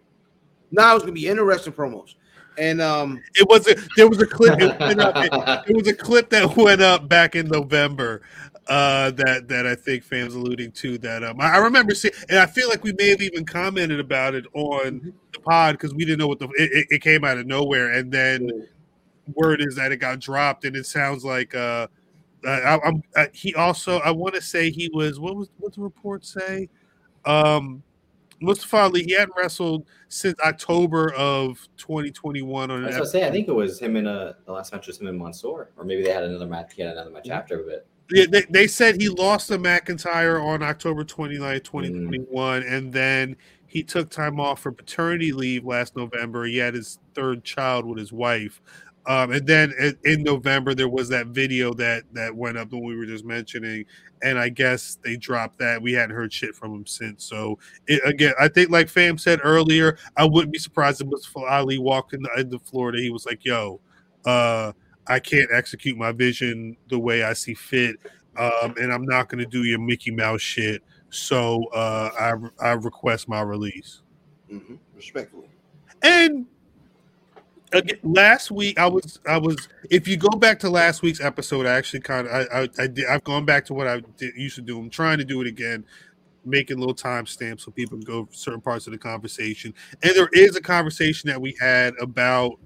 no, 0.72 0.92
it 0.92 0.94
was 0.96 1.04
gonna 1.04 1.14
be 1.14 1.28
interesting 1.28 1.74
promos. 1.74 2.16
And 2.58 2.82
um 2.82 3.22
It 3.36 3.48
was 3.48 3.68
a, 3.68 3.76
there 3.96 4.08
was 4.08 4.20
a 4.22 4.26
clip. 4.26 4.60
It, 4.60 4.80
went 4.80 5.00
up, 5.00 5.16
it, 5.18 5.32
it 5.70 5.76
was 5.76 5.88
a 5.88 5.94
clip 6.06 6.30
that 6.32 6.56
went 6.58 6.82
up 6.82 7.08
back 7.08 7.36
in 7.36 7.48
November. 7.48 8.22
Uh, 8.68 9.12
that 9.12 9.48
that 9.48 9.66
I 9.66 9.76
think 9.76 10.04
fans 10.04 10.36
alluding 10.36 10.74
to 10.74 10.98
that. 10.98 11.24
Um, 11.24 11.40
I 11.40 11.54
I 11.54 11.58
remember 11.60 11.96
seeing, 11.96 12.14
and 12.28 12.38
I 12.38 12.46
feel 12.46 12.68
like 12.68 12.84
we 12.84 12.92
may 12.94 13.08
have 13.10 13.22
even 13.22 13.46
commented 13.46 13.98
about 14.00 14.36
it 14.36 14.46
on 14.54 15.14
the 15.32 15.40
pod 15.40 15.76
because 15.76 15.94
we 15.94 16.04
didn't 16.04 16.20
know 16.20 16.28
what 16.28 16.40
the 16.40 16.50
it, 16.58 16.72
it- 16.74 16.88
it 16.90 17.02
came 17.02 17.24
out 17.24 17.38
of 17.38 17.46
nowhere, 17.48 17.94
and 17.94 18.12
then 18.12 18.50
word 19.36 19.62
is 19.62 19.76
that 19.76 19.94
it 19.94 19.98
got 19.98 20.20
dropped, 20.20 20.66
and 20.66 20.76
it 20.76 20.86
sounds 20.86 21.24
like 21.24 21.56
uh, 21.56 21.88
I, 22.46 22.78
I'm 22.84 23.02
uh, 23.16 23.28
he 23.32 23.56
also 23.56 24.00
I 24.00 24.12
want 24.12 24.36
to 24.36 24.42
say 24.42 24.70
he 24.70 24.90
was 24.94 25.18
what 25.18 25.38
was 25.38 25.50
what 25.60 25.74
the 25.74 25.82
report 25.82 26.26
say, 26.26 26.68
um. 27.28 27.84
Mustafa 28.40 28.78
Ali, 28.78 29.04
he 29.04 29.14
hadn't 29.14 29.36
wrestled 29.36 29.88
since 30.10 30.40
October 30.42 31.12
of 31.14 31.58
2021 31.78 32.70
on 32.70 32.78
an 32.78 32.84
That's 32.84 33.00
what 33.00 33.08
I 33.08 33.12
say. 33.12 33.28
I 33.28 33.32
think 33.32 33.48
it 33.48 33.54
was 33.54 33.80
him 33.80 33.96
in 33.96 34.06
a 34.06 34.36
the 34.46 34.52
last 34.52 34.72
match 34.72 34.88
was 34.88 35.00
him 35.00 35.08
and 35.08 35.18
Mansoor, 35.18 35.72
or 35.76 35.84
maybe 35.84 36.04
they 36.04 36.12
had 36.12 36.24
another 36.24 36.46
match. 36.46 36.74
He 36.76 36.84
had 36.84 36.92
another 36.92 37.10
match 37.10 37.30
after, 37.30 37.64
but 37.64 37.88
Yeah, 38.12 38.26
they, 38.30 38.44
they 38.50 38.68
said 38.68 39.02
he 39.02 39.10
lost 39.10 39.48
to 39.48 39.58
McIntyre 39.58 40.44
on 40.44 40.62
October 40.62 41.04
29th, 41.04 41.64
2021, 41.64 42.64
and 42.64 42.94
then 42.94 43.36
he 43.66 43.84
took 43.84 44.10
time 44.10 44.40
off 44.40 44.62
for 44.62 44.72
paternity 44.72 45.32
leave 45.32 45.66
last 45.66 45.96
November. 45.96 46.46
He 46.46 46.58
had 46.58 46.74
his 46.74 47.00
third 47.14 47.44
child 47.44 47.86
with 47.86 47.98
his 47.98 48.14
wife. 48.14 48.62
Um, 49.08 49.32
and 49.32 49.48
then 49.48 49.74
in, 49.80 49.98
in 50.04 50.24
November, 50.24 50.76
there 50.76 50.90
was 50.90 51.08
that 51.10 51.28
video 51.28 51.74
that 51.76 52.04
that 52.12 52.36
went 52.36 52.58
up 52.58 52.70
that 52.70 52.78
we 52.78 52.96
were 52.96 53.06
just 53.06 53.24
mentioning, 53.24 53.86
and 54.22 54.38
I 54.38 54.50
guess 54.50 54.98
they 55.02 55.16
dropped 55.16 55.58
that. 55.60 55.82
We 55.82 55.94
hadn't 55.94 56.16
heard 56.16 56.34
shit 56.34 56.54
from 56.54 56.74
him 56.74 56.86
since. 56.86 57.24
So 57.24 57.58
it, 57.88 58.02
again, 58.06 58.34
I 58.38 58.50
think 58.50 58.70
like 58.70 58.90
Fam 58.90 59.18
said 59.18 59.40
earlier, 59.44 59.98
I 60.18 60.26
wouldn't 60.26 60.52
be 60.52 60.60
surprised 60.60 61.00
if 61.00 61.08
Mustafa 61.08 61.40
Ali 61.40 61.78
walked 61.78 62.14
into, 62.14 62.30
into 62.38 62.60
Florida. 62.60 63.00
He 63.00 63.10
was 63.10 63.26
like, 63.26 63.46
"Yo, 63.46 63.80
uh, 64.26 64.74
I 65.08 65.20
can't 65.20 65.50
execute 65.54 65.98
my 65.98 66.12
vision 66.12 66.76
the 66.90 67.00
way 67.00 67.24
I 67.24 67.32
see 67.32 67.54
fit, 67.54 67.96
um, 68.38 68.76
and 68.78 68.92
I'm 68.92 69.06
not 69.06 69.30
going 69.30 69.40
to 69.40 69.50
do 69.50 69.64
your 69.64 69.80
Mickey 69.80 70.12
Mouse 70.12 70.42
shit. 70.42 70.84
So 71.12 71.64
uh, 71.68 72.10
I 72.20 72.70
I 72.70 72.72
request 72.74 73.30
my 73.30 73.40
release." 73.42 74.02
mhm, 74.52 74.80
respectfully. 74.96 75.48
And 76.02 76.46
again, 77.74 78.00
last 78.04 78.52
week 78.52 78.80
I 78.80 78.88
was 78.88 79.20
I 79.28 79.38
was 79.38 79.68
if 79.90 80.08
you 80.08 80.18
go 80.18 80.30
back 80.30 80.60
to 80.60 80.70
last 80.70 81.02
week's 81.02 81.22
episode, 81.22 81.66
I 81.66 81.74
actually 81.74 82.02
kind 82.02 82.28
of 82.28 82.34
I, 82.34 82.62
I 82.62 82.70
I 82.80 82.88
did 82.88 83.06
I've 83.08 83.24
gone 83.24 83.46
back 83.46 83.66
to 83.66 83.74
what 83.74 83.88
I 83.88 84.02
did, 84.18 84.36
used 84.36 84.56
to 84.56 84.62
do. 84.62 84.80
I'm 84.80 84.90
trying 84.90 85.18
to 85.18 85.26
do 85.26 85.42
it 85.42 85.48
again, 85.48 85.86
making 86.46 86.78
little 86.78 86.96
timestamps 86.96 87.62
so 87.62 87.72
people 87.72 87.98
can 87.98 88.06
go 88.06 88.28
certain 88.32 88.62
parts 88.62 88.88
of 88.88 88.94
the 88.94 89.00
conversation. 89.00 89.74
And 90.04 90.16
there 90.16 90.30
is 90.34 90.56
a 90.56 90.62
conversation 90.62 91.30
that 91.30 91.42
we 91.42 91.56
had 91.60 91.94
about 92.00 92.60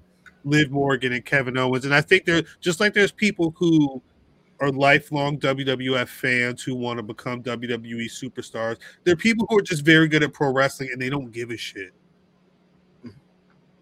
Liv 0.44 0.70
Morgan 0.70 1.12
and 1.12 1.24
Kevin 1.24 1.56
Owens, 1.56 1.84
and 1.84 1.94
I 1.94 2.00
think 2.00 2.24
there 2.24 2.42
just 2.60 2.80
like 2.80 2.94
there's 2.94 3.12
people 3.12 3.54
who 3.56 4.02
are 4.60 4.70
lifelong 4.70 5.38
WWF 5.38 6.06
fans 6.06 6.62
who 6.62 6.76
want 6.76 6.96
to 6.96 7.02
become 7.02 7.42
WWE 7.42 8.04
superstars. 8.04 8.78
There 9.02 9.12
are 9.12 9.16
people 9.16 9.44
who 9.50 9.58
are 9.58 9.62
just 9.62 9.84
very 9.84 10.06
good 10.06 10.22
at 10.22 10.32
pro 10.32 10.52
wrestling 10.52 10.90
and 10.92 11.02
they 11.02 11.10
don't 11.10 11.32
give 11.32 11.50
a 11.50 11.56
shit. 11.56 11.92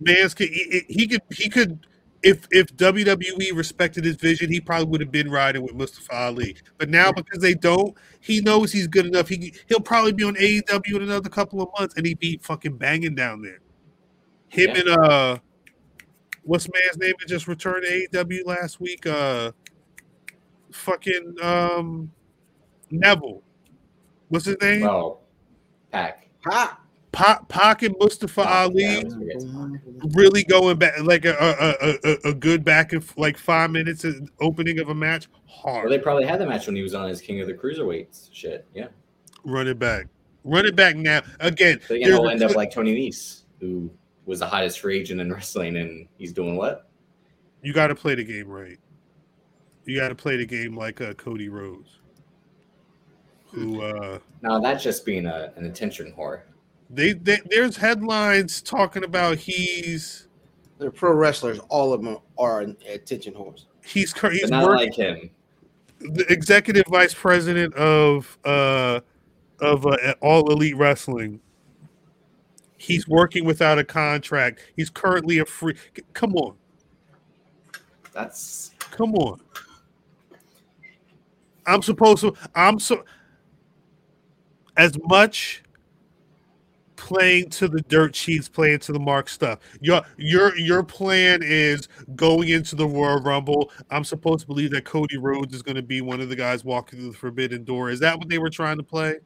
Mans 0.00 0.34
could 0.34 0.48
he, 0.48 0.84
he 0.88 1.06
could 1.06 1.22
he 1.30 1.48
could 1.48 1.86
if 2.22 2.46
if 2.50 2.74
WWE 2.76 3.54
respected 3.54 4.04
his 4.04 4.16
vision, 4.16 4.50
he 4.50 4.60
probably 4.60 4.86
would 4.86 5.00
have 5.00 5.12
been 5.12 5.30
riding 5.30 5.62
with 5.62 5.74
Mustafa 5.74 6.14
Ali. 6.14 6.56
But 6.78 6.90
now 6.90 7.12
because 7.12 7.40
they 7.40 7.54
don't, 7.54 7.94
he 8.20 8.40
knows 8.40 8.72
he's 8.72 8.86
good 8.86 9.06
enough. 9.06 9.28
He 9.28 9.54
he'll 9.68 9.80
probably 9.80 10.12
be 10.12 10.24
on 10.24 10.34
AEW 10.34 10.96
in 10.96 11.02
another 11.02 11.28
couple 11.30 11.62
of 11.62 11.68
months, 11.78 11.94
and 11.96 12.06
he'd 12.06 12.18
be 12.18 12.38
fucking 12.42 12.76
banging 12.76 13.14
down 13.14 13.42
there. 13.42 13.60
Him 14.48 14.70
Yeah. 14.70 14.80
and 14.80 14.88
uh, 14.88 15.38
what's 16.42 16.68
man's 16.72 16.98
name 16.98 17.14
that 17.20 17.28
just 17.28 17.48
returned 17.48 17.84
to 17.86 18.08
AEW 18.24 18.44
last 18.46 18.80
week? 18.80 19.06
Uh, 19.06 19.52
fucking 20.72 21.36
um, 21.42 22.10
Neville. 22.90 23.42
What's 24.28 24.44
his 24.44 24.60
name? 24.60 24.84
Oh, 24.86 25.18
Pac. 25.90 26.28
Ha! 26.44 26.79
Pac 27.12 27.82
and 27.82 27.94
Mustafa 27.98 28.42
Ali 28.42 28.82
Yeah, 28.82 28.90
I 28.90 28.94
always 28.96 29.14
forget 29.14 29.36
Pac. 29.40 30.14
really 30.14 30.44
going 30.44 30.78
back 30.78 31.00
like 31.00 31.24
a 31.24 31.34
a, 31.34 32.08
a, 32.08 32.30
a, 32.30 32.34
good 32.34 32.64
back 32.64 32.92
and 32.92 33.04
like 33.16 33.36
five 33.36 33.70
minutes 33.70 34.04
of 34.04 34.30
opening 34.40 34.78
of 34.78 34.90
a 34.90 34.94
match 34.94 35.28
Well, 35.32 35.74
hard 35.74 35.90
they 35.90 35.98
probably 35.98 36.24
had 36.24 36.40
the 36.40 36.46
match 36.46 36.66
when 36.66 36.76
he 36.76 36.82
was 36.82 36.94
on 36.94 37.08
his 37.08 37.20
King 37.20 37.40
of 37.40 37.48
the 37.48 37.54
Cruiserweights 37.54 38.28
shit. 38.32 38.66
Yeah, 38.74 38.88
run 39.44 39.66
it 39.66 39.78
back 39.78 40.06
run 40.44 40.66
it 40.66 40.76
back 40.76 40.96
now 40.96 41.20
again 41.40 41.80
So 41.86 41.94
again, 41.94 42.10
he'll 42.10 42.28
end 42.28 42.42
up 42.42 42.54
like 42.54 42.70
Tony 42.70 42.94
Nese, 42.94 43.42
who 43.60 43.90
was 44.24 44.38
the 44.38 44.46
hottest 44.46 44.78
free 44.80 44.98
agent 45.00 45.20
in 45.20 45.32
wrestling, 45.32 45.76
and 45.76 46.06
he's 46.16 46.32
doing 46.32 46.56
what? 46.56 46.86
you 47.62 47.72
got 47.72 47.88
to 47.88 47.94
play 47.94 48.14
the 48.14 48.24
game 48.24 48.48
right 48.48 48.78
you 49.84 49.98
got 49.98 50.08
to 50.08 50.14
play 50.14 50.36
the 50.36 50.46
game 50.46 50.76
like 50.76 51.00
uh, 51.00 51.12
Cody 51.14 51.48
Rhodes 51.48 51.98
who 53.52 53.82
uh 53.82 54.18
Now 54.42 54.60
that's 54.60 54.82
just 54.82 55.04
being 55.04 55.26
a, 55.26 55.52
an 55.56 55.66
attention 55.66 56.14
whore. 56.16 56.42
They, 56.92 57.12
they 57.12 57.38
there's 57.48 57.76
headlines 57.76 58.60
talking 58.62 59.04
about 59.04 59.38
he's 59.38 60.28
They're 60.78 60.90
pro 60.90 61.12
wrestlers. 61.12 61.58
All 61.68 61.92
of 61.92 62.02
them 62.02 62.18
are 62.38 62.66
attention 62.88 63.34
whores. 63.34 63.64
he's 63.84 64.12
cur- 64.12 64.30
he's 64.30 64.50
not 64.50 64.64
working 64.64 64.88
like 64.88 64.94
him. 64.96 65.30
the 66.00 66.24
executive 66.32 66.84
vice 66.88 67.14
president 67.14 67.72
of 67.74 68.36
uh 68.44 69.00
of 69.60 69.86
uh, 69.86 69.96
all 70.20 70.50
elite 70.50 70.76
wrestling 70.76 71.38
he's 72.78 73.06
working 73.06 73.44
without 73.44 73.78
a 73.78 73.84
contract 73.84 74.60
he's 74.74 74.88
currently 74.90 75.38
a 75.38 75.44
free 75.44 75.74
come 76.14 76.34
on 76.34 76.54
That's 78.14 78.70
come 78.90 79.14
on 79.16 79.38
i'm 81.66 81.82
supposed 81.82 82.22
to 82.22 82.34
i'm 82.54 82.78
so 82.78 83.04
as 84.78 84.96
much 85.04 85.62
playing 87.10 87.50
to 87.50 87.66
the 87.66 87.80
dirt 87.82 88.14
sheets 88.14 88.48
playing 88.48 88.78
to 88.78 88.92
the 88.92 88.98
mark 88.98 89.28
stuff. 89.28 89.58
Your 89.80 90.00
your 90.16 90.56
your 90.56 90.84
plan 90.84 91.40
is 91.42 91.88
going 92.14 92.50
into 92.50 92.76
the 92.76 92.86
royal 92.86 93.20
rumble. 93.20 93.72
I'm 93.90 94.04
supposed 94.04 94.42
to 94.42 94.46
believe 94.46 94.70
that 94.70 94.84
cody 94.84 95.18
rhodes 95.18 95.52
is 95.52 95.60
going 95.60 95.74
to 95.74 95.82
be 95.82 96.02
one 96.02 96.20
of 96.20 96.28
the 96.28 96.36
guys 96.36 96.64
walking 96.64 97.00
through 97.00 97.10
the 97.10 97.18
forbidden 97.18 97.64
door. 97.64 97.90
Is 97.90 97.98
that 97.98 98.16
what 98.16 98.28
they 98.28 98.38
were 98.38 98.48
trying 98.48 98.76
to 98.76 98.84
play? 98.84 99.16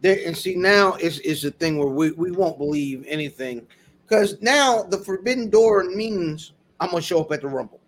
There 0.00 0.18
and 0.24 0.34
see 0.34 0.54
now 0.54 0.94
is 0.94 1.18
is 1.20 1.42
the 1.42 1.50
thing 1.50 1.76
where 1.76 1.88
we, 1.88 2.12
we 2.12 2.30
won't 2.30 2.56
believe 2.56 3.04
anything 3.06 3.66
because 4.08 4.40
now 4.40 4.82
the 4.82 4.98
forbidden 4.98 5.50
door 5.50 5.84
means 5.84 6.52
I'm 6.80 6.88
gonna 6.88 7.02
show 7.02 7.20
up 7.20 7.30
at 7.32 7.42
the 7.42 7.48
rumble. 7.48 7.80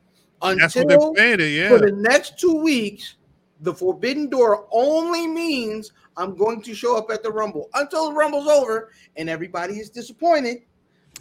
that's 0.43 0.77
what 0.77 0.91
Until 0.93 1.15
it 1.17 1.41
yeah. 1.41 1.71
for 1.71 1.79
the 1.79 1.93
next 1.93 2.39
two 2.39 2.61
weeks, 2.61 3.15
the 3.63 3.73
forbidden 3.73 4.29
door 4.29 4.67
only 4.71 5.27
means 5.27 5.93
I'm 6.17 6.37
going 6.37 6.63
to 6.63 6.75
show 6.75 6.97
up 6.97 7.11
at 7.11 7.23
the 7.23 7.31
rumble 7.31 7.69
until 7.75 8.09
the 8.11 8.15
rumble's 8.15 8.49
over 8.49 8.91
and 9.17 9.29
everybody 9.29 9.75
is 9.75 9.91
disappointed 9.91 10.59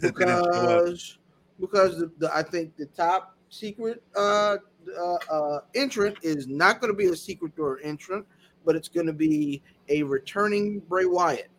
That 0.00 0.14
they 0.16 0.24
didn't 0.24 0.44
show 0.44 0.50
up. 0.50 0.84
because 0.84 1.18
because 1.60 1.98
the, 1.98 2.12
the 2.18 2.34
I 2.34 2.42
think 2.42 2.76
the 2.76 2.86
top 2.86 3.36
secret 3.48 4.02
uh, 4.16 4.56
uh, 4.98 5.14
uh, 5.30 5.60
entrant 5.74 6.16
is 6.22 6.46
not 6.48 6.80
going 6.80 6.92
to 6.92 6.96
be 6.96 7.06
a 7.06 7.16
secret 7.16 7.54
door 7.54 7.80
entrant, 7.82 8.26
but 8.64 8.74
it's 8.76 8.88
going 8.88 9.06
to 9.06 9.12
be 9.12 9.62
a 9.88 10.02
returning 10.02 10.80
Bray 10.80 11.04
Wyatt. 11.04 11.50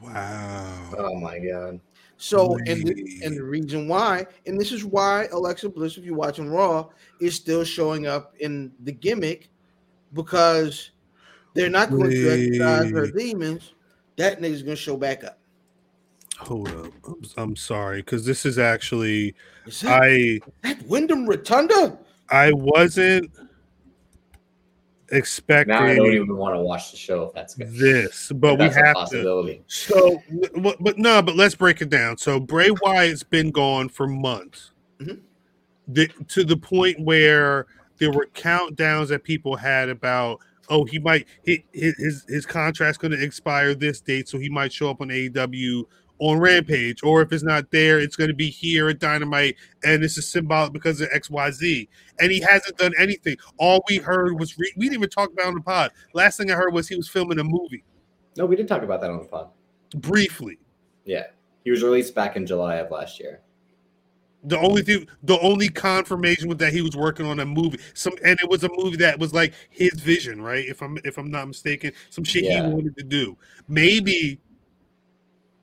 wow 0.00 0.90
oh 0.98 1.14
my 1.14 1.38
god. 1.38 1.80
So 2.18 2.56
and 2.66 2.86
the, 2.86 3.20
and 3.24 3.36
the 3.36 3.42
reason 3.44 3.88
why, 3.88 4.26
and 4.46 4.58
this 4.58 4.72
is 4.72 4.84
why 4.84 5.26
Alexa 5.32 5.68
Bliss, 5.68 5.98
if 5.98 6.04
you're 6.04 6.14
watching 6.14 6.48
Raw, 6.48 6.88
is 7.20 7.34
still 7.34 7.62
showing 7.62 8.06
up 8.06 8.34
in 8.40 8.72
the 8.84 8.92
gimmick 8.92 9.50
because 10.14 10.92
they're 11.56 11.70
not 11.70 11.90
going 11.90 12.10
to 12.10 12.30
exercise 12.30 12.90
her 12.90 13.06
demons. 13.08 13.72
That 14.16 14.40
nigga's 14.40 14.62
gonna 14.62 14.76
show 14.76 14.96
back 14.96 15.24
up. 15.24 15.38
Hold 16.38 16.68
up. 16.68 16.92
I'm, 17.06 17.22
I'm 17.36 17.56
sorry 17.56 18.02
because 18.02 18.24
this 18.24 18.44
is 18.46 18.58
actually 18.58 19.34
Is 19.66 19.80
that, 19.80 20.02
I 20.02 20.40
that 20.62 20.82
Wyndham 20.86 21.26
Rotunda? 21.26 21.98
I 22.30 22.52
wasn't 22.52 23.30
expecting. 25.10 25.74
Now 25.74 25.84
I 25.84 25.94
don't 25.96 26.12
even 26.12 26.36
want 26.36 26.54
to 26.56 26.60
watch 26.60 26.90
the 26.90 26.96
show 26.96 27.24
if 27.24 27.34
that's 27.34 27.54
good. 27.54 27.72
this, 27.72 28.32
but 28.34 28.54
we 28.54 28.68
That's 28.68 28.76
a 28.76 28.84
have 28.84 29.10
to. 29.10 29.60
So, 29.66 30.20
but, 30.56 30.76
but 30.80 30.98
no, 30.98 31.22
but 31.22 31.36
let's 31.36 31.54
break 31.54 31.80
it 31.80 31.90
down. 31.90 32.18
So 32.18 32.40
Bray 32.40 32.70
Wyatt's 32.82 33.22
been 33.22 33.50
gone 33.50 33.88
for 33.88 34.06
months, 34.06 34.72
Mhm. 35.00 35.20
the, 35.88 36.08
to 36.28 36.44
the 36.44 36.56
point 36.56 36.98
where 37.00 37.66
there 37.98 38.10
were 38.10 38.26
countdowns 38.34 39.08
that 39.08 39.22
people 39.24 39.56
had 39.56 39.88
about, 39.88 40.40
oh, 40.68 40.84
he 40.84 40.98
might 40.98 41.26
he, 41.44 41.64
his 41.72 42.24
his 42.28 42.46
contract's 42.46 42.98
going 42.98 43.12
to 43.12 43.22
expire 43.22 43.74
this 43.74 44.00
date, 44.00 44.28
so 44.28 44.38
he 44.38 44.48
might 44.48 44.72
show 44.72 44.90
up 44.90 45.00
on 45.00 45.08
AEW 45.08 45.84
on 46.18 46.38
Rampage, 46.38 47.02
or 47.02 47.20
if 47.20 47.30
it's 47.30 47.42
not 47.42 47.70
there, 47.70 47.98
it's 48.00 48.16
going 48.16 48.28
to 48.28 48.34
be 48.34 48.48
here 48.48 48.88
at 48.88 48.98
Dynamite, 48.98 49.54
and 49.84 50.02
this 50.02 50.16
is 50.16 50.26
symbolic 50.26 50.72
because 50.72 51.00
of 51.02 51.08
X 51.12 51.28
Y 51.28 51.50
Z. 51.50 51.88
And 52.20 52.32
he 52.32 52.40
hasn't 52.40 52.78
done 52.78 52.92
anything. 52.98 53.36
All 53.58 53.84
we 53.88 53.98
heard 53.98 54.40
was 54.40 54.56
re- 54.58 54.72
we 54.78 54.86
didn't 54.86 54.94
even 55.00 55.10
talk 55.10 55.30
about 55.30 55.44
it 55.44 55.48
on 55.48 55.54
the 55.56 55.60
pod. 55.60 55.90
Last 56.14 56.38
thing 56.38 56.50
I 56.50 56.54
heard 56.54 56.72
was 56.72 56.88
he 56.88 56.96
was 56.96 57.06
filming 57.08 57.38
a 57.38 57.44
movie 57.44 57.84
No, 58.36 58.46
we 58.46 58.56
did 58.56 58.66
talk 58.66 58.82
about 58.82 59.02
that 59.02 59.10
on 59.10 59.18
the 59.18 59.24
pod. 59.26 59.50
briefly. 59.96 60.58
Yeah, 61.04 61.24
he 61.64 61.70
was 61.70 61.82
released 61.82 62.14
back 62.14 62.36
in 62.36 62.46
July 62.46 62.76
of 62.76 62.90
last 62.90 63.20
year. 63.20 63.42
The 64.46 64.58
only 64.58 64.82
thing, 64.82 65.08
the 65.24 65.38
only 65.40 65.68
confirmation 65.68 66.48
was 66.48 66.58
that 66.58 66.72
he 66.72 66.80
was 66.80 66.96
working 66.96 67.26
on 67.26 67.40
a 67.40 67.44
movie. 67.44 67.78
Some, 67.94 68.14
and 68.24 68.38
it 68.40 68.48
was 68.48 68.62
a 68.62 68.68
movie 68.76 68.96
that 68.98 69.18
was 69.18 69.34
like 69.34 69.52
his 69.70 69.92
vision, 69.94 70.40
right? 70.40 70.64
If 70.64 70.82
I'm, 70.82 70.98
if 71.04 71.18
I'm 71.18 71.30
not 71.30 71.48
mistaken, 71.48 71.92
some 72.10 72.22
shit 72.22 72.44
Yeah. 72.44 72.64
he 72.66 72.72
wanted 72.72 72.96
to 72.96 73.02
do. 73.04 73.36
Maybe. 73.68 74.40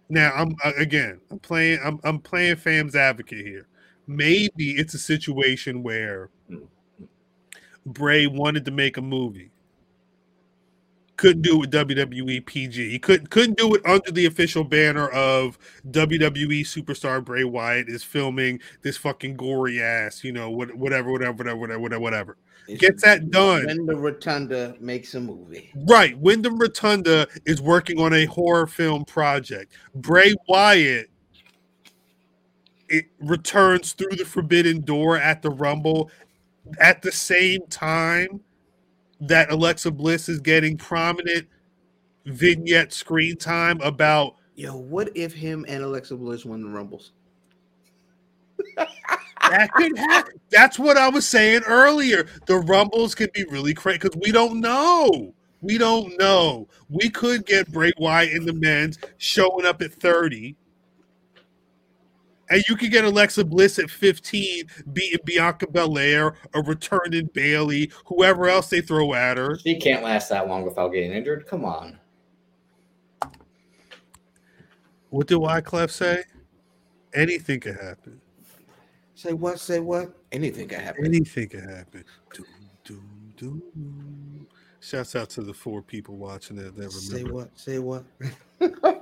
Now 0.09 0.31
I'm 0.35 0.55
uh, 0.65 0.73
again. 0.77 1.21
I'm 1.31 1.39
playing. 1.39 1.79
I'm, 1.83 1.99
I'm 2.03 2.19
playing 2.19 2.57
Fam's 2.57 2.95
advocate 2.95 3.45
here. 3.45 3.67
Maybe 4.05 4.71
it's 4.71 4.93
a 4.93 4.99
situation 4.99 5.81
where 5.81 6.29
Bray 7.85 8.27
wanted 8.27 8.65
to 8.65 8.71
make 8.71 8.97
a 8.97 9.01
movie. 9.01 9.49
Couldn't 11.15 11.43
do 11.43 11.55
it 11.55 11.59
with 11.59 11.71
WWE 11.71 12.45
PG. 12.45 12.89
He 12.89 12.97
couldn't 12.99 13.29
couldn't 13.29 13.57
do 13.57 13.75
it 13.75 13.85
under 13.85 14.11
the 14.11 14.25
official 14.25 14.63
banner 14.63 15.09
of 15.09 15.59
WWE 15.91 16.61
superstar 16.61 17.23
Bray 17.23 17.43
Wyatt 17.43 17.87
is 17.87 18.03
filming 18.03 18.59
this 18.81 18.97
fucking 18.97 19.35
gory 19.35 19.81
ass, 19.81 20.23
you 20.23 20.31
know, 20.31 20.49
what- 20.49 20.73
whatever, 20.75 21.11
whatever, 21.11 21.33
whatever, 21.33 21.57
whatever, 21.57 21.79
whatever, 21.79 21.99
whatever. 22.01 22.37
Gets 22.79 23.03
that 23.03 23.29
done. 23.29 23.65
When 23.65 23.85
the 23.85 23.95
Rotunda 23.95 24.75
makes 24.79 25.13
a 25.15 25.19
movie. 25.19 25.69
Right. 25.75 26.17
Wyndham 26.17 26.57
Rotunda 26.57 27.27
is 27.45 27.61
working 27.61 27.99
on 27.99 28.13
a 28.13 28.25
horror 28.25 28.67
film 28.67 29.03
project. 29.05 29.73
Bray 29.95 30.33
Wyatt 30.47 31.09
it 32.89 33.05
returns 33.19 33.93
through 33.93 34.15
the 34.17 34.25
forbidden 34.25 34.81
door 34.81 35.17
at 35.17 35.41
the 35.41 35.49
Rumble 35.49 36.11
at 36.79 37.01
the 37.01 37.11
same 37.11 37.61
time 37.69 38.39
that 39.27 39.51
Alexa 39.51 39.91
Bliss 39.91 40.29
is 40.29 40.39
getting 40.39 40.77
prominent 40.77 41.47
vignette 42.25 42.93
screen 42.93 43.35
time 43.37 43.79
about 43.81 44.35
Yo, 44.55 44.75
what 44.75 45.09
if 45.15 45.33
him 45.33 45.65
and 45.67 45.83
Alexa 45.83 46.15
Bliss 46.15 46.45
won 46.45 46.61
the 46.61 46.69
Rumbles? 46.69 47.11
that 48.75 49.71
could 49.73 49.97
happen. 49.97 50.39
That's 50.51 50.77
what 50.77 50.95
I 50.97 51.09
was 51.09 51.27
saying 51.27 51.63
earlier. 51.65 52.27
The 52.45 52.57
rumbles 52.57 53.15
could 53.15 53.31
be 53.33 53.45
really 53.45 53.73
crazy 53.73 53.99
because 53.99 54.19
we 54.21 54.31
don't 54.31 54.59
know. 54.61 55.33
We 55.61 55.77
don't 55.77 56.17
know. 56.19 56.67
We 56.89 57.09
could 57.09 57.45
get 57.45 57.71
Bray 57.71 57.91
Wyatt 57.97 58.33
in 58.33 58.45
the 58.45 58.53
men's 58.53 58.99
showing 59.17 59.65
up 59.65 59.81
at 59.81 59.93
30. 59.93 60.55
And 62.53 62.63
you 62.69 62.75
could 62.75 62.91
get 62.91 63.03
Alexa 63.03 63.45
Bliss 63.45 63.79
at 63.79 63.89
15, 63.89 64.65
beating 64.93 65.19
Bianca 65.25 65.65
Belair, 65.65 66.35
or 66.53 66.63
returning 66.63 67.27
Bayley, 67.33 67.91
whoever 68.05 68.47
else 68.47 68.69
they 68.69 68.79
throw 68.79 69.15
at 69.15 69.37
her. 69.37 69.57
She 69.57 69.79
can't 69.79 70.03
last 70.03 70.29
that 70.29 70.47
long 70.47 70.63
without 70.63 70.89
getting 70.89 71.13
injured. 71.13 71.47
Come 71.47 71.65
on. 71.65 71.97
What 75.09 75.25
did 75.25 75.39
Wyclef 75.39 75.89
say? 75.89 76.25
Anything 77.15 77.59
could 77.59 77.79
happen. 77.79 78.21
Say 79.15 79.33
what? 79.33 79.59
Say 79.59 79.79
what? 79.79 80.15
Anything 80.31 80.67
can 80.67 80.81
happen. 80.81 81.05
Anything 81.07 81.49
can 81.49 81.67
happen. 81.67 82.05
Doom, 82.35 82.45
doom, 82.83 83.23
doom. 83.35 84.47
Shouts 84.79 85.15
out 85.15 85.31
to 85.31 85.41
the 85.41 85.55
four 85.55 85.81
people 85.81 86.17
watching 86.17 86.57
that 86.57 86.75
that 86.75 86.91
Say 86.91 87.23
what? 87.23 87.49
Say 87.57 87.79
what? 87.79 88.03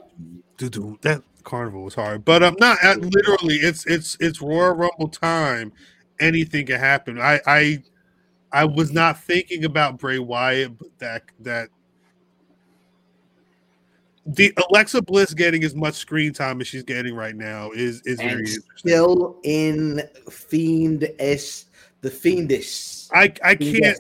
That 0.58 1.24
carnival 1.44 1.84
was 1.84 1.96
hard, 1.96 2.24
but 2.24 2.44
I'm 2.44 2.56
not 2.60 2.78
uh, 2.84 2.96
literally. 3.00 3.56
It's 3.56 3.86
it's 3.86 4.18
it's 4.20 4.42
Royal 4.42 4.74
Rumble 4.74 5.08
time. 5.08 5.72
Anything 6.20 6.68
can 6.68 6.80
happen. 6.80 7.20
I 7.20 7.40
I 7.48 7.84
I 8.52 8.66
was 8.66 8.92
not 8.92 9.22
thinking 9.24 9.66
about 9.66 9.98
Bray 9.98 10.20
Wyatt, 10.20 10.78
but 10.78 10.90
that 11.00 11.24
that 11.40 11.70
the 14.26 14.54
Alexa 14.70 15.02
Bliss 15.02 15.34
getting 15.34 15.64
as 15.64 15.74
much 15.76 15.96
screen 15.96 16.32
time 16.32 16.62
as 16.62 16.68
she's 16.68 16.84
getting 16.84 17.16
right 17.16 17.36
now 17.36 17.72
is 17.72 18.02
is 18.02 18.18
very 18.20 18.32
And 18.32 18.40
interesting. 18.40 18.70
Still 18.76 19.38
in 19.44 20.02
Fiend 20.30 21.10
S, 21.18 21.66
the 22.02 22.10
Fiendess, 22.10 23.10
I 23.14 23.34
I 23.44 23.56
can't. 23.56 23.98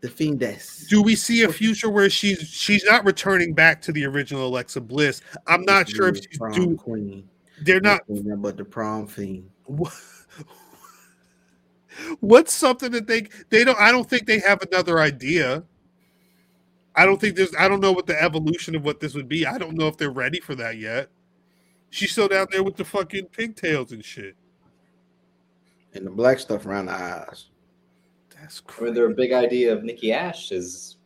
The 0.00 0.08
Fiendess. 0.08 0.88
Do 0.88 1.02
we 1.02 1.16
see 1.16 1.42
a 1.42 1.52
future 1.52 1.90
where 1.90 2.08
she's 2.08 2.40
she's 2.40 2.84
not 2.84 3.04
returning 3.04 3.52
back 3.52 3.82
to 3.82 3.92
the 3.92 4.04
original 4.04 4.46
Alexa 4.46 4.80
Bliss? 4.80 5.20
I'm 5.46 5.62
not 5.62 5.88
sure 5.88 6.08
if 6.08 6.16
she's 6.16 6.38
prom 6.38 6.52
do. 6.52 6.76
queen. 6.76 7.28
They're 7.62 7.80
not. 7.80 8.02
But 8.08 8.56
the 8.56 8.64
prom 8.64 9.06
fiend. 9.06 9.50
What's 12.20 12.52
something 12.52 12.92
that 12.92 13.06
they 13.06 13.28
they 13.50 13.64
don't? 13.64 13.78
I 13.78 13.90
don't 13.90 14.08
think 14.08 14.26
they 14.26 14.38
have 14.40 14.62
another 14.62 15.00
idea. 15.00 15.64
I 16.94 17.04
don't 17.04 17.20
think 17.20 17.36
there's. 17.36 17.54
I 17.56 17.68
don't 17.68 17.80
know 17.80 17.92
what 17.92 18.06
the 18.06 18.20
evolution 18.20 18.76
of 18.76 18.84
what 18.84 19.00
this 19.00 19.14
would 19.14 19.28
be. 19.28 19.46
I 19.46 19.58
don't 19.58 19.76
know 19.76 19.88
if 19.88 19.96
they're 19.96 20.10
ready 20.10 20.40
for 20.40 20.54
that 20.56 20.78
yet. 20.78 21.08
She's 21.90 22.12
still 22.12 22.28
down 22.28 22.46
there 22.50 22.62
with 22.62 22.76
the 22.76 22.84
fucking 22.84 23.26
pigtails 23.26 23.92
and 23.92 24.04
shit. 24.04 24.36
And 25.94 26.06
the 26.06 26.10
black 26.10 26.38
stuff 26.38 26.66
around 26.66 26.86
the 26.86 26.92
eyes. 26.92 27.46
That's 28.40 28.60
I 28.60 28.70
mean, 28.70 28.78
crazy. 28.78 28.94
their 28.94 29.10
big 29.10 29.32
idea 29.32 29.72
of 29.72 29.84
Nikki 29.84 30.12
Ash 30.12 30.52
is 30.52 30.96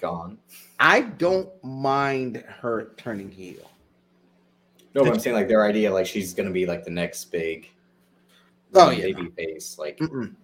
gone. 0.00 0.38
I 0.80 1.02
don't 1.02 1.48
mind 1.62 2.44
her 2.60 2.92
turning 2.96 3.30
heel. 3.30 3.70
No, 4.94 5.02
but 5.04 5.12
I'm 5.14 5.18
saying 5.18 5.34
like 5.34 5.48
their 5.48 5.64
idea, 5.64 5.92
like 5.92 6.06
she's 6.06 6.32
gonna 6.34 6.50
be 6.50 6.66
like 6.66 6.84
the 6.84 6.90
next 6.90 7.24
big 7.26 7.68
Oh, 8.74 8.90
yeah. 8.90 9.04
baby 9.04 9.30
face. 9.36 9.76
Like 9.78 9.98
Mm-mm. 9.98 10.34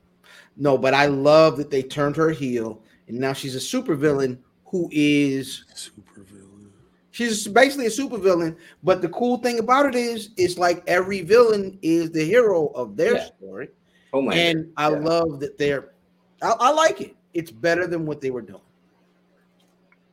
No, 0.57 0.77
but 0.77 0.95
I 0.95 1.07
love 1.07 1.57
that 1.59 1.71
they 1.71 1.83
turned 1.83 2.17
her 2.17 2.31
heel, 2.31 2.83
and 3.09 3.19
now 3.19 3.33
she's 3.33 3.55
a 3.55 3.59
supervillain 3.59 4.39
who 4.67 4.89
is 4.93 5.65
Super 5.75 6.23
villain. 6.23 6.71
she's 7.11 7.47
basically 7.49 7.87
a 7.87 7.91
super 7.91 8.19
villain, 8.19 8.57
But 8.83 9.03
the 9.03 9.09
cool 9.09 9.39
thing 9.39 9.59
about 9.59 9.87
it 9.87 9.95
is, 9.95 10.31
it's 10.37 10.59
like 10.59 10.83
every 10.87 11.23
villain 11.23 11.79
is 11.83 12.11
the 12.11 12.25
hero 12.25 12.69
of 12.69 12.97
their 12.97 13.15
Yeah. 13.17 13.25
story, 13.37 13.69
Homelander. 14.13 14.35
and 14.51 14.73
I 14.77 14.91
Yeah. 14.91 14.99
love 14.99 15.41
that 15.41 15.59
they're. 15.59 15.93
I, 16.43 16.55
I 16.59 16.73
like 16.73 17.01
it. 17.01 17.17
It's 17.35 17.51
better 17.51 17.87
than 17.87 18.07
what 18.07 18.21
they 18.21 18.31
were 18.31 18.43
doing. 18.43 18.61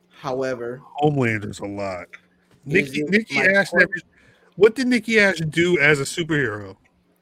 However, 0.08 0.82
Homelander's 0.84 1.60
a 1.60 1.66
lot. 1.66 2.08
Nikki 2.64 3.02
Nikki 3.04 3.38
Ash 3.38 3.72
never. 3.72 3.94
What 4.56 4.74
did 4.74 4.88
Nikki 4.88 5.20
Ash 5.20 5.38
do 5.38 5.78
as 5.78 6.00
a 6.00 6.04
superhero? 6.04 6.76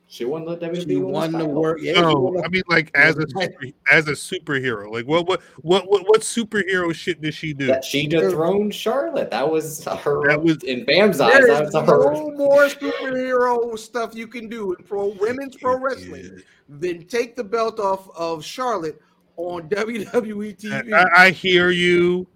She 0.09 0.25
won 0.25 0.45
the 0.45 0.57
WWE 0.57 0.87
she 0.89 0.97
Women's 0.97 1.13
won 1.13 1.33
the 1.33 1.39
title. 1.39 1.55
work. 1.61 1.79
Yeah, 1.81 2.01
No, 2.01 2.15
won 2.15 2.45
I 2.45 2.49
mean 2.49 2.63
like 2.69 2.97
as 2.97 3.17
a 3.17 3.27
super, 3.41 3.65
as 3.91 4.07
a 4.09 4.13
superhero. 4.13 4.91
Like 4.93 5.07
what 5.07 5.27
what 5.27 5.41
what 5.63 5.91
what 5.91 6.03
what 6.09 6.21
superhero 6.21 6.95
shit 6.95 7.21
did 7.21 7.35
she 7.35 7.53
do? 7.53 7.67
That 7.67 7.85
she 7.85 8.07
dethroned 8.07 8.73
Charlotte. 8.75 9.31
That 9.31 9.51
was 9.51 9.85
her. 9.85 10.29
That 10.29 10.41
was- 10.43 10.63
in 10.63 10.85
Bam's 10.85 11.21
eyes. 11.21 11.33
There 11.33 11.47
That 11.49 11.65
is 11.67 11.75
was 11.75 11.87
her. 11.89 12.13
no 12.13 12.31
more 12.37 12.67
superhero 12.69 13.79
stuff 13.79 14.15
you 14.15 14.27
can 14.29 14.49
do 14.49 14.75
in 14.75 14.85
pro 14.85 15.09
women's 15.21 15.57
pro 15.57 15.77
wrestling 15.79 16.41
than 16.69 17.05
take 17.07 17.35
the 17.37 17.45
belt 17.45 17.81
off 17.81 18.09
of 18.17 18.45
Charlotte 18.45 19.01
on 19.37 19.69
WWE 19.69 20.57
TV. 20.57 20.93
I, 20.93 21.27
I 21.27 21.31
hear 21.31 21.71
you. 21.71 22.27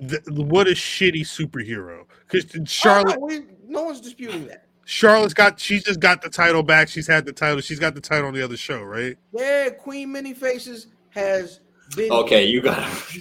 The, 0.00 0.20
what 0.42 0.66
a 0.68 0.72
shitty 0.72 1.20
superhero. 1.22 2.04
Because 2.28 2.50
Oh, 2.58 2.64
Charlotte, 2.64 3.18
no, 3.20 3.26
we- 3.26 3.46
no 3.66 3.82
one's 3.84 4.00
disputing 4.00 4.46
that. 4.48 4.65
Charlotte's 4.86 5.34
got. 5.34 5.58
She 5.58 5.80
just 5.80 5.98
got 5.98 6.22
the 6.22 6.30
title 6.30 6.62
back. 6.62 6.88
She's 6.88 7.08
had 7.08 7.26
the 7.26 7.32
title. 7.32 7.60
She's 7.60 7.80
got 7.80 7.96
the 7.96 8.00
title 8.00 8.28
on 8.28 8.34
the 8.34 8.42
other 8.42 8.56
show, 8.56 8.82
right? 8.82 9.16
Yeah, 9.32 9.70
Queen 9.70 10.12
Many 10.12 10.32
Faces 10.32 10.86
has 11.10 11.58
been. 11.96 12.10
Okay, 12.10 12.44
you 12.46 12.62
got. 12.62 12.88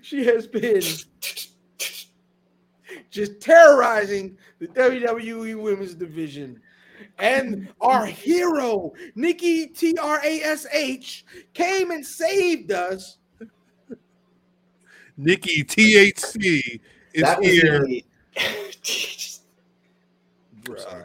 She 0.00 0.24
has 0.24 0.46
been 0.46 0.80
just 3.10 3.40
terrorizing 3.40 4.36
the 4.58 4.68
WWE 4.68 5.60
Women's 5.60 5.94
Division. 5.94 6.60
And 7.18 7.68
our 7.80 8.06
hero, 8.06 8.92
Nikki 9.14 9.66
T 9.66 9.96
R 10.00 10.20
A 10.24 10.40
S 10.42 10.66
H, 10.72 11.24
came 11.52 11.90
and 11.90 12.04
saved 12.04 12.72
us. 12.72 13.18
Nikki 15.16 15.62
THC 15.62 16.80
is 17.12 17.22
That 17.22 17.40
was 17.40 17.48
here. 17.48 17.86
really- 20.68 20.82
Bro. 20.82 20.90
sorry. 20.90 21.04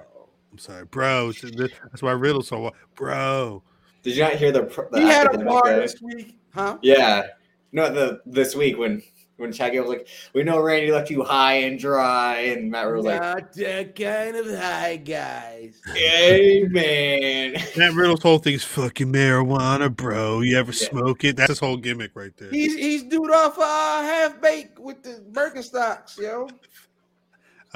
I'm 0.51 0.57
sorry, 0.57 0.85
bro. 0.85 1.31
That's 1.34 2.01
why 2.01 2.11
Riddle 2.13 2.41
so 2.41 2.71
bro. 2.95 3.61
Did 4.03 4.15
you 4.15 4.23
not 4.23 4.34
hear 4.35 4.51
the? 4.51 4.63
pr- 4.63 4.84
the 4.91 5.01
He 5.01 5.05
had 5.07 5.34
a 5.35 5.38
bar 5.43 5.61
guy? 5.65 5.79
this 5.79 6.01
week, 6.01 6.38
huh? 6.53 6.77
Yeah, 6.81 7.27
no, 7.73 7.91
the 7.93 8.21
this 8.25 8.55
week 8.55 8.77
when 8.77 9.03
when 9.35 9.51
Shaggy 9.51 9.79
was 9.79 9.89
like, 9.89 10.07
"We 10.34 10.41
know 10.43 10.59
Randy 10.59 10.91
left 10.91 11.11
you 11.11 11.23
high 11.23 11.55
and 11.57 11.77
dry," 11.77 12.38
and 12.39 12.71
Matt 12.71 12.89
was 12.91 13.05
like, 13.05 13.21
Not 13.21 13.53
that 13.53 13.95
kind 13.95 14.35
of 14.35 14.47
high, 14.57 14.95
guys. 14.97 15.79
"Amen." 15.95 17.53
Matt 17.75 17.93
Riddle's 17.93 18.23
whole 18.23 18.39
thing 18.39 18.53
is 18.55 18.63
fucking 18.63 19.11
marijuana, 19.11 19.93
bro. 19.95 20.41
You 20.41 20.57
ever 20.57 20.71
Yeah. 20.71 20.88
smoke 20.89 21.23
it? 21.23 21.35
That's 21.35 21.49
his 21.49 21.59
whole 21.59 21.77
gimmick 21.77 22.11
right 22.15 22.35
there. 22.38 22.49
He's 22.49 22.75
he's 22.75 23.03
dude 23.03 23.31
off 23.31 23.57
uh, 23.59 24.01
half 24.01 24.41
baked 24.41 24.79
with 24.79 25.03
the 25.03 25.23
Birkenstocks, 25.31 26.17
yo. 26.17 26.47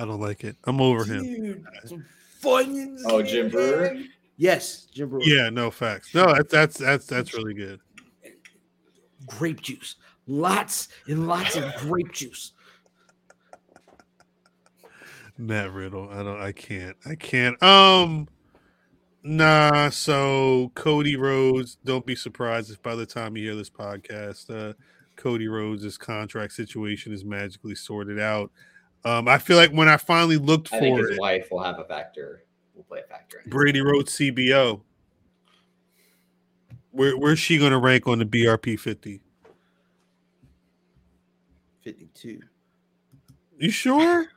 I 0.01 0.05
don't 0.05 0.19
like 0.19 0.43
it. 0.43 0.57
I'm 0.63 0.81
over 0.81 1.05
him. 1.05 1.21
Dude, 1.21 1.65
some 1.85 2.03
Funyuns. 2.41 3.01
Oh, 3.05 3.21
Jim 3.21 3.49
Breuer? 3.49 4.01
Yes, 4.35 4.85
Jim 4.91 5.09
Breuer. 5.09 5.21
Yeah, 5.23 5.51
no 5.51 5.69
facts. 5.69 6.15
No, 6.15 6.33
that's 6.33 6.51
that's 6.51 6.77
that's 6.77 7.05
that's 7.05 7.33
really 7.35 7.53
good. 7.53 7.79
grape 9.27 9.61
juice. 9.61 9.97
Lots 10.25 10.87
and 11.07 11.27
lots 11.27 11.55
of 11.55 11.71
grape 11.81 12.11
juice. 12.11 12.53
Matt 15.37 15.71
Riddle. 15.71 16.09
I 16.09 16.23
don't. 16.23 16.41
I 16.41 16.51
can't. 16.51 16.97
I 17.05 17.13
can't. 17.13 17.61
Um. 17.61 18.27
Nah. 19.21 19.91
So 19.91 20.71
Cody 20.73 21.15
Rhodes. 21.15 21.77
Don't 21.85 22.07
be 22.07 22.15
surprised 22.15 22.71
if 22.71 22.81
by 22.81 22.95
the 22.95 23.05
time 23.05 23.37
you 23.37 23.43
hear 23.43 23.55
this 23.55 23.69
podcast, 23.69 24.49
uh, 24.49 24.73
Cody 25.15 25.47
Rhodes' 25.47 25.95
contract 25.95 26.53
situation 26.53 27.13
is 27.13 27.23
magically 27.23 27.75
sorted 27.75 28.19
out. 28.19 28.51
Um. 29.03 29.27
I 29.27 29.37
feel 29.37 29.57
like 29.57 29.71
when 29.71 29.89
I 29.89 29.97
finally 29.97 30.37
looked 30.37 30.73
I 30.73 30.79
think 30.79 30.97
for 30.97 31.07
his 31.07 31.17
it, 31.17 31.19
wife 31.19 31.47
will 31.51 31.63
have 31.63 31.79
a 31.79 31.83
factor. 31.83 32.43
Will 32.75 32.83
play 32.83 32.99
a 32.99 33.07
factor. 33.07 33.41
Brandi 33.47 33.83
Rhodes 33.83 34.13
CBO. 34.13 34.81
Where 36.91 37.17
where's 37.17 37.39
she 37.39 37.57
going 37.57 37.71
to 37.71 37.77
rank 37.77 38.07
on 38.07 38.19
the 38.19 38.25
BRP 38.25 38.79
fifty? 38.79 39.21
52. 41.83 42.41
You 43.57 43.71
sure? 43.71 44.27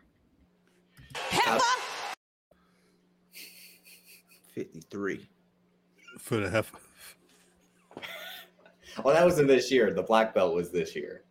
53. 4.54 5.28
For 6.18 6.36
the 6.38 6.48
hef. 6.48 6.72
Well, 9.02 9.14
that 9.14 9.24
was 9.24 9.38
in 9.38 9.46
this 9.46 9.70
year. 9.70 9.92
The 9.92 10.02
black 10.02 10.34
belt 10.34 10.54
was 10.54 10.70
this 10.70 10.94
year. 10.96 11.24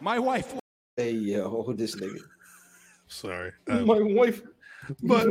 My 0.00 0.18
wife. 0.18 0.54
Hey, 0.96 1.12
yo, 1.12 1.72
this 1.76 1.96
nigga. 1.96 2.18
Sorry. 3.08 3.52
Um, 3.68 3.86
My 3.86 4.00
wife. 4.00 4.42
but 5.02 5.26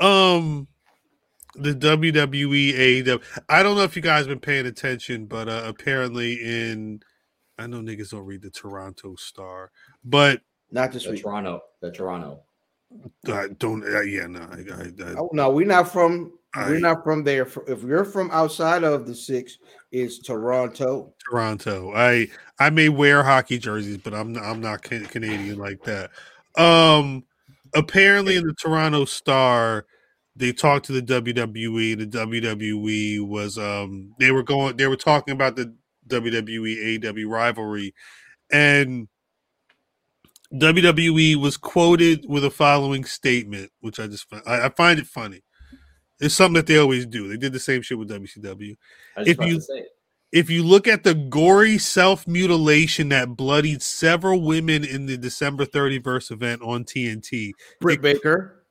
um 0.00 0.66
the 1.54 1.74
WWE 1.74 2.74
AEW. 3.04 3.22
I 3.48 3.62
don't 3.62 3.76
know 3.76 3.82
if 3.82 3.96
you 3.96 4.02
guys 4.02 4.26
been 4.26 4.38
paying 4.38 4.66
attention, 4.66 5.26
but 5.26 5.48
uh, 5.48 5.62
apparently 5.66 6.34
in 6.34 7.00
I 7.58 7.66
know 7.66 7.80
niggas 7.80 8.10
don't 8.10 8.24
read 8.24 8.42
the 8.42 8.50
Toronto 8.50 9.16
Star, 9.16 9.72
but 10.04 10.40
Not 10.70 10.92
this 10.92 11.04
The 11.04 11.12
week. 11.12 11.22
Toronto. 11.22 11.60
The 11.80 11.90
Toronto. 11.90 12.42
I 13.26 13.48
don't. 13.58 13.82
Uh, 13.84 14.00
yeah, 14.02 14.26
no, 14.28 14.40
I, 14.40 14.62
I, 14.72 15.10
I, 15.10 15.14
Oh, 15.16 15.28
no, 15.32 15.50
we're 15.50 15.66
not 15.66 15.92
from. 15.92 16.37
We're 16.56 16.80
not 16.80 17.04
from 17.04 17.24
there. 17.24 17.46
If 17.66 17.82
you're 17.82 18.04
from 18.04 18.30
outside 18.30 18.82
of 18.82 19.06
the 19.06 19.14
six, 19.14 19.58
it's 19.92 20.18
Toronto. 20.18 21.14
Toronto. 21.28 21.92
I 21.94 22.28
I 22.58 22.70
may 22.70 22.88
wear 22.88 23.22
hockey 23.22 23.58
jerseys, 23.58 23.98
but 23.98 24.14
I'm 24.14 24.32
not, 24.32 24.44
I'm 24.44 24.60
not 24.60 24.82
Canadian 24.82 25.58
like 25.58 25.82
that. 25.84 26.10
Um, 26.56 27.24
apparently 27.74 28.36
in 28.36 28.46
the 28.46 28.54
Toronto 28.54 29.04
Star, 29.04 29.86
they 30.36 30.52
talked 30.52 30.86
to 30.86 30.92
the 30.92 31.02
WWE. 31.02 31.98
The 31.98 32.06
WWE 32.06 33.26
was 33.26 33.58
um 33.58 34.14
they 34.18 34.30
were 34.30 34.42
going 34.42 34.76
they 34.76 34.86
were 34.86 34.96
talking 34.96 35.34
about 35.34 35.56
the 35.56 35.74
WWE 36.08 37.04
AW 37.04 37.30
rivalry, 37.30 37.94
and 38.50 39.08
WWE 40.54 41.36
was 41.36 41.58
quoted 41.58 42.24
with 42.26 42.44
a 42.44 42.50
following 42.50 43.04
statement, 43.04 43.70
which 43.80 44.00
I 44.00 44.06
just 44.06 44.28
find, 44.30 44.42
I, 44.46 44.66
I 44.66 44.68
find 44.70 44.98
it 44.98 45.06
funny. 45.06 45.42
It's 46.20 46.34
something 46.34 46.54
that 46.54 46.66
they 46.66 46.78
always 46.78 47.06
do. 47.06 47.28
They 47.28 47.36
did 47.36 47.52
the 47.52 47.60
same 47.60 47.82
shit 47.82 47.98
with 47.98 48.08
WCW 48.10 48.76
If 49.18 49.38
you- 49.40 49.54
to 49.56 49.60
say 49.60 49.78
it. 49.78 49.88
if 50.32 50.50
you 50.50 50.62
look 50.64 50.88
at 50.88 51.04
the 51.04 51.14
gory 51.14 51.78
self 51.78 52.26
mutilation 52.26 53.08
that 53.10 53.36
bloodied 53.36 53.82
several 53.82 54.40
women 54.42 54.84
in 54.84 55.06
the 55.06 55.16
December 55.16 55.64
31st 55.64 56.30
event 56.32 56.62
on 56.62 56.84
TNT, 56.84 57.52
Britt 57.80 57.98
It- 57.98 58.02
Baker. 58.02 58.64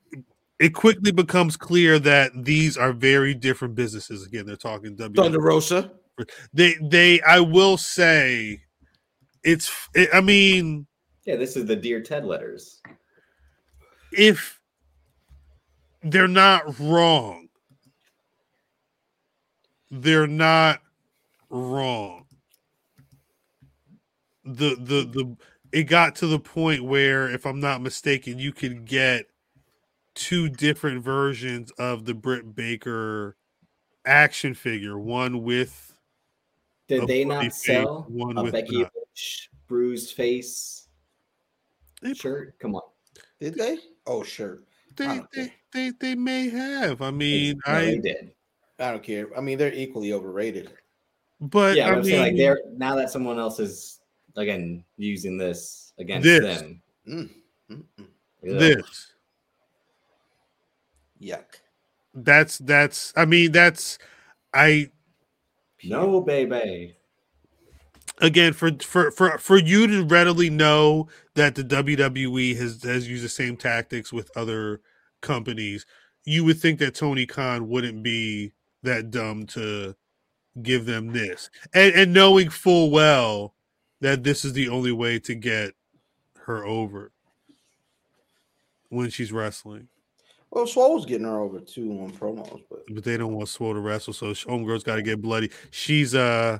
it 0.59 0.73
quickly 0.73 1.11
becomes 1.11 1.55
clear 1.55 1.99
that 1.99 2.31
these 2.35 2.77
are 2.77 2.91
very 2.91 3.33
different 3.33 3.75
businesses. 3.75 4.25
Again, 4.25 4.45
they're 4.45 4.55
talking 4.55 4.95
WWE. 4.97 5.15
Thunder 5.15 5.39
Rosa. 5.41 5.91
They, 6.51 6.75
they, 6.81 7.21
I 7.21 7.39
will 7.39 7.77
say, 7.77 8.63
it's. 9.43 9.71
It, 9.93 10.09
I 10.13 10.19
mean, 10.19 10.87
Yeah, 11.25 11.35
this 11.35 11.55
is 11.55 11.65
the 11.67 11.75
Dear 11.75 12.01
Ted 12.01 12.25
letters. 12.25 12.81
if 14.11 14.56
they're 16.03 16.27
not 16.27 16.79
wrong, 16.79 17.49
they're 19.91 20.27
not 20.27 20.81
wrong. 21.49 22.25
The 24.43 24.75
the 24.79 25.05
the 25.05 25.37
it 25.71 25.83
got 25.83 26.15
to 26.17 26.27
the 26.27 26.39
point 26.39 26.83
where, 26.83 27.29
if 27.29 27.45
I'm 27.45 27.59
not 27.59 27.81
mistaken, 27.81 28.39
you 28.39 28.53
could 28.53 28.85
get 28.85 29.25
two 30.15 30.49
different 30.49 31.03
versions 31.03 31.71
of 31.71 32.05
the 32.05 32.13
Britt 32.13 32.55
Baker 32.55 33.35
action 34.05 34.53
figure, 34.53 34.97
one 34.97 35.43
with 35.43 35.93
Did 36.87 37.07
they 37.07 37.25
bloody 37.25 37.47
not 37.47 37.53
face, 37.53 37.65
sell 37.65 38.05
one 38.09 38.37
a 38.37 38.43
with 38.43 38.53
Becky 38.53 38.83
not. 38.83 38.91
Lynch 38.95 39.49
bruised 39.67 40.15
face 40.15 40.87
they 42.01 42.13
shirt? 42.13 42.57
Come 42.59 42.75
on. 42.75 42.83
Did 43.39 43.55
they? 43.55 43.77
Oh, 44.05 44.23
sure. 44.23 44.59
They, 44.97 45.21
they, 45.33 45.53
they, 45.73 45.91
they 45.99 46.15
may 46.15 46.49
have. 46.49 47.01
I 47.01 47.11
mean, 47.11 47.59
No, 47.67 47.73
they 47.73 47.95
I 47.95 47.97
did. 47.97 48.31
I 48.79 48.91
don't 48.91 49.03
care. 49.03 49.27
I 49.37 49.41
mean, 49.41 49.57
they're 49.57 49.73
equally 49.73 50.13
overrated. 50.13 50.71
but 51.39 51.75
Yeah, 51.77 51.89
I 51.89 51.93
I'm 51.93 52.03
saying 52.03 52.19
like 52.19 52.37
they're 52.37 52.59
now 52.75 52.95
that 52.95 53.09
someone 53.09 53.39
else 53.39 53.59
is 53.59 53.99
again 54.35 54.83
using 54.97 55.37
this 55.37 55.93
against 55.97 56.23
This. 56.25 56.61
them. 56.61 56.81
Mm, 57.07 57.29
mm, 57.71 57.83
mm. 57.99 58.05
ugh. 58.53 58.59
this. 58.59 59.13
Yuck. 61.21 61.45
that's 62.13 62.59
that's 62.59 63.11
i 63.15 63.25
mean 63.25 63.51
that's 63.51 63.97
i 64.53 64.89
No, 65.83 66.21
baby. 66.21 66.95
again 68.21 68.53
for 68.53 68.71
for 68.83 69.09
for 69.11 69.37
for 69.39 69.57
you 69.57 69.87
to 69.87 70.03
readily 70.03 70.49
know 70.51 71.07
that 71.33 71.55
the 71.55 71.63
wwe 71.63 72.55
has 72.55 72.83
has 72.83 73.07
used 73.07 73.23
the 73.25 73.29
same 73.29 73.57
tactics 73.57 74.13
with 74.13 74.29
other 74.37 74.81
companies 75.21 75.85
you 76.25 76.43
would 76.43 76.59
think 76.59 76.79
that 76.79 76.93
tony 76.95 77.25
khan 77.25 77.67
wouldn't 77.67 78.03
be 78.03 78.51
that 78.83 79.09
dumb 79.11 79.45
to 79.45 79.95
give 80.61 80.85
them 80.85 81.07
this 81.11 81.49
and 81.73 81.93
and 81.95 82.13
knowing 82.13 82.49
full 82.49 82.91
well 82.91 83.53
that 84.01 84.23
this 84.23 84.45
is 84.45 84.53
the 84.53 84.69
only 84.69 84.91
way 84.91 85.19
to 85.19 85.33
get 85.35 85.73
her 86.37 86.65
over 86.65 87.11
when 88.89 89.09
she's 89.09 89.31
wrestling 89.31 89.87
Well, 90.51 90.65
Swole's 90.65 91.05
getting 91.05 91.25
her 91.27 91.39
over 91.39 91.59
too 91.59 91.91
on 91.99 92.11
promos, 92.11 92.63
but 92.69 92.83
but 92.89 93.03
they 93.03 93.17
don't 93.17 93.33
want 93.33 93.49
Swole 93.49 93.73
to 93.73 93.79
wrestle, 93.81 94.13
so 94.13 94.27
homegirl's 94.27 94.83
got 94.83 94.95
to 94.95 95.01
get 95.01 95.21
bloody. 95.21 95.51
She's 95.71 96.15
uh 96.15 96.59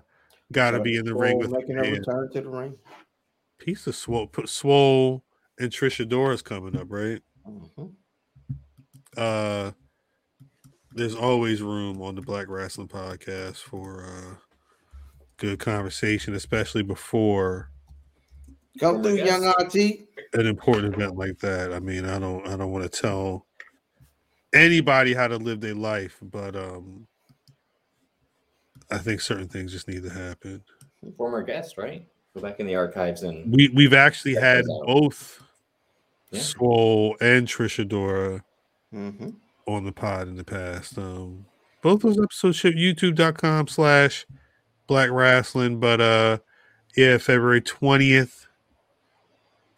got 0.52 0.72
to 0.72 0.82
be 0.82 0.98
in 0.98 1.06
the 1.06 1.12
Swole 1.12 1.22
ring 1.22 1.38
with 1.40 1.52
making 1.52 1.76
her 1.78 1.84
return 1.84 2.30
to 2.34 2.42
the 2.42 2.50
ring. 2.50 2.76
piece 3.60 3.88
of 3.88 3.96
Swole. 3.96 4.28
Put 4.28 4.50
Swole 4.50 5.24
and 5.58 5.72
Trish 5.72 6.00
Adora's 6.02 6.42
coming 6.42 6.76
up, 6.76 6.88
right? 6.92 7.22
Mhm. 7.48 7.94
Uh, 9.18 9.72
there's 10.94 11.16
always 11.16 11.62
room 11.62 12.02
on 12.02 12.16
the 12.16 12.22
Black 12.22 12.48
Wrestling 12.50 12.88
Podcast 12.88 13.58
for 13.58 14.04
uh 14.06 14.36
good 15.38 15.60
conversation, 15.60 16.34
especially 16.34 16.82
before 16.84 17.70
Come 18.80 19.02
through, 19.04 19.16
young 19.18 19.46
auntie. 19.60 20.08
an 20.34 20.46
important 20.48 20.94
event 20.94 21.16
like 21.16 21.38
that. 21.40 21.74
I 21.74 21.80
mean, 21.80 22.06
I 22.06 22.20
don't, 22.20 22.48
I 22.48 22.56
don't 22.56 22.72
want 22.72 22.92
to 22.92 23.02
tell 23.02 23.46
anybody 24.54 25.14
how 25.14 25.28
to 25.28 25.38
live 25.38 25.62
their 25.62 25.74
life, 25.76 26.18
but 26.22 26.56
um, 26.56 27.08
I 28.92 28.98
think 29.00 29.22
certain 29.22 29.48
things 29.48 29.72
just 29.72 29.88
need 29.88 30.04
to 30.04 30.10
happen. 30.10 30.64
Former 31.18 31.42
guest, 31.44 31.78
right? 31.78 32.06
Go 32.36 32.42
back 32.42 32.60
in 32.60 32.68
the 32.68 32.76
archives 32.76 33.24
and 33.24 33.52
We 33.52 33.70
we've 33.70 33.94
actually 33.94 34.36
had 34.36 34.66
both 34.86 35.42
Yeah. 36.32 36.42
Swole 36.42 37.16
and 37.22 37.48
Trish 37.48 37.84
Adora 37.84 38.44
Mhm. 38.94 39.36
on 39.68 39.84
the 39.86 39.92
pod 39.92 40.28
in 40.28 40.36
the 40.36 40.44
past. 40.44 40.98
Um, 40.98 41.46
both 41.82 42.02
those 42.02 42.18
episodes 42.20 42.56
ship 42.58 42.76
youtube.com 42.76 43.68
slash 43.68 44.26
black 44.88 45.10
wrestling. 45.12 45.80
But 45.80 46.00
uh 46.02 46.38
yeah, 46.96 47.18
February 47.18 47.62
20th 47.62 48.48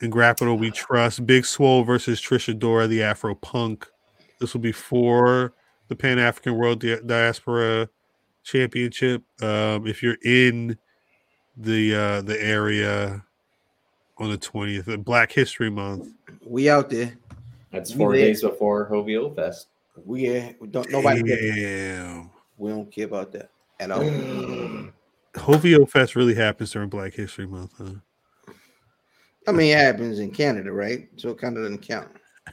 in 0.02 0.12
Grappital 0.12 0.58
We 0.58 0.72
Trust. 0.72 1.26
Big 1.26 1.46
Swole 1.46 1.84
versus 1.84 2.22
Trish 2.22 2.54
Adora, 2.54 2.88
the 2.88 3.04
Afro 3.04 3.36
Punk. 3.36 3.88
This 4.40 4.54
will 4.54 4.62
be 4.62 4.72
for 4.72 5.54
the 5.90 5.96
Pan 5.96 6.20
African 6.20 6.56
World 6.56 6.80
Di- 6.80 7.02
Diaspora 7.06 7.90
Championship. 8.44 9.24
Um, 9.42 9.86
if 9.88 10.02
you're 10.04 10.18
in 10.24 10.78
the 11.58 11.94
uh 11.96 12.22
the 12.22 12.42
area 12.42 13.24
on 14.18 14.30
the 14.30 14.38
20th, 14.38 14.88
uh, 14.88 14.98
Black 14.98 15.32
History 15.32 15.70
Month. 15.70 16.10
We 16.46 16.70
out 16.70 16.90
there. 16.90 17.14
That's 17.72 17.92
four 17.94 18.14
there. 18.16 18.26
days 18.26 18.42
before 18.42 18.90
Hovio 18.90 19.36
Fest. 19.36 19.68
We 20.06 20.38
uh, 20.38 20.54
we 20.60 20.68
don't 20.68 20.90
nobody 20.92 21.22
cares. 21.24 21.56
Damn. 21.56 22.32
We 22.58 22.72
don't 22.72 22.92
care 22.92 23.06
about 23.06 23.32
that 23.34 23.52
at 23.80 23.92
all. 23.92 24.04
Hovio 25.36 25.90
Fest 25.90 26.16
really 26.16 26.36
happens 26.36 26.72
during 26.72 26.90
Black 26.90 27.14
History 27.14 27.46
Month, 27.46 27.74
huh? 27.78 28.54
I 29.48 29.52
mean, 29.52 29.72
it 29.72 29.78
happens 29.80 30.20
in 30.20 30.32
Canada, 30.32 30.72
right? 30.72 31.08
So 31.16 31.30
it 31.30 31.38
kind 31.38 31.58
of 31.58 31.64
doesn't 31.64 31.82
count. 31.82 32.10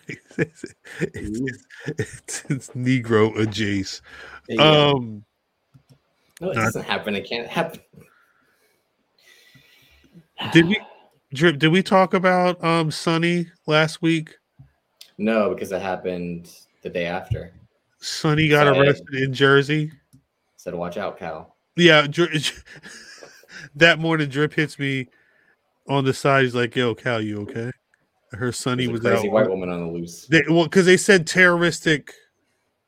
it's, 0.09 0.65
it's, 1.01 1.65
it's, 1.87 2.45
it's 2.49 2.69
Negro 2.71 3.39
adjacent. 3.39 4.03
There. 4.49 4.61
Um, 4.61 5.25
no, 6.41 6.51
it 6.51 6.57
not- 6.57 6.65
doesn't 6.65 6.85
happen. 6.85 7.15
It 7.17 7.29
can't 7.29 7.49
happen. 7.49 7.81
did 10.53 10.67
we 10.69 10.79
drip? 11.33 11.59
Did 11.59 11.73
we 11.73 11.83
talk 11.83 12.15
about 12.15 12.63
um 12.63 12.91
Sunny 12.91 13.47
last 13.67 14.03
week? 14.03 14.37
No, 15.19 15.55
because 15.55 15.73
it 15.73 15.81
happened 15.83 16.51
the 16.83 16.91
day 16.91 17.07
after. 17.07 17.53
Sunny 18.01 18.49
got 18.49 18.67
Sorry. 18.67 18.87
arrested 18.89 19.15
in 19.15 19.33
Jersey. 19.33 19.91
Said, 20.57 20.75
"Watch 20.75 20.97
out, 20.97 21.19
khal." 21.19 21.53
Yeah, 21.77 22.07
Dri- 22.07 22.41
that 23.77 23.99
morning, 23.99 24.29
Drip 24.29 24.53
hits 24.53 24.79
me 24.79 25.09
on 25.89 26.05
the 26.05 26.13
side. 26.13 26.45
He's 26.45 26.55
like, 26.55 26.77
"Yo, 26.77 26.95
khal, 26.95 27.25
you 27.25 27.41
okay?" 27.43 27.71
Her 28.33 28.39
heard 28.39 28.55
Sunny 28.55 28.87
There's 28.87 29.01
was 29.01 29.07
a 29.07 29.11
crazy 29.13 29.29
out. 29.29 29.33
white 29.33 29.49
woman 29.49 29.69
on 29.71 29.81
the 29.87 29.93
loose. 29.93 30.27
They, 30.27 30.43
well, 30.49 30.65
because 30.65 30.85
they 30.87 30.97
said 30.97 31.27
terroristic 31.27 32.13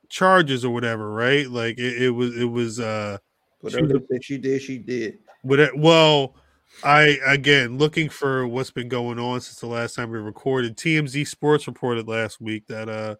charges 0.09 0.65
or 0.65 0.73
whatever, 0.73 1.11
right? 1.11 1.49
Like 1.49 1.77
it, 1.79 2.03
it 2.03 2.09
was, 2.11 2.37
it 2.37 2.45
was. 2.45 2.79
uh 2.79 3.17
Whatever 3.61 3.87
She- 3.87 4.05
that 4.09 4.23
she 4.23 4.37
did, 4.37 4.61
she 4.61 4.77
did. 4.77 5.19
But 5.43 5.59
it, 5.59 5.77
well, 5.77 6.35
I 6.83 7.17
again 7.25 7.77
looking 7.77 8.09
for 8.09 8.47
what's 8.47 8.71
been 8.71 8.87
going 8.87 9.19
on 9.19 9.41
since 9.41 9.59
the 9.59 9.67
last 9.67 9.95
time 9.95 10.09
we 10.09 10.19
recorded. 10.19 10.77
TMZ 10.77 11.27
Sports 11.27 11.67
reported 11.67 12.07
last 12.07 12.39
week 12.39 12.67
that 12.67 12.89
uh 12.89 13.15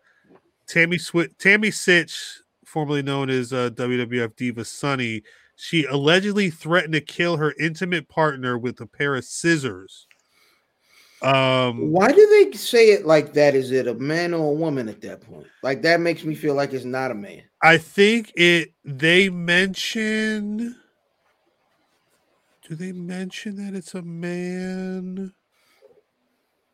Tammy 0.68 0.98
Swi- 0.98 1.36
Tammy 1.38 1.70
Sytch, 1.70 2.38
formerly 2.64 3.02
known 3.02 3.30
as 3.30 3.52
uh, 3.52 3.72
WWF 3.72 4.36
diva 4.36 4.64
Sunny, 4.64 5.24
she 5.56 5.84
allegedly 5.86 6.50
threatened 6.52 6.94
to 6.94 7.02
kill 7.02 7.38
her 7.38 7.54
intimate 7.60 8.08
partner 8.08 8.58
with 8.58 8.80
a 8.80 8.86
pair 8.86 9.16
of 9.16 9.26
scissors. 9.26 10.08
Um, 11.22 11.92
Why 11.92 12.12
do 12.12 12.28
they 12.28 12.56
say 12.58 12.92
it 12.92 13.06
like 13.06 13.34
that? 13.34 13.56
Is 13.56 13.72
it 13.72 13.88
a 13.88 13.94
man 13.96 14.34
or 14.34 14.52
a 14.52 14.56
woman 14.56 14.88
at 14.88 15.02
that 15.02 15.22
point? 15.22 15.48
Like 15.64 15.82
that 15.82 16.00
makes 16.00 16.24
me 16.24 16.36
feel 16.36 16.54
like 16.54 16.72
it's 16.72 16.86
not 16.86 17.12
a 17.12 17.16
man. 17.16 17.44
I 17.62 17.78
think 17.78 18.32
it. 18.36 18.74
They 18.86 19.30
mention. 19.30 20.78
Do 22.70 22.76
they 22.76 22.92
mention 22.92 23.56
that 23.56 23.76
it's 23.76 23.96
a 23.96 24.04
man? 24.04 25.34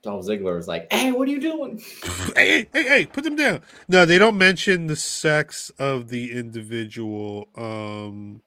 Dolph 0.04 0.26
Ziggler 0.26 0.58
was 0.58 0.68
like, 0.68 0.92
"Hey, 0.92 1.14
what 1.14 1.26
are 1.26 1.32
you 1.32 1.40
doing?" 1.40 1.82
hey, 2.36 2.68
hey, 2.74 2.84
hey, 2.84 3.06
put 3.06 3.24
them 3.24 3.38
down. 3.38 3.62
No, 3.88 4.06
they 4.06 4.18
don't 4.18 4.38
mention 4.38 4.88
the 4.88 4.98
sex 4.98 5.72
of 5.80 6.10
the 6.10 6.34
individual. 6.34 7.48
Um, 7.56 8.42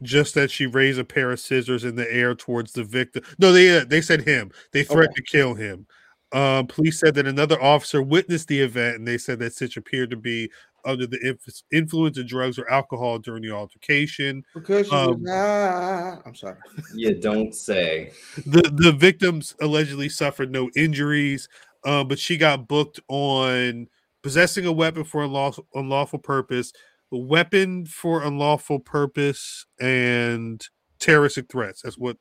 just 0.00 0.34
that 0.36 0.50
she 0.50 0.64
raised 0.64 0.98
a 0.98 1.04
pair 1.04 1.30
of 1.30 1.38
scissors 1.38 1.84
in 1.84 1.96
the 1.96 2.10
air 2.10 2.34
towards 2.34 2.72
the 2.72 2.82
victim. 2.82 3.22
No, 3.38 3.52
they 3.52 3.80
uh, 3.80 3.84
they 3.84 4.00
said 4.00 4.22
him. 4.22 4.50
They 4.72 4.84
threatened 4.84 5.16
to 5.16 5.22
kill 5.22 5.52
him. 5.52 5.86
Um, 6.32 6.66
police 6.66 6.98
said 6.98 7.14
that 7.16 7.26
another 7.26 7.62
officer 7.62 8.00
witnessed 8.00 8.48
the 8.48 8.60
event, 8.60 8.96
and 8.96 9.06
they 9.06 9.18
said 9.18 9.38
that 9.40 9.52
Sytch 9.52 9.76
appeared 9.76 10.08
to 10.10 10.16
be 10.16 10.50
under 10.84 11.06
the 11.06 11.18
inf- 11.26 11.62
influence 11.72 12.18
of 12.18 12.26
drugs 12.26 12.58
or 12.58 12.70
alcohol 12.70 13.18
during 13.18 13.42
the 13.42 13.50
altercation. 13.50 14.44
Because 14.54 14.88
she 14.88 14.94
Um, 14.94 15.22
was 15.22 16.22
I'm 16.24 16.34
sorry. 16.34 16.56
You 16.94 17.18
don't 17.20 17.54
say. 17.54 18.12
the 18.46 18.62
the 18.74 18.92
victims 18.92 19.54
allegedly 19.60 20.08
suffered 20.08 20.50
no 20.50 20.70
injuries, 20.76 21.48
uh, 21.84 22.04
but 22.04 22.18
she 22.18 22.36
got 22.36 22.68
booked 22.68 23.00
on 23.08 23.88
possessing 24.22 24.66
a 24.66 24.72
weapon 24.72 25.04
for 25.04 25.22
unlawful, 25.24 25.66
unlawful 25.74 26.18
purpose, 26.18 26.72
weapon 27.10 27.86
for 27.86 28.22
unlawful 28.22 28.80
purpose, 28.80 29.66
and 29.80 30.66
terroristic 30.98 31.50
threats. 31.50 31.82
That's 31.82 31.98
what 31.98 32.16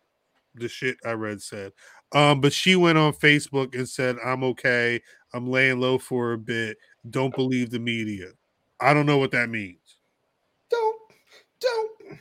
the 0.55 0.67
shit 0.67 0.97
I 1.05 1.11
read 1.13 1.41
said. 1.41 1.71
Um, 2.13 2.41
but 2.41 2.53
she 2.53 2.75
went 2.75 2.97
on 2.97 3.13
Facebook 3.13 3.73
and 3.75 3.89
said, 3.89 4.17
"I'm 4.23 4.43
okay. 4.43 5.01
I'm 5.33 5.47
laying 5.49 5.79
low 5.79 5.97
for 5.97 6.33
a 6.33 6.37
bit. 6.37 6.77
Don't 7.09 7.35
believe 7.35 7.71
the 7.71 7.79
media." 7.79 8.27
I 8.83 8.93
don't 8.93 9.05
know 9.05 9.17
what 9.17 9.31
that 9.31 9.49
means. 9.49 9.77
Don't 10.69 10.99
don't 11.59 12.19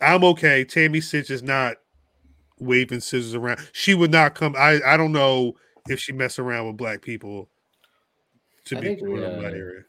I'm 0.00 0.24
okay. 0.24 0.64
Tammy 0.64 1.00
Sytch 1.00 1.30
is 1.30 1.42
not 1.42 1.76
waving 2.58 3.00
scissors 3.00 3.34
around. 3.34 3.60
She 3.72 3.94
would 3.94 4.10
not 4.10 4.34
come. 4.34 4.54
I 4.56 4.80
I 4.84 4.96
don't 4.96 5.12
know 5.12 5.54
if 5.88 6.00
she 6.00 6.12
mess 6.12 6.38
around 6.38 6.66
with 6.66 6.76
black 6.76 7.02
people. 7.02 7.48
To 8.66 8.76
I 8.76 8.80
be 8.80 8.86
think, 8.88 9.00
born 9.00 9.22
in 9.22 9.42
that 9.42 9.52
uh, 9.52 9.56
area. 9.56 9.82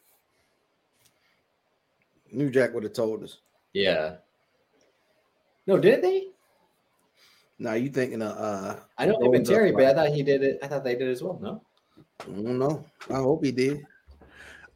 New 2.32 2.50
Jack 2.50 2.74
would 2.74 2.82
have 2.82 2.92
told 2.92 3.22
us. 3.22 3.38
Yeah. 3.72 4.16
No, 5.66 5.78
did 5.78 6.02
they? 6.02 6.28
Now 7.58 7.74
you 7.74 7.90
thinking 7.90 8.22
of 8.22 8.36
uh 8.36 8.76
I 8.98 9.06
know 9.06 9.18
Golden 9.18 9.42
even 9.42 9.44
Terry, 9.44 9.72
but 9.72 9.84
I 9.84 9.94
thought 9.94 10.08
he 10.08 10.22
did 10.22 10.42
it. 10.42 10.58
I 10.62 10.66
thought 10.66 10.84
they 10.84 10.96
did 10.96 11.08
as 11.08 11.22
well. 11.22 11.38
No. 11.40 11.62
I 12.20 12.24
don't 12.26 12.58
know. 12.58 12.84
I 13.10 13.14
hope 13.14 13.44
he 13.44 13.52
did. 13.52 13.84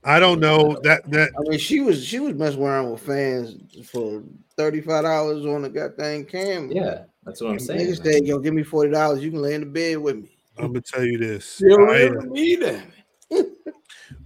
I 0.05 0.21
don't 0.21 0.41
know 0.41 0.79
that 0.83 1.11
that 1.11 1.31
I 1.39 1.49
mean, 1.49 1.59
she 1.59 1.81
was 1.81 2.05
she 2.05 2.21
was 2.21 2.35
messing 2.35 2.63
around 2.63 2.91
with 2.91 3.03
fans 3.03 3.87
for 3.89 4.23
thirty 4.57 4.81
five 4.81 5.05
dollars 5.05 5.45
on 5.45 5.65
a 5.65 5.69
goddamn 5.69 6.25
camera. 6.25 6.75
Yeah, 6.75 7.05
that's 7.25 7.41
what 7.41 7.51
I'm 7.51 7.59
saying. 7.59 7.81
Niggas 7.81 8.05
said, 8.05 8.25
"Yo, 8.25 8.39
give 8.39 8.55
me 8.55 8.63
forty 8.63 8.91
dollars. 8.91 9.23
You 9.23 9.31
can 9.31 9.43
lay 9.43 9.55
in 9.55 9.61
the 9.61 9.67
bed 9.67 9.99
with 9.99 10.17
me." 10.17 10.39
I'm 10.57 10.69
gonna 10.69 10.81
tell 10.81 11.05
you 11.05 11.19
this. 11.19 11.61
You 11.61 11.71
don't 11.71 11.91
I, 11.91 12.03
ever 12.03 12.27
need 12.27 12.83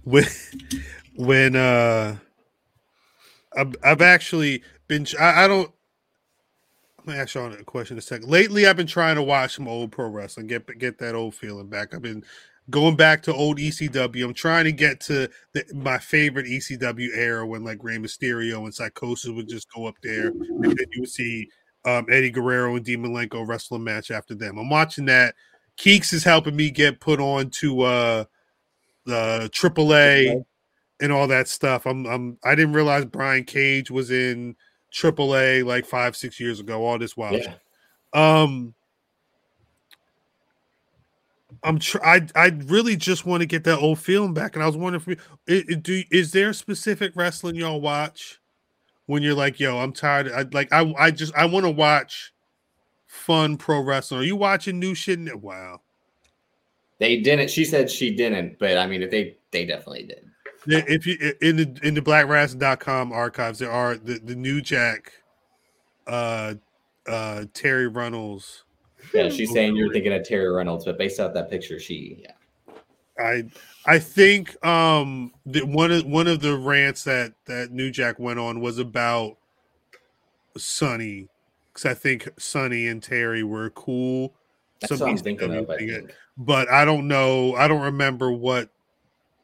when 0.03 0.25
when 1.15 1.55
uh 1.55 2.17
I've, 3.55 3.75
I've 3.83 4.01
actually 4.01 4.63
been 4.87 5.05
I, 5.19 5.45
I 5.45 5.47
don't 5.47 5.71
I'm 6.99 7.05
gonna 7.05 7.17
ask 7.19 7.35
you 7.35 7.41
on 7.41 7.51
a 7.53 7.63
question 7.63 7.95
in 7.95 7.99
a 7.99 8.01
second. 8.01 8.29
Lately 8.29 8.65
I've 8.65 8.77
been 8.77 8.87
trying 8.87 9.15
to 9.15 9.23
watch 9.23 9.55
some 9.55 9.67
old 9.67 9.91
pro 9.91 10.07
wrestling, 10.07 10.47
get 10.47 10.65
get 10.79 10.97
that 10.99 11.15
old 11.15 11.35
feeling 11.35 11.67
back. 11.67 11.93
I've 11.93 12.01
been 12.01 12.23
going 12.69 12.95
back 12.95 13.21
to 13.23 13.33
old 13.33 13.57
ECW. 13.57 14.23
I'm 14.23 14.33
trying 14.33 14.63
to 14.65 14.71
get 14.71 14.99
to 15.01 15.29
the, 15.53 15.65
my 15.73 15.97
favorite 15.97 16.45
ECW 16.45 17.09
era 17.15 17.45
when 17.45 17.63
like 17.63 17.83
Rey 17.83 17.97
Mysterio 17.97 18.63
and 18.63 18.73
Psicosis 18.73 19.35
would 19.35 19.49
just 19.49 19.71
go 19.73 19.85
up 19.85 19.95
there 20.01 20.27
and 20.27 20.63
then 20.63 20.85
you 20.93 21.01
would 21.01 21.09
see 21.09 21.49
um, 21.85 22.05
Eddie 22.09 22.31
Guerrero 22.31 22.75
and 22.75 22.85
Dean 22.85 23.03
Malenko 23.03 23.45
wrestle 23.47 23.77
a 23.77 23.79
match 23.79 24.11
after 24.11 24.33
them. 24.35 24.57
I'm 24.57 24.69
watching 24.69 25.05
that. 25.05 25.35
Keeks 25.77 26.13
is 26.13 26.23
helping 26.23 26.55
me 26.55 26.69
get 26.71 26.99
put 26.99 27.19
on 27.19 27.49
to 27.49 27.81
uh 27.81 28.23
the 29.05 29.49
AAA 29.53 30.41
and 31.01 31.11
all 31.11 31.27
that 31.27 31.47
stuff. 31.49 31.85
I'm 31.85 32.05
I'm 32.05 32.37
I 32.43 32.55
didn't 32.55 32.73
realize 32.73 33.05
Brian 33.05 33.43
Cage 33.43 33.91
was 33.91 34.11
in 34.11 34.55
AAA 34.93 35.65
like 35.65 35.85
five 35.85 36.15
six 36.15 36.39
years 36.39 36.59
ago. 36.59 36.85
All 36.85 36.97
this 36.99 37.17
while, 37.17 37.33
Yeah. 37.37 37.55
um, 38.13 38.73
I'm 41.63 41.79
tr- 41.79 42.03
I 42.03 42.27
I 42.35 42.47
really 42.65 42.95
just 42.95 43.25
want 43.25 43.41
to 43.41 43.45
get 43.45 43.63
that 43.65 43.79
old 43.79 43.99
feeling 43.99 44.33
back, 44.33 44.55
and 44.55 44.63
I 44.63 44.67
was 44.67 44.77
wondering 44.77 45.01
if 45.01 45.07
we, 45.07 45.17
i- 45.55 45.63
i- 45.71 45.75
do 45.75 46.03
is 46.11 46.31
there 46.31 46.53
specific 46.53 47.13
wrestling 47.15 47.55
y'all 47.55 47.81
watch 47.81 48.39
when 49.05 49.21
you're 49.23 49.33
like, 49.33 49.59
yo, 49.59 49.77
I'm 49.79 49.93
tired. 49.93 50.31
I 50.31 50.45
like 50.51 50.71
I 50.71 50.93
I 50.97 51.11
just 51.11 51.33
I 51.35 51.45
want 51.45 51.65
to 51.65 51.71
watch 51.71 52.33
fun 53.07 53.57
pro 53.57 53.81
wrestling. 53.81 54.21
Are 54.21 54.23
you 54.25 54.35
watching 54.35 54.79
new 54.79 54.95
shit? 54.95 55.19
Wow. 55.41 55.81
They 56.99 57.19
didn't. 57.19 57.49
She 57.49 57.65
said 57.65 57.89
she 57.91 58.15
didn't, 58.15 58.59
but 58.59 58.77
I 58.77 58.87
mean, 58.87 59.01
if 59.03 59.11
they 59.11 59.37
they 59.51 59.65
definitely 59.65 60.03
did. 60.03 60.29
If 60.65 61.05
you 61.05 61.17
in 61.41 61.57
the 61.57 61.79
in 61.83 61.93
the 61.93 62.01
blackwrestling.com 62.01 63.11
archives, 63.11 63.59
there 63.59 63.71
are 63.71 63.95
the, 63.97 64.19
the 64.23 64.35
new 64.35 64.61
Jack 64.61 65.11
uh 66.07 66.55
uh 67.05 67.43
Terri 67.53 67.93
Runnels. 67.93 68.62
Yeah, 69.13 69.29
she's 69.29 69.51
saying 69.51 69.75
you're 69.75 69.91
thinking 69.93 70.13
of 70.13 70.23
Terry 70.23 70.49
Reynolds, 70.51 70.85
but 70.85 70.97
based 70.97 71.19
off 71.19 71.33
that 71.33 71.49
picture, 71.49 71.79
she 71.79 72.23
yeah. 72.23 72.31
I 73.19 73.43
I 73.85 73.99
think 73.99 74.63
um 74.65 75.31
that 75.45 75.67
one 75.67 75.91
of 75.91 76.05
one 76.05 76.27
of 76.27 76.39
the 76.41 76.57
rants 76.57 77.03
that 77.03 77.33
that 77.45 77.71
New 77.71 77.91
Jack 77.91 78.17
went 78.19 78.39
on 78.39 78.59
was 78.59 78.79
about 78.79 79.37
Sunny 80.57 81.27
because 81.71 81.85
I 81.89 81.93
think 81.93 82.29
Sunny 82.37 82.87
and 82.87 83.01
Terry 83.01 83.43
were 83.43 83.69
cool 83.71 84.33
That's 84.81 84.97
some 84.97 84.99
what 84.99 85.09
I'm 85.09 85.17
thinking 85.17 85.53
of. 85.55 85.69
I 85.69 85.77
thing, 85.77 85.89
think. 85.89 86.11
but 86.37 86.69
I 86.69 86.85
don't 86.85 87.07
know. 87.07 87.55
I 87.55 87.67
don't 87.67 87.81
remember 87.81 88.31
what 88.31 88.69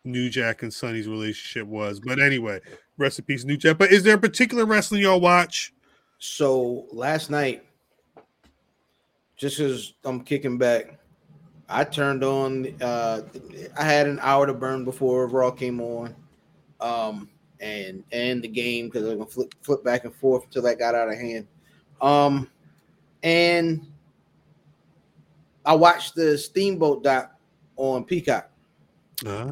New 0.04 0.30
Jack 0.30 0.64
and 0.64 0.74
Sunny's 0.74 1.08
relationship 1.08 1.68
was. 1.68 2.00
But 2.00 2.20
anyway, 2.20 2.60
rest 2.98 3.20
in 3.20 3.26
peace, 3.26 3.46
New 3.46 3.58
Jack. 3.58 3.78
But 3.78 3.92
is 3.92 4.04
there 4.04 4.16
a 4.16 4.20
particular 4.20 4.66
wrestling 4.66 5.02
y'all 5.02 5.20
watch? 5.20 5.74
So 6.20 6.88
last 6.92 7.30
night, 7.30 7.64
just 9.40 9.60
as 9.62 9.94
I'm 10.04 10.22
kicking 10.22 10.58
back, 10.58 11.00
I 11.70 11.86
turned 11.86 12.24
on. 12.24 12.68
Uh, 12.82 13.22
I 13.80 13.84
had 13.84 14.06
an 14.06 14.20
hour 14.22 14.46
to 14.46 14.54
burn 14.54 14.84
before 14.84 15.28
Raw 15.28 15.50
came 15.50 15.80
on, 15.80 16.14
um, 16.82 17.30
and 17.62 18.04
and 18.12 18.44
the 18.44 18.50
game 18.50 18.88
because 18.88 19.08
I'm 19.08 19.18
gonna 19.18 19.30
flip 19.30 19.56
flip 19.62 19.84
back 19.84 20.04
and 20.04 20.14
forth 20.14 20.44
until 20.44 20.64
that 20.64 20.78
got 20.78 20.94
out 20.94 21.08
of 21.08 21.16
hand. 21.16 21.48
Um, 22.02 22.50
and 23.24 23.88
I 25.66 25.74
watched 25.74 26.16
the 26.16 26.38
Steamboat 26.38 27.04
doc 27.04 27.34
on 27.78 28.04
Peacock. 28.04 28.50
Ah. 29.26 29.46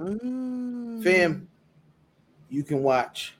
Fam, 1.01 1.47
you 2.49 2.63
can 2.63 2.83
watch 2.83 3.35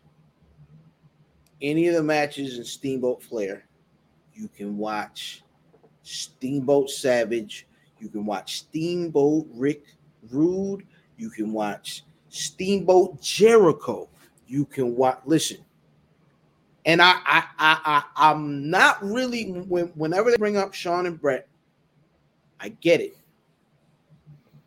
any 1.61 1.87
of 1.87 1.95
the 1.95 2.03
matches 2.03 2.57
in 2.57 2.63
Steamboat 2.63 3.21
Flair. 3.21 3.65
You 4.33 4.47
can 4.47 4.77
watch 4.77 5.43
Steamboat 6.07 6.89
Savage. 6.89 7.67
You 7.99 8.09
can 8.09 8.25
watch 8.25 8.59
Steamboat 8.59 9.47
Rick 9.53 9.83
Rude. 10.29 10.85
You 11.17 11.29
can 11.29 11.51
watch 11.51 12.03
Steamboat 12.29 13.21
Jericho. 13.21 14.07
You 14.47 14.65
can 14.65 14.95
watch. 14.95 15.19
Listen, 15.25 15.57
and 16.85 17.01
I, 17.01 17.19
I, 17.25 17.43
I, 17.57 17.79
I 17.85 18.03
I'm 18.15 18.69
not 18.69 19.03
really 19.03 19.51
when, 19.51 19.87
whenever 19.87 20.31
they 20.31 20.37
bring 20.37 20.57
up 20.57 20.73
Shawn 20.73 21.05
and 21.05 21.19
Bret, 21.19 21.47
I 22.59 22.69
get 22.69 23.01
it, 23.01 23.17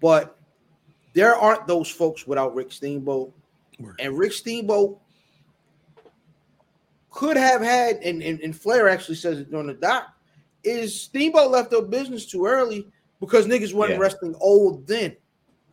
but 0.00 0.36
there 1.12 1.34
aren't 1.34 1.66
those 1.66 1.88
folks 1.90 2.26
without 2.26 2.54
Rick 2.54 2.72
Steamboat. 2.72 3.32
Word. 3.78 3.96
And 3.98 4.18
Rick 4.18 4.32
Steamboat 4.32 5.00
could 7.10 7.36
have 7.36 7.62
had, 7.62 7.96
and, 7.96 8.22
and, 8.22 8.40
and 8.40 8.54
Flair 8.54 8.88
actually 8.88 9.14
says 9.16 9.40
it 9.40 9.50
during 9.50 9.66
the 9.66 9.74
doc, 9.74 10.14
is 10.64 11.00
Steamboat 11.00 11.50
left 11.50 11.70
their 11.70 11.82
business 11.82 12.26
too 12.26 12.46
early 12.46 12.86
because 13.20 13.46
niggas 13.46 13.74
wasn't 13.74 13.98
Yeah. 13.98 14.02
wrestling 14.02 14.34
old 14.40 14.86
then. 14.86 15.16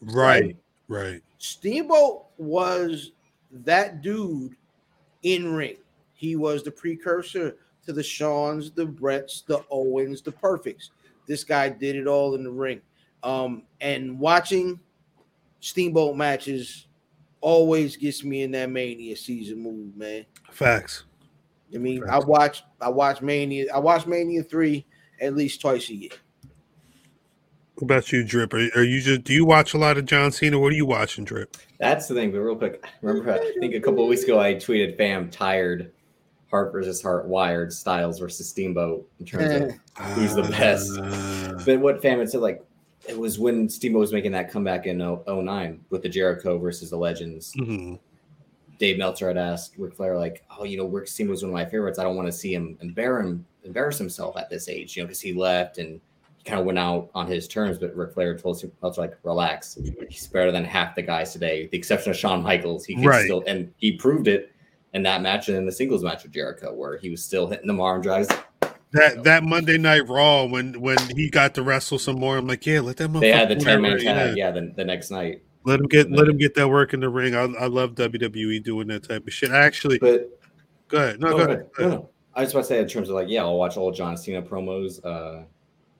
Right, 0.01 0.55
right. 0.87 1.21
Steamboat 1.37 2.25
was 2.37 3.11
that 3.51 4.01
dude 4.01 4.55
in 5.23 5.53
ring. 5.53 5.77
He 6.13 6.35
was 6.35 6.63
the 6.63 6.71
precursor 6.71 7.57
to 7.85 7.93
the 7.93 8.03
Shawns, 8.03 8.71
the 8.71 8.85
Brets, 8.85 9.41
the 9.41 9.63
Owens, 9.69 10.21
the 10.21 10.31
Perfects. 10.31 10.91
This 11.25 11.43
guy 11.43 11.69
did 11.69 11.95
it 11.95 12.07
all 12.07 12.35
in 12.35 12.43
the 12.43 12.51
ring. 12.51 12.81
Um, 13.23 13.63
and 13.81 14.19
watching 14.19 14.79
Steamboat 15.59 16.15
matches 16.15 16.87
always 17.41 17.95
gets 17.95 18.23
me 18.23 18.43
in 18.43 18.51
that 18.51 18.69
Mania 18.69 19.15
season 19.15 19.59
mood, 19.59 19.95
man. 19.97 20.25
Facts. 20.51 21.03
I 21.73 21.77
mean, 21.77 22.03
I 22.09 22.19
watch, 22.19 22.63
I 22.79 22.89
watch 22.89 23.21
Mania, 23.21 23.73
I 23.73 23.79
watch 23.79 24.05
Mania 24.05 24.43
three 24.43 24.85
at 25.21 25.35
least 25.35 25.61
twice 25.61 25.89
a 25.89 25.95
year. 25.95 26.11
What 27.75 27.83
about 27.83 28.11
you, 28.11 28.23
Drip? 28.23 28.53
Are, 28.53 28.69
are 28.75 28.83
you 28.83 29.01
just 29.01 29.23
do 29.23 29.33
you 29.33 29.45
watch 29.45 29.73
a 29.73 29.77
lot 29.77 29.97
of 29.97 30.05
John 30.05 30.31
Cena? 30.31 30.57
What 30.57 30.71
are 30.71 30.75
you 30.75 30.85
watching, 30.85 31.25
Drip? 31.25 31.57
That's 31.79 32.07
the 32.07 32.15
thing. 32.15 32.31
But 32.31 32.39
real 32.39 32.55
quick, 32.55 32.83
remember 33.01 33.33
I 33.33 33.53
think 33.59 33.75
a 33.75 33.79
couple 33.79 34.01
of 34.01 34.09
weeks 34.09 34.23
ago 34.23 34.39
I 34.39 34.55
tweeted, 34.55 34.97
"Fam, 34.97 35.29
tired." 35.29 35.91
Heart 36.49 36.71
versus 36.71 37.01
Heart, 37.01 37.27
Wired, 37.27 37.73
Styles 37.73 38.19
versus 38.19 38.47
Steamboat 38.47 39.05
in 39.19 39.25
terms 39.25 39.73
of 39.97 40.11
Who's 40.13 40.33
the 40.33 40.43
best? 40.43 40.97
Uh, 40.97 41.61
But 41.65 41.81
what 41.81 42.01
fam 42.01 42.19
had 42.19 42.29
said, 42.29 42.39
like, 42.39 42.63
it 43.07 43.19
was 43.19 43.37
when 43.37 43.67
Steamboat 43.67 43.99
was 43.99 44.13
making 44.13 44.31
that 44.31 44.49
comeback 44.49 44.85
in 44.85 44.97
0- 44.97 45.43
09 45.43 45.81
with 45.89 46.03
the 46.03 46.09
Jericho 46.09 46.57
versus 46.57 46.89
the 46.89 46.95
Legends. 46.97 47.53
mhm. 47.57 47.99
Dave 48.77 48.97
Meltzer 48.97 49.27
had 49.27 49.37
asked 49.37 49.75
Ric 49.77 49.95
Flair, 49.95 50.17
like, 50.17 50.43
oh, 50.57 50.63
you 50.63 50.77
know, 50.77 50.85
Rick 50.85 51.09
was 51.27 51.41
one 51.41 51.49
of 51.49 51.53
my 51.53 51.65
favorites. 51.65 51.99
I 51.99 52.03
don't 52.03 52.15
want 52.15 52.27
to 52.27 52.31
see 52.31 52.53
him 52.53 52.77
embarrass, 52.81 53.35
embarrass 53.63 53.97
himself 53.97 54.37
at 54.37 54.49
this 54.49 54.69
age, 54.69 54.95
you 54.95 55.03
know, 55.03 55.07
because 55.07 55.21
he 55.21 55.33
left 55.33 55.77
and 55.77 55.99
he 56.37 56.43
kind 56.43 56.59
of 56.59 56.65
went 56.65 56.77
out 56.77 57.09
on 57.15 57.27
his 57.27 57.47
terms. 57.47 57.77
But 57.77 57.95
Ric 57.95 58.13
Flair 58.13 58.37
told 58.37 58.63
Meltzer, 58.81 59.01
like, 59.01 59.17
relax. 59.23 59.77
He's 60.09 60.27
better 60.27 60.51
than 60.51 60.63
half 60.63 60.95
the 60.95 61.01
guys 61.01 61.33
today, 61.33 61.63
with 61.63 61.71
the 61.71 61.77
exception 61.77 62.11
of 62.11 62.17
Shawn 62.17 62.43
Michaels. 62.43 62.85
He 62.85 62.95
can 62.95 63.03
Right. 63.03 63.25
still, 63.25 63.43
and 63.47 63.73
he 63.77 63.93
proved 63.93 64.27
it 64.27 64.51
in 64.93 65.03
that 65.03 65.21
match 65.21 65.47
and 65.47 65.57
in 65.57 65.65
the 65.65 65.71
singles 65.71 66.03
match 66.03 66.23
with 66.23 66.31
Jericho, 66.31 66.73
where 66.73 66.97
he 66.97 67.09
was 67.09 67.23
still 67.23 67.47
hitting 67.47 67.67
the 67.67 67.81
arm 67.81 68.01
drives. 68.01 68.29
That 68.91 69.25
that 69.25 69.43
Monday 69.43 69.77
Night 69.77 70.07
Raw 70.07 70.45
when 70.45 70.79
when 70.79 70.97
he 71.15 71.29
got 71.29 71.53
to 71.55 71.61
wrestle 71.61 71.99
some 71.99 72.19
more, 72.19 72.37
I'm 72.37 72.47
like, 72.47 72.65
yeah, 72.65 72.79
let 72.79 72.95
that. 72.97 73.11
They 73.11 73.31
had 73.31 73.49
the 73.49 73.55
10 73.57 73.81
man 73.81 73.99
tag, 73.99 74.37
yeah. 74.37 74.45
yeah, 74.45 74.51
the, 74.51 74.71
the 74.75 74.85
next 74.85 75.11
night. 75.11 75.41
Let 75.67 75.81
him 75.81 75.87
get 75.87 76.09
let 76.09 76.29
him 76.29 76.37
get 76.37 76.55
that 76.55 76.69
work 76.69 76.93
in 76.93 77.01
the 77.01 77.09
ring. 77.09 77.35
I, 77.35 77.41
I 77.41 77.67
love 77.67 77.93
WWE 77.95 78.63
doing 78.63 78.87
that 78.87 79.03
type 79.03 79.27
of 79.27 79.33
shit. 79.33 79.51
Actually, 79.51 79.99
But 79.99 80.39
go 80.87 80.97
ahead. 80.97 81.19
No, 81.19 81.27
No, 81.29 81.31
go 81.31 81.37
go 81.37 81.43
ahead. 81.43 81.59
ahead. 81.59 81.69
No, 81.79 81.89
no. 81.89 82.09
I 82.35 82.43
just 82.43 82.55
want 82.55 82.65
to 82.65 82.69
say 82.69 82.79
in 82.79 82.87
terms 82.87 83.09
of 83.09 83.15
like, 83.15 83.27
yeah, 83.27 83.41
I'll 83.41 83.57
watch 83.57 83.75
all 83.75 83.91
John 83.91 84.15
Cena 84.15 84.41
promos. 84.41 85.03
Uh, 85.03 85.43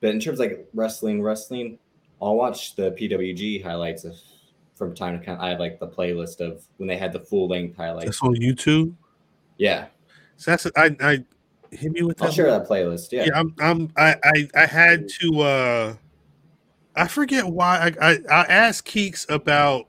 but 0.00 0.10
in 0.10 0.20
terms 0.20 0.40
of 0.40 0.46
like 0.48 0.66
wrestling, 0.72 1.20
wrestling, 1.20 1.78
I'll 2.22 2.36
watch 2.36 2.76
the 2.76 2.92
PWG 2.92 3.62
highlights 3.62 4.04
of, 4.04 4.14
from 4.74 4.94
time 4.94 5.18
to 5.20 5.26
time. 5.26 5.38
I 5.38 5.50
have 5.50 5.60
like 5.60 5.78
the 5.80 5.88
playlist 5.88 6.40
of 6.40 6.64
when 6.78 6.88
they 6.88 6.96
had 6.96 7.12
the 7.12 7.20
full 7.20 7.46
length 7.48 7.76
highlights. 7.76 8.06
That's 8.06 8.22
on 8.22 8.36
YouTube. 8.36 8.94
Yeah, 9.58 9.88
So 10.38 10.52
that's 10.52 10.66
I 10.76 10.96
I 11.00 11.24
hit 11.72 11.92
me 11.92 12.02
with 12.02 12.16
that. 12.18 12.26
I'll 12.26 12.32
share 12.32 12.50
that 12.50 12.66
playlist. 12.66 13.12
Yeah, 13.12 13.24
Yeah, 13.26 13.38
I'm, 13.38 13.54
I'm 13.58 13.92
I, 13.98 14.16
I 14.24 14.48
I 14.62 14.66
had 14.66 15.08
to 15.20 15.40
uh 15.40 15.94
I 16.98 17.06
forget 17.06 17.46
why 17.46 17.92
I 18.00 18.10
I, 18.10 18.18
I 18.30 18.44
asked 18.46 18.86
Keeks 18.86 19.28
about 19.30 19.86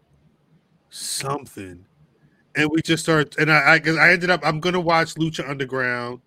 something 0.89 1.85
and 2.55 2.69
we 2.71 2.81
just 2.81 3.03
started 3.03 3.37
and 3.39 3.51
I 3.51 3.75
I, 3.75 3.91
I 3.99 4.11
ended 4.11 4.29
up 4.29 4.41
I'm 4.43 4.59
gonna 4.59 4.79
watch 4.79 5.15
Lucha 5.15 5.47
Underground. 5.47 6.21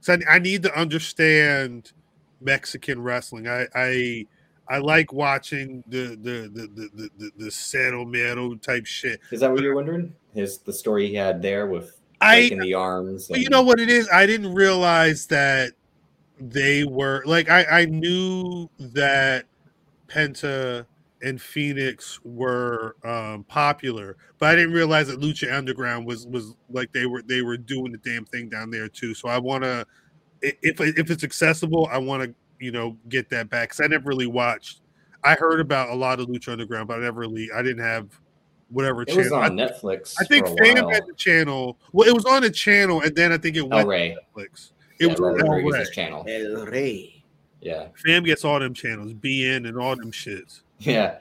So 0.00 0.14
I, 0.14 0.34
I 0.34 0.38
need 0.38 0.62
to 0.64 0.78
understand 0.78 1.92
Mexican 2.40 3.02
wrestling. 3.02 3.48
I 3.48 3.66
I 3.74 4.26
I 4.68 4.78
like 4.78 5.12
watching 5.12 5.82
the 5.86 6.16
the 6.22 6.50
the 6.52 6.68
the 6.74 6.90
the, 6.94 7.30
the, 7.38 7.50
the 7.50 8.58
type 8.62 8.86
shit. 8.86 9.20
is 9.30 9.40
that 9.40 9.50
what 9.50 9.62
you're 9.62 9.74
wondering? 9.74 10.14
His 10.34 10.58
the 10.58 10.72
story 10.72 11.08
he 11.08 11.14
had 11.14 11.40
there 11.40 11.66
with 11.66 11.98
I 12.20 12.40
breaking 12.40 12.60
the 12.60 12.74
arms. 12.74 13.28
But 13.28 13.40
you 13.40 13.48
know 13.48 13.62
what 13.62 13.80
it 13.80 13.88
is? 13.88 14.08
I 14.10 14.26
didn't 14.26 14.54
realize 14.54 15.26
that 15.28 15.72
they 16.38 16.84
were 16.84 17.22
like 17.24 17.48
I, 17.48 17.64
I 17.64 17.84
knew 17.86 18.68
that 18.78 19.46
Penta 20.08 20.86
and 21.22 21.40
Phoenix 21.40 22.20
were 22.24 22.96
um, 23.04 23.44
popular, 23.44 24.16
but 24.38 24.50
I 24.50 24.54
didn't 24.56 24.72
realize 24.72 25.08
that 25.08 25.20
Lucha 25.20 25.52
Underground 25.52 26.06
was 26.06 26.26
was 26.26 26.54
like 26.70 26.92
they 26.92 27.06
were 27.06 27.22
they 27.22 27.42
were 27.42 27.56
doing 27.56 27.92
the 27.92 27.98
damn 27.98 28.24
thing 28.26 28.48
down 28.48 28.70
there 28.70 28.88
too. 28.88 29.14
So 29.14 29.28
I 29.28 29.38
want 29.38 29.64
to 29.64 29.86
if 30.42 30.80
if 30.80 31.10
it's 31.10 31.24
accessible, 31.24 31.88
I 31.90 31.98
want 31.98 32.22
to 32.22 32.34
you 32.60 32.72
know 32.72 32.96
get 33.08 33.28
that 33.30 33.50
back 33.50 33.70
because 33.70 33.80
I 33.84 33.88
never 33.88 34.08
really 34.08 34.26
watched. 34.26 34.80
I 35.24 35.34
heard 35.34 35.60
about 35.60 35.90
a 35.90 35.94
lot 35.94 36.20
of 36.20 36.28
Lucha 36.28 36.52
Underground, 36.52 36.88
but 36.88 36.98
I 36.98 37.02
never 37.02 37.20
really 37.20 37.50
I 37.52 37.62
didn't 37.62 37.82
have 37.84 38.08
whatever 38.70 39.02
It 39.02 39.08
was 39.16 39.30
channel. 39.30 39.34
on 39.42 39.58
I, 39.60 39.64
Netflix. 39.64 40.14
I 40.20 40.24
think 40.24 40.46
for 40.46 40.52
a 40.54 40.56
Fam 40.56 40.84
while. 40.84 40.92
had 40.92 41.06
the 41.06 41.14
channel. 41.14 41.78
Well, 41.92 42.08
it 42.08 42.14
was 42.14 42.24
on 42.26 42.44
a 42.44 42.50
channel, 42.50 43.00
and 43.00 43.14
then 43.16 43.32
I 43.32 43.38
think 43.38 43.56
it 43.56 43.62
El 43.62 43.68
went 43.70 43.88
Rey. 43.88 44.10
to 44.10 44.40
Netflix. 44.40 44.72
It 45.00 45.06
Yeah, 45.06 45.12
was 45.12 45.20
on 45.20 45.40
El 45.40 45.46
Rodriguez's 45.48 45.88
Rey. 45.88 45.94
channel. 45.94 46.24
El 46.28 46.66
Rey. 46.66 47.17
Yeah, 47.60 47.88
Fam 48.04 48.22
gets 48.24 48.44
all 48.44 48.58
them 48.60 48.74
channels, 48.74 49.12
BN 49.14 49.68
and 49.68 49.76
all 49.78 49.96
them 49.96 50.12
shits. 50.12 50.60
yeah. 50.78 51.18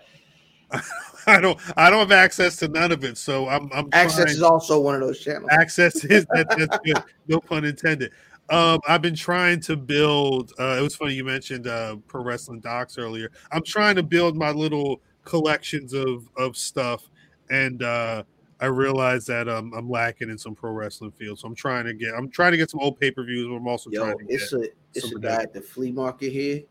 I 1.27 1.39
don't. 1.41 1.57
I 1.77 1.89
don't 1.89 1.99
have 1.99 2.11
access 2.11 2.57
to 2.57 2.67
none 2.67 2.91
of 2.91 3.03
it, 3.03 3.17
so 3.17 3.47
I'm. 3.47 3.69
I'm 3.73 3.89
Access 3.93 4.15
trying- 4.25 4.29
is 4.29 4.41
also 4.43 4.79
one 4.79 4.95
of 4.95 5.01
those 5.01 5.19
channels. 5.19 5.49
access 5.51 6.03
is 6.05 6.25
that, 6.33 6.47
that's 6.57 6.77
good. 6.85 7.01
No 7.27 7.39
pun 7.39 7.63
intended. 7.65 8.11
Um, 8.49 8.79
I've 8.87 9.01
been 9.01 9.15
trying 9.15 9.59
to 9.61 9.75
build. 9.75 10.51
Uh, 10.59 10.77
it 10.79 10.81
was 10.81 10.95
funny 10.95 11.13
you 11.13 11.23
mentioned 11.25 11.67
uh, 11.67 11.97
pro 12.07 12.21
wrestling 12.23 12.59
docs 12.59 12.97
earlier. 12.97 13.31
I'm 13.51 13.63
trying 13.63 13.95
to 13.95 14.03
build 14.03 14.37
my 14.37 14.51
little 14.51 15.01
collections 15.25 15.93
of 15.93 16.29
of 16.37 16.55
stuff, 16.57 17.09
and 17.49 17.81
uh, 17.83 18.23
I 18.59 18.65
realize 18.65 19.25
that 19.27 19.47
um, 19.47 19.71
I'm 19.75 19.89
lacking 19.89 20.29
in 20.29 20.37
some 20.37 20.55
pro 20.55 20.71
wrestling 20.71 21.11
field. 21.11 21.39
So 21.39 21.47
I'm 21.47 21.55
trying 21.55 21.85
to 21.85 21.93
get. 21.93 22.13
I'm 22.15 22.29
trying 22.29 22.51
to 22.51 22.57
get 22.57 22.69
some 22.71 22.79
old 22.79 22.99
pay 22.99 23.11
per 23.11 23.23
views, 23.23 23.47
but 23.47 23.53
I'm 23.55 23.67
also 23.67 23.89
Yo, 23.91 24.03
trying 24.03 24.17
to 24.17 24.23
get. 24.25 24.33
it's 24.33 24.53
a 24.53 24.63
it's 24.93 25.11
a 25.11 25.19
guy 25.19 25.43
at 25.43 25.53
the 25.53 25.61
flea 25.61 25.91
market 25.91 26.31
here, 26.31 26.63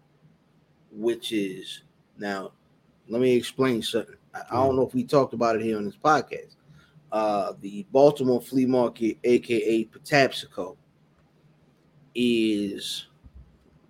which 0.90 1.32
is 1.32 1.82
now. 2.18 2.52
Let 3.08 3.20
me 3.20 3.34
explain 3.36 3.82
something. 3.82 4.16
I, 4.34 4.38
I 4.38 4.42
Mm-hmm. 4.42 4.54
don't 4.56 4.76
know 4.76 4.82
if 4.86 4.94
we 4.94 5.04
talked 5.04 5.32
about 5.32 5.54
it 5.56 5.62
here 5.62 5.76
on 5.76 5.84
this 5.84 5.96
podcast. 5.96 6.56
Uh, 7.12 7.52
the 7.60 7.86
Baltimore 7.92 8.40
flea 8.40 8.66
market, 8.66 9.18
aka 9.22 9.84
Patapsco, 9.84 10.76
is 12.16 13.06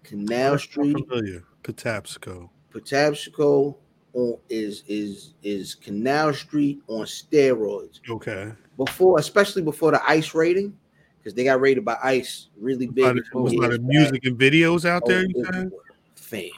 Canal 0.03 0.59
Street. 0.59 0.97
familiar. 1.09 1.45
Patapsco. 1.63 2.51
Patapsco 2.73 3.77
on 4.17 4.39
is 4.49 4.83
is 4.89 5.35
is 5.43 5.75
Canal 5.75 6.33
Street 6.33 6.81
on 6.89 7.05
steroids. 7.05 8.01
Okay. 8.09 8.53
Before, 8.77 9.19
especially 9.19 9.63
before 9.63 9.93
the 9.93 10.03
ICE 10.09 10.35
rating, 10.35 10.77
because 11.19 11.35
they 11.35 11.45
got 11.45 11.61
rated 11.61 11.85
by 11.85 11.97
ICE 12.03 12.49
really 12.59 12.87
big. 12.87 13.05
lot 13.05 13.19
of, 13.19 13.25
a 13.25 13.31
few 13.31 13.41
was 13.41 13.53
a 13.53 13.57
lot 13.57 13.73
of 13.73 13.83
music 13.83 14.25
and 14.25 14.39
videos 14.39 14.85
out 14.85 15.03
oh, 15.07 15.09
there. 15.09 15.21
Oh, 15.21 15.29
You 15.29 15.43
it- 15.43 15.55
said? 15.55 15.71
fam. 16.15 16.51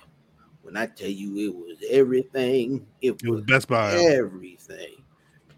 When 0.63 0.77
I 0.77 0.87
tell 0.87 1.09
you 1.09 1.39
it 1.39 1.55
was 1.55 1.79
everything, 1.89 2.87
it, 3.01 3.13
It 3.13 3.23
was 3.23 3.41
was 3.41 3.41
Best 3.43 3.69
Buy. 3.69 3.93
everything. 3.93 5.03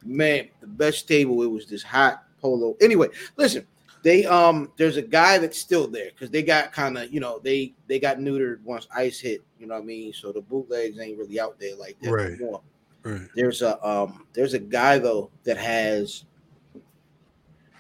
Man, 0.05 0.49
the 0.61 0.69
best 0.69 1.09
table. 1.09 1.43
It 1.43 1.51
was 1.51 1.67
this 1.67 1.83
hot 1.83 2.25
polo. 2.41 2.77
Anyway, 2.81 3.09
listen. 3.37 3.67
They 4.03 4.25
um, 4.25 4.73
there's 4.77 4.97
a 4.97 5.03
guy 5.03 5.39
that's 5.39 5.59
still 5.59 5.87
there 5.87 6.11
because 6.11 6.31
they 6.31 6.43
got 6.43 6.73
kind 6.73 6.97
of 6.97 7.13
you 7.13 7.21
know 7.21 7.39
they 7.43 7.75
they 7.87 7.99
got 7.99 8.19
neutered 8.19 8.63
once 8.63 8.87
ice 8.95 9.21
hit. 9.21 9.43
You 9.59 9.67
know 9.67 9.75
what 9.75 9.83
I 9.83 9.87
mean? 9.87 10.13
So 10.13 10.33
the 10.33 10.41
bootlegs 10.41 10.99
ain't 10.99 11.19
really 11.19 11.39
out 11.39 11.59
there 11.61 11.77
like 11.77 11.99
that 12.01 12.11
Right. 12.11 12.33
anymore. 12.33 12.63
Right. 13.03 13.29
There's 13.35 13.63
a 13.63 13.83
um, 13.87 14.27
there's 14.33 14.55
a 14.55 14.59
guy 14.59 14.99
though 14.99 15.31
that 15.45 15.57
has 15.59 16.25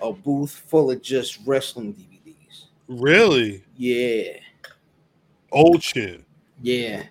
a 0.02 0.12
booth 0.12 0.62
full 0.68 0.90
of 0.90 1.00
just 1.02 1.38
wrestling 1.46 1.94
DVDs. 1.94 2.64
Really? 2.88 3.64
Yeah, 3.76 4.32
Old 5.52 5.82
shit. 5.82 6.24
yeah. 6.62 7.04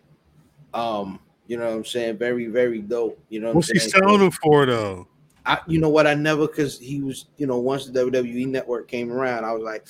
Um, 0.74 1.20
you 1.48 1.58
know 1.58 1.66
what 1.66 1.76
I'm 1.78 1.86
saying? 1.86 2.18
Very, 2.18 2.46
very 2.48 2.80
dope. 2.82 3.20
You 3.30 3.40
know 3.42 3.48
what 3.48 3.56
What's 3.58 3.72
he 3.72 3.80
selling 3.80 4.20
them 4.20 4.32
for 4.32 4.66
though? 4.66 5.08
I, 5.50 5.60
you 5.66 5.80
know 5.80 5.90
what? 5.90 6.06
I 6.06 6.14
never 6.14 6.48
because 6.48 6.78
he 6.78 7.02
was, 7.02 7.26
you 7.38 7.48
know, 7.48 7.58
once 7.58 7.88
the 7.88 8.00
WWE 8.00 8.48
network 8.48 8.88
came 8.88 9.12
around, 9.12 9.46
I 9.46 9.52
was 9.52 9.64
like, 9.64 9.88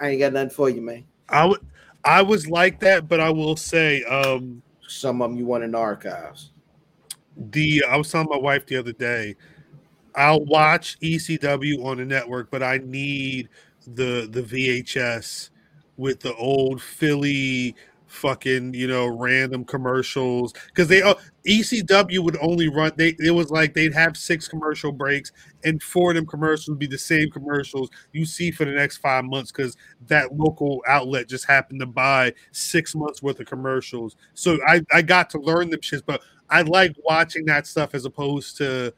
I 0.00 0.08
ain't 0.08 0.18
got 0.20 0.32
nothing 0.32 0.50
for 0.50 0.68
you, 0.68 0.82
man. 0.82 1.04
I 1.28 1.46
would 1.46 1.60
I 2.04 2.22
was 2.22 2.48
like 2.48 2.80
that, 2.80 3.08
but 3.08 3.20
I 3.20 3.30
will 3.30 3.56
say, 3.56 4.02
um, 4.04 4.62
Some 4.88 5.22
of 5.22 5.30
them 5.30 5.38
you 5.38 5.46
want 5.46 5.62
in 5.62 5.70
the 5.72 5.78
archives. 5.78 6.50
the 7.36 7.84
I 7.88 7.96
was 7.96 8.10
telling 8.10 8.28
my 8.28 8.36
wife 8.36 8.66
the 8.66 8.76
other 8.76 8.92
day, 8.92 9.36
I'll 10.16 10.44
watch 10.44 10.98
ECW 11.00 11.84
on 11.84 11.98
the 11.98 12.04
network, 12.04 12.50
but 12.50 12.62
I 12.62 12.78
need 12.78 13.48
the 13.86 14.28
the 14.30 14.42
VHS 14.42 15.50
with 15.96 16.20
the 16.20 16.34
old 16.34 16.82
Philly 16.82 17.76
fucking 18.14 18.72
you 18.72 18.86
know 18.86 19.06
random 19.06 19.64
commercials 19.64 20.52
because 20.68 20.86
they 20.86 21.02
uh, 21.02 21.14
ECW 21.46 22.20
would 22.20 22.38
only 22.40 22.68
run 22.68 22.92
they 22.96 23.16
it 23.18 23.32
was 23.32 23.50
like 23.50 23.74
they'd 23.74 23.92
have 23.92 24.16
six 24.16 24.46
commercial 24.46 24.92
breaks 24.92 25.32
and 25.64 25.82
four 25.82 26.12
of 26.12 26.14
them 26.14 26.26
commercials 26.26 26.68
would 26.68 26.78
be 26.78 26.86
the 26.86 26.96
same 26.96 27.28
commercials 27.30 27.90
you 28.12 28.24
see 28.24 28.50
for 28.50 28.64
the 28.64 28.70
next 28.70 28.98
five 28.98 29.24
months 29.24 29.50
because 29.50 29.76
that 30.06 30.32
local 30.36 30.82
outlet 30.86 31.28
just 31.28 31.44
happened 31.44 31.80
to 31.80 31.86
buy 31.86 32.32
six 32.52 32.94
months 32.94 33.22
worth 33.22 33.40
of 33.40 33.46
commercials. 33.46 34.16
So 34.34 34.58
I 34.66 34.82
I 34.92 35.02
got 35.02 35.28
to 35.30 35.38
learn 35.40 35.70
them 35.70 35.80
shits 35.80 36.02
but 36.06 36.22
I 36.48 36.62
like 36.62 36.94
watching 37.04 37.44
that 37.46 37.66
stuff 37.66 37.94
as 37.94 38.04
opposed 38.04 38.56
to 38.58 38.94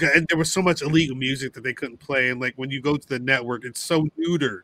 and 0.00 0.26
there 0.28 0.36
was 0.38 0.52
so 0.52 0.60
much 0.60 0.82
illegal 0.82 1.16
music 1.16 1.52
that 1.54 1.62
they 1.62 1.72
couldn't 1.72 1.98
play 1.98 2.30
and 2.30 2.40
like 2.40 2.54
when 2.56 2.70
you 2.70 2.82
go 2.82 2.96
to 2.96 3.08
the 3.08 3.18
network 3.20 3.64
it's 3.64 3.80
so 3.80 4.06
neutered. 4.18 4.62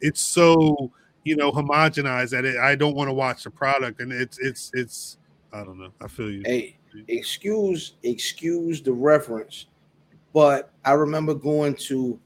It's 0.00 0.20
so 0.20 0.92
you 1.24 1.36
know 1.36 1.52
homogenized 1.52 2.30
that 2.30 2.44
it, 2.44 2.56
I 2.58 2.74
don't 2.74 2.94
want 2.94 3.08
to 3.08 3.14
watch 3.14 3.44
the 3.44 3.50
product 3.50 4.00
and 4.00 4.12
it's 4.12 4.38
it's 4.38 4.70
it's 4.74 5.18
I 5.52 5.64
don't 5.64 5.78
know 5.78 5.92
I 6.00 6.08
feel 6.08 6.30
you 6.30 6.42
Hey, 6.44 6.76
excuse 7.08 7.94
excuse 8.02 8.82
the 8.82 8.92
reference, 8.92 9.66
but 10.32 10.70
I 10.84 10.92
remember 10.92 11.34
going 11.34 11.74
to 11.74 12.18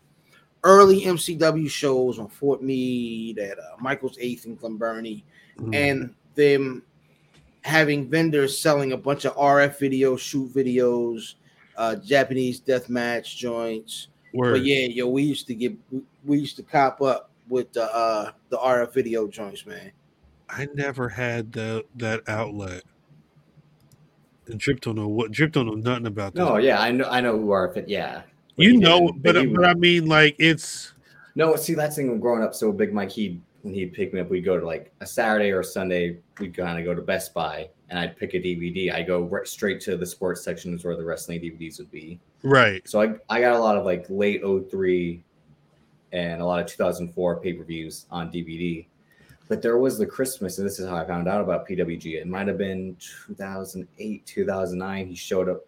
early 0.64 1.02
MCW 1.02 1.68
shows 1.70 2.18
on 2.18 2.28
Fort 2.28 2.62
Meade 2.62 3.38
at 3.38 3.58
uh, 3.58 3.62
Michael's 3.80 4.16
Eighth 4.20 4.46
in 4.46 4.56
Glen 4.56 4.76
Burnie, 4.76 5.24
Mhm. 5.58 5.74
and 5.74 6.14
them 6.34 6.82
having 7.62 8.08
vendors 8.08 8.58
selling 8.58 8.92
a 8.92 8.96
bunch 8.96 9.24
of 9.24 9.34
RF 9.36 9.78
videos, 9.78 10.18
shoot 10.18 10.52
videos, 10.52 11.34
uh, 11.76 11.96
Japanese 11.96 12.58
death 12.60 12.88
match 12.88 13.36
joints. 13.36 14.08
Word. 14.32 14.52
But 14.52 14.64
yeah, 14.64 14.86
yo, 14.86 15.06
we 15.08 15.22
used 15.22 15.46
to 15.48 15.54
get 15.54 15.74
we 16.24 16.38
used 16.38 16.56
to 16.56 16.62
cop 16.62 17.00
up 17.00 17.30
with 17.48 17.72
the 17.72 17.84
uh 17.94 18.32
the 18.50 18.58
RF 18.58 18.92
video 18.92 19.26
joints, 19.28 19.66
man. 19.66 19.92
I 20.48 20.68
never 20.74 21.08
had 21.08 21.52
the 21.52 21.84
that 21.96 22.22
outlet. 22.28 22.82
And 24.46 24.60
Drip 24.60 24.80
don't 24.80 24.94
know 24.94 25.08
what 25.08 25.32
Drip 25.32 25.52
don't 25.52 25.66
know 25.66 25.74
nothing 25.74 26.06
about 26.06 26.34
this. 26.34 26.38
No, 26.44 26.56
yeah, 26.56 26.80
I 26.80 26.92
know, 26.92 27.08
I 27.08 27.20
know 27.20 27.36
who 27.38 27.50
are 27.50 27.72
fit. 27.72 27.88
Yeah, 27.88 28.22
But 28.56 28.66
you 28.66 28.78
know, 28.78 29.08
didn't- 29.22 29.22
but 29.54 29.54
but 29.54 29.64
I 29.64 29.74
mean, 29.74 30.06
like 30.06 30.36
it's 30.38 30.92
No, 31.34 31.56
see 31.56 31.74
that's 31.74 31.96
the 31.96 32.02
thing. 32.02 32.20
Growing 32.20 32.42
up, 32.42 32.54
so 32.54 32.72
Big 32.72 32.92
Mike, 32.94 33.10
he 33.10 33.40
when 33.62 33.74
he'd 33.74 33.92
pick 33.92 34.14
me 34.14 34.20
up, 34.20 34.30
we'd 34.30 34.44
go 34.44 34.58
to 34.60 34.64
like 34.64 34.92
a 35.00 35.06
Saturday 35.06 35.50
or 35.50 35.62
Sunday. 35.64 36.18
We'd 36.38 36.56
kind 36.56 36.78
of 36.78 36.84
go 36.84 36.94
to 36.94 37.02
Best 37.02 37.34
Buy, 37.34 37.68
and 37.90 37.98
I'd 37.98 38.16
pick 38.16 38.34
a 38.34 38.38
DVD. 38.38 38.92
I 38.92 39.02
go 39.02 39.22
right 39.24 39.46
straight 39.48 39.80
to 39.82 39.96
the 39.96 40.06
sports 40.06 40.42
sections 40.44 40.84
where 40.84 40.96
the 40.96 41.04
wrestling 41.04 41.40
DVDs 41.40 41.78
would 41.78 41.90
be. 41.90 42.20
right. 42.44 42.86
So 42.88 43.02
I 43.02 43.14
I 43.28 43.40
got 43.40 43.56
a 43.56 43.58
lot 43.58 43.76
of 43.76 43.84
like 43.84 44.06
late 44.08 44.42
03 44.70 45.24
and 46.12 46.40
a 46.40 46.44
lot 46.44 46.60
of 46.60 46.66
2004 46.66 47.40
pay 47.40 47.52
per 47.52 47.64
views 47.64 48.06
on 48.10 48.30
DVD. 48.30 48.86
But 49.48 49.62
there 49.62 49.78
was 49.78 49.96
the 49.96 50.06
Christmas, 50.06 50.58
and 50.58 50.66
this 50.66 50.80
is 50.80 50.88
how 50.88 50.96
I 50.96 51.06
found 51.06 51.28
out 51.28 51.40
about 51.40 51.68
PWG. 51.68 52.20
It 52.20 52.26
might 52.26 52.48
have 52.48 52.58
been 52.58 52.96
2008, 53.26 54.26
2009. 54.26 55.06
He 55.06 55.14
showed 55.14 55.48
up. 55.48 55.60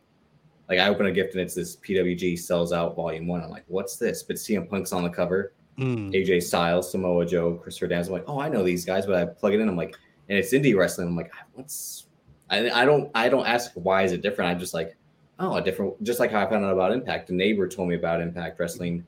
Like 0.69 0.81
I 0.81 0.89
open 0.89 1.07
a 1.07 1.13
gift 1.13 1.33
and 1.33 1.41
it's 1.41 1.55
this 1.55 1.77
PWG 1.77 2.39
sells 2.39 2.75
out 2.75 2.95
volume 2.95 3.27
one. 3.27 3.43
I'm 3.43 3.49
like, 3.49 3.65
what's 3.69 3.97
this? 3.97 4.23
But 4.23 4.37
CM 4.37 4.69
Punk's 4.69 4.93
on 4.93 5.03
the 5.03 5.09
cover. 5.09 5.55
Mm. 5.79 6.13
AJ 6.13 6.43
Styles, 6.43 6.91
Samoa 6.91 7.25
Joe, 7.25 7.55
Christopher 7.55 7.87
Dance. 7.87 8.09
I'm 8.09 8.13
like, 8.13 8.25
oh, 8.27 8.39
I 8.39 8.51
know 8.51 8.63
these 8.63 8.85
guys, 8.85 9.07
but 9.07 9.15
I 9.15 9.25
plug 9.25 9.55
it 9.55 9.61
in. 9.61 9.69
I'm 9.69 9.77
like, 9.77 9.97
and 10.29 10.37
it's 10.37 10.53
indie 10.53 10.77
wrestling. 10.77 11.09
I'm 11.09 11.17
like, 11.17 11.33
what's? 11.55 12.07
I, 12.51 12.71
I 12.71 12.85
don't 12.85 13.11
I 13.15 13.29
don't 13.29 13.47
ask 13.47 13.73
why 13.75 14.03
is 14.03 14.13
it 14.13 14.21
different. 14.21 14.51
I'm 14.51 14.59
just 14.59 14.75
like, 14.75 14.97
oh, 15.39 15.57
a 15.57 15.63
different. 15.63 16.03
Just 16.03 16.21
like 16.21 16.31
how 16.31 16.45
I 16.45 16.51
found 16.51 16.65
out 16.65 16.73
about 16.73 16.93
Impact. 16.93 17.31
A 17.31 17.35
neighbor 17.35 17.69
told 17.69 17.89
me 17.89 17.95
about 17.95 18.21
Impact 18.21 18.59
Wrestling, 18.59 19.07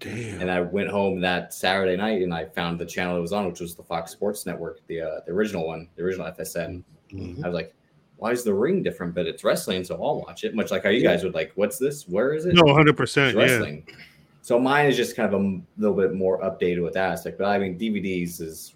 Damn. 0.00 0.40
and 0.40 0.50
I 0.50 0.60
went 0.60 0.88
home 0.90 1.20
that 1.22 1.52
Saturday 1.52 1.96
night 1.96 2.22
and 2.22 2.32
I 2.32 2.44
found 2.44 2.78
the 2.78 2.86
channel 2.86 3.16
it 3.16 3.20
was 3.20 3.32
on, 3.32 3.46
which 3.46 3.60
was 3.60 3.74
the 3.74 3.82
Fox 3.82 4.12
Sports 4.12 4.46
Network, 4.46 4.80
the 4.86 5.00
uh, 5.00 5.20
the 5.26 5.32
original 5.32 5.66
one, 5.66 5.88
the 5.96 6.02
original 6.04 6.26
FSN. 6.26 6.82
Mhm. 7.12 7.42
I 7.42 7.48
was 7.48 7.54
like, 7.54 7.74
why 8.16 8.30
is 8.32 8.44
the 8.44 8.54
ring 8.54 8.82
different? 8.82 9.14
But 9.14 9.26
it's 9.26 9.42
wrestling, 9.44 9.82
so 9.84 9.94
I'll 10.02 10.20
watch 10.20 10.44
it. 10.44 10.54
Much 10.54 10.70
like 10.70 10.84
how 10.84 10.90
you 10.90 11.02
guys 11.02 11.24
would 11.24 11.34
like, 11.34 11.52
what's 11.56 11.78
this? 11.78 12.06
Where 12.08 12.32
is 12.32 12.46
it? 12.46 12.54
No, 12.54 12.72
hundred 12.74 12.90
It's 12.90 12.96
percent. 12.98 13.36
Yeah. 13.36 13.42
wrestling. 13.44 13.86
So 14.42 14.58
mine 14.58 14.86
is 14.86 14.96
just 14.96 15.14
kind 15.16 15.26
of 15.32 15.40
a 15.40 15.44
m- 15.44 15.66
little 15.76 15.96
bit 15.96 16.14
more 16.14 16.40
updated 16.40 16.82
with 16.82 16.94
that 16.94 17.10
aspect. 17.10 17.36
But 17.38 17.46
I 17.48 17.58
mean, 17.58 17.78
DVDs 17.78 18.40
is 18.40 18.74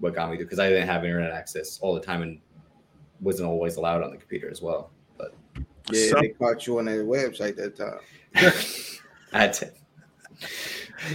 what 0.00 0.14
got 0.14 0.30
me 0.30 0.36
to 0.36 0.44
because 0.44 0.58
I 0.58 0.68
didn't 0.68 0.88
have 0.88 1.04
internet 1.04 1.30
access 1.30 1.78
all 1.80 1.94
the 1.94 2.00
time 2.00 2.22
and 2.22 2.38
wasn't 3.20 3.48
always 3.48 3.76
allowed 3.76 4.02
on 4.02 4.10
the 4.10 4.16
computer 4.18 4.50
as 4.50 4.60
well. 4.62 4.90
But 5.16 5.32
Yeah, 5.92 6.08
Some- 6.10 6.20
they 6.22 6.28
caught 6.30 6.66
you 6.66 6.78
on 6.80 6.84
that 6.86 6.98
website 7.06 7.56
that 7.56 7.76
time. 7.76 8.00
I 9.32 9.40
had 9.40 9.52
to. 10.40 10.46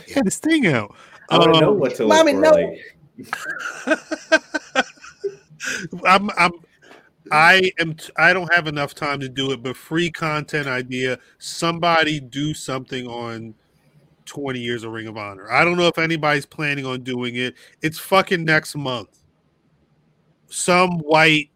Yeah, 0.08 0.22
this 0.24 0.38
thing 0.40 0.68
out. 0.68 0.96
I 1.30 1.38
don't 1.38 1.60
know 1.60 1.72
Um, 1.72 1.80
what 1.80 1.96
to 1.96 2.06
look 2.06 2.18
Mommy, 2.18 2.34
for. 2.34 2.40
no. 2.40 2.52
Like, 2.52 2.80
I'm 6.06 6.30
I'm 6.38 6.52
I 7.32 7.72
am 7.80 7.94
t- 7.96 8.12
I 8.18 8.34
don't 8.34 8.52
have 8.54 8.68
enough 8.68 8.94
time 8.96 9.20
to 9.22 9.30
do 9.30 9.52
it, 9.52 9.64
but 9.64 9.78
free 9.78 10.10
content 10.12 10.68
idea. 10.68 11.18
Somebody 11.40 12.20
do 12.20 12.54
something 12.54 13.08
on 13.08 13.54
20 14.26 14.60
years 14.60 14.84
of 14.84 14.92
Ring 14.92 15.08
of 15.08 15.18
Honor. 15.18 15.50
I 15.52 15.64
don't 15.64 15.78
know 15.78 15.88
if 15.88 15.98
anybody's 15.98 16.46
planning 16.46 16.86
on 16.86 17.04
doing 17.04 17.36
it. 17.36 17.56
It's 17.82 18.00
fucking 18.00 18.44
next 18.44 18.76
month. 18.76 19.20
Some 20.48 21.00
white 21.00 21.50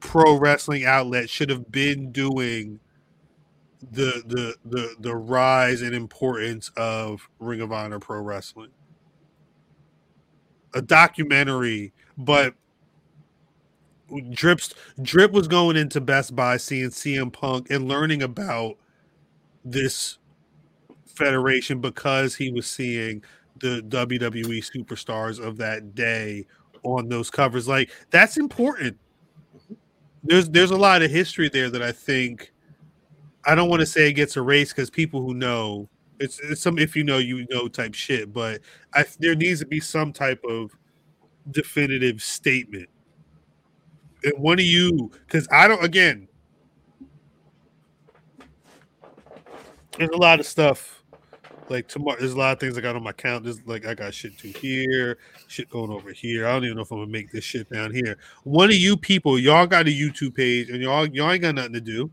pro 0.00 0.36
wrestling 0.38 0.84
outlet 0.84 1.30
should 1.30 1.50
have 1.50 1.70
been 1.70 2.10
doing 2.12 2.80
the 3.92 4.22
the 4.26 4.54
the 4.64 4.96
the 4.98 5.14
rise 5.14 5.82
and 5.82 5.94
importance 5.94 6.70
of 6.76 7.28
Ring 7.38 7.60
of 7.60 7.72
Honor 7.72 7.98
pro 7.98 8.20
wrestling. 8.20 8.70
A 10.74 10.82
documentary, 10.82 11.92
but 12.18 12.54
Drips 14.30 14.74
Drip 15.02 15.32
was 15.32 15.48
going 15.48 15.76
into 15.76 16.00
Best 16.00 16.34
Buy 16.34 16.56
seeing 16.56 16.90
CM 16.90 17.32
Punk 17.32 17.70
and 17.70 17.88
learning 17.88 18.22
about 18.22 18.76
this 19.64 20.18
federation 21.06 21.80
because 21.80 22.34
he 22.36 22.50
was 22.50 22.66
seeing 22.66 23.22
the 23.58 23.82
WWE 23.88 24.58
superstars 24.58 25.40
of 25.44 25.56
that 25.56 25.94
day 25.94 26.46
on 26.82 27.08
those 27.08 27.30
covers. 27.30 27.66
Like 27.66 27.90
that's 28.10 28.36
important. 28.36 28.96
Mm-hmm. 29.56 29.74
There's 30.24 30.50
there's 30.50 30.70
a 30.70 30.76
lot 30.76 31.02
of 31.02 31.10
history 31.10 31.48
there 31.48 31.70
that 31.70 31.82
I 31.82 31.92
think 31.92 32.52
I 33.46 33.54
don't 33.54 33.68
want 33.70 33.80
to 33.80 33.86
say 33.86 34.08
it 34.08 34.14
gets 34.14 34.36
erased 34.36 34.74
because 34.74 34.90
people 34.90 35.22
who 35.22 35.32
know 35.32 35.88
it's, 36.18 36.40
it's 36.40 36.60
some 36.60 36.78
if 36.78 36.96
you 36.96 37.04
know 37.04 37.18
you 37.18 37.46
know 37.50 37.68
type 37.68 37.94
shit, 37.94 38.32
but 38.32 38.60
I 38.94 39.04
there 39.20 39.34
needs 39.34 39.60
to 39.60 39.66
be 39.66 39.80
some 39.80 40.12
type 40.12 40.42
of 40.48 40.76
definitive 41.50 42.22
statement. 42.22 42.88
And 44.24 44.32
one 44.38 44.58
of 44.58 44.64
you, 44.64 45.12
because 45.26 45.46
I 45.52 45.68
don't 45.68 45.84
again, 45.84 46.26
there's 49.98 50.10
a 50.10 50.16
lot 50.16 50.40
of 50.40 50.46
stuff 50.46 51.04
like 51.68 51.86
tomorrow. 51.88 52.18
There's 52.18 52.32
a 52.32 52.38
lot 52.38 52.52
of 52.52 52.60
things 52.60 52.76
I 52.76 52.80
got 52.80 52.96
on 52.96 53.02
my 53.02 53.12
count. 53.12 53.44
There's 53.44 53.64
like 53.66 53.86
I 53.86 53.94
got 53.94 54.14
shit 54.14 54.38
to 54.38 54.48
here, 54.48 55.18
shit 55.46 55.70
going 55.70 55.90
over 55.90 56.12
here. 56.12 56.46
I 56.46 56.52
don't 56.52 56.64
even 56.64 56.76
know 56.76 56.82
if 56.82 56.90
I'm 56.90 56.98
gonna 56.98 57.10
make 57.10 57.30
this 57.30 57.44
shit 57.44 57.70
down 57.70 57.92
here. 57.92 58.18
One 58.44 58.70
of 58.70 58.76
you 58.76 58.96
people, 58.96 59.38
y'all 59.38 59.66
got 59.66 59.86
a 59.86 59.90
YouTube 59.90 60.34
page, 60.34 60.70
and 60.70 60.82
y'all 60.82 61.06
y'all 61.06 61.30
ain't 61.30 61.42
got 61.42 61.54
nothing 61.54 61.74
to 61.74 61.80
do. 61.80 62.10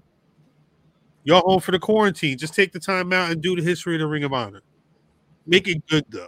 Y'all 1.25 1.41
home 1.41 1.59
for 1.61 1.71
the 1.71 1.79
quarantine. 1.79 2.37
Just 2.37 2.53
take 2.53 2.71
the 2.73 2.79
time 2.79 3.13
out 3.13 3.31
and 3.31 3.41
do 3.41 3.55
the 3.55 3.61
history 3.61 3.95
of 3.95 4.01
the 4.01 4.07
Ring 4.07 4.23
of 4.23 4.33
Honor. 4.33 4.61
Make 5.47 5.67
it 5.67 5.85
good 5.87 6.05
though. 6.09 6.27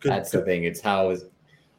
'Cause- 0.00 0.10
that's 0.10 0.30
the 0.30 0.42
thing. 0.42 0.64
It's 0.64 0.80
how 0.80 1.10
is 1.10 1.24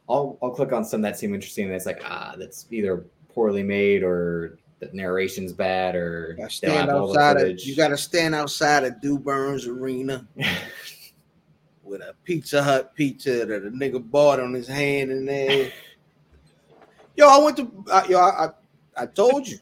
I'll 0.08 0.38
I'll 0.42 0.50
click 0.50 0.72
on 0.72 0.84
some 0.84 1.00
that 1.02 1.18
seem 1.18 1.34
interesting, 1.34 1.66
and 1.66 1.74
it's 1.74 1.86
like 1.86 2.02
ah, 2.04 2.34
that's 2.38 2.66
either 2.70 3.04
poorly 3.32 3.62
made 3.62 4.02
or 4.02 4.58
the 4.80 4.90
narration's 4.92 5.52
bad 5.52 5.94
or 5.94 6.30
You 6.30 6.36
gotta 6.36 6.36
they 6.36 6.42
don't 6.42 6.50
stand 6.50 6.90
have 6.90 7.00
all 7.00 7.12
the 7.12 7.18
outside 7.18 7.36
of 7.36 7.42
footage. 7.42 7.66
you 7.66 7.76
gotta 7.76 7.96
stand 7.96 8.34
outside 8.34 8.84
of 8.84 9.00
Do 9.00 9.18
Burns 9.18 9.66
Arena 9.66 10.26
with 11.84 12.00
a 12.00 12.14
Pizza 12.24 12.62
Hut 12.62 12.94
pizza 12.94 13.44
that 13.46 13.64
a 13.64 13.70
nigga 13.70 14.08
bought 14.10 14.40
on 14.40 14.52
his 14.52 14.66
hand 14.68 15.10
and 15.10 15.26
there. 15.28 15.70
Yo, 17.16 17.28
I 17.28 17.38
went 17.44 17.56
to 17.58 17.70
uh, 17.90 18.04
yo, 18.08 18.18
I, 18.18 18.46
I 18.46 18.50
I 18.96 19.06
told 19.06 19.46
you. 19.46 19.58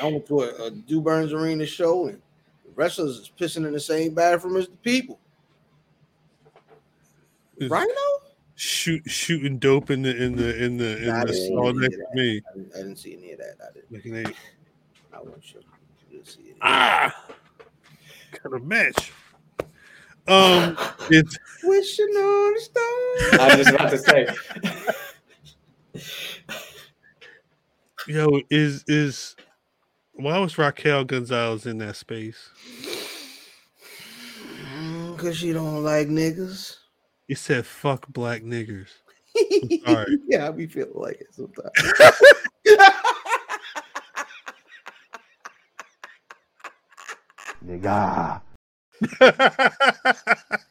I 0.00 0.04
went 0.06 0.26
to 0.26 0.40
a, 0.42 0.66
a 0.66 0.70
Do 0.70 1.00
Burns 1.00 1.32
Arena 1.32 1.66
show 1.66 2.06
and 2.08 2.20
the 2.64 2.70
wrestlers 2.74 3.16
is 3.18 3.30
pissing 3.38 3.66
in 3.66 3.72
the 3.72 3.80
same 3.80 4.14
bathroom 4.14 4.56
as 4.56 4.68
the 4.68 4.76
people. 4.78 5.18
Is 7.58 7.70
Right 7.70 7.86
now? 7.88 8.28
Shoot, 8.54 9.02
shooting 9.10 9.58
dope 9.58 9.90
in 9.90 10.02
the 10.02 10.14
in 10.22 10.36
the 10.36 10.62
in 10.64 10.76
the 10.76 10.98
in 10.98 11.06
Nah, 11.08 11.16
I 11.22 11.24
the 11.24 11.32
didn't 11.32 11.46
stall 11.46 11.72
next 11.72 11.96
to 11.96 12.04
me. 12.14 12.40
I 12.48 12.54
didn't, 12.56 12.72
I 12.74 12.76
didn't 12.78 12.96
see 12.96 13.16
any 13.16 13.32
of 13.32 13.38
that. 13.38 13.54
I 13.60 13.72
didn't. 13.72 14.14
Like, 14.14 14.24
they- 14.32 14.36
I 15.16 15.20
wasn't 15.20 15.44
sure. 15.44 15.60
You 16.10 16.18
didn't 16.18 16.28
see 16.28 16.40
it. 16.42 16.56
ah, 16.62 17.26
kind 18.32 18.54
of 18.54 18.64
match. 18.64 19.12
Um, 20.28 20.76
it's 21.10 21.36
Wishing 21.64 22.06
on 22.06 22.56
a 22.56 22.60
star. 22.60 23.40
I 23.40 23.56
was 23.56 23.66
just 23.66 23.74
about 23.74 23.90
to 23.90 23.98
say. 23.98 24.26
yo 28.06 28.40
is 28.50 28.84
is 28.86 29.34
why 30.14 30.38
was 30.38 30.58
Raquel 30.58 31.04
Gonzalez 31.04 31.66
in 31.66 31.78
that 31.78 31.96
space? 31.96 32.50
Because 35.16 35.36
she 35.36 35.52
don't 35.52 35.82
like 35.84 36.08
niggas. 36.08 36.76
You 37.28 37.36
said 37.36 37.66
"fuck 37.66 38.08
black 38.08 38.42
niggers." 38.42 38.88
sorry. 39.86 40.18
yeah, 40.26 40.48
I 40.48 40.50
be 40.50 40.66
feeling 40.66 40.92
like 40.94 41.20
it 41.20 41.34
sometimes. 41.34 41.70
Nigga. 47.64 48.40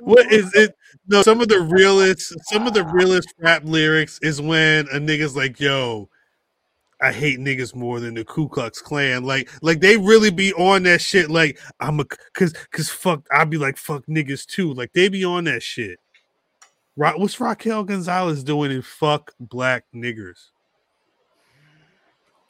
what 0.00 0.32
is 0.32 0.52
it? 0.54 0.76
No, 1.06 1.22
some 1.22 1.40
of 1.40 1.48
the 1.48 1.60
realest, 1.60 2.34
some 2.48 2.66
of 2.66 2.74
the 2.74 2.84
realest 2.84 3.34
rap 3.38 3.62
lyrics 3.64 4.18
is 4.22 4.40
when 4.40 4.86
a 4.88 4.98
nigga's 4.98 5.36
like, 5.36 5.60
"Yo, 5.60 6.08
I 7.04 7.12
hate 7.12 7.38
niggas 7.38 7.74
more 7.74 8.00
than 8.00 8.14
the 8.14 8.24
Ku 8.24 8.48
Klux 8.48 8.80
Klan." 8.80 9.24
Like, 9.24 9.50
like 9.62 9.80
they 9.80 9.96
really 9.96 10.30
be 10.30 10.52
on 10.54 10.84
that 10.84 11.00
shit. 11.00 11.30
Like, 11.30 11.58
I'm 11.80 12.00
a 12.00 12.04
cause 12.32 12.54
cause 12.72 12.88
fuck, 12.88 13.26
I'd 13.30 13.50
be 13.50 13.58
like 13.58 13.76
fuck 13.76 14.06
niggas 14.06 14.46
too. 14.46 14.72
Like 14.72 14.92
they 14.94 15.08
be 15.08 15.24
on 15.24 15.44
that 15.44 15.62
shit. 15.62 16.00
Right? 16.96 17.18
What's 17.18 17.40
Raquel 17.40 17.84
Gonzalez 17.84 18.44
doing 18.44 18.70
in 18.70 18.82
fuck 18.82 19.32
black 19.40 19.84
niggers? 19.94 20.50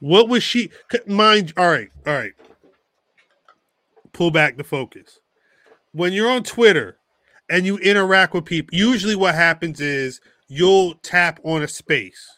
What 0.01 0.29
was 0.29 0.43
she? 0.43 0.71
Mind, 1.07 1.55
all 1.57 1.71
right, 1.71 1.89
all 2.07 2.13
right. 2.13 2.33
Pull 4.13 4.31
back 4.31 4.59
the 4.59 4.65
focus. 4.65 5.19
When 5.93 6.13
you're 6.13 6.31
on 6.31 6.43
Twitter 6.43 6.99
and 7.49 7.65
you 7.65 7.79
interact 7.79 8.35
with 8.35 8.45
people, 8.45 8.77
usually 8.77 9.17
what 9.17 9.35
happens 9.35 9.81
is 9.81 10.21
you'll 10.47 10.95
tap 10.97 11.41
on 11.43 11.63
a 11.63 11.69
space. 11.69 12.29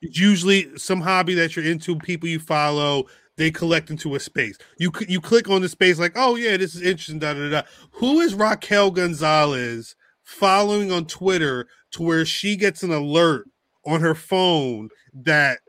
It's 0.00 0.18
usually 0.18 0.76
some 0.78 1.00
hobby 1.00 1.34
that 1.34 1.56
you're 1.56 1.64
into, 1.64 1.96
people 1.96 2.28
you 2.28 2.38
follow, 2.38 3.06
they 3.36 3.50
collect 3.50 3.90
into 3.90 4.14
a 4.14 4.20
space. 4.20 4.58
You 4.78 4.92
you 5.08 5.20
click 5.20 5.48
on 5.48 5.62
the 5.62 5.68
space 5.68 5.98
like, 5.98 6.12
oh 6.16 6.36
yeah, 6.36 6.56
this 6.56 6.74
is 6.74 6.82
interesting. 6.82 7.18
Da, 7.20 7.34
da, 7.34 7.48
da. 7.50 7.62
Who 7.92 8.20
is 8.20 8.34
Raquel 8.34 8.90
Gonzalez 8.90 9.96
following 10.24 10.92
on 10.92 11.06
Twitter 11.06 11.68
to 11.92 12.02
where 12.02 12.24
she 12.24 12.56
gets 12.56 12.82
an 12.82 12.92
alert 12.92 13.48
on 13.86 14.00
her 14.00 14.14
phone 14.14 14.90
that 15.14 15.60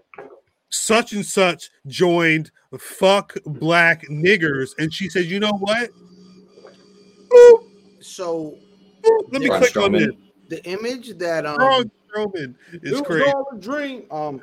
such 0.70 1.14
and 1.14 1.26
such 1.26 1.70
joined 1.88 2.52
fuck 2.78 3.36
black 3.46 4.06
niggers, 4.10 4.72
and 4.78 4.94
she 4.94 5.10
says, 5.10 5.32
you 5.32 5.40
know 5.40 5.54
what? 5.54 5.90
so 8.02 8.58
Let 9.32 9.42
me 9.42 9.48
click 9.48 9.78
on 9.78 9.92
Strowman. 9.92 10.08
this. 10.50 10.62
the 10.62 10.70
image 10.70 11.18
that 11.18 11.46
um 11.46 11.92
Strowman 12.14 12.56
it 12.74 12.84
is 12.84 12.92
was 12.94 13.02
crazy. 13.02 13.32
all 13.32 13.48
a 13.54 13.58
dream. 13.58 14.04
Um, 14.12 14.42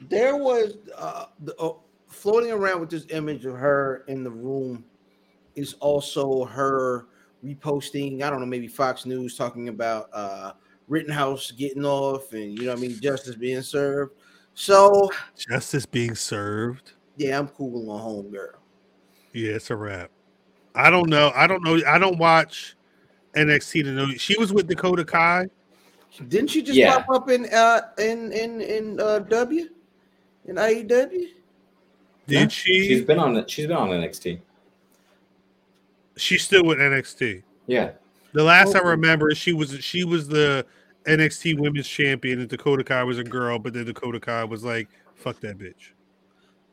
there 0.00 0.36
was 0.36 0.78
uh, 0.96 1.26
the, 1.40 1.56
uh, 1.56 1.74
floating 2.08 2.52
around 2.52 2.80
with 2.80 2.90
this 2.90 3.06
image 3.10 3.44
of 3.44 3.56
her 3.56 4.04
in 4.08 4.24
the 4.24 4.30
room 4.30 4.84
is 5.54 5.74
also 5.74 6.44
her 6.44 7.06
reposting. 7.44 8.22
I 8.22 8.30
don't 8.30 8.40
know, 8.40 8.46
maybe 8.46 8.68
Fox 8.68 9.06
News 9.06 9.36
talking 9.36 9.68
about 9.68 10.08
uh 10.12 10.52
Rittenhouse 10.88 11.52
getting 11.52 11.84
off 11.84 12.32
and 12.32 12.58
you 12.58 12.66
know 12.66 12.72
what 12.72 12.78
I 12.78 12.82
mean, 12.82 13.00
justice 13.00 13.36
being 13.36 13.62
served. 13.62 14.12
So 14.54 15.10
Justice 15.36 15.86
being 15.86 16.14
served. 16.14 16.92
yeah, 17.16 17.38
I'm 17.38 17.48
cool 17.48 17.90
on 17.90 18.00
home 18.00 18.30
girl. 18.30 18.58
Yeah, 19.32 19.52
it's 19.52 19.70
a 19.70 19.76
wrap. 19.76 20.10
I 20.74 20.90
don't 20.90 21.08
know. 21.08 21.32
I 21.34 21.46
don't 21.46 21.62
know. 21.62 21.80
I 21.86 21.98
don't 21.98 22.18
watch 22.18 22.76
NXT 23.34 23.84
to 23.84 23.92
know. 23.92 24.08
She 24.16 24.38
was 24.38 24.52
with 24.52 24.66
Dakota 24.66 25.04
Kai. 25.04 25.46
Didn't 26.28 26.50
she 26.50 26.62
just 26.62 26.76
Yeah. 26.76 26.98
pop 26.98 27.08
up 27.10 27.30
in 27.30 27.46
uh 27.52 27.80
in 27.98 28.32
in 28.32 28.60
in 28.60 29.00
uh 29.00 29.20
W 29.20 29.68
in 30.46 30.56
AEW? 30.56 30.86
Did 30.88 31.32
Yeah, 32.26 32.48
she? 32.48 32.88
She's 32.88 33.04
been 33.04 33.18
on. 33.18 33.46
She's 33.46 33.66
been 33.66 33.76
on 33.76 33.88
NXT. 33.90 34.40
She's 36.16 36.42
still 36.42 36.64
with 36.64 36.78
NXT. 36.78 37.42
Yeah. 37.66 37.92
The 38.32 38.42
last 38.44 38.74
I 38.74 38.80
Oh. 38.80 38.88
remember, 38.88 39.34
she 39.34 39.52
was 39.52 39.82
she 39.82 40.04
was 40.04 40.28
the 40.28 40.66
NXT 41.06 41.58
Women's 41.58 41.88
Champion, 41.88 42.40
and 42.40 42.48
Dakota 42.48 42.84
Kai 42.84 43.02
was 43.04 43.18
a 43.18 43.24
girl. 43.24 43.58
But 43.58 43.72
then 43.72 43.86
Dakota 43.86 44.20
Kai 44.20 44.44
was 44.44 44.64
like, 44.64 44.88
"Fuck 45.14 45.40
that 45.40 45.58
bitch." 45.58 45.92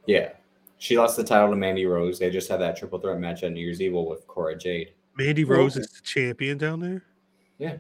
Yeah. 0.06 0.34
She 0.80 0.98
lost 0.98 1.18
the 1.18 1.24
title 1.24 1.50
to 1.50 1.56
Mandy 1.56 1.86
Rose. 1.86 2.20
They 2.20 2.30
just 2.30 2.50
had 2.50 2.62
that 2.62 2.78
triple 2.78 3.00
threat 3.00 3.20
match 3.20 3.44
on 3.44 3.54
New 3.54 3.62
Year's 3.62 3.82
Evil 3.82 4.08
with 4.08 4.28
Cora 4.28 4.56
Jade. 4.56 4.94
Mandy 5.18 5.44
Rose 5.44 5.76
okay. 5.76 5.82
is 5.82 5.92
the 5.92 6.02
champion 6.02 6.58
down 6.60 6.80
there. 6.80 7.04
Yeah. 7.58 7.78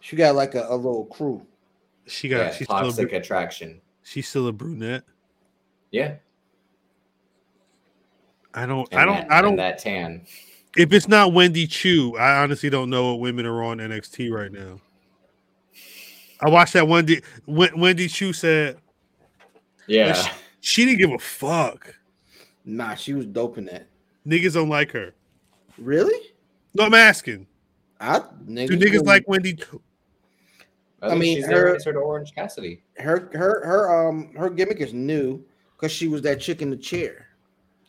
She 0.00 0.16
got 0.16 0.34
like 0.34 0.54
a, 0.54 0.66
a 0.68 0.76
little 0.76 1.04
crew. 1.06 1.46
She 2.06 2.28
got. 2.28 2.38
yeah 2.38 2.52
she's 2.52 2.66
still 2.66 2.76
a, 2.76 2.82
toxic 2.82 3.12
attraction. 3.12 3.80
she's 4.02 4.28
still 4.28 4.48
a 4.48 4.52
brunette. 4.52 5.04
Yeah. 5.90 6.14
I 8.54 8.66
don't. 8.66 8.88
And 8.90 9.00
I 9.00 9.04
don't. 9.04 9.28
That, 9.28 9.32
I 9.32 9.42
don't. 9.42 9.56
that 9.56 9.78
tan. 9.78 10.26
If 10.76 10.92
it's 10.92 11.08
not 11.08 11.32
Wendy 11.32 11.66
Choo, 11.66 12.16
I 12.16 12.42
honestly 12.42 12.70
don't 12.70 12.90
know 12.90 13.10
what 13.12 13.20
women 13.20 13.46
are 13.46 13.62
on 13.62 13.78
NXT 13.78 14.32
right 14.32 14.52
now. 14.52 14.80
I 16.40 16.48
watched 16.48 16.72
that 16.74 16.88
Wendy. 16.88 17.22
Wen- 17.46 17.78
Wendy 17.78 18.08
Choo 18.08 18.32
said 18.32 18.78
Yeah. 19.86 20.14
sh- 20.14 20.30
she 20.60 20.84
didn't 20.84 20.98
give 20.98 21.10
a 21.10 21.18
fuck. 21.18 21.94
Nah, 22.64 22.94
she 22.94 23.14
was 23.14 23.26
dope 23.26 23.58
in 23.58 23.66
that. 23.66 23.88
Niggas 24.26 24.54
don't 24.54 24.68
like 24.68 24.92
her. 24.92 25.14
Really? 25.78 26.28
No, 26.74 26.84
I'm 26.84 26.94
asking. 26.94 27.46
I 28.00 28.18
Do 28.18 28.24
niggas 28.46 28.80
niggas 28.80 29.04
like 29.04 29.26
Wendy? 29.28 29.58
I, 31.02 31.08
I 31.10 31.14
mean, 31.14 31.36
she's 31.38 31.46
her- 31.46 31.68
the 31.68 31.74
answer 31.74 31.92
to 31.92 31.98
Orange 31.98 32.34
Cassidy. 32.34 32.82
her 32.98 33.30
her 33.32 33.64
her 33.64 34.08
um 34.08 34.32
her 34.36 34.50
gimmick 34.50 34.80
is 34.80 34.92
new 34.92 35.42
because 35.76 35.92
she 35.92 36.08
was 36.08 36.22
that 36.22 36.40
chick 36.40 36.60
in 36.62 36.70
the 36.70 36.76
chair. 36.76 37.26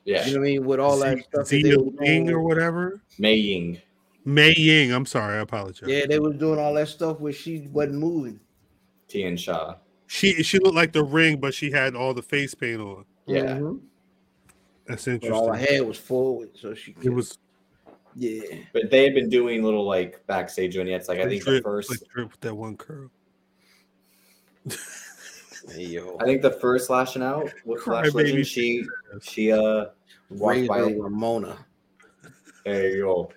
Yeah. 0.05 0.25
You 0.25 0.33
know 0.33 0.39
what 0.39 0.45
I 0.47 0.49
mean? 0.51 0.65
With 0.65 0.79
all 0.79 0.97
that 0.99 1.17
Z- 1.17 1.23
that 1.33 1.47
they 1.47 1.61
Zia 1.61 1.77
was 1.77 1.93
Ying 2.01 2.29
or 2.31 2.41
whatever. 2.41 3.01
Mei 3.19 3.35
Ying. 3.35 3.79
Mei 4.25 4.53
Ying. 4.55 4.91
I'm 4.93 5.05
sorry. 5.05 5.35
I 5.37 5.41
apologize. 5.41 5.87
Yeah, 5.89 6.05
they 6.07 6.19
was 6.19 6.35
doing 6.37 6.57
all 6.59 6.73
that 6.75 6.87
stuff 6.87 7.19
where 7.19 7.33
she 7.33 7.67
wasn't 7.71 7.99
moving. 7.99 8.39
Tian 9.07 9.35
Sha. 9.37 9.75
She 10.07 10.41
she 10.43 10.57
looked 10.59 10.75
like 10.75 10.91
the 10.93 11.03
ring, 11.03 11.37
but 11.39 11.53
she 11.53 11.69
had 11.71 11.95
all 11.95 12.13
the 12.13 12.21
face 12.21 12.53
paint 12.55 12.81
on. 12.81 13.05
Yeah. 13.27 13.57
Mhm. 13.57 13.81
That's 14.87 15.05
But 15.05 15.31
all 15.31 15.47
her 15.47 15.53
interesting. 15.53 15.75
hair 15.75 15.83
was 15.85 15.97
forward, 15.97 16.49
so 16.55 16.73
she. 16.73 16.95
It 17.03 17.09
was 17.09 17.37
Yeah. 18.15 18.41
But 18.73 18.89
they 18.91 19.03
had 19.03 19.13
been 19.13 19.29
doing 19.29 19.63
little 19.63 19.85
like 19.85 20.25
backstage 20.27 20.75
vignettes. 20.75 21.07
Like 21.07 21.19
I 21.19 21.27
think 21.27 21.43
the 21.43 21.61
first 21.61 21.89
like 21.89 21.99
drip 22.13 22.31
with 22.31 22.39
that 22.41 22.55
one 22.55 22.77
curl. 22.77 23.09
Hey, 25.69 25.85
yo. 25.85 26.17
I 26.19 26.25
think 26.25 26.41
the 26.41 26.51
first 26.51 26.89
lashing 26.89 27.21
out 27.21 27.51
with 27.65 27.81
Cry 27.81 28.01
Flash 28.01 28.13
baby. 28.13 28.29
Legend, 28.29 28.47
she 28.47 28.85
she 29.21 29.51
uh 29.51 29.85
walked 30.29 30.57
Razor 30.57 30.67
by 30.67 30.79
Ramona. 30.79 31.57
There 32.65 32.89
you 32.89 33.01
go. 33.03 33.31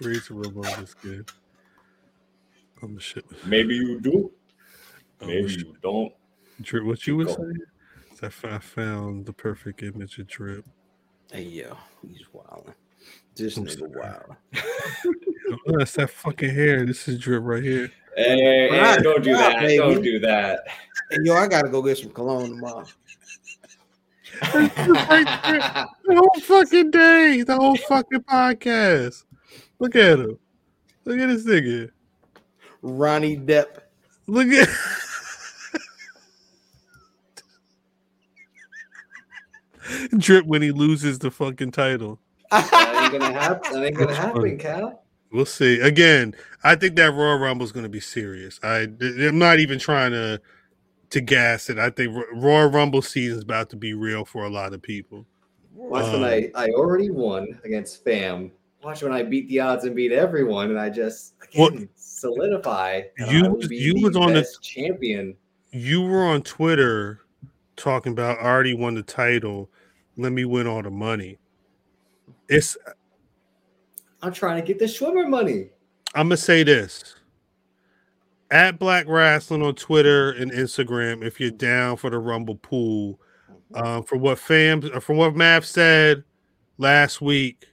Razor 0.00 0.34
Ramon 0.34 0.66
is 0.82 0.94
good. 0.94 1.30
I'm 2.82 2.96
a 2.96 3.00
shit. 3.00 3.24
Maybe 3.46 3.74
you 3.74 4.00
do, 4.00 4.30
I'm 5.20 5.28
maybe 5.28 5.54
you 5.54 5.76
don't. 5.82 6.12
Drip, 6.60 6.84
what 6.84 7.06
you 7.06 7.16
were 7.16 7.24
Go. 7.24 7.36
saying? 7.36 7.60
I 8.22 8.26
f- 8.26 8.44
I 8.44 8.58
found 8.58 9.26
the 9.26 9.32
perfect 9.32 9.82
image 9.82 10.18
of 10.18 10.26
drip. 10.26 10.64
Hey 11.32 11.42
yo, 11.42 11.76
he's 12.06 12.22
wilding. 12.32 12.74
This 13.34 13.56
I'm 13.56 13.66
nigga 13.66 13.88
wild. 13.88 14.36
That's 15.78 15.92
that 15.94 16.10
fucking 16.10 16.54
hair. 16.54 16.86
This 16.86 17.06
is 17.08 17.18
drip 17.18 17.42
right 17.44 17.62
here. 17.62 17.90
Hey, 18.16 18.36
hey, 18.38 18.68
hey, 18.70 18.80
Right, 18.80 19.02
don't 19.02 19.22
do 19.22 19.32
right, 19.34 19.52
that. 19.52 19.60
baby. 19.60 19.76
Don't 19.78 20.02
do 20.02 20.18
that. 20.20 20.60
And 21.10 21.26
yo, 21.26 21.34
I 21.34 21.46
gotta 21.46 21.68
go 21.68 21.82
get 21.82 21.98
some 21.98 22.10
cologne 22.10 22.50
tomorrow. 22.50 22.84
the 24.52 25.86
whole 26.08 26.40
fucking 26.42 26.90
day, 26.90 27.42
the 27.42 27.56
whole 27.56 27.76
fucking 27.76 28.20
podcast. 28.20 29.24
Look 29.78 29.96
at 29.96 30.18
him. 30.18 30.38
Look 31.04 31.18
at 31.18 31.28
this 31.28 31.44
nigga. 31.44 31.90
Ronnie 32.82 33.36
Depp. 33.36 33.66
Look 34.26 34.48
at. 34.48 34.68
Drip 40.18 40.46
when 40.46 40.62
he 40.62 40.70
loses 40.72 41.18
the 41.18 41.30
fucking 41.30 41.72
title. 41.72 42.18
that 42.50 43.10
ain't 43.12 43.20
gonna 43.20 43.32
happen. 43.38 43.72
That 43.72 43.86
ain't 43.86 43.94
gonna 43.96 44.06
That's 44.08 44.18
happen, 44.18 44.42
funny. 44.42 44.56
khal. 44.56 44.98
We'll 45.32 45.44
see. 45.46 45.80
Again, 45.80 46.34
I 46.62 46.76
think 46.76 46.96
that 46.96 47.12
Royal 47.12 47.38
Rumble 47.38 47.64
is 47.64 47.72
going 47.72 47.82
to 47.84 47.90
be 47.90 48.00
serious. 48.00 48.60
I, 48.62 48.86
I'm 49.00 49.38
not 49.38 49.58
even 49.58 49.78
trying 49.78 50.12
to 50.12 50.40
to 51.10 51.20
gas 51.20 51.68
it. 51.70 51.78
I 51.78 51.90
think 51.90 52.16
Royal 52.34 52.70
Rumble 52.70 53.02
season 53.02 53.38
is 53.38 53.44
about 53.44 53.68
to 53.70 53.76
be 53.76 53.94
real 53.94 54.24
for 54.24 54.44
a 54.44 54.48
lot 54.50 54.72
of 54.72 54.82
people. 54.82 55.26
Watch 55.74 56.04
Um, 56.06 56.20
when 56.20 56.24
I 56.24 56.50
I 56.54 56.68
already 56.70 57.10
won 57.10 57.60
against 57.64 58.02
Fam. 58.04 58.50
Watch 58.82 59.02
when 59.02 59.12
I 59.12 59.22
beat 59.24 59.48
the 59.48 59.60
odds 59.60 59.84
and 59.84 59.94
beat 59.96 60.12
everyone, 60.12 60.70
and 60.70 60.78
I 60.78 60.88
just 60.90 61.34
Well, 61.58 61.70
solidify. 61.96 63.02
you 63.30 63.50
was- 63.50 63.70
you 63.70 63.94
the 63.94 64.02
was 64.02 64.16
on 64.16 64.32
the- 64.34 64.46
champion. 64.62 65.36
You 65.72 66.02
were 66.02 66.24
on 66.24 66.42
Twitter 66.42 67.20
talking 67.76 68.12
about 68.12 68.38
I 68.38 68.44
already 68.44 68.74
won 68.74 68.94
the 68.94 69.02
title. 69.02 69.68
Let 70.16 70.32
me 70.32 70.44
win 70.44 70.66
all 70.66 70.82
the 70.82 70.90
money. 70.90 71.38
It's 72.48 72.76
I'm 74.22 74.32
trying 74.32 74.60
to 74.60 74.66
get 74.66 74.78
the 74.78 74.86
Schwimmer 74.86 75.28
money. 75.28 75.70
I'm 76.14 76.28
gonna 76.28 76.36
say 76.36 76.62
this. 76.62 77.16
At 78.50 78.78
Black 78.78 79.06
Wrestling 79.08 79.62
on 79.62 79.74
Twitter 79.74 80.30
and 80.30 80.52
Instagram, 80.52 81.24
if 81.24 81.40
you're 81.40 81.50
down 81.50 81.96
for 81.96 82.10
the 82.10 82.18
Rumble 82.18 82.54
pool, 82.54 83.20
um, 83.74 84.04
for 84.04 84.16
what 84.16 84.38
fam 84.38 84.82
from 85.00 85.16
what 85.16 85.34
Mav 85.34 85.66
said 85.66 86.24
last 86.78 87.20
week, 87.20 87.66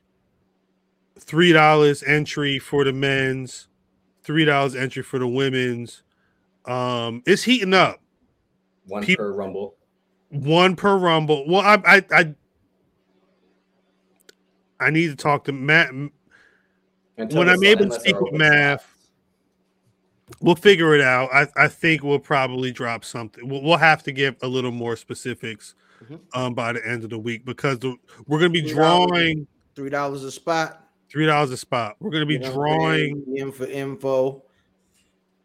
three 1.19 1.53
dollars 1.53 2.03
entry 2.03 2.59
for 2.59 2.83
the 2.83 2.93
men's, 2.93 3.67
three 4.23 4.45
dollars 4.45 4.75
entry 4.75 5.03
for 5.03 5.19
the 5.19 5.27
women's. 5.27 6.03
Um, 6.65 7.23
it's 7.25 7.43
heating 7.43 7.73
up. 7.73 8.01
One 8.87 9.05
per 9.05 9.31
rumble. 9.31 9.75
One 10.33 10.75
per 10.75 10.97
Rumble. 10.97 11.45
Well, 11.47 11.61
I 11.61 11.75
I 11.85 12.05
I, 12.11 12.35
I 14.79 14.89
need 14.89 15.07
to 15.07 15.15
talk 15.15 15.43
to 15.45 15.51
Matt. 15.51 15.91
Until 17.17 17.37
when 17.39 17.49
I'm 17.49 17.63
able 17.63 17.85
to 17.87 17.91
speak 17.93 18.13
they're 18.15 18.21
with 18.23 18.33
open 18.33 18.39
Mav, 18.39 18.79
slots. 18.81 18.89
We'll 20.41 20.55
figure 20.55 20.95
it 20.95 21.01
out. 21.01 21.29
I, 21.31 21.47
I 21.55 21.67
think 21.67 22.01
we'll 22.01 22.17
probably 22.17 22.71
drop 22.71 23.05
something. 23.05 23.47
We'll, 23.47 23.61
we'll 23.61 23.77
have 23.77 24.01
to 24.03 24.11
give 24.11 24.35
a 24.41 24.47
little 24.47 24.71
more 24.71 24.95
specifics 24.95 25.75
Mhm. 26.03 26.19
um, 26.33 26.53
by 26.53 26.73
the 26.73 26.85
end 26.85 27.03
of 27.03 27.11
the 27.11 27.19
week 27.19 27.45
because 27.45 27.79
the, 27.79 27.95
we're 28.27 28.39
going 28.39 28.51
to 28.51 28.61
be 28.61 28.67
Three 28.67 28.77
dollars. 28.79 29.09
drawing 29.11 29.47
Three 29.75 29.89
dollars 29.89 30.23
a 30.23 30.31
spot. 30.31 30.87
three 31.09 31.25
dollars 31.27 31.51
a 31.51 31.57
spot. 31.57 31.95
We're 31.99 32.09
going 32.09 32.21
to 32.21 32.25
be 32.25 32.33
You 32.33 32.39
know, 32.39 32.51
drawing 32.53 33.23
in 33.37 33.51
for 33.51 33.67
info. 33.67 34.43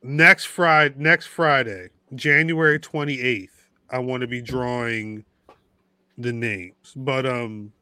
next 0.02 0.47
Friday. 0.47 0.94
Next 0.97 1.27
Friday, 1.27 1.90
January 2.15 2.78
twenty 2.81 3.20
eighth. 3.20 3.58
I 3.90 3.98
want 3.98 4.20
to 4.23 4.27
be 4.27 4.40
drawing 4.43 5.24
the 6.19 6.32
names, 6.32 6.93
but 6.97 7.24
um, 7.27 7.73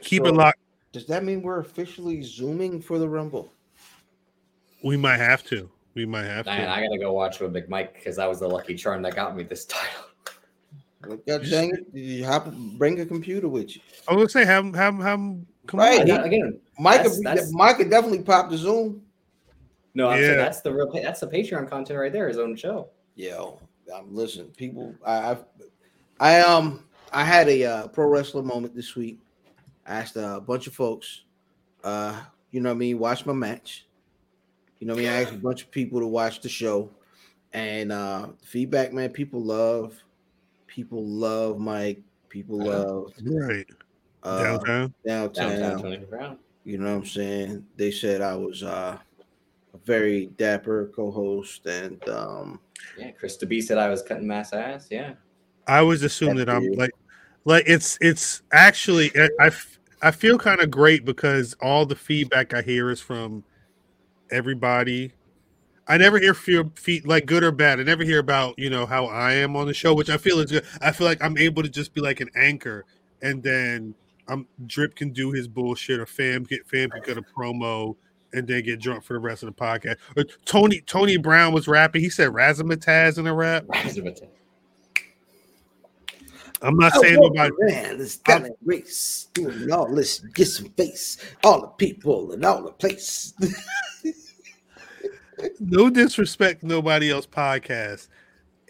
keep 0.00 0.24
it 0.24 0.32
locked. 0.32 0.58
Does 0.92 1.06
that 1.06 1.24
mean 1.24 1.42
we're 1.42 1.60
officially 1.60 2.22
zooming 2.22 2.80
for 2.80 2.98
the 2.98 3.08
Rumble? 3.08 3.50
We 4.84 4.96
might 4.96 5.16
have 5.18 5.42
to. 5.44 5.70
We 5.94 6.06
might 6.06 6.24
have 6.24 6.46
Man, 6.46 6.60
to. 6.66 6.70
I 6.70 6.82
gotta 6.82 6.98
go 6.98 7.12
watch 7.12 7.40
with 7.40 7.52
Big 7.52 7.68
Mike 7.68 7.94
because 7.94 8.16
that 8.16 8.28
was 8.28 8.40
the 8.40 8.48
lucky 8.48 8.74
charm 8.74 9.02
that 9.02 9.14
got 9.14 9.36
me 9.36 9.42
this 9.42 9.64
title. 9.66 10.04
God 11.26 11.42
dang 11.50 11.70
it! 11.70 11.86
You 11.92 12.24
have 12.24 12.44
to 12.44 12.50
bring 12.52 13.00
a 13.00 13.06
computer 13.06 13.48
with 13.48 13.74
you. 13.74 13.82
I 14.08 14.14
was 14.14 14.32
gonna 14.32 14.44
say 14.44 14.44
have 14.50 14.64
'em- 14.64 14.72
have 14.74 14.94
'em- 14.94 15.00
have 15.00 15.18
'em 15.18 15.46
come 15.66 15.80
Right. 15.80 16.00
on. 16.00 16.06
he- 16.06 16.12
Again, 16.12 16.24
again, 16.24 16.60
Mike, 16.78 16.98
That's- 16.98 17.16
could, 17.16 17.26
that's- 17.26 17.52
Mike 17.52 17.76
could 17.78 17.90
definitely 17.90 18.22
pop 18.22 18.50
the 18.50 18.56
Zoom. 18.56 19.02
no, 19.94 20.08
I'm 20.08 20.20
Yeah. 20.20 20.26
saying 20.28 20.38
that's 20.38 20.60
the 20.60 20.72
real. 20.72 20.90
That's 20.92 21.20
the 21.20 21.26
Patreon 21.26 21.68
content 21.68 21.98
right 21.98 22.12
there. 22.12 22.28
His 22.28 22.38
own 22.38 22.54
show. 22.56 22.88
Yo, 23.16 23.58
um, 23.94 24.14
listen, 24.14 24.46
people. 24.56 24.94
I, 25.04 25.30
I've, 25.30 25.44
I 26.20 26.40
um, 26.40 26.84
I 27.12 27.24
had 27.24 27.48
a 27.48 27.64
uh, 27.64 27.86
pro 27.88 28.06
wrestler 28.06 28.42
moment 28.42 28.74
this 28.74 28.94
week. 28.94 29.18
I 29.86 29.96
asked 29.96 30.16
a 30.16 30.40
bunch 30.40 30.66
of 30.66 30.74
folks, 30.74 31.22
uh, 31.82 32.20
you 32.50 32.60
know 32.60 32.70
what 32.70 32.76
I 32.76 32.78
mean, 32.78 32.98
watch 32.98 33.26
my 33.26 33.32
match. 33.32 33.86
You 34.78 34.86
know 34.86 34.94
what 34.94 35.00
I 35.00 35.02
mean? 35.04 35.12
I 35.12 35.22
asked 35.22 35.32
a 35.32 35.38
bunch 35.38 35.62
of 35.62 35.70
people 35.70 36.00
to 36.00 36.06
watch 36.06 36.40
the 36.40 36.48
show, 36.48 36.90
and 37.52 37.92
uh, 37.92 38.28
feedback, 38.42 38.92
man, 38.92 39.10
people 39.10 39.42
love, 39.42 40.02
people 40.66 41.04
love 41.04 41.58
Mike. 41.58 42.02
People 42.28 42.64
love 42.64 43.12
Right 43.22 43.66
uh, 44.22 44.42
downtown. 44.42 44.94
downtown. 45.06 45.60
Downtown 45.82 46.38
You 46.64 46.78
know 46.78 46.96
what 46.96 47.02
I'm 47.02 47.06
saying? 47.06 47.66
They 47.76 47.90
said 47.90 48.20
I 48.20 48.34
was 48.36 48.62
uh, 48.62 48.98
a 49.74 49.78
very 49.78 50.26
dapper 50.36 50.92
co-host, 50.94 51.66
and 51.66 52.06
um, 52.08 52.60
Yeah, 52.98 53.10
Chris 53.12 53.36
DeB 53.36 53.62
said 53.62 53.78
I 53.78 53.88
was 53.88 54.02
cutting 54.02 54.26
mass 54.26 54.52
ass. 54.52 54.88
Yeah. 54.90 55.14
I 55.66 55.78
always 55.78 56.02
assume 56.02 56.36
That's 56.36 56.46
that 56.46 56.56
I'm 56.56 56.72
like, 56.72 56.90
like 57.44 57.64
it's 57.66 57.98
it's 58.00 58.42
actually 58.52 59.12
I 59.40 59.50
I 60.02 60.10
feel 60.10 60.38
kind 60.38 60.60
of 60.60 60.70
great 60.70 61.04
because 61.04 61.54
all 61.62 61.86
the 61.86 61.94
feedback 61.94 62.54
I 62.54 62.62
hear 62.62 62.90
is 62.90 63.00
from 63.00 63.44
everybody. 64.30 65.12
I 65.86 65.96
never 65.96 66.18
hear 66.18 66.34
feel 66.34 66.70
feet 66.74 67.06
like 67.06 67.26
good 67.26 67.44
or 67.44 67.52
bad. 67.52 67.78
I 67.78 67.84
never 67.84 68.02
hear 68.02 68.18
about 68.18 68.58
you 68.58 68.70
know 68.70 68.86
how 68.86 69.06
I 69.06 69.32
am 69.34 69.56
on 69.56 69.66
the 69.66 69.74
show, 69.74 69.94
which 69.94 70.10
I 70.10 70.16
feel 70.16 70.40
is 70.40 70.50
good. 70.50 70.64
I 70.80 70.90
feel 70.90 71.06
like 71.06 71.22
I'm 71.22 71.38
able 71.38 71.62
to 71.62 71.68
just 71.68 71.94
be 71.94 72.00
like 72.00 72.20
an 72.20 72.30
anchor, 72.34 72.84
and 73.22 73.42
then 73.42 73.94
I'm 74.28 74.46
Drip 74.66 74.94
can 74.96 75.12
do 75.12 75.30
his 75.30 75.46
bullshit, 75.46 76.00
or 76.00 76.06
Fam 76.06 76.44
get 76.44 76.66
Fam 76.68 76.90
can 76.90 77.02
get 77.02 77.18
a 77.18 77.22
promo, 77.22 77.96
and 78.32 78.46
then 78.46 78.62
get 78.62 78.80
drunk 78.80 79.04
for 79.04 79.14
the 79.14 79.18
rest 79.18 79.42
of 79.42 79.54
the 79.54 79.60
podcast. 79.60 79.96
Or 80.16 80.24
Tony 80.44 80.80
Tony 80.82 81.16
Brown 81.16 81.52
was 81.52 81.68
rapping. 81.68 82.02
He 82.02 82.10
said 82.10 82.30
razzmatazz 82.30 83.18
in 83.18 83.26
a 83.26 83.34
rap. 83.34 83.64
I'm 86.62 86.76
not 86.76 86.94
saying 86.94 87.18
oh, 87.18 87.28
nobody. 87.28 87.52
Man, 87.58 87.98
this 87.98 88.16
got 88.16 88.42
a 88.42 88.54
race 88.64 89.28
doing 89.34 89.72
all 89.72 89.92
this, 89.92 90.20
get 90.20 90.46
some 90.46 90.68
face, 90.70 91.18
all 91.42 91.60
the 91.60 91.66
people 91.66 92.32
and 92.32 92.44
all 92.44 92.62
the 92.62 92.70
place. 92.70 93.34
no 95.58 95.90
disrespect, 95.90 96.62
nobody 96.62 97.10
else 97.10 97.26
podcast. 97.26 98.08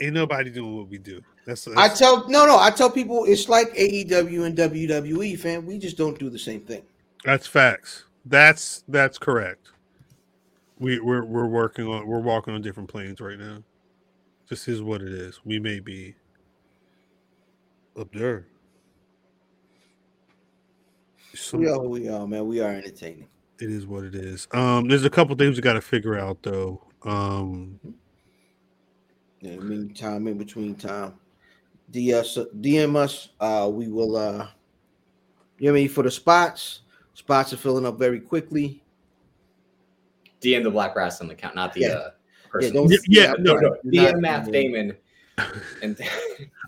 Ain't 0.01 0.15
nobody 0.15 0.51
doing 0.51 0.77
what 0.77 0.89
we 0.89 0.99
do. 0.99 1.21
That's, 1.45 1.69
I 1.77 1.89
tell 1.89 2.29
no, 2.29 2.47
no. 2.47 2.59
I 2.59 2.71
tell 2.71 2.91
people 2.91 3.25
it's 3.25 3.49
like 3.49 3.75
AEW 3.75 4.47
and 4.47 4.57
WWE, 4.57 5.39
fam. 5.39 5.67
We 5.67 5.77
just 5.77 5.99
don't 5.99 6.19
do 6.19 6.31
the 6.31 6.39
same 6.39 6.61
thing. 6.61 6.83
that's 7.25 7.47
facts. 7.47 8.05
That's 8.25 8.85
that's 8.89 9.19
correct. 9.19 9.69
We 10.79 11.01
we're 11.01 11.25
we're 11.25 11.47
working 11.47 11.87
on 11.87 12.07
we're 12.07 12.21
walking 12.21 12.55
on 12.55 12.63
different 12.63 12.89
planes 12.89 13.21
right 13.21 13.39
now. 13.39 13.63
This 14.49 14.69
is 14.69 14.83
what 14.83 15.03
it 15.03 15.13
is. 15.13 15.41
We 15.45 15.59
may 15.59 15.81
be 15.81 16.15
up 17.99 18.13
there. 18.13 18.47
Some- 21.35 21.61
We 21.61 21.69
are 21.69 21.81
we 21.81 22.09
are, 22.09 22.27
man. 22.27 22.47
We 22.47 22.61
are 22.61 22.71
entertaining. 22.73 23.29
it 23.61 23.71
is 23.71 23.87
what 23.87 24.05
it 24.05 24.15
is. 24.15 24.47
Um, 24.53 24.89
there's 24.89 25.05
a 25.05 25.11
couple 25.11 25.35
things 25.37 25.57
we 25.57 25.63
got 25.63 25.75
to 25.75 25.81
figure 25.81 26.19
out 26.19 26.43
though. 26.43 26.83
Um, 27.05 27.81
In 29.41 29.57
the 29.57 29.63
meantime, 29.65 30.27
in 30.29 30.39
between 30.39 30.75
time, 30.77 31.15
DS 31.91 32.39
DM 32.61 32.97
us. 32.97 33.31
Uh, 33.41 33.69
we 33.73 33.89
will. 33.89 34.17
uh 34.17 34.49
You 35.59 35.67
know 35.69 35.73
I 35.73 35.75
mean 35.75 35.89
for 35.89 36.03
the 36.05 36.11
spots. 36.11 36.82
Spots 37.15 37.53
are 37.53 37.57
filling 37.59 37.85
up 37.87 37.99
very 37.99 38.21
quickly. 38.21 38.83
DM 40.41 40.63
the 40.65 40.71
Black 40.71 40.97
Wrestling 40.97 41.31
account, 41.31 41.55
not 41.55 41.73
the 41.73 41.81
Yeah. 41.83 41.89
uh, 41.89 42.11
person. 42.51 42.75
don't- 42.75 42.93
Yeah, 43.07 43.35
no, 43.39 43.55
no. 43.57 43.77
You're 43.85 44.13
DM 44.13 44.21
Matt 44.21 44.51
Damon. 44.51 44.97
And 45.83 45.99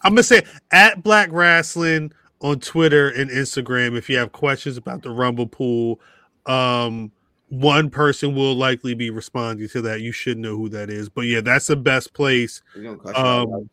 I'm 0.03 0.13
gonna 0.13 0.23
say 0.23 0.43
at 0.73 1.03
Black 1.03 1.29
Wrestling 1.31 2.13
on 2.41 2.61
Twitter 2.61 3.11
and 3.11 3.31
Instagram. 3.31 3.97
If 3.97 4.09
you 4.09 4.17
have 4.17 4.33
questions 4.33 4.77
about 4.79 5.03
the 5.03 5.11
Rumble 5.11 5.47
pool, 5.47 6.01
um, 6.47 7.13
one 7.51 7.91
person 7.91 8.35
will 8.35 8.55
likely 8.55 8.95
be 8.95 9.11
responding 9.11 9.69
to 9.69 9.83
that. 9.83 10.01
You 10.01 10.13
should 10.13 10.39
know 10.39 10.57
who 10.57 10.69
that 10.71 10.89
is. 10.89 11.09
But 11.11 11.23
yeah, 11.23 11.41
that's 11.43 11.67
the 11.67 11.77
best 11.77 12.15
place. 12.15 12.63
We're 12.75 12.83
gonna 12.85 12.97
cut 12.99 13.17
you 13.17 13.23
out 13.23 13.49
Um. 13.53 13.71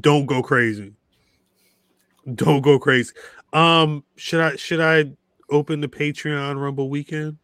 Don't 0.00 0.26
go 0.26 0.42
crazy. 0.42 0.92
Don't 2.34 2.60
go 2.62 2.78
crazy. 2.78 3.12
Um, 3.52 4.04
should 4.16 4.40
I 4.40 4.56
should 4.56 4.80
I 4.80 5.10
open 5.50 5.80
the 5.80 5.88
Patreon 5.88 6.60
Rumble 6.60 6.88
weekend? 6.88 7.38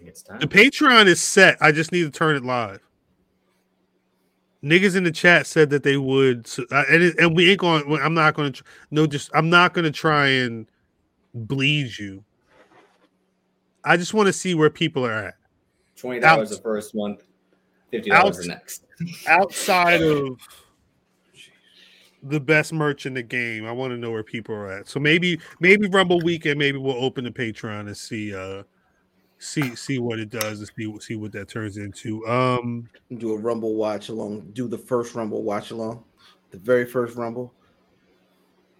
It's 0.00 0.22
time. 0.22 0.40
The 0.40 0.46
Patreon 0.46 1.06
is 1.06 1.22
set. 1.22 1.56
I 1.60 1.72
just 1.72 1.92
need 1.92 2.02
to 2.02 2.10
turn 2.10 2.36
it 2.36 2.44
live. 2.44 2.80
Niggas 4.64 4.94
in 4.94 5.04
the 5.04 5.10
chat 5.10 5.46
said 5.46 5.70
that 5.70 5.82
they 5.82 5.96
would, 5.96 6.46
so, 6.46 6.64
uh, 6.70 6.84
and 6.88 7.02
it, 7.02 7.18
and 7.18 7.34
we 7.34 7.50
ain't 7.50 7.58
going. 7.58 7.84
I'm 8.00 8.14
not 8.14 8.34
going 8.34 8.52
to. 8.52 8.64
No, 8.92 9.06
just 9.06 9.30
I'm 9.34 9.50
not 9.50 9.74
going 9.74 9.84
to 9.84 9.90
try 9.90 10.28
and 10.28 10.66
bleed 11.34 11.98
you. 11.98 12.24
I 13.84 13.96
just 13.96 14.14
want 14.14 14.28
to 14.28 14.32
see 14.32 14.54
where 14.54 14.70
people 14.70 15.04
are 15.04 15.12
at 15.12 15.34
Twenty 15.96 16.20
dollars 16.20 16.50
the 16.50 16.56
first 16.56 16.94
month, 16.94 17.22
fifty 17.90 18.10
dollars 18.10 18.38
the 18.38 18.48
next. 18.48 18.84
outside 19.26 20.02
of 20.02 20.38
the 22.22 22.40
best 22.40 22.72
merch 22.72 23.06
in 23.06 23.14
the 23.14 23.22
game. 23.22 23.66
I 23.66 23.72
want 23.72 23.92
to 23.92 23.96
know 23.96 24.10
where 24.10 24.22
people 24.22 24.54
are 24.54 24.70
at. 24.70 24.88
So 24.88 25.00
maybe 25.00 25.40
maybe 25.60 25.88
Rumble 25.88 26.20
weekend, 26.20 26.58
maybe 26.58 26.78
we'll 26.78 27.02
open 27.02 27.24
the 27.24 27.30
Patreon 27.30 27.80
and 27.80 27.96
see 27.96 28.34
uh 28.34 28.62
see 29.38 29.74
see 29.74 29.98
what 29.98 30.18
it 30.18 30.30
does 30.30 30.60
and 30.60 30.70
see 30.76 31.00
see 31.00 31.16
what 31.16 31.32
that 31.32 31.48
turns 31.48 31.76
into. 31.76 32.26
Um 32.26 32.88
Do 33.16 33.32
a 33.32 33.38
Rumble 33.38 33.74
watch 33.74 34.08
along. 34.08 34.50
Do 34.52 34.68
the 34.68 34.78
first 34.78 35.14
Rumble 35.14 35.42
watch 35.42 35.70
along. 35.70 36.04
The 36.50 36.58
very 36.58 36.84
first 36.84 37.16
Rumble. 37.16 37.52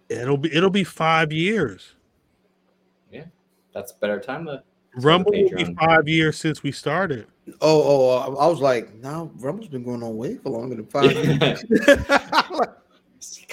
it'll 0.09 0.37
be 0.37 0.53
it'll 0.53 0.69
be 0.69 0.83
five 0.83 1.31
years. 1.31 1.95
Yeah, 3.11 3.25
that's 3.73 3.91
a 3.91 3.95
better 3.95 4.19
time 4.19 4.45
to 4.45 4.63
Rumble 4.95 5.31
will 5.31 5.49
be 5.49 5.73
five 5.73 6.07
years 6.07 6.37
since 6.37 6.61
we 6.61 6.71
started. 6.71 7.27
Oh, 7.61 7.83
oh, 7.83 8.09
uh, 8.09 8.35
I 8.39 8.47
was 8.47 8.61
like, 8.61 8.93
now 8.95 9.29
Rumble's 9.35 9.67
been 9.67 9.83
going 9.83 10.01
on 10.03 10.15
way 10.15 10.37
for 10.37 10.49
longer 10.49 10.75
than 10.75 10.85
five 10.85 11.11
years. 11.11 11.65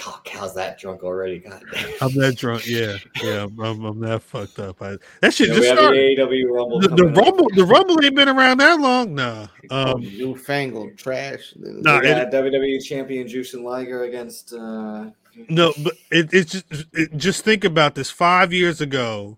I'm 0.05 0.11
God, 0.13 0.25
khal's 0.25 0.55
that 0.55 0.79
drunk 0.79 1.03
already. 1.03 1.39
God 1.39 1.63
damn. 1.73 1.89
I'm 2.01 2.13
that 2.15 2.35
drunk. 2.37 2.67
Yeah, 2.67 2.97
yeah, 3.23 3.43
I'm, 3.43 3.59
I'm, 3.59 3.83
I'm 3.85 3.99
that 4.01 4.21
fucked 4.23 4.59
up. 4.59 4.81
I, 4.81 4.97
that 5.21 5.33
shit 5.33 5.49
Yeah, 5.49 5.53
just 5.55 5.59
we 5.61 5.67
have 5.67 5.77
started. 5.77 6.17
the 6.17 6.21
AEW 6.21 6.51
Rumble. 6.51 6.79
The, 6.79 6.87
the 6.89 6.95
coming 6.97 7.17
up. 7.17 7.25
rumble, 7.25 7.47
the 7.55 7.65
rumble 7.65 8.03
ain't 8.03 8.15
been 8.15 8.29
around 8.29 8.57
that 8.59 8.79
long. 8.79 9.15
Nah, 9.15 9.47
um, 9.69 10.01
newfangled 10.01 10.97
trash. 10.97 11.53
Nah, 11.57 11.99
We 11.99 12.07
it- 12.07 12.31
WWE 12.31 12.83
champion 12.83 13.27
Jushin 13.27 13.63
Liger 13.63 14.03
against. 14.05 14.53
Uh, 14.53 15.11
no, 15.49 15.73
but 15.83 15.93
it, 16.11 16.33
it's 16.33 16.51
just 16.51 16.65
it, 16.93 17.15
just 17.17 17.43
think 17.43 17.63
about 17.63 17.95
this. 17.95 18.09
Five 18.09 18.51
years 18.51 18.81
ago, 18.81 19.37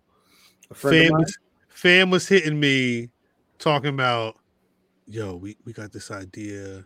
A 0.71 0.73
friend 0.73 0.97
of 0.97 1.07
fam 1.07 1.19
was, 1.19 1.37
fam 1.69 2.09
was 2.09 2.27
hitting 2.27 2.59
me 2.59 3.09
talking 3.59 3.89
about, 3.89 4.37
yo, 5.07 5.35
we, 5.35 5.55
we 5.65 5.73
got 5.73 5.91
this 5.91 6.09
idea. 6.09 6.85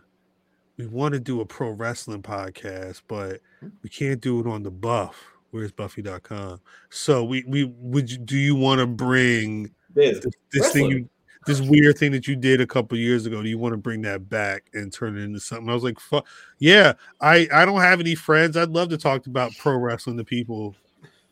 We 0.78 0.86
want 0.86 1.12
to 1.14 1.20
do 1.20 1.40
a 1.40 1.44
pro 1.44 1.70
wrestling 1.70 2.22
podcast, 2.22 3.02
but 3.08 3.40
hmm. 3.60 3.68
we 3.82 3.90
can't 3.90 4.20
do 4.20 4.40
it 4.40 4.46
on 4.46 4.62
the 4.62 4.70
buff. 4.70 5.16
Where's 5.50 5.72
Buffy.com? 5.72 6.60
So 6.90 7.24
we 7.24 7.44
we 7.46 7.64
would 7.64 8.10
you, 8.10 8.18
do 8.18 8.36
you 8.36 8.54
want 8.54 8.80
to 8.80 8.86
bring 8.86 9.70
this, 9.94 10.24
this 10.52 10.72
thing 10.72 10.90
you 10.90 11.08
this 11.46 11.60
weird 11.62 11.96
thing 11.96 12.12
that 12.12 12.28
you 12.28 12.36
did 12.36 12.60
a 12.60 12.66
couple 12.66 12.96
years 12.98 13.24
ago? 13.26 13.42
Do 13.42 13.48
you 13.48 13.58
want 13.58 13.72
to 13.72 13.78
bring 13.78 14.02
that 14.02 14.28
back 14.28 14.68
and 14.74 14.92
turn 14.92 15.16
it 15.16 15.22
into 15.22 15.40
something? 15.40 15.68
I 15.68 15.74
was 15.74 15.82
like, 15.82 15.98
fuck 15.98 16.26
yeah. 16.58 16.92
I 17.20 17.48
I 17.52 17.64
don't 17.64 17.80
have 17.80 18.00
any 18.00 18.14
friends. 18.14 18.56
I'd 18.56 18.70
love 18.70 18.90
to 18.90 18.98
talk 18.98 19.26
about 19.26 19.56
pro 19.56 19.76
wrestling 19.76 20.18
to 20.18 20.24
people 20.24 20.76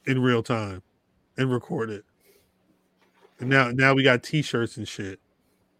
in 0.07 0.21
real 0.23 0.43
time 0.43 0.83
and 1.37 1.53
record 1.53 1.91
it. 1.91 2.05
And 3.39 3.51
now 3.51 3.71
now 3.71 3.93
we 3.95 4.03
got 4.03 4.23
t-shirts 4.23 4.79
and 4.79 4.89
shit, 4.89 5.21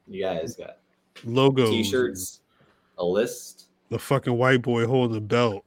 You 0.07 0.23
guys 0.23 0.57
got 0.57 0.79
logos, 1.25 1.71
t-shirts, 1.71 2.41
a 2.99 3.05
list. 3.05 3.67
the 3.91 3.99
fucking 3.99 4.33
white 4.37 4.63
boy 4.63 4.87
holding 4.87 5.15
the 5.15 5.21
belt. 5.21 5.65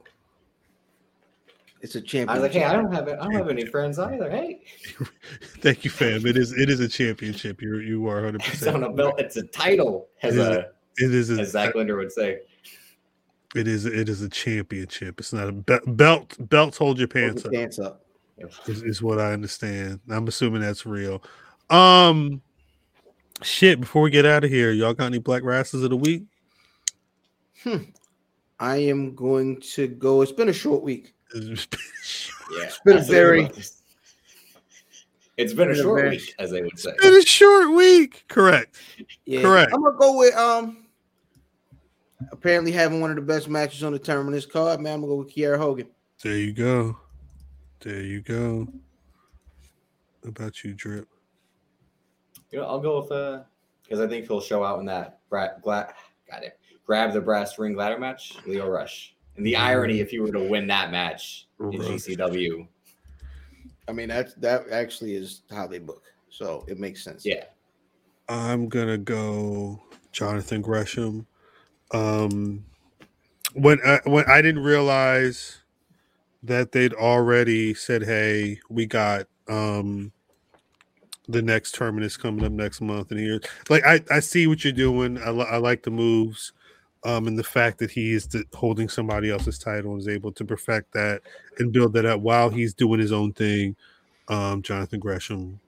It's 1.82 1.94
a 1.94 2.00
I 2.00 2.02
champion. 2.02 2.40
was 2.40 2.42
like, 2.42 2.52
hey, 2.52 2.64
I 2.64 2.74
don't 2.74 2.92
have 2.92 3.08
it. 3.08 3.16
I 3.18 3.24
don't 3.24 3.32
have 3.34 3.48
any 3.48 3.64
friends 3.64 3.98
either. 3.98 4.28
Hey, 4.30 4.60
Thank 5.62 5.84
you, 5.84 5.90
fam. 5.90 6.26
It 6.26 6.36
is 6.36 6.52
it 6.52 6.68
is 6.68 6.80
a 6.80 6.88
championship. 6.88 7.62
You 7.62 7.78
you 7.78 8.06
are 8.08 8.16
100. 8.16 8.42
it's 8.46 8.66
on 8.66 8.74
a 8.74 8.78
percent 8.80 8.96
belt. 8.96 9.14
It's 9.20 9.36
a 9.36 9.44
title, 9.44 10.08
as 10.22 10.36
Yeah. 10.36 10.42
a 10.50 10.58
It 10.98 11.14
is 11.14 11.30
a, 11.30 11.40
as 11.40 11.52
Zach 11.52 11.74
Linder 11.74 11.96
would 11.96 12.12
say. 12.12 12.40
it 13.56 13.66
is 13.66 13.86
it 13.86 14.10
is 14.10 14.20
a 14.20 14.28
championship. 14.28 15.18
It's 15.20 15.32
not 15.32 15.48
a 15.48 15.52
be- 15.52 15.78
belt. 15.86 16.36
Belts 16.50 16.76
hold 16.76 16.98
your 16.98 17.08
Hold 17.08 17.12
pants 17.14 17.46
up. 17.46 17.52
pants 17.52 17.78
up. 17.78 18.04
is, 18.66 18.82
is 18.82 19.00
what 19.02 19.18
I 19.18 19.32
understand. 19.32 20.00
I'm 20.10 20.28
assuming 20.28 20.60
that's 20.60 20.84
real. 20.84 21.22
Um, 21.70 22.42
shit. 23.42 23.80
Before 23.80 24.02
we 24.02 24.10
get 24.10 24.26
out 24.26 24.44
of 24.44 24.50
here, 24.50 24.70
y'all 24.72 24.92
got 24.92 25.06
any 25.06 25.18
black 25.18 25.44
rasses 25.44 25.82
of 25.82 25.88
the 25.88 25.96
week? 25.96 26.24
I 28.58 28.76
am 28.76 29.14
going 29.14 29.60
to 29.72 29.88
go. 29.88 30.22
It's 30.22 30.32
been 30.32 30.48
a 30.48 30.52
short 30.52 30.82
week. 30.82 31.14
Yeah, 31.34 31.54
It's 32.64 32.80
been 32.84 32.98
a 32.98 33.02
very- 33.02 33.44
it 33.44 33.56
was. 33.56 33.82
It's 35.36 35.54
been 35.54 35.68
a 35.68 35.72
been 35.72 35.80
a 35.80 35.82
short 35.82 36.00
very- 36.00 36.10
week, 36.16 36.34
as 36.38 36.50
they 36.50 36.60
would 36.62 36.78
say. 36.78 36.90
It's 36.90 37.02
been 37.02 37.14
a 37.16 37.22
short 37.22 37.70
week. 37.74 38.24
Correct. 38.28 38.76
Yeah, 39.24 39.40
Correct. 39.42 39.72
I'm 39.72 39.82
gonna 39.82 39.96
go 39.96 40.18
with 40.18 40.34
um. 40.34 40.86
Apparently, 42.32 42.70
having 42.72 43.00
one 43.00 43.08
of 43.08 43.16
the 43.16 43.22
best 43.22 43.48
matches 43.48 43.82
on 43.82 43.92
the 43.92 43.98
terminus 43.98 44.44
card, 44.44 44.80
man. 44.80 44.94
I'm 44.94 45.00
gonna 45.00 45.12
go 45.12 45.16
with 45.16 45.34
Kiera 45.34 45.56
Hogan. 45.56 45.88
There 46.22 46.36
you 46.36 46.52
go. 46.52 46.98
There 47.80 48.02
you 48.02 48.20
go. 48.20 48.68
What 50.20 50.28
about 50.28 50.62
you, 50.62 50.74
Drip? 50.74 51.08
You 52.50 52.58
know, 52.58 52.66
I'll 52.66 52.80
go 52.80 53.00
with 53.00 53.10
uh 53.10 53.44
because 53.82 54.00
I 54.00 54.06
think 54.08 54.26
he'll 54.26 54.42
show 54.42 54.62
out 54.62 54.80
in 54.80 54.84
that 54.86 55.20
bra- 55.30 55.56
gla- 55.62 55.94
got 56.30 56.42
it. 56.44 56.59
Grab 56.90 57.12
the 57.12 57.20
brass 57.20 57.56
ring 57.56 57.76
ladder 57.76 58.00
match, 58.00 58.32
Lio 58.46 58.68
Rush. 58.68 59.14
And 59.36 59.46
the 59.46 59.54
irony 59.54 60.00
if 60.00 60.12
you 60.12 60.22
were 60.22 60.32
to 60.32 60.40
win 60.40 60.66
that 60.66 60.90
match 60.90 61.46
in 61.60 61.70
GCW, 61.70 62.66
I 63.86 63.92
mean, 63.92 64.08
that's 64.08 64.34
that 64.34 64.68
actually 64.72 65.14
is 65.14 65.42
how 65.52 65.68
they 65.68 65.78
book, 65.78 66.02
so 66.30 66.64
it 66.66 66.80
makes 66.80 67.04
sense. 67.04 67.24
yeah. 67.24 67.44
I'm 68.28 68.68
gonna 68.68 68.98
go 68.98 69.80
Jonathan 70.10 70.62
Gresham. 70.62 71.28
Um, 71.92 72.64
when 73.54 73.78
I, 73.86 74.00
when 74.04 74.24
I 74.28 74.42
didn't 74.42 74.64
realize 74.64 75.60
that 76.42 76.72
they'd 76.72 76.94
already 76.94 77.72
said, 77.72 78.02
"Hey, 78.02 78.58
we 78.68 78.86
got 78.86 79.28
um 79.46 80.10
the 81.28 81.40
next 81.40 81.76
terminus 81.76 82.16
coming 82.16 82.44
up 82.44 82.50
next 82.50 82.80
month," 82.80 83.12
and 83.12 83.20
here, 83.20 83.38
like 83.68 83.86
I 83.86 84.00
I 84.10 84.18
see 84.18 84.48
what 84.48 84.64
you're 84.64 84.72
doing. 84.72 85.18
I, 85.22 85.30
li- 85.30 85.46
I 85.48 85.58
like 85.58 85.84
the 85.84 85.92
moves. 85.92 86.52
Um, 87.02 87.26
and 87.26 87.38
the 87.38 87.42
fact 87.44 87.78
that 87.78 87.90
he 87.90 88.12
is 88.12 88.26
the, 88.26 88.44
holding 88.54 88.88
somebody 88.88 89.30
else's 89.30 89.58
title 89.58 89.92
and 89.92 90.00
is 90.00 90.08
able 90.08 90.32
to 90.32 90.44
perfect 90.44 90.92
that 90.92 91.22
and 91.58 91.72
build 91.72 91.94
that 91.94 92.04
up 92.04 92.20
while 92.20 92.50
he's 92.50 92.74
doing 92.74 93.00
his 93.00 93.12
own 93.12 93.32
thing. 93.32 93.74
Um, 94.28 94.60
Jonathan 94.62 95.00
Gresham, 95.00 95.58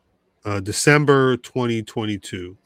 uh, 0.44 0.60
December 0.60 1.38
2022. 1.38 2.56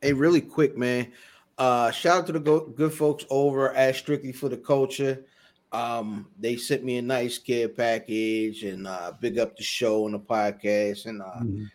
Hey, 0.00 0.12
really 0.12 0.40
quick, 0.40 0.76
man. 0.76 1.12
Uh, 1.58 1.90
shout 1.90 2.20
out 2.20 2.26
to 2.26 2.32
the 2.32 2.40
go- 2.40 2.66
good 2.66 2.92
folks 2.92 3.24
over 3.30 3.72
at 3.74 3.94
Strictly 3.94 4.32
for 4.32 4.48
the 4.48 4.56
Culture. 4.56 5.24
Um, 5.70 6.26
they 6.40 6.56
sent 6.56 6.82
me 6.84 6.98
a 6.98 7.02
nice 7.02 7.36
care 7.38 7.68
package 7.68 8.62
and 8.64 8.86
uh, 8.86 9.12
big 9.20 9.38
up 9.38 9.56
the 9.56 9.62
show 9.62 10.06
and 10.06 10.14
the 10.14 10.18
podcast 10.20 11.06
and 11.06 11.20
uh, 11.20 11.40
Mhm. 11.42 11.68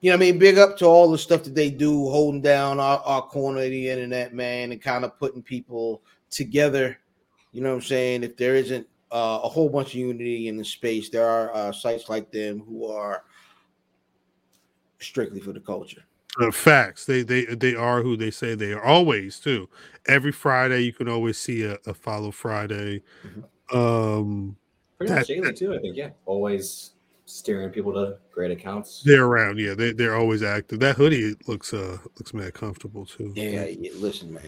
You 0.00 0.10
know 0.10 0.16
what 0.16 0.22
I 0.22 0.30
mean, 0.30 0.38
big 0.38 0.58
up 0.58 0.78
to 0.78 0.86
all 0.86 1.10
the 1.10 1.18
stuff 1.18 1.42
that 1.44 1.54
they 1.54 1.70
do, 1.70 2.08
holding 2.08 2.40
down 2.40 2.78
our, 2.78 2.98
our 3.00 3.22
corner 3.22 3.62
of 3.62 3.70
the 3.70 3.88
internet, 3.88 4.32
man, 4.32 4.70
and 4.70 4.80
kind 4.80 5.04
of 5.04 5.18
putting 5.18 5.42
people 5.42 6.02
together. 6.30 6.98
You 7.52 7.62
know 7.62 7.70
what 7.70 7.76
I'm 7.76 7.82
saying? 7.82 8.22
If 8.22 8.36
there 8.36 8.54
isn't 8.54 8.86
uh, 9.10 9.40
a 9.42 9.48
whole 9.48 9.68
bunch 9.68 9.88
of 9.88 9.94
unity 9.94 10.48
in 10.48 10.56
the 10.56 10.64
space, 10.64 11.08
there 11.08 11.26
are 11.26 11.52
uh, 11.54 11.72
sites 11.72 12.08
like 12.08 12.30
them 12.30 12.60
who 12.60 12.86
are 12.86 13.24
strictly 15.00 15.40
for 15.40 15.52
the 15.52 15.60
culture. 15.60 16.04
Uh, 16.40 16.52
facts. 16.52 17.04
They 17.04 17.22
they 17.22 17.46
they 17.46 17.74
are 17.74 18.02
who 18.02 18.16
they 18.16 18.30
say 18.30 18.54
they 18.54 18.72
are. 18.72 18.84
Always 18.84 19.40
too. 19.40 19.68
Every 20.06 20.30
Friday 20.30 20.82
you 20.82 20.92
can 20.92 21.08
always 21.08 21.38
see 21.38 21.64
a, 21.64 21.78
a 21.86 21.94
follow 21.94 22.30
Friday. 22.30 23.02
Um, 23.72 24.56
Pretty 24.98 25.12
much 25.12 25.26
daily 25.26 25.52
too, 25.54 25.74
I 25.74 25.78
think. 25.78 25.96
Yeah. 25.96 26.10
Always 26.26 26.92
steering 27.28 27.70
people 27.70 27.92
to 27.92 28.16
great 28.32 28.50
accounts. 28.50 29.02
they're 29.02 29.24
around. 29.24 29.58
Yeah, 29.58 29.74
they 29.74 29.92
they're 29.92 30.16
always 30.16 30.42
active. 30.42 30.80
That 30.80 30.96
hoodie 30.96 31.36
looks 31.46 31.72
uh 31.72 31.98
looks 32.18 32.34
mad 32.34 32.54
comfortable 32.54 33.06
too. 33.06 33.32
Yeah, 33.36 33.66
yeah, 33.66 33.90
listen, 33.94 34.32
man, 34.32 34.42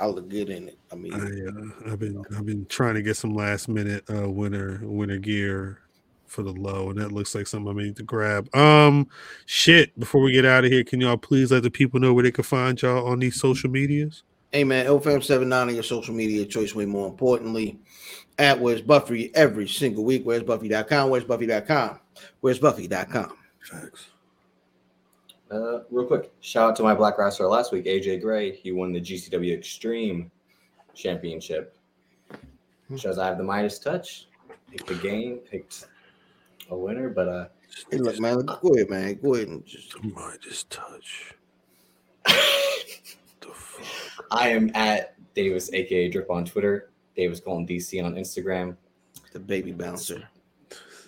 I 0.00 0.06
look 0.06 0.28
good 0.28 0.50
in 0.50 0.68
it. 0.68 0.78
I 0.90 0.94
mean, 0.94 1.14
I, 1.14 1.88
uh, 1.88 1.92
I've 1.92 1.98
been 1.98 2.24
I've 2.36 2.46
been 2.46 2.66
trying 2.66 2.94
to 2.94 3.02
get 3.02 3.16
some 3.16 3.34
last 3.34 3.68
minute 3.68 4.04
uh 4.10 4.28
winter 4.28 4.80
winter 4.82 5.18
gear 5.18 5.80
for 6.26 6.42
the 6.42 6.52
low, 6.52 6.90
and 6.90 6.98
that 6.98 7.12
looks 7.12 7.34
like 7.34 7.46
something 7.46 7.78
I 7.78 7.82
need 7.84 7.96
to 7.96 8.02
grab. 8.02 8.54
Um, 8.54 9.06
shit. 9.44 9.96
Before 9.98 10.20
we 10.20 10.32
get 10.32 10.44
out 10.44 10.64
of 10.64 10.72
here, 10.72 10.82
can 10.82 11.00
y'all 11.00 11.16
please 11.16 11.52
let 11.52 11.62
the 11.62 11.70
people 11.70 12.00
know 12.00 12.12
where 12.12 12.24
they 12.24 12.32
can 12.32 12.44
find 12.44 12.80
y'all 12.80 13.06
on 13.06 13.20
these 13.20 13.38
social 13.38 13.70
medias? 13.70 14.24
hey 14.52 14.64
man, 14.64 14.86
LFM79 14.86 15.52
on 15.52 15.74
your 15.74 15.82
social 15.82 16.14
media 16.14 16.46
choice. 16.46 16.74
Way 16.74 16.86
more 16.86 17.06
importantly, 17.08 17.78
at 18.38 18.60
Where's 18.60 18.82
Buffy 18.82 19.34
every 19.34 19.68
single 19.68 20.04
week. 20.04 20.24
Where's 20.24 20.42
Buffy.com? 20.42 21.10
Where's 21.10 21.24
Buffy.com? 21.24 22.00
Where's 22.40 22.58
Buffy.com? 22.58 23.36
Facts. 23.60 24.06
Uh, 25.50 25.80
real 25.90 26.06
quick, 26.06 26.32
shout 26.40 26.70
out 26.70 26.76
to 26.76 26.82
my 26.82 26.94
Black 26.94 27.18
Wrestler 27.18 27.46
last 27.46 27.72
week, 27.72 27.84
AJ 27.84 28.20
Gray. 28.20 28.52
He 28.52 28.72
won 28.72 28.92
the 28.92 29.00
GCW 29.00 29.56
Extreme 29.56 30.30
Championship. 30.94 31.76
Shows 32.96 33.18
I 33.18 33.26
have 33.26 33.38
the 33.38 33.44
Midas 33.44 33.78
touch. 33.78 34.26
Picked 34.70 34.88
the 34.88 34.94
game, 34.96 35.38
picked 35.38 35.86
a 36.70 36.76
winner, 36.76 37.08
but 37.08 37.28
uh, 37.28 37.46
Hey, 37.90 37.98
look, 37.98 38.18
man, 38.18 38.44
go 38.44 38.74
ahead, 38.74 38.90
man. 38.90 39.14
Go 39.22 39.34
ahead 39.34 39.48
and 39.48 39.64
just 39.64 39.92
The 39.92 40.08
Midas 40.08 40.64
touch. 40.64 41.34
The 43.40 43.48
fuck. 43.48 44.26
I 44.30 44.48
am 44.48 44.70
at 44.74 45.14
Davis, 45.34 45.70
aka 45.72 46.08
Drip 46.08 46.30
on 46.30 46.44
Twitter. 46.44 46.90
Davis 47.16 47.40
Golden 47.40 47.66
DC 47.66 48.04
on 48.04 48.14
Instagram. 48.14 48.76
the 49.32 49.40
baby 49.40 49.72
bouncer. 49.72 50.28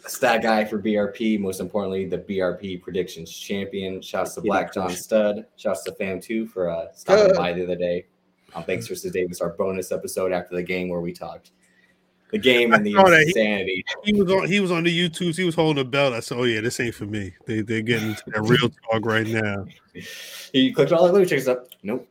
Stat 0.07 0.43
guy 0.43 0.65
for 0.65 0.81
BRP. 0.81 1.39
Most 1.39 1.61
importantly, 1.61 2.07
the 2.07 2.19
BRP 2.19 2.81
predictions 2.81 3.31
champion. 3.31 4.01
Shouts 4.01 4.35
to 4.37 4.41
Black 4.41 4.73
John 4.73 4.91
Stud. 4.91 5.45
Shouts 5.57 5.85
to 5.85 5.93
Fam 5.93 6.21
Two 6.21 6.47
for 6.47 6.71
uh, 6.71 6.87
stopping 6.95 7.37
by 7.37 7.53
the 7.53 7.65
other 7.65 7.77
day. 7.77 8.07
Um, 8.55 8.65
thanks 8.65 8.89
to 8.89 9.11
Davis, 9.11 9.43
our 9.43 9.51
bonus 9.51 9.93
episode 9.93 10.33
after 10.33 10.57
the 10.57 10.63
game 10.63 10.89
where 10.89 11.01
we 11.01 11.13
talked 11.13 11.51
the 12.31 12.39
game 12.39 12.73
and 12.75 12.85
the 12.85 12.95
I 12.97 13.03
saw 13.03 13.09
that. 13.11 13.21
He- 13.21 13.27
insanity. 13.29 13.85
He 14.05 14.13
was 14.15 14.31
on. 14.33 14.49
He 14.49 14.61
was 14.61 14.71
on 14.71 14.85
the 14.85 14.97
YouTubes. 15.11 15.37
He 15.37 15.45
was 15.45 15.55
holding 15.55 15.81
a 15.81 15.85
belt. 15.85 16.13
I 16.15 16.21
said, 16.21 16.39
"Oh 16.39 16.45
yeah, 16.45 16.61
this 16.61 16.79
ain't 16.81 16.95
for 16.95 17.07
me." 17.07 17.33
They 17.47 17.63
they're 17.63 17.83
getting 17.83 18.11
into 18.11 18.23
that 18.29 18.43
real 18.43 18.69
talk 18.91 19.05
right 19.05 19.27
now. 19.27 19.67
He 20.53 20.73
clicked 20.73 20.93
all 20.93 21.07
the 21.07 21.13
let 21.13 21.21
me 21.21 21.27
check 21.27 21.41
this 21.41 21.49
up. 21.49 21.67
Nope. 21.83 22.09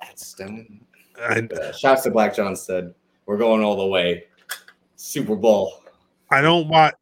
That's 0.00 0.26
stone. 0.26 0.80
I 1.20 1.40
Uh, 1.40 1.72
shouts 1.72 2.02
to 2.02 2.10
Black 2.10 2.34
John 2.34 2.56
said, 2.56 2.92
We're 3.28 3.36
going 3.36 3.62
all 3.62 3.76
the 3.76 3.86
way. 3.86 4.24
Super 4.96 5.36
Bowl. 5.36 5.82
I 6.30 6.40
don't 6.40 6.66
watch. 6.66 6.94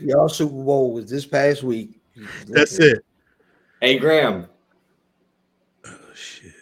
Y'all 0.00 0.30
Super 0.30 0.64
Bowl 0.64 0.94
was 0.94 1.10
this 1.10 1.26
past 1.26 1.62
week. 1.62 2.00
That's 2.48 2.78
it. 2.78 3.04
Hey 3.82 3.98
Graham. 3.98 4.46
Oh 5.86 5.94
shit. 6.14 6.52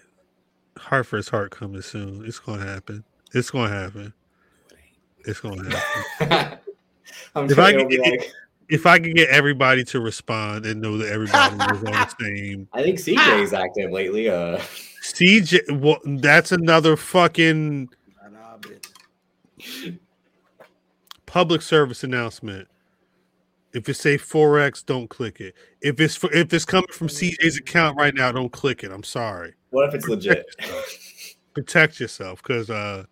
Hartford's 0.77 1.29
heart 1.29 1.53
coming 1.53 1.83
soon. 1.83 2.25
It's 2.27 2.41
gonna 2.41 2.67
happen. 2.67 3.05
It's 3.33 3.51
gonna 3.51 3.73
happen. 3.73 4.13
It's 5.21 5.39
gonna 5.41 5.71
happen. 6.19 6.59
I'm 7.37 7.45
If 7.45 7.55
sure 7.55 7.63
I 7.65 7.71
he'll 7.71 7.81
could 7.83 7.89
be 7.91 7.97
get- 7.99 8.11
like, 8.11 8.33
if 8.71 8.87
I 8.87 8.99
could 8.99 9.15
get 9.15 9.29
everybody 9.31 9.85
to 9.85 10.01
respond 10.01 10.65
and 10.67 10.81
know 10.81 10.97
that 10.99 11.13
everybody 11.13 11.55
was 11.57 11.79
on 11.79 11.85
the 11.85 12.15
same 12.21 12.69
I 12.73 12.83
think 12.83 12.99
CJ's 12.99 13.53
active 13.53 13.91
lately. 13.91 14.29
Uh 14.29 14.59
CJ, 15.03 15.81
well, 15.81 15.99
that's 16.05 16.53
another 16.53 16.97
fucking 16.97 17.89
Not 18.23 18.33
our 18.43 18.59
business. 18.59 19.99
public 21.27 21.63
service 21.63 22.05
announcement. 22.05 22.69
If 23.73 23.89
it 23.89 23.95
say 23.95 24.19
forex, 24.19 24.85
don't 24.85 25.09
click 25.09 25.41
it. 25.41 25.55
If 25.81 26.01
it's 26.01 26.17
for, 26.17 26.31
if 26.33 26.53
it's 26.53 26.65
coming 26.65 26.89
from 26.91 27.07
CJ's 27.07 27.57
account 27.57 27.97
right 27.97 28.13
now, 28.15 28.33
don't 28.33 28.51
click 28.51 28.83
it. 28.83 28.91
I'm 28.91 29.05
sorry. 29.05 29.55
what 29.71 29.89
if 29.89 29.95
it's 29.95 30.09
legit? 30.09 30.45
Protect 31.55 32.01
yourself 32.01 32.43
because 32.43 32.69
uh, 32.69 33.05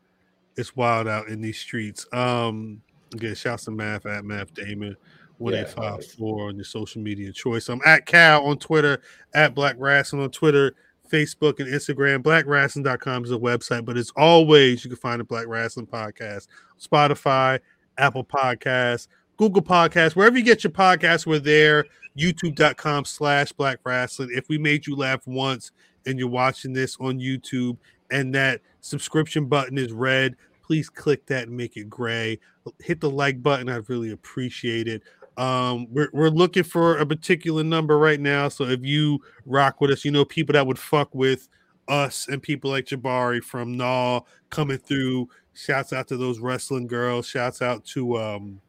it's 0.57 0.75
wild 0.77 1.07
out 1.07 1.29
in 1.29 1.41
these 1.41 1.59
streets. 1.59 2.07
Um, 2.13 2.83
again, 3.15 3.35
shouts 3.37 3.65
to 3.67 3.71
Math 3.71 4.05
at 4.05 4.25
Math 4.25 4.53
Damon 4.53 4.97
one 5.39 5.55
eight 5.55 5.69
five 5.69 6.05
four 6.05 6.49
on 6.49 6.57
your 6.57 6.65
social 6.65 7.01
media 7.01 7.33
choice. 7.33 7.69
I'm 7.69 7.81
at 7.87 8.07
khal 8.07 8.45
on 8.45 8.59
Twitter, 8.59 9.01
at 9.35 9.55
Black 9.55 9.77
Wrestling 9.79 10.23
on 10.23 10.31
Twitter, 10.31 10.75
Facebook, 11.09 11.61
and 11.61 11.69
Instagram. 11.69 12.23
BlackWrestling.com 12.23 13.25
is 13.25 13.33
a 13.33 13.39
website, 13.39 13.85
but 13.85 13.97
as 13.97 14.11
always, 14.17 14.85
you 14.85 14.91
can 14.91 14.99
find 14.99 15.21
the 15.21 15.25
Black 15.25 15.47
Wrestling 15.47 15.87
Podcast, 15.87 16.49
Spotify, 16.81 17.61
Apple 17.97 18.25
Podcasts, 18.25 19.09
Google 19.37 19.63
Podcasts, 19.63 20.17
wherever 20.17 20.37
you 20.37 20.45
get 20.45 20.65
your 20.65 20.73
podcasts, 20.73 21.25
we're 21.25 21.39
there. 21.39 21.87
YouTube.com 22.19 23.05
slash 23.05 23.53
Black 23.53 23.79
Wrestling. 23.85 24.31
If 24.33 24.49
we 24.49 24.59
made 24.59 24.87
you 24.87 24.97
laugh 24.97 25.25
once 25.27 25.71
and 26.05 26.19
you're 26.19 26.29
watching 26.29 26.73
this 26.73 26.97
on 26.99 27.21
YouTube 27.21 27.77
and 28.11 28.35
that 28.35 28.61
subscription 28.81 29.47
button 29.47 29.79
is 29.79 29.93
red, 29.93 30.35
please 30.63 30.91
click 30.91 31.25
that 31.27 31.47
and 31.47 31.57
make 31.57 31.77
it 31.77 31.89
gray. 31.89 32.41
Hit 32.81 33.01
the 33.01 33.09
like 33.09 33.43
button. 33.43 33.69
I'd 33.69 33.89
really 33.89 34.11
appreciate 34.11 34.89
it. 34.89 35.03
Um, 35.39 35.87
we're, 35.91 36.09
we're 36.13 36.29
looking 36.31 36.65
for 36.65 36.99
a 36.99 37.07
particular 37.07 37.63
number 37.63 37.97
right 37.97 38.19
now. 38.21 38.49
So 38.49 38.65
if 38.65 38.81
you 38.83 39.21
rock 39.47 39.81
with 39.81 39.93
us, 39.93 40.05
you 40.05 40.11
know, 40.11 40.25
people 40.25 40.53
that 40.55 40.67
would 40.67 40.79
fuck 40.79 41.15
with 41.15 41.49
us 41.87 42.29
and 42.29 42.43
people 42.43 42.71
like 42.71 42.87
Jabari 42.87 43.43
from 43.43 43.77
Naw 43.77 44.21
coming 44.51 44.79
through. 44.79 45.29
Shouts 45.55 45.93
out 45.93 46.07
to 46.09 46.17
those 46.17 46.39
wrestling 46.39 46.87
girls. 46.87 47.27
Shouts 47.27 47.63
out 47.63 47.85
to 47.87 48.17
um 48.19 48.61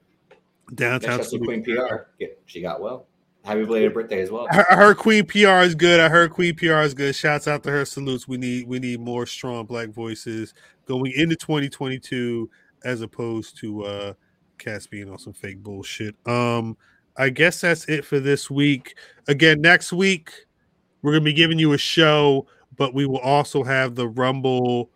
downtown. 0.75 1.23
Sweet- 1.23 1.43
Queen 1.43 1.63
PR. 1.63 2.07
Yeah, 2.19 2.27
she 2.45 2.61
got 2.61 2.81
well. 2.81 3.07
Happy 3.45 3.63
belated 3.63 3.93
birthday 3.93 4.21
as 4.21 4.31
well. 4.31 4.47
Her, 4.51 4.65
I 4.69 4.75
heard 4.75 4.97
Queen 4.97 5.25
PR 5.25 5.61
is 5.61 5.73
good. 5.73 5.99
I 5.99 6.09
heard 6.09 6.31
Queen 6.31 6.55
PR 6.55 6.81
is 6.81 6.93
good. 6.93 7.15
Shouts 7.15 7.47
out 7.47 7.63
to 7.63 7.71
her. 7.71 7.85
Salutes. 7.85 8.27
We 8.27 8.37
need 8.37 8.67
we 8.67 8.79
need 8.79 8.99
more 8.99 9.25
strong 9.25 9.65
black 9.65 9.89
voices 9.89 10.53
going 10.85 11.11
into 11.15 11.35
2022 11.35 12.49
as 12.83 13.01
opposed 13.01 13.57
to 13.59 13.83
uh 13.83 14.13
cats 14.59 14.87
being 14.87 15.09
on 15.09 15.17
some 15.17 15.33
fake 15.33 15.63
bullshit. 15.63 16.15
Um, 16.27 16.77
I 17.17 17.29
guess 17.29 17.61
that's 17.61 17.85
it 17.85 18.05
for 18.05 18.19
this 18.19 18.49
week. 18.49 18.95
Again, 19.27 19.61
next 19.61 19.91
week 19.91 20.31
we're 21.01 21.13
gonna 21.13 21.23
be 21.23 21.33
giving 21.33 21.59
you 21.59 21.73
a 21.73 21.77
show, 21.77 22.47
but 22.77 22.93
we 22.93 23.05
will 23.05 23.19
also 23.19 23.63
have 23.63 23.95
the 23.95 24.07
Rumble 24.07 24.89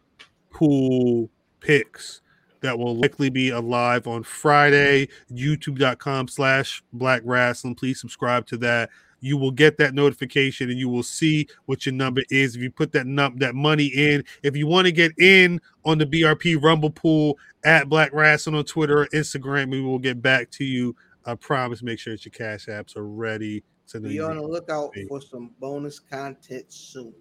pool 0.52 1.30
picks 1.60 2.22
that 2.62 2.80
will 2.80 2.96
likely 2.96 3.30
be 3.30 3.50
alive 3.50 4.08
on 4.08 4.24
Friday, 4.24 5.10
youtube.com 5.32 6.30
slash 6.30 6.82
black 6.94 7.22
wrestling. 7.26 7.76
Please 7.76 8.00
subscribe 8.00 8.46
to 8.48 8.58
that. 8.58 8.90
You 9.24 9.38
will 9.38 9.52
get 9.52 9.78
that 9.78 9.94
notification 9.94 10.70
and 10.70 10.78
you 10.78 10.90
will 10.90 11.02
see 11.02 11.48
what 11.66 11.86
your 11.86 11.94
number 11.94 12.24
is. 12.30 12.58
If 12.58 12.62
you 12.62 12.70
put 12.70 12.92
that 12.92 13.08
num- 13.08 13.38
that 13.38 13.56
money 13.56 13.86
in, 13.86 14.26
if 14.44 14.58
you 14.58 14.68
want 14.68 14.86
to 14.86 14.92
get 14.92 15.14
in 15.18 15.62
on 15.86 15.98
the 15.98 16.06
BRP 16.06 16.62
Rumble 16.62 16.90
pool 16.90 17.38
at 17.64 17.88
Black 17.88 18.12
Wrestling 18.14 18.58
on 18.58 18.66
Twitter 18.66 19.00
or 19.04 19.08
Instagram, 19.08 19.72
we 19.72 19.80
will 19.82 19.98
get 19.98 20.22
back 20.22 20.52
to 20.52 20.66
you. 20.66 20.94
I 21.26 21.36
promise. 21.36 21.82
Make 21.82 22.00
sure 22.00 22.14
that 22.14 22.26
your 22.26 22.34
cash 22.34 22.66
apps 22.66 22.98
are 22.98 23.08
ready. 23.08 23.64
So 23.86 23.98
that 24.00 24.10
Be 24.10 24.16
you- 24.16 24.26
on 24.26 24.36
the 24.36 24.44
lookout 24.44 24.92
for 25.08 25.22
some 25.22 25.52
bonus 25.62 26.00
content 26.00 26.66
soon. 26.68 27.14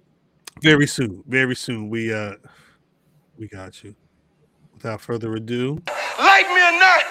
very 0.60 0.88
soon, 0.88 1.22
very 1.28 1.54
soon. 1.54 1.88
We 1.88 2.12
uh 2.12 2.32
we 3.38 3.46
got 3.46 3.84
you. 3.84 3.94
Without 4.74 5.00
further 5.00 5.32
ado, 5.34 5.80
Like 6.18 6.46
me 6.48 6.54
or 6.54 6.72
not, 6.80 7.02